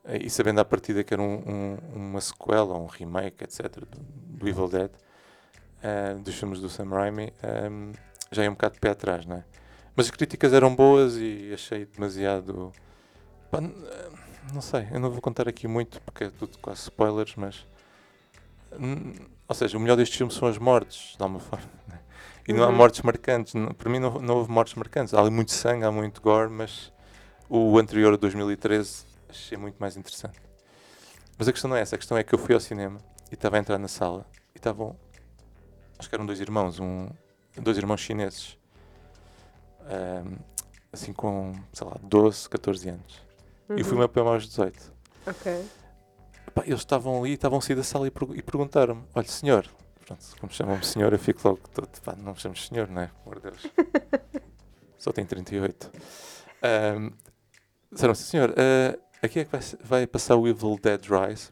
Eh, 0.06 0.26
E 0.26 0.30
sabendo 0.30 0.60
à 0.62 0.66
partida 0.66 1.04
que 1.04 1.14
era 1.14 1.22
um- 1.22 1.44
um- 1.48 1.78
uma 1.96 2.22
sequela, 2.22 2.76
um 2.78 2.88
remake, 2.88 3.44
etc., 3.44 3.70
do, 3.86 3.98
do 4.40 4.48
Evil 4.50 4.68
Dead, 4.68 4.92
ah, 5.84 6.14
dos 6.24 6.36
filmes 6.36 6.60
do 6.60 6.70
Sam 6.70 6.90
Raimi, 6.90 7.32
ahm, 7.44 7.92
já 8.32 8.44
ia 8.44 8.50
um 8.50 8.54
bocado 8.54 8.76
de 8.76 8.80
pé 8.80 8.90
atrás, 8.92 9.26
não 9.26 9.38
é? 9.38 9.44
Mas 9.96 10.06
as 10.08 10.12
críticas 10.12 10.54
eram 10.54 10.74
boas 10.76 11.18
e 11.18 11.52
achei 11.54 11.86
demasiado. 11.86 12.72
Pá, 13.52 13.60
eh, 13.60 14.10
não 14.54 14.62
sei, 14.62 14.88
eu 14.92 15.00
não 15.00 15.12
vou 15.12 15.22
contar 15.22 15.48
aqui 15.48 15.68
muito 15.68 16.02
porque 16.02 16.24
é 16.26 16.30
tudo 16.32 16.58
quase 16.60 16.82
spoilers, 16.82 17.36
mas. 17.36 17.66
Ou 19.48 19.54
seja, 19.56 19.78
o 19.78 19.82
melhor 19.82 19.98
destes 19.98 20.18
filmes 20.18 20.36
são 20.36 20.48
as 20.48 20.58
mortes, 20.58 21.16
de 21.18 21.22
alguma 21.22 21.40
forma. 21.42 21.66
E 22.48 22.54
não 22.54 22.64
há 22.64 22.68
Uhum. 22.68 22.76
mortes 22.76 23.02
marcantes. 23.02 23.54
Para 23.78 23.90
mim, 23.90 24.00
não, 24.00 24.14
não 24.20 24.36
houve 24.38 24.52
mortes 24.52 24.74
marcantes. 24.76 25.14
Há 25.14 25.20
ali 25.20 25.30
muito 25.30 25.52
sangue, 25.52 25.86
há 25.86 25.92
muito 25.92 26.22
gore, 26.22 26.50
mas 26.50 26.92
o 27.50 27.78
anterior, 27.78 28.18
2013, 28.18 29.06
achei 29.30 29.58
muito 29.58 29.76
mais 29.80 29.96
interessante. 29.98 30.40
Mas 31.38 31.48
a 31.48 31.52
questão 31.52 31.70
não 31.70 31.78
é 31.78 31.82
essa. 31.82 31.96
A 31.96 31.98
questão 31.98 32.18
é 32.18 32.24
que 32.24 32.34
eu 32.34 32.40
fui 32.40 32.54
ao 32.54 32.60
cinema 32.60 33.00
e 33.32 33.36
estava 33.36 33.58
a 33.58 33.60
entrar 33.60 33.78
na 33.78 33.88
sala 33.88 34.26
e 34.54 34.58
estavam. 34.58 34.96
Acho 35.98 36.10
que 36.10 36.16
eram 36.16 36.26
dois 36.26 36.40
irmãos, 36.40 36.80
um, 36.80 37.08
dois 37.62 37.78
irmãos 37.78 38.00
chineses. 38.02 38.58
ahm, 39.88 40.36
assim 40.94 41.14
com, 41.14 41.54
sei 41.74 41.88
lá, 41.88 41.96
12, 42.04 42.50
14 42.50 42.90
anos. 42.90 43.22
E 43.78 43.84
fui-me 43.84 44.04
até 44.04 44.20
aos 44.20 44.48
18. 44.48 44.94
Ok. 45.26 45.66
Pá, 46.54 46.64
eles 46.66 46.80
estavam 46.80 47.20
ali, 47.20 47.34
estavam 47.34 47.60
a 47.60 47.62
sair 47.62 47.76
da 47.76 47.84
sala 47.84 48.08
e, 48.08 48.12
e 48.36 48.42
perguntaram-me: 48.42 49.04
Olha, 49.16 49.28
senhor, 49.28 49.66
pronto, 50.12 50.40
como 50.40 50.52
chamam-me 50.52 50.84
senhor, 50.84 51.14
eu 51.14 51.20
fico 51.20 51.42
logo 51.48 51.62
todo, 51.74 51.90
pá, 52.02 52.16
não 52.18 52.34
me 52.34 52.40
chames 52.40 52.68
senhor, 52.68 52.88
não 52.90 53.02
é? 53.02 53.08
Por 53.24 53.38
amor 53.38 53.40
de 53.40 53.52
Deus. 53.52 53.68
Só 54.98 55.12
tenho 55.12 55.28
38. 55.28 55.92
Um, 56.64 57.12
disseram 57.92 58.12
assim: 58.12 58.24
Senhor, 58.24 58.54
ah, 58.58 58.98
aqui 59.22 59.40
é 59.40 59.46
que 59.46 59.52
vai, 59.52 59.62
vai 59.84 60.08
passar 60.08 60.36
o 60.36 60.48
Evil 60.48 60.78
Dead 60.82 61.02
Rise? 61.06 61.50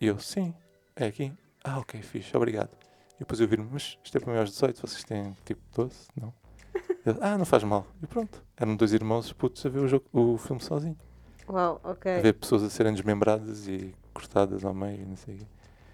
E 0.00 0.06
eu: 0.06 0.18
Sim, 0.18 0.54
é 0.94 1.06
aqui. 1.06 1.32
Ah, 1.64 1.78
ok, 1.78 2.00
fixe, 2.02 2.36
obrigado. 2.36 2.70
E 3.16 3.20
depois 3.20 3.40
eu 3.40 3.48
vi-me: 3.48 3.68
Mas 3.70 3.98
isto 4.04 4.16
é 4.16 4.20
para 4.20 4.32
mim 4.32 4.38
aos 4.38 4.50
18, 4.50 4.80
vocês 4.80 5.04
têm 5.04 5.36
tipo 5.44 5.60
12? 5.74 5.94
Não. 6.20 6.32
Ele, 7.04 7.18
ah, 7.20 7.36
não 7.36 7.44
faz 7.44 7.64
mal. 7.64 7.86
E 8.02 8.06
pronto, 8.06 8.42
eram 8.56 8.76
dois 8.76 8.92
irmãos 8.92 9.32
putos 9.32 9.64
a 9.66 9.68
ver 9.68 9.80
o, 9.80 9.88
jogo, 9.88 10.06
o 10.12 10.38
filme 10.38 10.62
sozinho. 10.62 10.96
Uau, 11.48 11.80
ok. 11.82 12.18
A 12.18 12.20
ver 12.20 12.34
pessoas 12.34 12.62
a 12.62 12.70
serem 12.70 12.92
desmembradas 12.92 13.66
e 13.68 13.94
cortadas 14.12 14.64
ao 14.64 14.74
meio 14.74 15.02
e 15.02 15.06
não 15.06 15.16
sei 15.16 15.36
o 15.36 15.38
quê. 15.38 15.46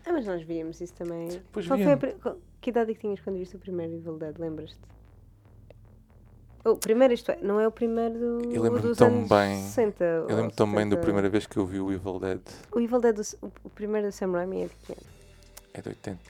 Ah, 0.04 0.12
mas 0.12 0.26
nós 0.26 0.42
víamos 0.42 0.80
isso 0.80 0.92
também. 0.94 1.28
Pois 1.52 1.66
Qual 1.66 1.78
foi 1.78 1.92
a 1.92 1.96
víamos. 1.96 2.00
pri- 2.00 2.20
qual- 2.22 2.36
Que 2.60 2.70
idade 2.70 2.90
é 2.90 2.94
que 2.94 3.00
tinhas 3.00 3.20
quando 3.20 3.38
viste 3.38 3.56
o 3.56 3.58
primeiro 3.58 3.92
Evil 3.94 4.16
Dead? 4.18 4.38
Lembras-te? 4.38 4.78
O 6.64 6.76
primeiro, 6.76 7.12
isto 7.12 7.32
é, 7.32 7.38
não 7.42 7.58
é 7.58 7.66
o 7.66 7.72
primeiro 7.72 8.14
do, 8.16 8.52
Eu 8.54 8.62
lembro-me 8.62 8.80
dos 8.86 8.96
tão 8.98 9.08
anos 9.08 9.28
bem. 9.28 9.60
60. 9.64 10.04
Eu 10.04 10.22
ou 10.22 10.28
lembro 10.36 10.52
tão 10.54 10.66
bem 10.66 10.76
da 10.84 10.90
70. 10.90 11.00
primeira 11.00 11.28
vez 11.28 11.44
que 11.46 11.56
eu 11.56 11.66
vi 11.66 11.80
o 11.80 11.90
Evil 11.92 12.20
Dead. 12.20 12.40
O 12.70 12.78
Evil 12.80 13.00
Dead, 13.00 13.16
do, 13.16 13.22
o, 13.46 13.52
o 13.64 13.70
primeiro 13.70 14.06
do 14.08 14.12
Sam 14.12 14.30
Raimi 14.30 14.62
é 14.62 14.66
de 14.68 14.74
que 14.76 14.92
ano? 14.92 15.02
É 15.74 15.80
de 15.82 15.88
80 15.88 16.20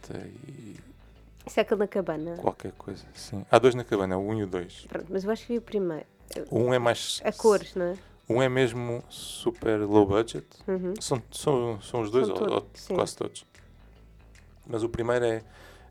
e 0.49 0.77
Isso 1.47 1.61
é 1.61 1.63
aquele 1.63 1.81
na 1.81 1.87
cabana. 1.89 2.37
qualquer 2.39 2.73
coisa. 2.73 3.05
Sim. 3.15 3.45
Há 3.51 3.59
dois 3.59 3.75
na 3.75 3.85
cabana, 3.85 4.17
o 4.17 4.27
1 4.29 4.39
e 4.39 4.43
o 4.45 4.47
2. 4.47 4.87
Pronto, 4.89 5.07
mas 5.11 5.23
eu 5.25 5.31
acho 5.31 5.47
que 5.47 5.53
vi 5.53 5.59
o 5.59 5.63
primeiro. 5.63 6.07
O 6.51 6.61
1 6.61 6.75
é 6.75 6.79
mais. 6.79 7.21
A 7.25 7.33
cores, 7.33 7.75
não 7.75 7.85
é? 7.87 7.95
1 8.31 8.41
é 8.43 8.49
mesmo 8.49 9.05
super 9.11 9.81
low 9.81 10.07
budget. 10.07 10.47
Uhum. 10.67 10.95
São, 10.99 11.23
são, 11.31 11.79
são 11.83 12.01
os 12.01 12.11
dois, 12.11 12.27
São 12.29 12.37
ou, 12.37 12.47
todos, 12.49 12.81
sim. 12.81 12.95
quase 12.95 13.15
todos. 13.17 13.45
Mas 14.67 14.83
o 14.83 14.89
primeiro 14.89 15.25
é, 15.25 15.43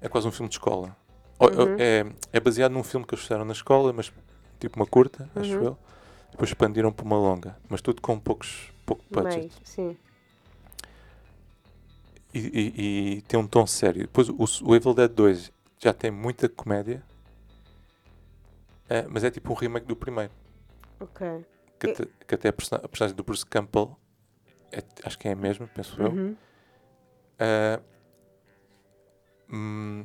é 0.01 0.07
quase 0.09 0.27
um 0.27 0.31
filme 0.31 0.49
de 0.49 0.55
escola. 0.55 0.95
Uhum. 1.39 1.75
É, 1.79 2.05
é 2.33 2.39
baseado 2.39 2.71
num 2.71 2.83
filme 2.83 3.05
que 3.05 3.13
eles 3.15 3.23
fizeram 3.23 3.43
na 3.45 3.53
escola, 3.53 3.91
mas 3.91 4.11
tipo 4.59 4.75
uma 4.75 4.85
curta, 4.85 5.29
acho 5.35 5.57
Uhum. 5.57 5.63
eu. 5.65 5.77
Depois 6.31 6.49
expandiram 6.49 6.91
para 6.91 7.03
uma 7.05 7.17
longa. 7.17 7.57
Mas 7.67 7.81
tudo 7.81 8.01
com 8.01 8.19
poucos, 8.19 8.71
pouco 8.85 9.03
budget. 9.11 9.37
Meio, 9.39 9.51
sim. 9.63 9.97
E, 12.33 12.39
e- 12.39 13.17
e 13.17 13.21
tem 13.23 13.39
um 13.39 13.45
tom 13.47 13.67
sério. 13.67 14.01
Depois 14.03 14.29
o, 14.29 14.35
o 14.65 14.75
Evil 14.75 14.93
Dead 14.93 15.11
2 15.11 15.51
já 15.79 15.91
tem 15.93 16.09
muita 16.11 16.47
comédia, 16.47 17.03
eh, 18.89 19.05
mas 19.09 19.23
é 19.23 19.31
tipo 19.31 19.51
um 19.51 19.55
remake 19.55 19.85
do 19.85 19.95
primeiro. 19.95 20.31
Ok. 20.99 21.27
Que, 21.79 21.89
até, 21.89 22.05
que 22.27 22.35
até 22.35 22.49
a, 22.49 22.53
persona- 22.53 22.81
a 22.85 22.87
personagem 22.87 23.15
do 23.17 23.23
Bruce 23.23 23.45
Campbell 23.45 23.97
é- 24.71 24.83
acho 25.03 25.17
que 25.19 25.27
é 25.27 25.31
a 25.31 25.35
mesma, 25.35 25.67
penso 25.75 25.99
eu. 26.01 26.09
Uhum. 26.11 26.37
Hum, 29.51 30.03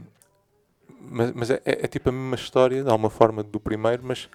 mas 1.01 1.33
mas 1.33 1.51
é, 1.51 1.55
é- 1.65 1.85
é 1.85 1.87
tipo 1.89 2.09
a 2.09 2.13
mesma 2.13 2.35
história, 2.37 2.83
de 2.83 2.91
alguma 2.91 3.11
forma, 3.11 3.43
do 3.43 3.61
primeiro, 3.61 4.03
mas 4.05 4.29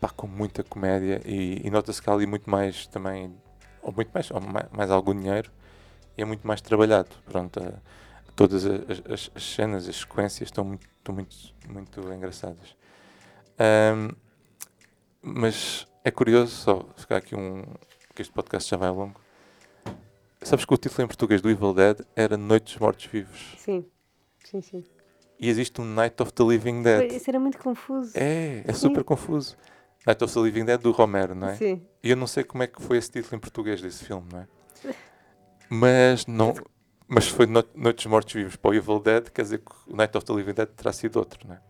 pá, 0.00 0.08
com 0.08 0.26
muita 0.26 0.62
comédia 0.62 1.20
e, 1.24 1.66
e 1.66 1.70
nota-se 1.70 2.00
que 2.02 2.08
há 2.10 2.12
ali 2.12 2.26
muito 2.26 2.48
mais 2.50 2.86
também, 2.86 3.34
ou 3.82 3.92
muito 3.92 4.10
mais, 4.12 4.30
ou 4.30 4.40
mais, 4.40 4.66
mais 4.70 4.90
algum 4.90 5.14
dinheiro, 5.18 5.50
e 6.16 6.22
é 6.22 6.24
muito 6.24 6.46
mais 6.46 6.60
trabalhado. 6.60 7.08
Pronto, 7.26 7.58
eh, 7.60 7.72
todas 8.36 8.64
as, 8.66 8.80
as- 9.10 9.30
as 9.34 9.42
cenas, 9.42 9.88
as 9.88 9.96
sequências 9.96 10.48
estão 10.48 10.64
muito, 10.64 10.86
estão 10.98 11.14
muito, 11.14 11.36
muito 11.68 12.00
engraçadas. 12.12 12.76
Ahm, 13.58 14.10
mas 15.22 15.86
é 16.04 16.10
curioso, 16.10 16.52
só 16.54 16.84
ficar 16.96 17.16
aqui 17.16 17.34
um. 17.34 17.62
que 18.14 18.22
este 18.22 18.32
podcast 18.32 18.68
já 18.70 18.76
vai 18.76 18.90
longo. 18.90 19.20
Sabes 20.42 20.64
que 20.64 20.72
o 20.72 20.76
título 20.76 21.02
em 21.04 21.06
português 21.08 21.40
do 21.40 21.50
Evil 21.50 21.74
Dead 21.74 22.00
era 22.14 22.36
Noite 22.36 22.64
dos 22.72 22.76
Mortos 22.78 23.06
Vivos. 23.06 23.54
Sim. 23.58 23.84
Sim, 24.44 24.60
sim. 24.62 24.84
E 25.38 25.48
existe 25.48 25.80
um 25.80 25.84
Night 25.84 26.20
of 26.22 26.32
the 26.32 26.42
Living 26.44 26.82
Dead. 26.82 27.12
Isso 27.12 27.30
era 27.30 27.38
muito 27.38 27.58
confuso. 27.58 28.12
É, 28.14 28.62
é 28.66 28.72
super 28.72 29.04
confuso. 29.04 29.56
Night 30.06 30.22
of 30.24 30.32
the 30.34 30.40
Living 30.40 30.64
Dead 30.64 30.80
do 30.80 30.90
Romero, 30.90 31.34
não 31.34 31.48
é? 31.48 31.54
Sim. 31.56 31.86
E 32.02 32.10
eu 32.10 32.16
não 32.16 32.26
sei 32.26 32.42
como 32.44 32.62
é 32.62 32.66
que 32.66 32.80
foi 32.82 32.96
esse 32.98 33.10
título 33.10 33.36
em 33.36 33.38
português 33.38 33.80
desse 33.80 34.04
filme, 34.04 34.26
não 34.32 34.40
é? 34.40 34.46
Mas 35.70 36.26
não. 36.26 36.54
Mas 37.06 37.26
foi 37.28 37.46
No- 37.46 37.64
Noites 37.74 38.04
Mortos 38.06 38.34
Vivos 38.34 38.56
para 38.56 38.70
o 38.70 38.74
Evil 38.74 39.00
Dead, 39.00 39.28
quer 39.30 39.42
dizer 39.42 39.58
que 39.58 39.72
o 39.92 39.96
Night 39.96 40.16
of 40.16 40.26
the 40.26 40.32
Living 40.34 40.52
Dead 40.52 40.68
terá 40.68 40.92
sido 40.92 41.16
outro, 41.18 41.46
não 41.48 41.54
é? 41.54 41.60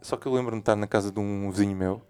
Só 0.00 0.16
que 0.16 0.26
eu 0.26 0.32
lembro-me 0.32 0.58
de 0.60 0.62
estar 0.62 0.76
na 0.76 0.86
casa 0.86 1.10
de 1.10 1.18
um 1.18 1.50
vizinho 1.50 1.76
meu 1.76 2.00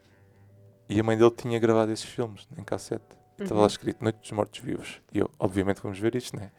e 0.89 1.01
a 1.01 1.03
mãe 1.03 1.17
dele 1.17 1.31
tinha 1.31 1.59
gravado 1.59 1.91
esses 1.93 2.05
filmes 2.05 2.47
em 2.59 2.63
cassete. 2.63 3.05
Estava 3.39 3.61
lá 3.61 3.67
escrito 3.67 4.03
Noite 4.03 4.19
dos 4.21 4.33
Mortos 4.33 4.61
Vivos. 4.61 5.01
E 5.13 5.19
eu, 5.19 5.31
obviamente, 5.39 5.81
vamos 5.83 5.99
ver 5.99 6.15
isto, 6.15 6.37
né? 6.37 6.51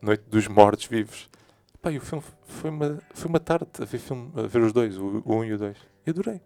Noite 0.00 0.24
dos 0.28 0.48
Mortos 0.48 0.86
Vivos. 0.86 1.28
E 1.90 1.98
o 1.98 2.00
filme 2.00 2.24
foi 2.44 2.70
uma, 2.70 2.98
foi 3.14 3.28
uma 3.28 3.40
tarde 3.40 3.66
a 3.80 3.84
ver, 3.84 3.98
filme, 3.98 4.32
a 4.36 4.42
ver 4.42 4.62
os 4.62 4.72
dois, 4.72 4.96
o 4.98 5.22
1 5.24 5.34
um 5.34 5.44
e 5.44 5.52
o 5.52 5.58
2. 5.58 5.76
E 6.06 6.10
adorei. 6.10 6.40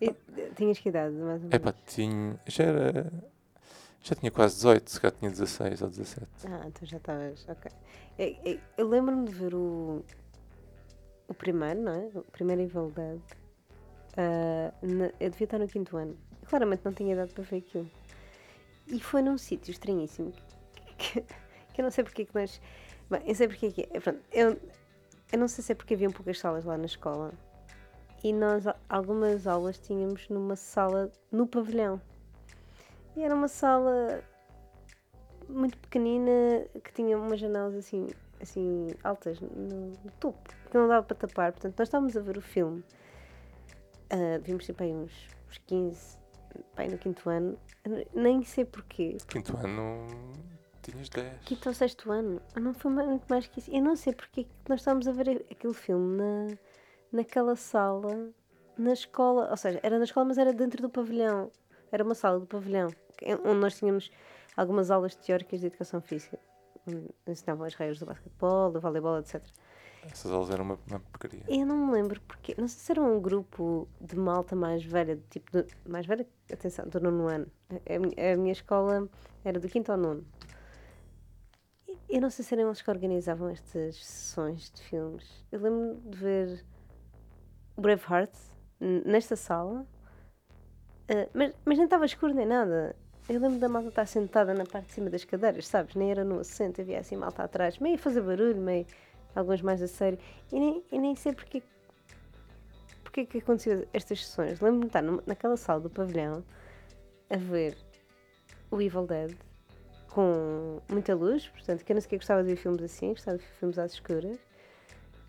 E, 0.00 0.14
tinhas 0.56 0.78
que 0.78 0.88
idade, 0.88 1.14
mais 1.14 1.42
ou 1.42 1.48
menos? 1.48 1.54
É 1.54 1.58
pá, 1.58 1.72
tinha. 1.86 2.38
Já 2.46 2.64
era. 2.64 3.12
Já 4.02 4.14
tinha 4.16 4.30
quase 4.32 4.56
18, 4.56 4.90
se 4.90 5.00
calhar 5.00 5.16
tinha 5.16 5.30
16 5.30 5.82
ou 5.82 5.88
17. 5.88 6.26
Ah, 6.46 6.68
tu 6.74 6.84
já 6.84 6.96
estavas. 6.96 7.46
Ok. 7.48 7.70
É- 8.18 8.58
Eu 8.76 8.88
lembro-me 8.88 9.26
de 9.28 9.32
ver 9.34 9.54
o. 9.54 10.04
O 11.28 11.34
primeiro, 11.34 11.80
não 11.80 11.92
é? 11.92 12.10
O 12.18 12.22
primeiro 12.22 12.62
Evil 12.62 12.90
Dead. 12.90 13.20
Ah, 14.16 14.72
na- 14.82 15.12
eu 15.20 15.30
devia 15.30 15.44
estar 15.44 15.58
no 15.58 15.68
quinto 15.68 15.96
ano. 15.96 16.16
Claramente 16.46 16.82
não 16.84 16.92
tinha 16.92 17.12
idade 17.12 17.32
para 17.32 17.44
ver 17.44 17.58
aquilo. 17.58 17.88
E 18.88 19.00
foi 19.00 19.22
num 19.22 19.38
sítio 19.38 19.70
estranhíssimo. 19.72 20.32
Que, 20.98 21.20
que 21.74 21.80
eu 21.80 21.84
não 21.84 21.90
sei 21.90 22.04
porque 22.04 22.22
é 22.22 22.24
que 22.24 22.34
nós. 22.34 22.60
Bem, 23.10 23.22
eu 23.26 23.34
sei 23.34 23.48
porque 23.48 23.66
é 23.66 23.70
que 23.70 23.88
é. 23.90 24.00
Pronto, 24.00 24.20
eu, 24.32 24.58
eu 25.32 25.38
não 25.38 25.48
sei 25.48 25.64
se 25.64 25.72
é 25.72 25.74
porque 25.74 25.94
haviam 25.94 26.12
poucas 26.12 26.38
salas 26.38 26.64
lá 26.64 26.76
na 26.76 26.86
escola. 26.86 27.32
E 28.24 28.32
nós, 28.32 28.64
algumas 28.88 29.46
aulas, 29.46 29.78
tínhamos 29.78 30.28
numa 30.28 30.54
sala 30.54 31.10
no 31.30 31.46
pavilhão. 31.46 32.00
E 33.16 33.22
era 33.22 33.34
uma 33.34 33.48
sala 33.48 34.22
muito 35.48 35.76
pequenina 35.78 36.66
que 36.82 36.92
tinha 36.92 37.18
umas 37.18 37.40
janelas 37.40 37.74
assim, 37.74 38.06
assim 38.40 38.88
altas 39.02 39.40
no, 39.40 39.90
no 39.90 40.10
topo, 40.20 40.50
que 40.70 40.76
não 40.76 40.86
dava 40.86 41.04
para 41.04 41.16
tapar. 41.16 41.52
Portanto, 41.52 41.78
nós 41.78 41.88
estávamos 41.88 42.16
a 42.16 42.20
ver 42.20 42.38
o 42.38 42.42
filme. 42.42 42.84
ah, 44.10 44.38
vimos 44.42 44.64
tipo 44.64 44.82
aí 44.82 44.92
uns, 44.92 45.12
uns 45.48 45.58
15, 45.66 46.18
pá, 46.74 46.82
aí 46.82 46.90
no 46.90 46.98
quinto 46.98 47.28
ano. 47.28 47.58
Nem 48.14 48.42
sei 48.44 48.64
porquê. 48.64 49.16
Quinto 49.26 49.56
ano 49.56 50.06
tinhas 50.82 51.08
10. 51.08 51.40
Quinto 51.44 51.68
ou 51.68 51.74
sexto 51.74 52.10
ano. 52.10 52.40
Não 52.60 52.74
foi 52.74 52.90
muito 52.90 53.24
mais 53.28 53.46
que 53.46 53.58
isso. 53.60 53.70
Eu 53.70 53.82
não 53.82 53.96
sei 53.96 54.12
porque 54.14 54.42
é 54.42 54.46
nós 54.68 54.80
estávamos 54.80 55.06
a 55.08 55.12
ver 55.12 55.44
aquele 55.50 55.74
filme 55.74 56.16
na, 56.16 56.46
naquela 57.12 57.54
sala, 57.56 58.30
na 58.76 58.92
escola. 58.92 59.48
Ou 59.50 59.56
seja, 59.56 59.80
era 59.82 59.98
na 59.98 60.04
escola, 60.04 60.26
mas 60.26 60.38
era 60.38 60.52
dentro 60.52 60.82
do 60.82 60.90
pavilhão. 60.90 61.50
Era 61.90 62.02
uma 62.04 62.14
sala 62.14 62.40
do 62.40 62.46
pavilhão, 62.46 62.88
que- 63.16 63.34
onde 63.44 63.60
nós 63.60 63.76
tínhamos 63.76 64.10
algumas 64.56 64.90
aulas 64.90 65.14
teóricas 65.14 65.60
de 65.60 65.66
educação 65.66 66.00
física. 66.00 66.38
Ensinavam 67.26 67.64
as 67.66 67.74
regras 67.74 67.98
do 68.00 68.06
basquetebol, 68.06 68.72
do 68.72 68.80
voleibol, 68.80 69.18
etc. 69.18 69.40
Essas 70.04 70.32
aulas 70.32 70.50
eram 70.50 70.64
uma, 70.64 70.78
uma 70.88 70.98
porcaria. 70.98 71.44
Eu 71.48 71.64
não 71.64 71.76
me 71.76 71.92
lembro 71.92 72.20
porque. 72.22 72.56
Não 72.58 72.66
sei 72.66 72.80
se 72.80 72.90
era 72.92 73.00
um 73.00 73.20
grupo 73.20 73.86
de 74.00 74.16
malta 74.16 74.56
mais 74.56 74.84
velha, 74.84 75.14
do 75.14 75.22
tipo. 75.30 75.52
de- 75.52 75.66
mais 75.88 76.06
velha, 76.06 76.26
atenção, 76.52 76.88
do 76.88 76.98
nono 76.98 77.28
ano. 77.28 77.46
A, 77.70 78.32
a 78.32 78.36
minha 78.36 78.52
escola 78.52 79.08
era 79.44 79.60
do 79.60 79.68
quinto 79.68 79.92
ao 79.92 79.98
nono. 79.98 80.26
Eu 82.12 82.20
não 82.20 82.28
sei 82.28 82.44
se 82.44 82.52
eram 82.52 82.66
eles 82.66 82.82
que 82.82 82.90
organizavam 82.90 83.48
estas 83.48 83.96
sessões 84.04 84.70
de 84.70 84.82
filmes. 84.82 85.46
Eu 85.50 85.60
lembro 85.60 85.98
de 86.04 86.18
ver 86.18 86.64
Braveheart 87.74 88.34
nesta 88.78 89.34
sala, 89.34 89.86
ah, 91.08 91.26
mas, 91.32 91.54
mas 91.64 91.78
nem 91.78 91.86
estava 91.86 92.04
escuro 92.04 92.34
nem 92.34 92.44
nada. 92.44 92.94
Eu 93.26 93.40
lembro 93.40 93.58
da 93.58 93.66
malta 93.66 93.88
estar 93.88 94.04
sentada 94.04 94.52
na 94.52 94.66
parte 94.66 94.88
de 94.88 94.92
cima 94.92 95.08
das 95.08 95.24
cadeiras, 95.24 95.66
sabes? 95.66 95.94
Nem 95.94 96.10
era 96.10 96.22
no 96.22 96.40
assento, 96.40 96.82
havia 96.82 97.00
assim 97.00 97.16
malta 97.16 97.44
atrás, 97.44 97.78
meio 97.78 97.94
a 97.94 97.98
fazer 97.98 98.20
barulho, 98.20 98.60
meio 98.60 98.84
alguns 99.34 99.62
mais 99.62 99.80
a 99.80 99.88
sério. 99.88 100.18
E 100.52 100.60
nem, 100.60 100.84
e 100.92 100.98
nem 100.98 101.16
sei 101.16 101.32
porque, 101.32 101.62
porque 103.02 103.24
que 103.24 103.38
aconteceu 103.38 103.88
estas 103.90 104.26
sessões. 104.26 104.60
Lembro-me 104.60 104.82
de 104.82 104.86
estar 104.88 105.02
naquela 105.26 105.56
sala 105.56 105.80
do 105.80 105.88
pavilhão 105.88 106.44
a 107.30 107.38
ver 107.38 107.74
o 108.70 108.82
Evil 108.82 109.06
Dead 109.06 109.34
com 110.14 110.80
muita 110.88 111.14
luz, 111.14 111.48
portanto, 111.48 111.84
que 111.84 111.92
eu 111.92 111.94
não 111.94 112.00
sequer 112.00 112.16
gostava 112.16 112.42
de 112.42 112.48
ver 112.50 112.56
filmes 112.56 112.82
assim, 112.82 113.10
gostava 113.10 113.38
de 113.38 113.44
ver 113.44 113.50
filmes 113.58 113.78
às 113.78 113.92
escuras. 113.92 114.38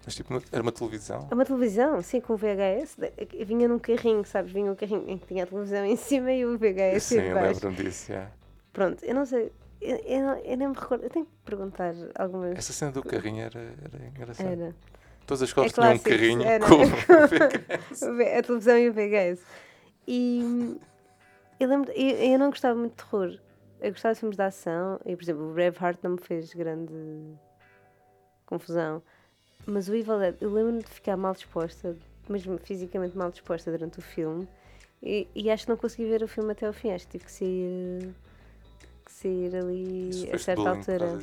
Mas 0.06 0.16
tipo, 0.16 0.34
era 0.52 0.62
uma 0.62 0.72
televisão. 0.72 1.28
É 1.32 1.34
uma 1.34 1.46
televisão, 1.46 2.02
sim, 2.02 2.20
com 2.20 2.36
VHS. 2.36 2.98
Vinha 3.46 3.68
num 3.70 3.80
carrinho, 3.80 4.26
sabes? 4.26 4.52
Vinha 4.52 4.70
um 4.70 4.76
carrinho 4.76 5.06
em 5.10 5.18
que 5.18 5.28
tinha 5.28 5.46
a 5.46 5.48
televisão 5.48 5.86
em 5.86 5.96
cima 5.96 6.32
e 6.34 6.46
o 6.46 6.58
VHS 6.58 7.04
Sim, 7.04 7.20
em 7.20 7.34
baixo. 7.34 7.54
lembro-me 7.66 7.76
disso, 7.78 8.12
já. 8.12 8.30
Pronto, 8.74 9.04
eu 9.06 9.16
não 9.16 9.26
sei. 9.26 9.50
Eu, 9.82 9.96
eu, 9.98 10.26
eu 10.44 10.58
nem 10.58 10.68
me 10.68 10.74
recordo. 10.76 11.04
Eu 11.06 11.10
tenho 11.10 11.26
que 11.26 11.32
perguntar 11.46 11.94
algumas. 12.16 12.58
Essa 12.58 12.74
cena 12.74 12.92
do 12.92 13.02
carrinho 13.02 13.44
era, 13.44 13.60
era 13.60 14.06
engraçada. 14.08 14.50
Era. 14.50 14.76
Todas 15.26 15.42
as 15.44 15.50
escolas 15.50 15.72
É 15.72 15.74
tinham 15.76 15.94
um 15.94 16.00
carrinho 16.00 16.44
era. 16.44 16.66
com 16.68 16.76
O 18.12 18.18
V- 18.18 18.34
a 18.38 18.44
televisão 18.44 18.78
e 18.78 18.90
o 18.90 18.94
VHS. 18.94 19.40
E 20.06 20.78
eu 21.62 21.70
lembro, 21.70 21.90
eu, 21.94 22.10
eu 22.34 22.38
não 22.40 22.50
gostava 22.50 22.78
muito 22.78 22.92
de 22.98 23.10
terror. 23.10 23.40
Eu 23.84 23.92
gostava 23.92 24.14
de 24.14 24.20
filmes 24.22 24.38
de 24.38 24.44
ação. 24.44 25.00
E, 25.06 25.16
por 25.16 25.24
exemplo, 25.24 25.50
o 25.50 25.54
Braveheart 25.54 26.00
não 26.02 26.12
me 26.12 26.18
fez 26.22 26.54
grande 26.54 26.94
confusão. 28.46 29.02
Mas 29.66 29.88
o 29.88 29.96
Evil 29.96 30.20
Dead, 30.20 30.36
eu 30.42 30.52
lembro-me 30.52 30.80
de 30.84 30.90
ficar 30.90 31.16
mal 31.18 31.34
disposta, 31.34 31.96
mesmo 32.30 32.58
fisicamente 32.58 33.18
mal 33.18 33.30
disposta 33.30 33.72
durante 33.72 34.00
o 34.00 34.02
filme. 34.02 34.48
E, 35.02 35.28
e 35.36 35.52
acho 35.52 35.66
que 35.66 35.70
não 35.70 35.78
consegui 35.78 36.06
ver 36.10 36.24
o 36.24 36.28
filme 36.28 36.52
até 36.52 36.66
ao 36.66 36.74
fim. 36.74 36.92
Acho 36.92 37.06
que 37.08 37.12
tive 37.18 37.26
que 37.26 37.32
sair, 37.32 38.16
que 39.06 39.12
sair 39.12 39.56
ali 39.56 40.30
a 40.32 40.38
certa 40.38 40.56
bullying 40.56 40.78
altura. 40.78 41.20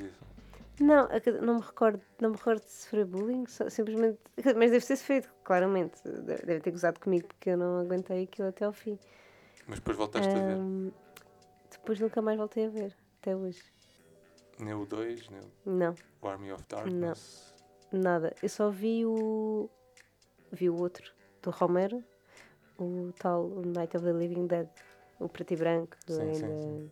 Não, 0.78 1.08
não 1.42 1.54
me 1.56 1.60
recordo, 1.60 2.00
não 2.20 2.30
me 2.30 2.36
recordo 2.36 2.60
de 2.62 2.70
sofrer 2.70 3.04
bullying, 3.04 3.46
só- 3.46 3.68
simplesmente. 3.68 4.18
Mas 4.56 4.70
deve 4.70 4.84
ter 4.86 4.96
feito, 4.96 5.30
claramente. 5.44 6.00
Deve 6.06 6.60
ter 6.60 6.70
gozado 6.70 6.98
comigo 7.00 7.26
porque 7.28 7.50
eu 7.50 7.56
não 7.58 7.80
aguentei 7.80 8.24
aquilo 8.24 8.48
até 8.48 8.64
ao 8.64 8.72
fim. 8.72 8.98
Mas 9.66 9.78
depois 9.78 9.96
voltaste 9.96 10.34
a 10.36 10.40
ver. 10.40 10.58
Depois 11.90 11.98
nunca 11.98 12.22
mais 12.22 12.38
voltei 12.38 12.66
a 12.66 12.68
ver, 12.68 12.96
até 13.20 13.34
hoje. 13.34 13.64
Nem 14.60 14.74
o 14.74 14.86
2, 14.86 15.28
nem 15.28 15.40
Não, 15.66 15.92
o 16.22 16.28
Army 16.28 16.52
of 16.52 16.62
Darkness. 16.68 17.52
nada. 17.90 18.32
Eu 18.40 18.48
só 18.48 18.70
vi 18.70 19.04
o. 19.04 19.68
Vi 20.52 20.70
o 20.70 20.76
outro, 20.80 21.12
do 21.42 21.50
Romero, 21.50 22.00
o 22.78 23.12
tal 23.18 23.44
o 23.44 23.66
Night 23.66 23.96
of 23.96 24.06
the 24.06 24.12
Living 24.12 24.46
Dead, 24.46 24.68
o 25.18 25.28
preto 25.28 25.52
e 25.54 25.56
branco. 25.56 25.96
do 26.06 26.12
Sim, 26.12 26.32
sim, 26.32 26.44
ainda- 26.44 26.62
sim. 26.62 26.90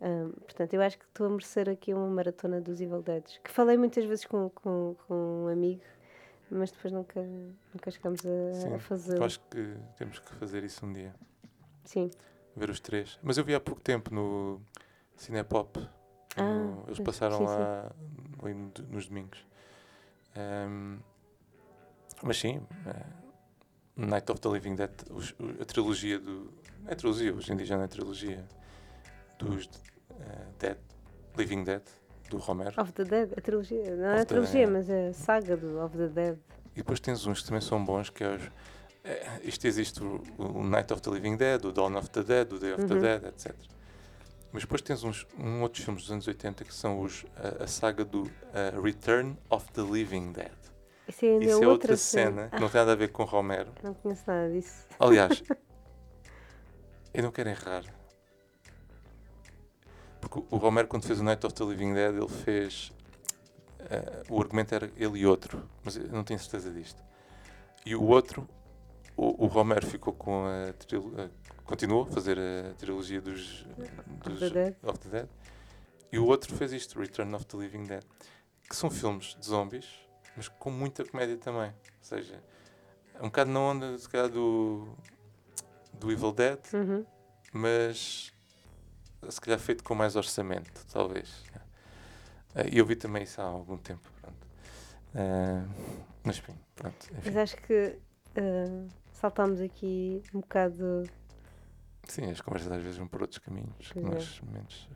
Ahm, 0.00 0.30
portanto, 0.32 0.74
eu 0.74 0.82
acho 0.82 0.98
que 0.98 1.04
estou 1.04 1.28
a 1.28 1.30
merecer 1.30 1.68
aqui 1.68 1.94
uma 1.94 2.08
maratona 2.08 2.60
dos 2.60 2.80
Evil 2.80 3.02
Deads, 3.02 3.38
que 3.38 3.52
falei 3.52 3.76
muitas 3.76 4.04
vezes 4.04 4.24
com, 4.24 4.50
com, 4.50 4.96
com 5.06 5.44
um 5.44 5.46
amigo, 5.48 5.84
mas 6.50 6.72
depois 6.72 6.92
nunca, 6.92 7.22
nunca 7.72 7.88
chegámos 7.88 8.26
a, 8.26 8.52
Sim, 8.52 8.74
a 8.74 8.78
fazer. 8.80 9.22
Acho 9.22 9.38
que 9.48 9.76
temos 9.96 10.18
que 10.18 10.34
fazer 10.34 10.64
isso 10.64 10.84
um 10.84 10.92
dia. 10.92 11.14
Sim. 11.84 12.10
Ver 12.56 12.70
os 12.70 12.80
três. 12.80 13.18
Mas 13.22 13.36
eu 13.36 13.44
vi 13.44 13.54
há 13.54 13.60
pouco 13.60 13.80
tempo 13.80 14.14
no 14.14 14.60
Cinepop. 15.16 15.80
Ah, 16.36 16.42
no- 16.42 16.84
eles 16.86 17.00
passaram 17.00 17.38
sim, 17.38 17.46
sim. 17.46 17.52
lá 17.52 17.90
no- 18.42 18.72
nos 18.90 19.06
domingos. 19.06 19.38
Ahm, 20.36 20.98
mas 22.22 22.38
sim, 22.38 22.60
eh, 22.86 23.06
Night 23.96 24.30
of 24.30 24.40
the 24.40 24.48
Living 24.48 24.74
Dead, 24.74 24.90
os- 25.10 25.34
a 25.60 25.64
trilogia 25.64 26.18
do. 26.18 26.52
Não 26.82 26.90
é 26.90 26.94
trilogia, 26.94 27.32
hoje 27.34 27.52
em 27.52 27.56
dia 27.56 27.66
já 27.66 27.76
não 27.76 27.84
é 27.84 27.88
trilogia. 27.88 28.44
Dos 29.38 29.68
eh, 30.20 30.46
Dead, 30.58 30.78
Living 31.36 31.64
Dead, 31.64 31.82
do 32.30 32.38
Romero. 32.38 32.80
Of 32.80 32.92
the 32.92 33.04
Dead, 33.04 33.32
a 33.36 33.40
trilogia. 33.40 33.96
Não 33.96 34.04
é 34.06 34.12
Of 34.14 34.14
a 34.14 34.18
the- 34.18 34.24
trilogia, 34.26 34.68
mas 34.68 34.90
a 34.90 35.12
saga 35.12 35.56
do 35.56 35.78
Of 35.84 35.96
the 35.96 36.08
Dead. 36.08 36.38
E 36.72 36.76
depois 36.78 36.98
tens 37.00 37.24
uns 37.26 37.40
que 37.40 37.46
também 37.46 37.60
são 37.60 37.84
bons, 37.84 38.10
que 38.10 38.24
é 38.24 38.34
os. 38.34 38.50
Eh, 39.04 39.40
isto 39.44 39.66
existe 39.66 40.02
o, 40.02 40.22
o 40.38 40.64
Night 40.64 40.92
of 40.92 41.02
the 41.02 41.10
Living 41.10 41.36
Dead, 41.36 41.64
o 41.64 41.72
Dawn 41.72 41.94
of 41.96 42.08
the 42.10 42.22
Dead, 42.22 42.52
o 42.52 42.58
Day 42.58 42.72
of 42.72 42.86
the 42.86 42.94
Uhum. 42.94 43.00
Dead, 43.00 43.24
etc. 43.24 43.54
Mas 44.52 44.62
depois 44.62 44.80
tens 44.82 45.02
uns 45.04 45.26
um 45.38 45.62
outros 45.62 45.84
filmes 45.84 46.02
dos 46.04 46.12
anos 46.12 46.26
80 46.28 46.64
que 46.64 46.72
são 46.74 47.00
os, 47.00 47.24
a, 47.36 47.64
a 47.64 47.66
saga 47.66 48.04
do 48.04 48.30
eh, 48.52 48.72
Return 48.82 49.36
of 49.50 49.70
the 49.72 49.82
Living 49.82 50.32
Dead. 50.32 50.52
Isso 51.06 51.24
é 51.26 51.28
Isso 51.38 51.50
é 51.50 51.54
outra, 51.54 51.68
outra 51.68 51.96
cena 51.96 52.48
que 52.50 52.60
não 52.60 52.68
tem 52.70 52.80
nada 52.80 52.92
a 52.92 52.96
ver 52.96 53.08
com 53.12 53.24
Romero. 53.24 53.72
Não 53.82 53.92
conheço 53.94 54.22
nada 54.26 54.50
disso. 54.50 54.86
Aliás, 54.98 55.42
eu 57.12 57.22
não 57.22 57.30
quero 57.30 57.50
errar. 57.50 57.84
Porque 60.20 60.38
o- 60.50 60.56
Romero, 60.56 60.88
quando 60.88 61.04
fez 61.04 61.20
o 61.20 61.24
Night 61.24 61.44
of 61.44 61.54
the 61.54 61.64
Living 61.64 61.92
Dead, 61.94 62.14
ele 62.16 62.28
fez. 62.28 62.92
eh, 63.90 64.22
o 64.30 64.40
argumento 64.40 64.74
era 64.74 64.90
ele 64.96 65.18
e 65.18 65.26
outro, 65.26 65.68
mas 65.84 65.96
eu 65.96 66.08
não 66.08 66.24
tenho 66.24 66.38
certeza 66.40 66.70
disto. 66.70 67.02
E 67.84 67.94
o 67.94 68.02
outro, 68.02 68.48
o, 69.16 69.44
o 69.44 69.46
Romero 69.46 69.86
ficou 69.86 70.12
com 70.12 70.44
a. 70.46 70.72
trilo- 70.74 71.14
a- 71.20 71.28
continuou 71.64 72.02
a 72.02 72.06
fazer 72.06 72.38
a 72.38 72.74
trilogia 72.74 73.20
dos. 73.20 73.64
dos 74.24 74.40
the 74.40 74.50
Dead. 74.50 74.76
of 74.82 74.98
the 74.98 75.08
Dead. 75.08 75.28
E 76.12 76.18
o 76.18 76.26
outro 76.26 76.54
fez 76.54 76.72
isto, 76.72 76.98
Return 76.98 77.34
of 77.34 77.44
the 77.46 77.56
Living 77.56 77.84
Dead. 77.84 78.04
Que 78.68 78.76
são 78.76 78.90
filmes 78.90 79.36
de 79.38 79.46
zombies, 79.46 79.88
mas 80.36 80.48
com 80.48 80.70
muita 80.70 81.04
comédia 81.04 81.36
também. 81.36 81.68
Ou 81.70 81.74
seja, 82.02 82.42
é 83.14 83.18
um 83.20 83.24
bocado 83.26 83.50
na 83.50 83.60
onda, 83.60 83.98
se 83.98 84.08
calhar, 84.08 84.28
do, 84.28 84.88
do 85.94 86.10
Evil 86.12 86.32
Dead, 86.32 86.58
Uhum. 86.72 87.04
mas 87.52 88.32
se 89.28 89.40
calhar 89.40 89.58
feito 89.58 89.82
com 89.84 89.94
mais 89.94 90.16
orçamento, 90.16 90.84
talvez. 90.92 91.42
Eh, 92.54 92.68
E 92.72 92.78
eu 92.78 92.86
vi 92.86 92.94
também 92.96 93.22
isso 93.24 93.40
há 93.40 93.44
algum 93.44 93.76
tempo. 93.76 94.08
Pronto. 94.20 94.46
Eh, 95.14 95.64
mas 96.22 96.38
enfim, 96.38 96.54
pronto. 96.74 96.96
enfim. 97.12 97.20
Mas 97.24 97.36
acho 97.36 97.56
que 97.58 97.98
ah, 98.36 98.86
saltámos 99.24 99.58
aqui 99.62 100.22
um 100.34 100.40
bocado 100.40 101.04
Sim, 102.06 102.30
as 102.30 102.42
conversas 102.42 102.70
às 102.70 102.82
vezes 102.82 102.98
vão 102.98 103.08
por 103.08 103.22
outros 103.22 103.38
caminhos. 103.38 103.90
é. 103.96 104.00
nós 104.00 104.40
menos- 104.42 104.88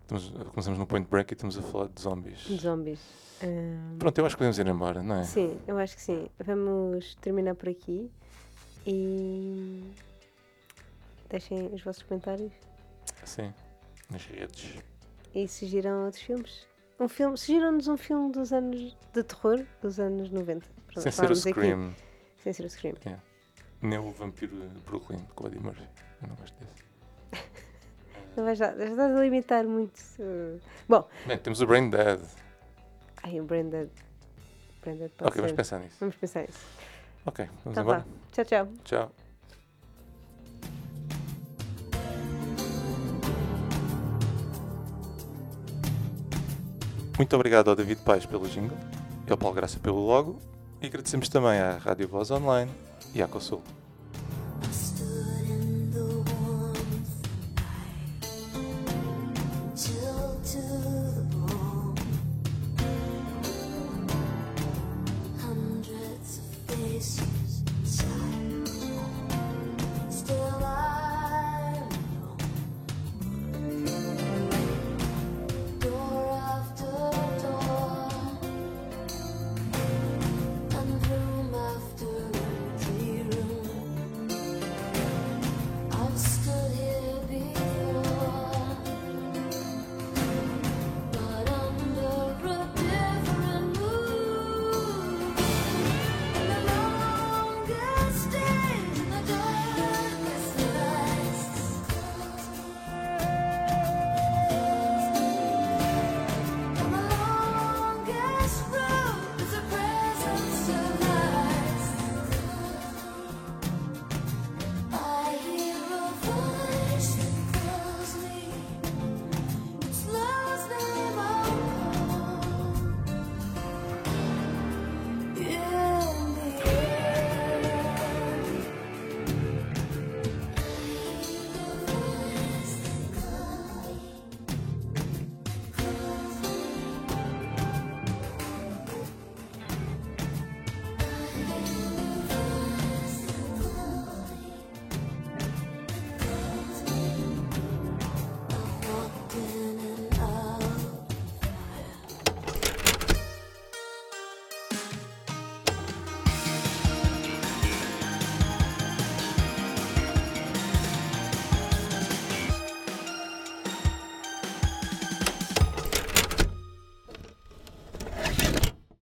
estamos- 0.00 0.48
começamos 0.52 0.78
no 0.78 0.86
Point 0.86 1.06
Break 1.10 1.30
e 1.30 1.34
estamos 1.34 1.58
a 1.58 1.62
falar 1.62 1.88
de 1.88 2.00
zombies. 2.00 2.38
De 2.40 2.56
zombies. 2.56 3.00
Ahm, 3.42 3.98
Pronto, 3.98 4.16
eu 4.18 4.24
acho 4.24 4.34
que 4.34 4.38
podemos 4.38 4.58
ir 4.58 4.66
embora, 4.66 5.02
não 5.02 5.16
é? 5.16 5.24
Sim, 5.24 5.60
eu 5.66 5.76
acho 5.76 5.94
que 5.94 6.00
sim. 6.00 6.26
Vamos 6.42 7.16
terminar 7.16 7.54
por 7.54 7.68
aqui 7.68 8.10
e 8.86 9.84
deixem 11.28 11.66
os 11.74 11.82
vossos 11.82 12.02
comentários 12.04 12.52
Sim, 13.26 13.52
nas 14.08 14.24
redes. 14.24 14.72
e 15.34 15.46
sugiram 15.46 16.06
outros 16.06 16.22
filmes. 16.22 16.66
Um 16.98 17.08
filme, 17.08 17.36
sugiram-nos 17.36 17.88
um 17.88 17.96
filme 17.98 18.32
dos 18.32 18.54
anos 18.54 18.96
de 19.12 19.22
terror 19.22 19.66
dos 19.82 20.00
anos 20.00 20.30
90. 20.30 20.66
Pronto, 20.86 21.02
Sem 21.02 21.12
ser 21.12 21.18
o 21.30 21.36
falámos 21.36 21.46
aqui. 21.46 21.50
Scream, 21.60 21.94
Sem 22.38 22.52
ser 22.54 22.64
o 22.64 22.70
Scream. 22.70 22.94
Nem 23.82 23.98
o 23.98 24.10
Vampiro 24.10 24.56
de 24.56 24.80
Brooklyn, 24.80 25.18
com 25.34 25.44
o 25.44 25.46
Eddie 25.48 25.60
Murphy. 25.60 25.86
Eu 26.22 26.28
não 26.28 26.36
gosto 26.36 26.54
desse. 26.60 26.86
Não 28.36 28.44
vais 28.44 28.58
já, 28.58 28.70
já 28.76 28.84
estás 28.84 29.16
a 29.16 29.20
limitar 29.20 29.64
muito. 29.64 29.98
uh, 30.18 30.60
Bom, 30.86 31.08
Bem, 31.26 31.38
temos 31.38 31.60
o 31.62 31.66
Brain 31.66 31.88
Dead. 31.88 32.20
ai, 33.22 33.40
o 33.40 33.44
Branded. 33.44 33.88
Branded 34.82 35.10
pode 35.16 35.28
Ok, 35.30 35.36
vamos 35.40 35.50
ser. 35.52 35.56
pensar 35.56 35.78
nisso. 35.80 35.96
Vamos 35.98 36.16
pensar 36.16 36.42
nisso. 36.42 36.58
Ok, 37.24 37.46
vamos 37.46 37.66
Então 37.66 37.82
embora. 37.82 37.98
vá. 38.00 38.04
Tchau, 38.32 38.44
tchau. 38.44 38.68
Tchau. 38.84 39.12
Muito 47.16 47.34
obrigado 47.34 47.68
ao 47.70 47.76
David 47.76 48.00
Pais 48.02 48.26
pelo 48.26 48.46
jingle 48.48 48.76
e 49.26 49.30
ao 49.30 49.38
Paulo 49.38 49.54
Graça 49.54 49.78
pelo 49.80 50.04
logo. 50.04 50.38
E 50.82 50.86
agradecemos 50.86 51.28
também 51.28 51.58
à 51.58 51.78
Rádio 51.78 52.06
Voz 52.08 52.30
Online 52.30 52.70
e 53.16 53.22
à 53.22 53.26
Consul. 53.26 53.60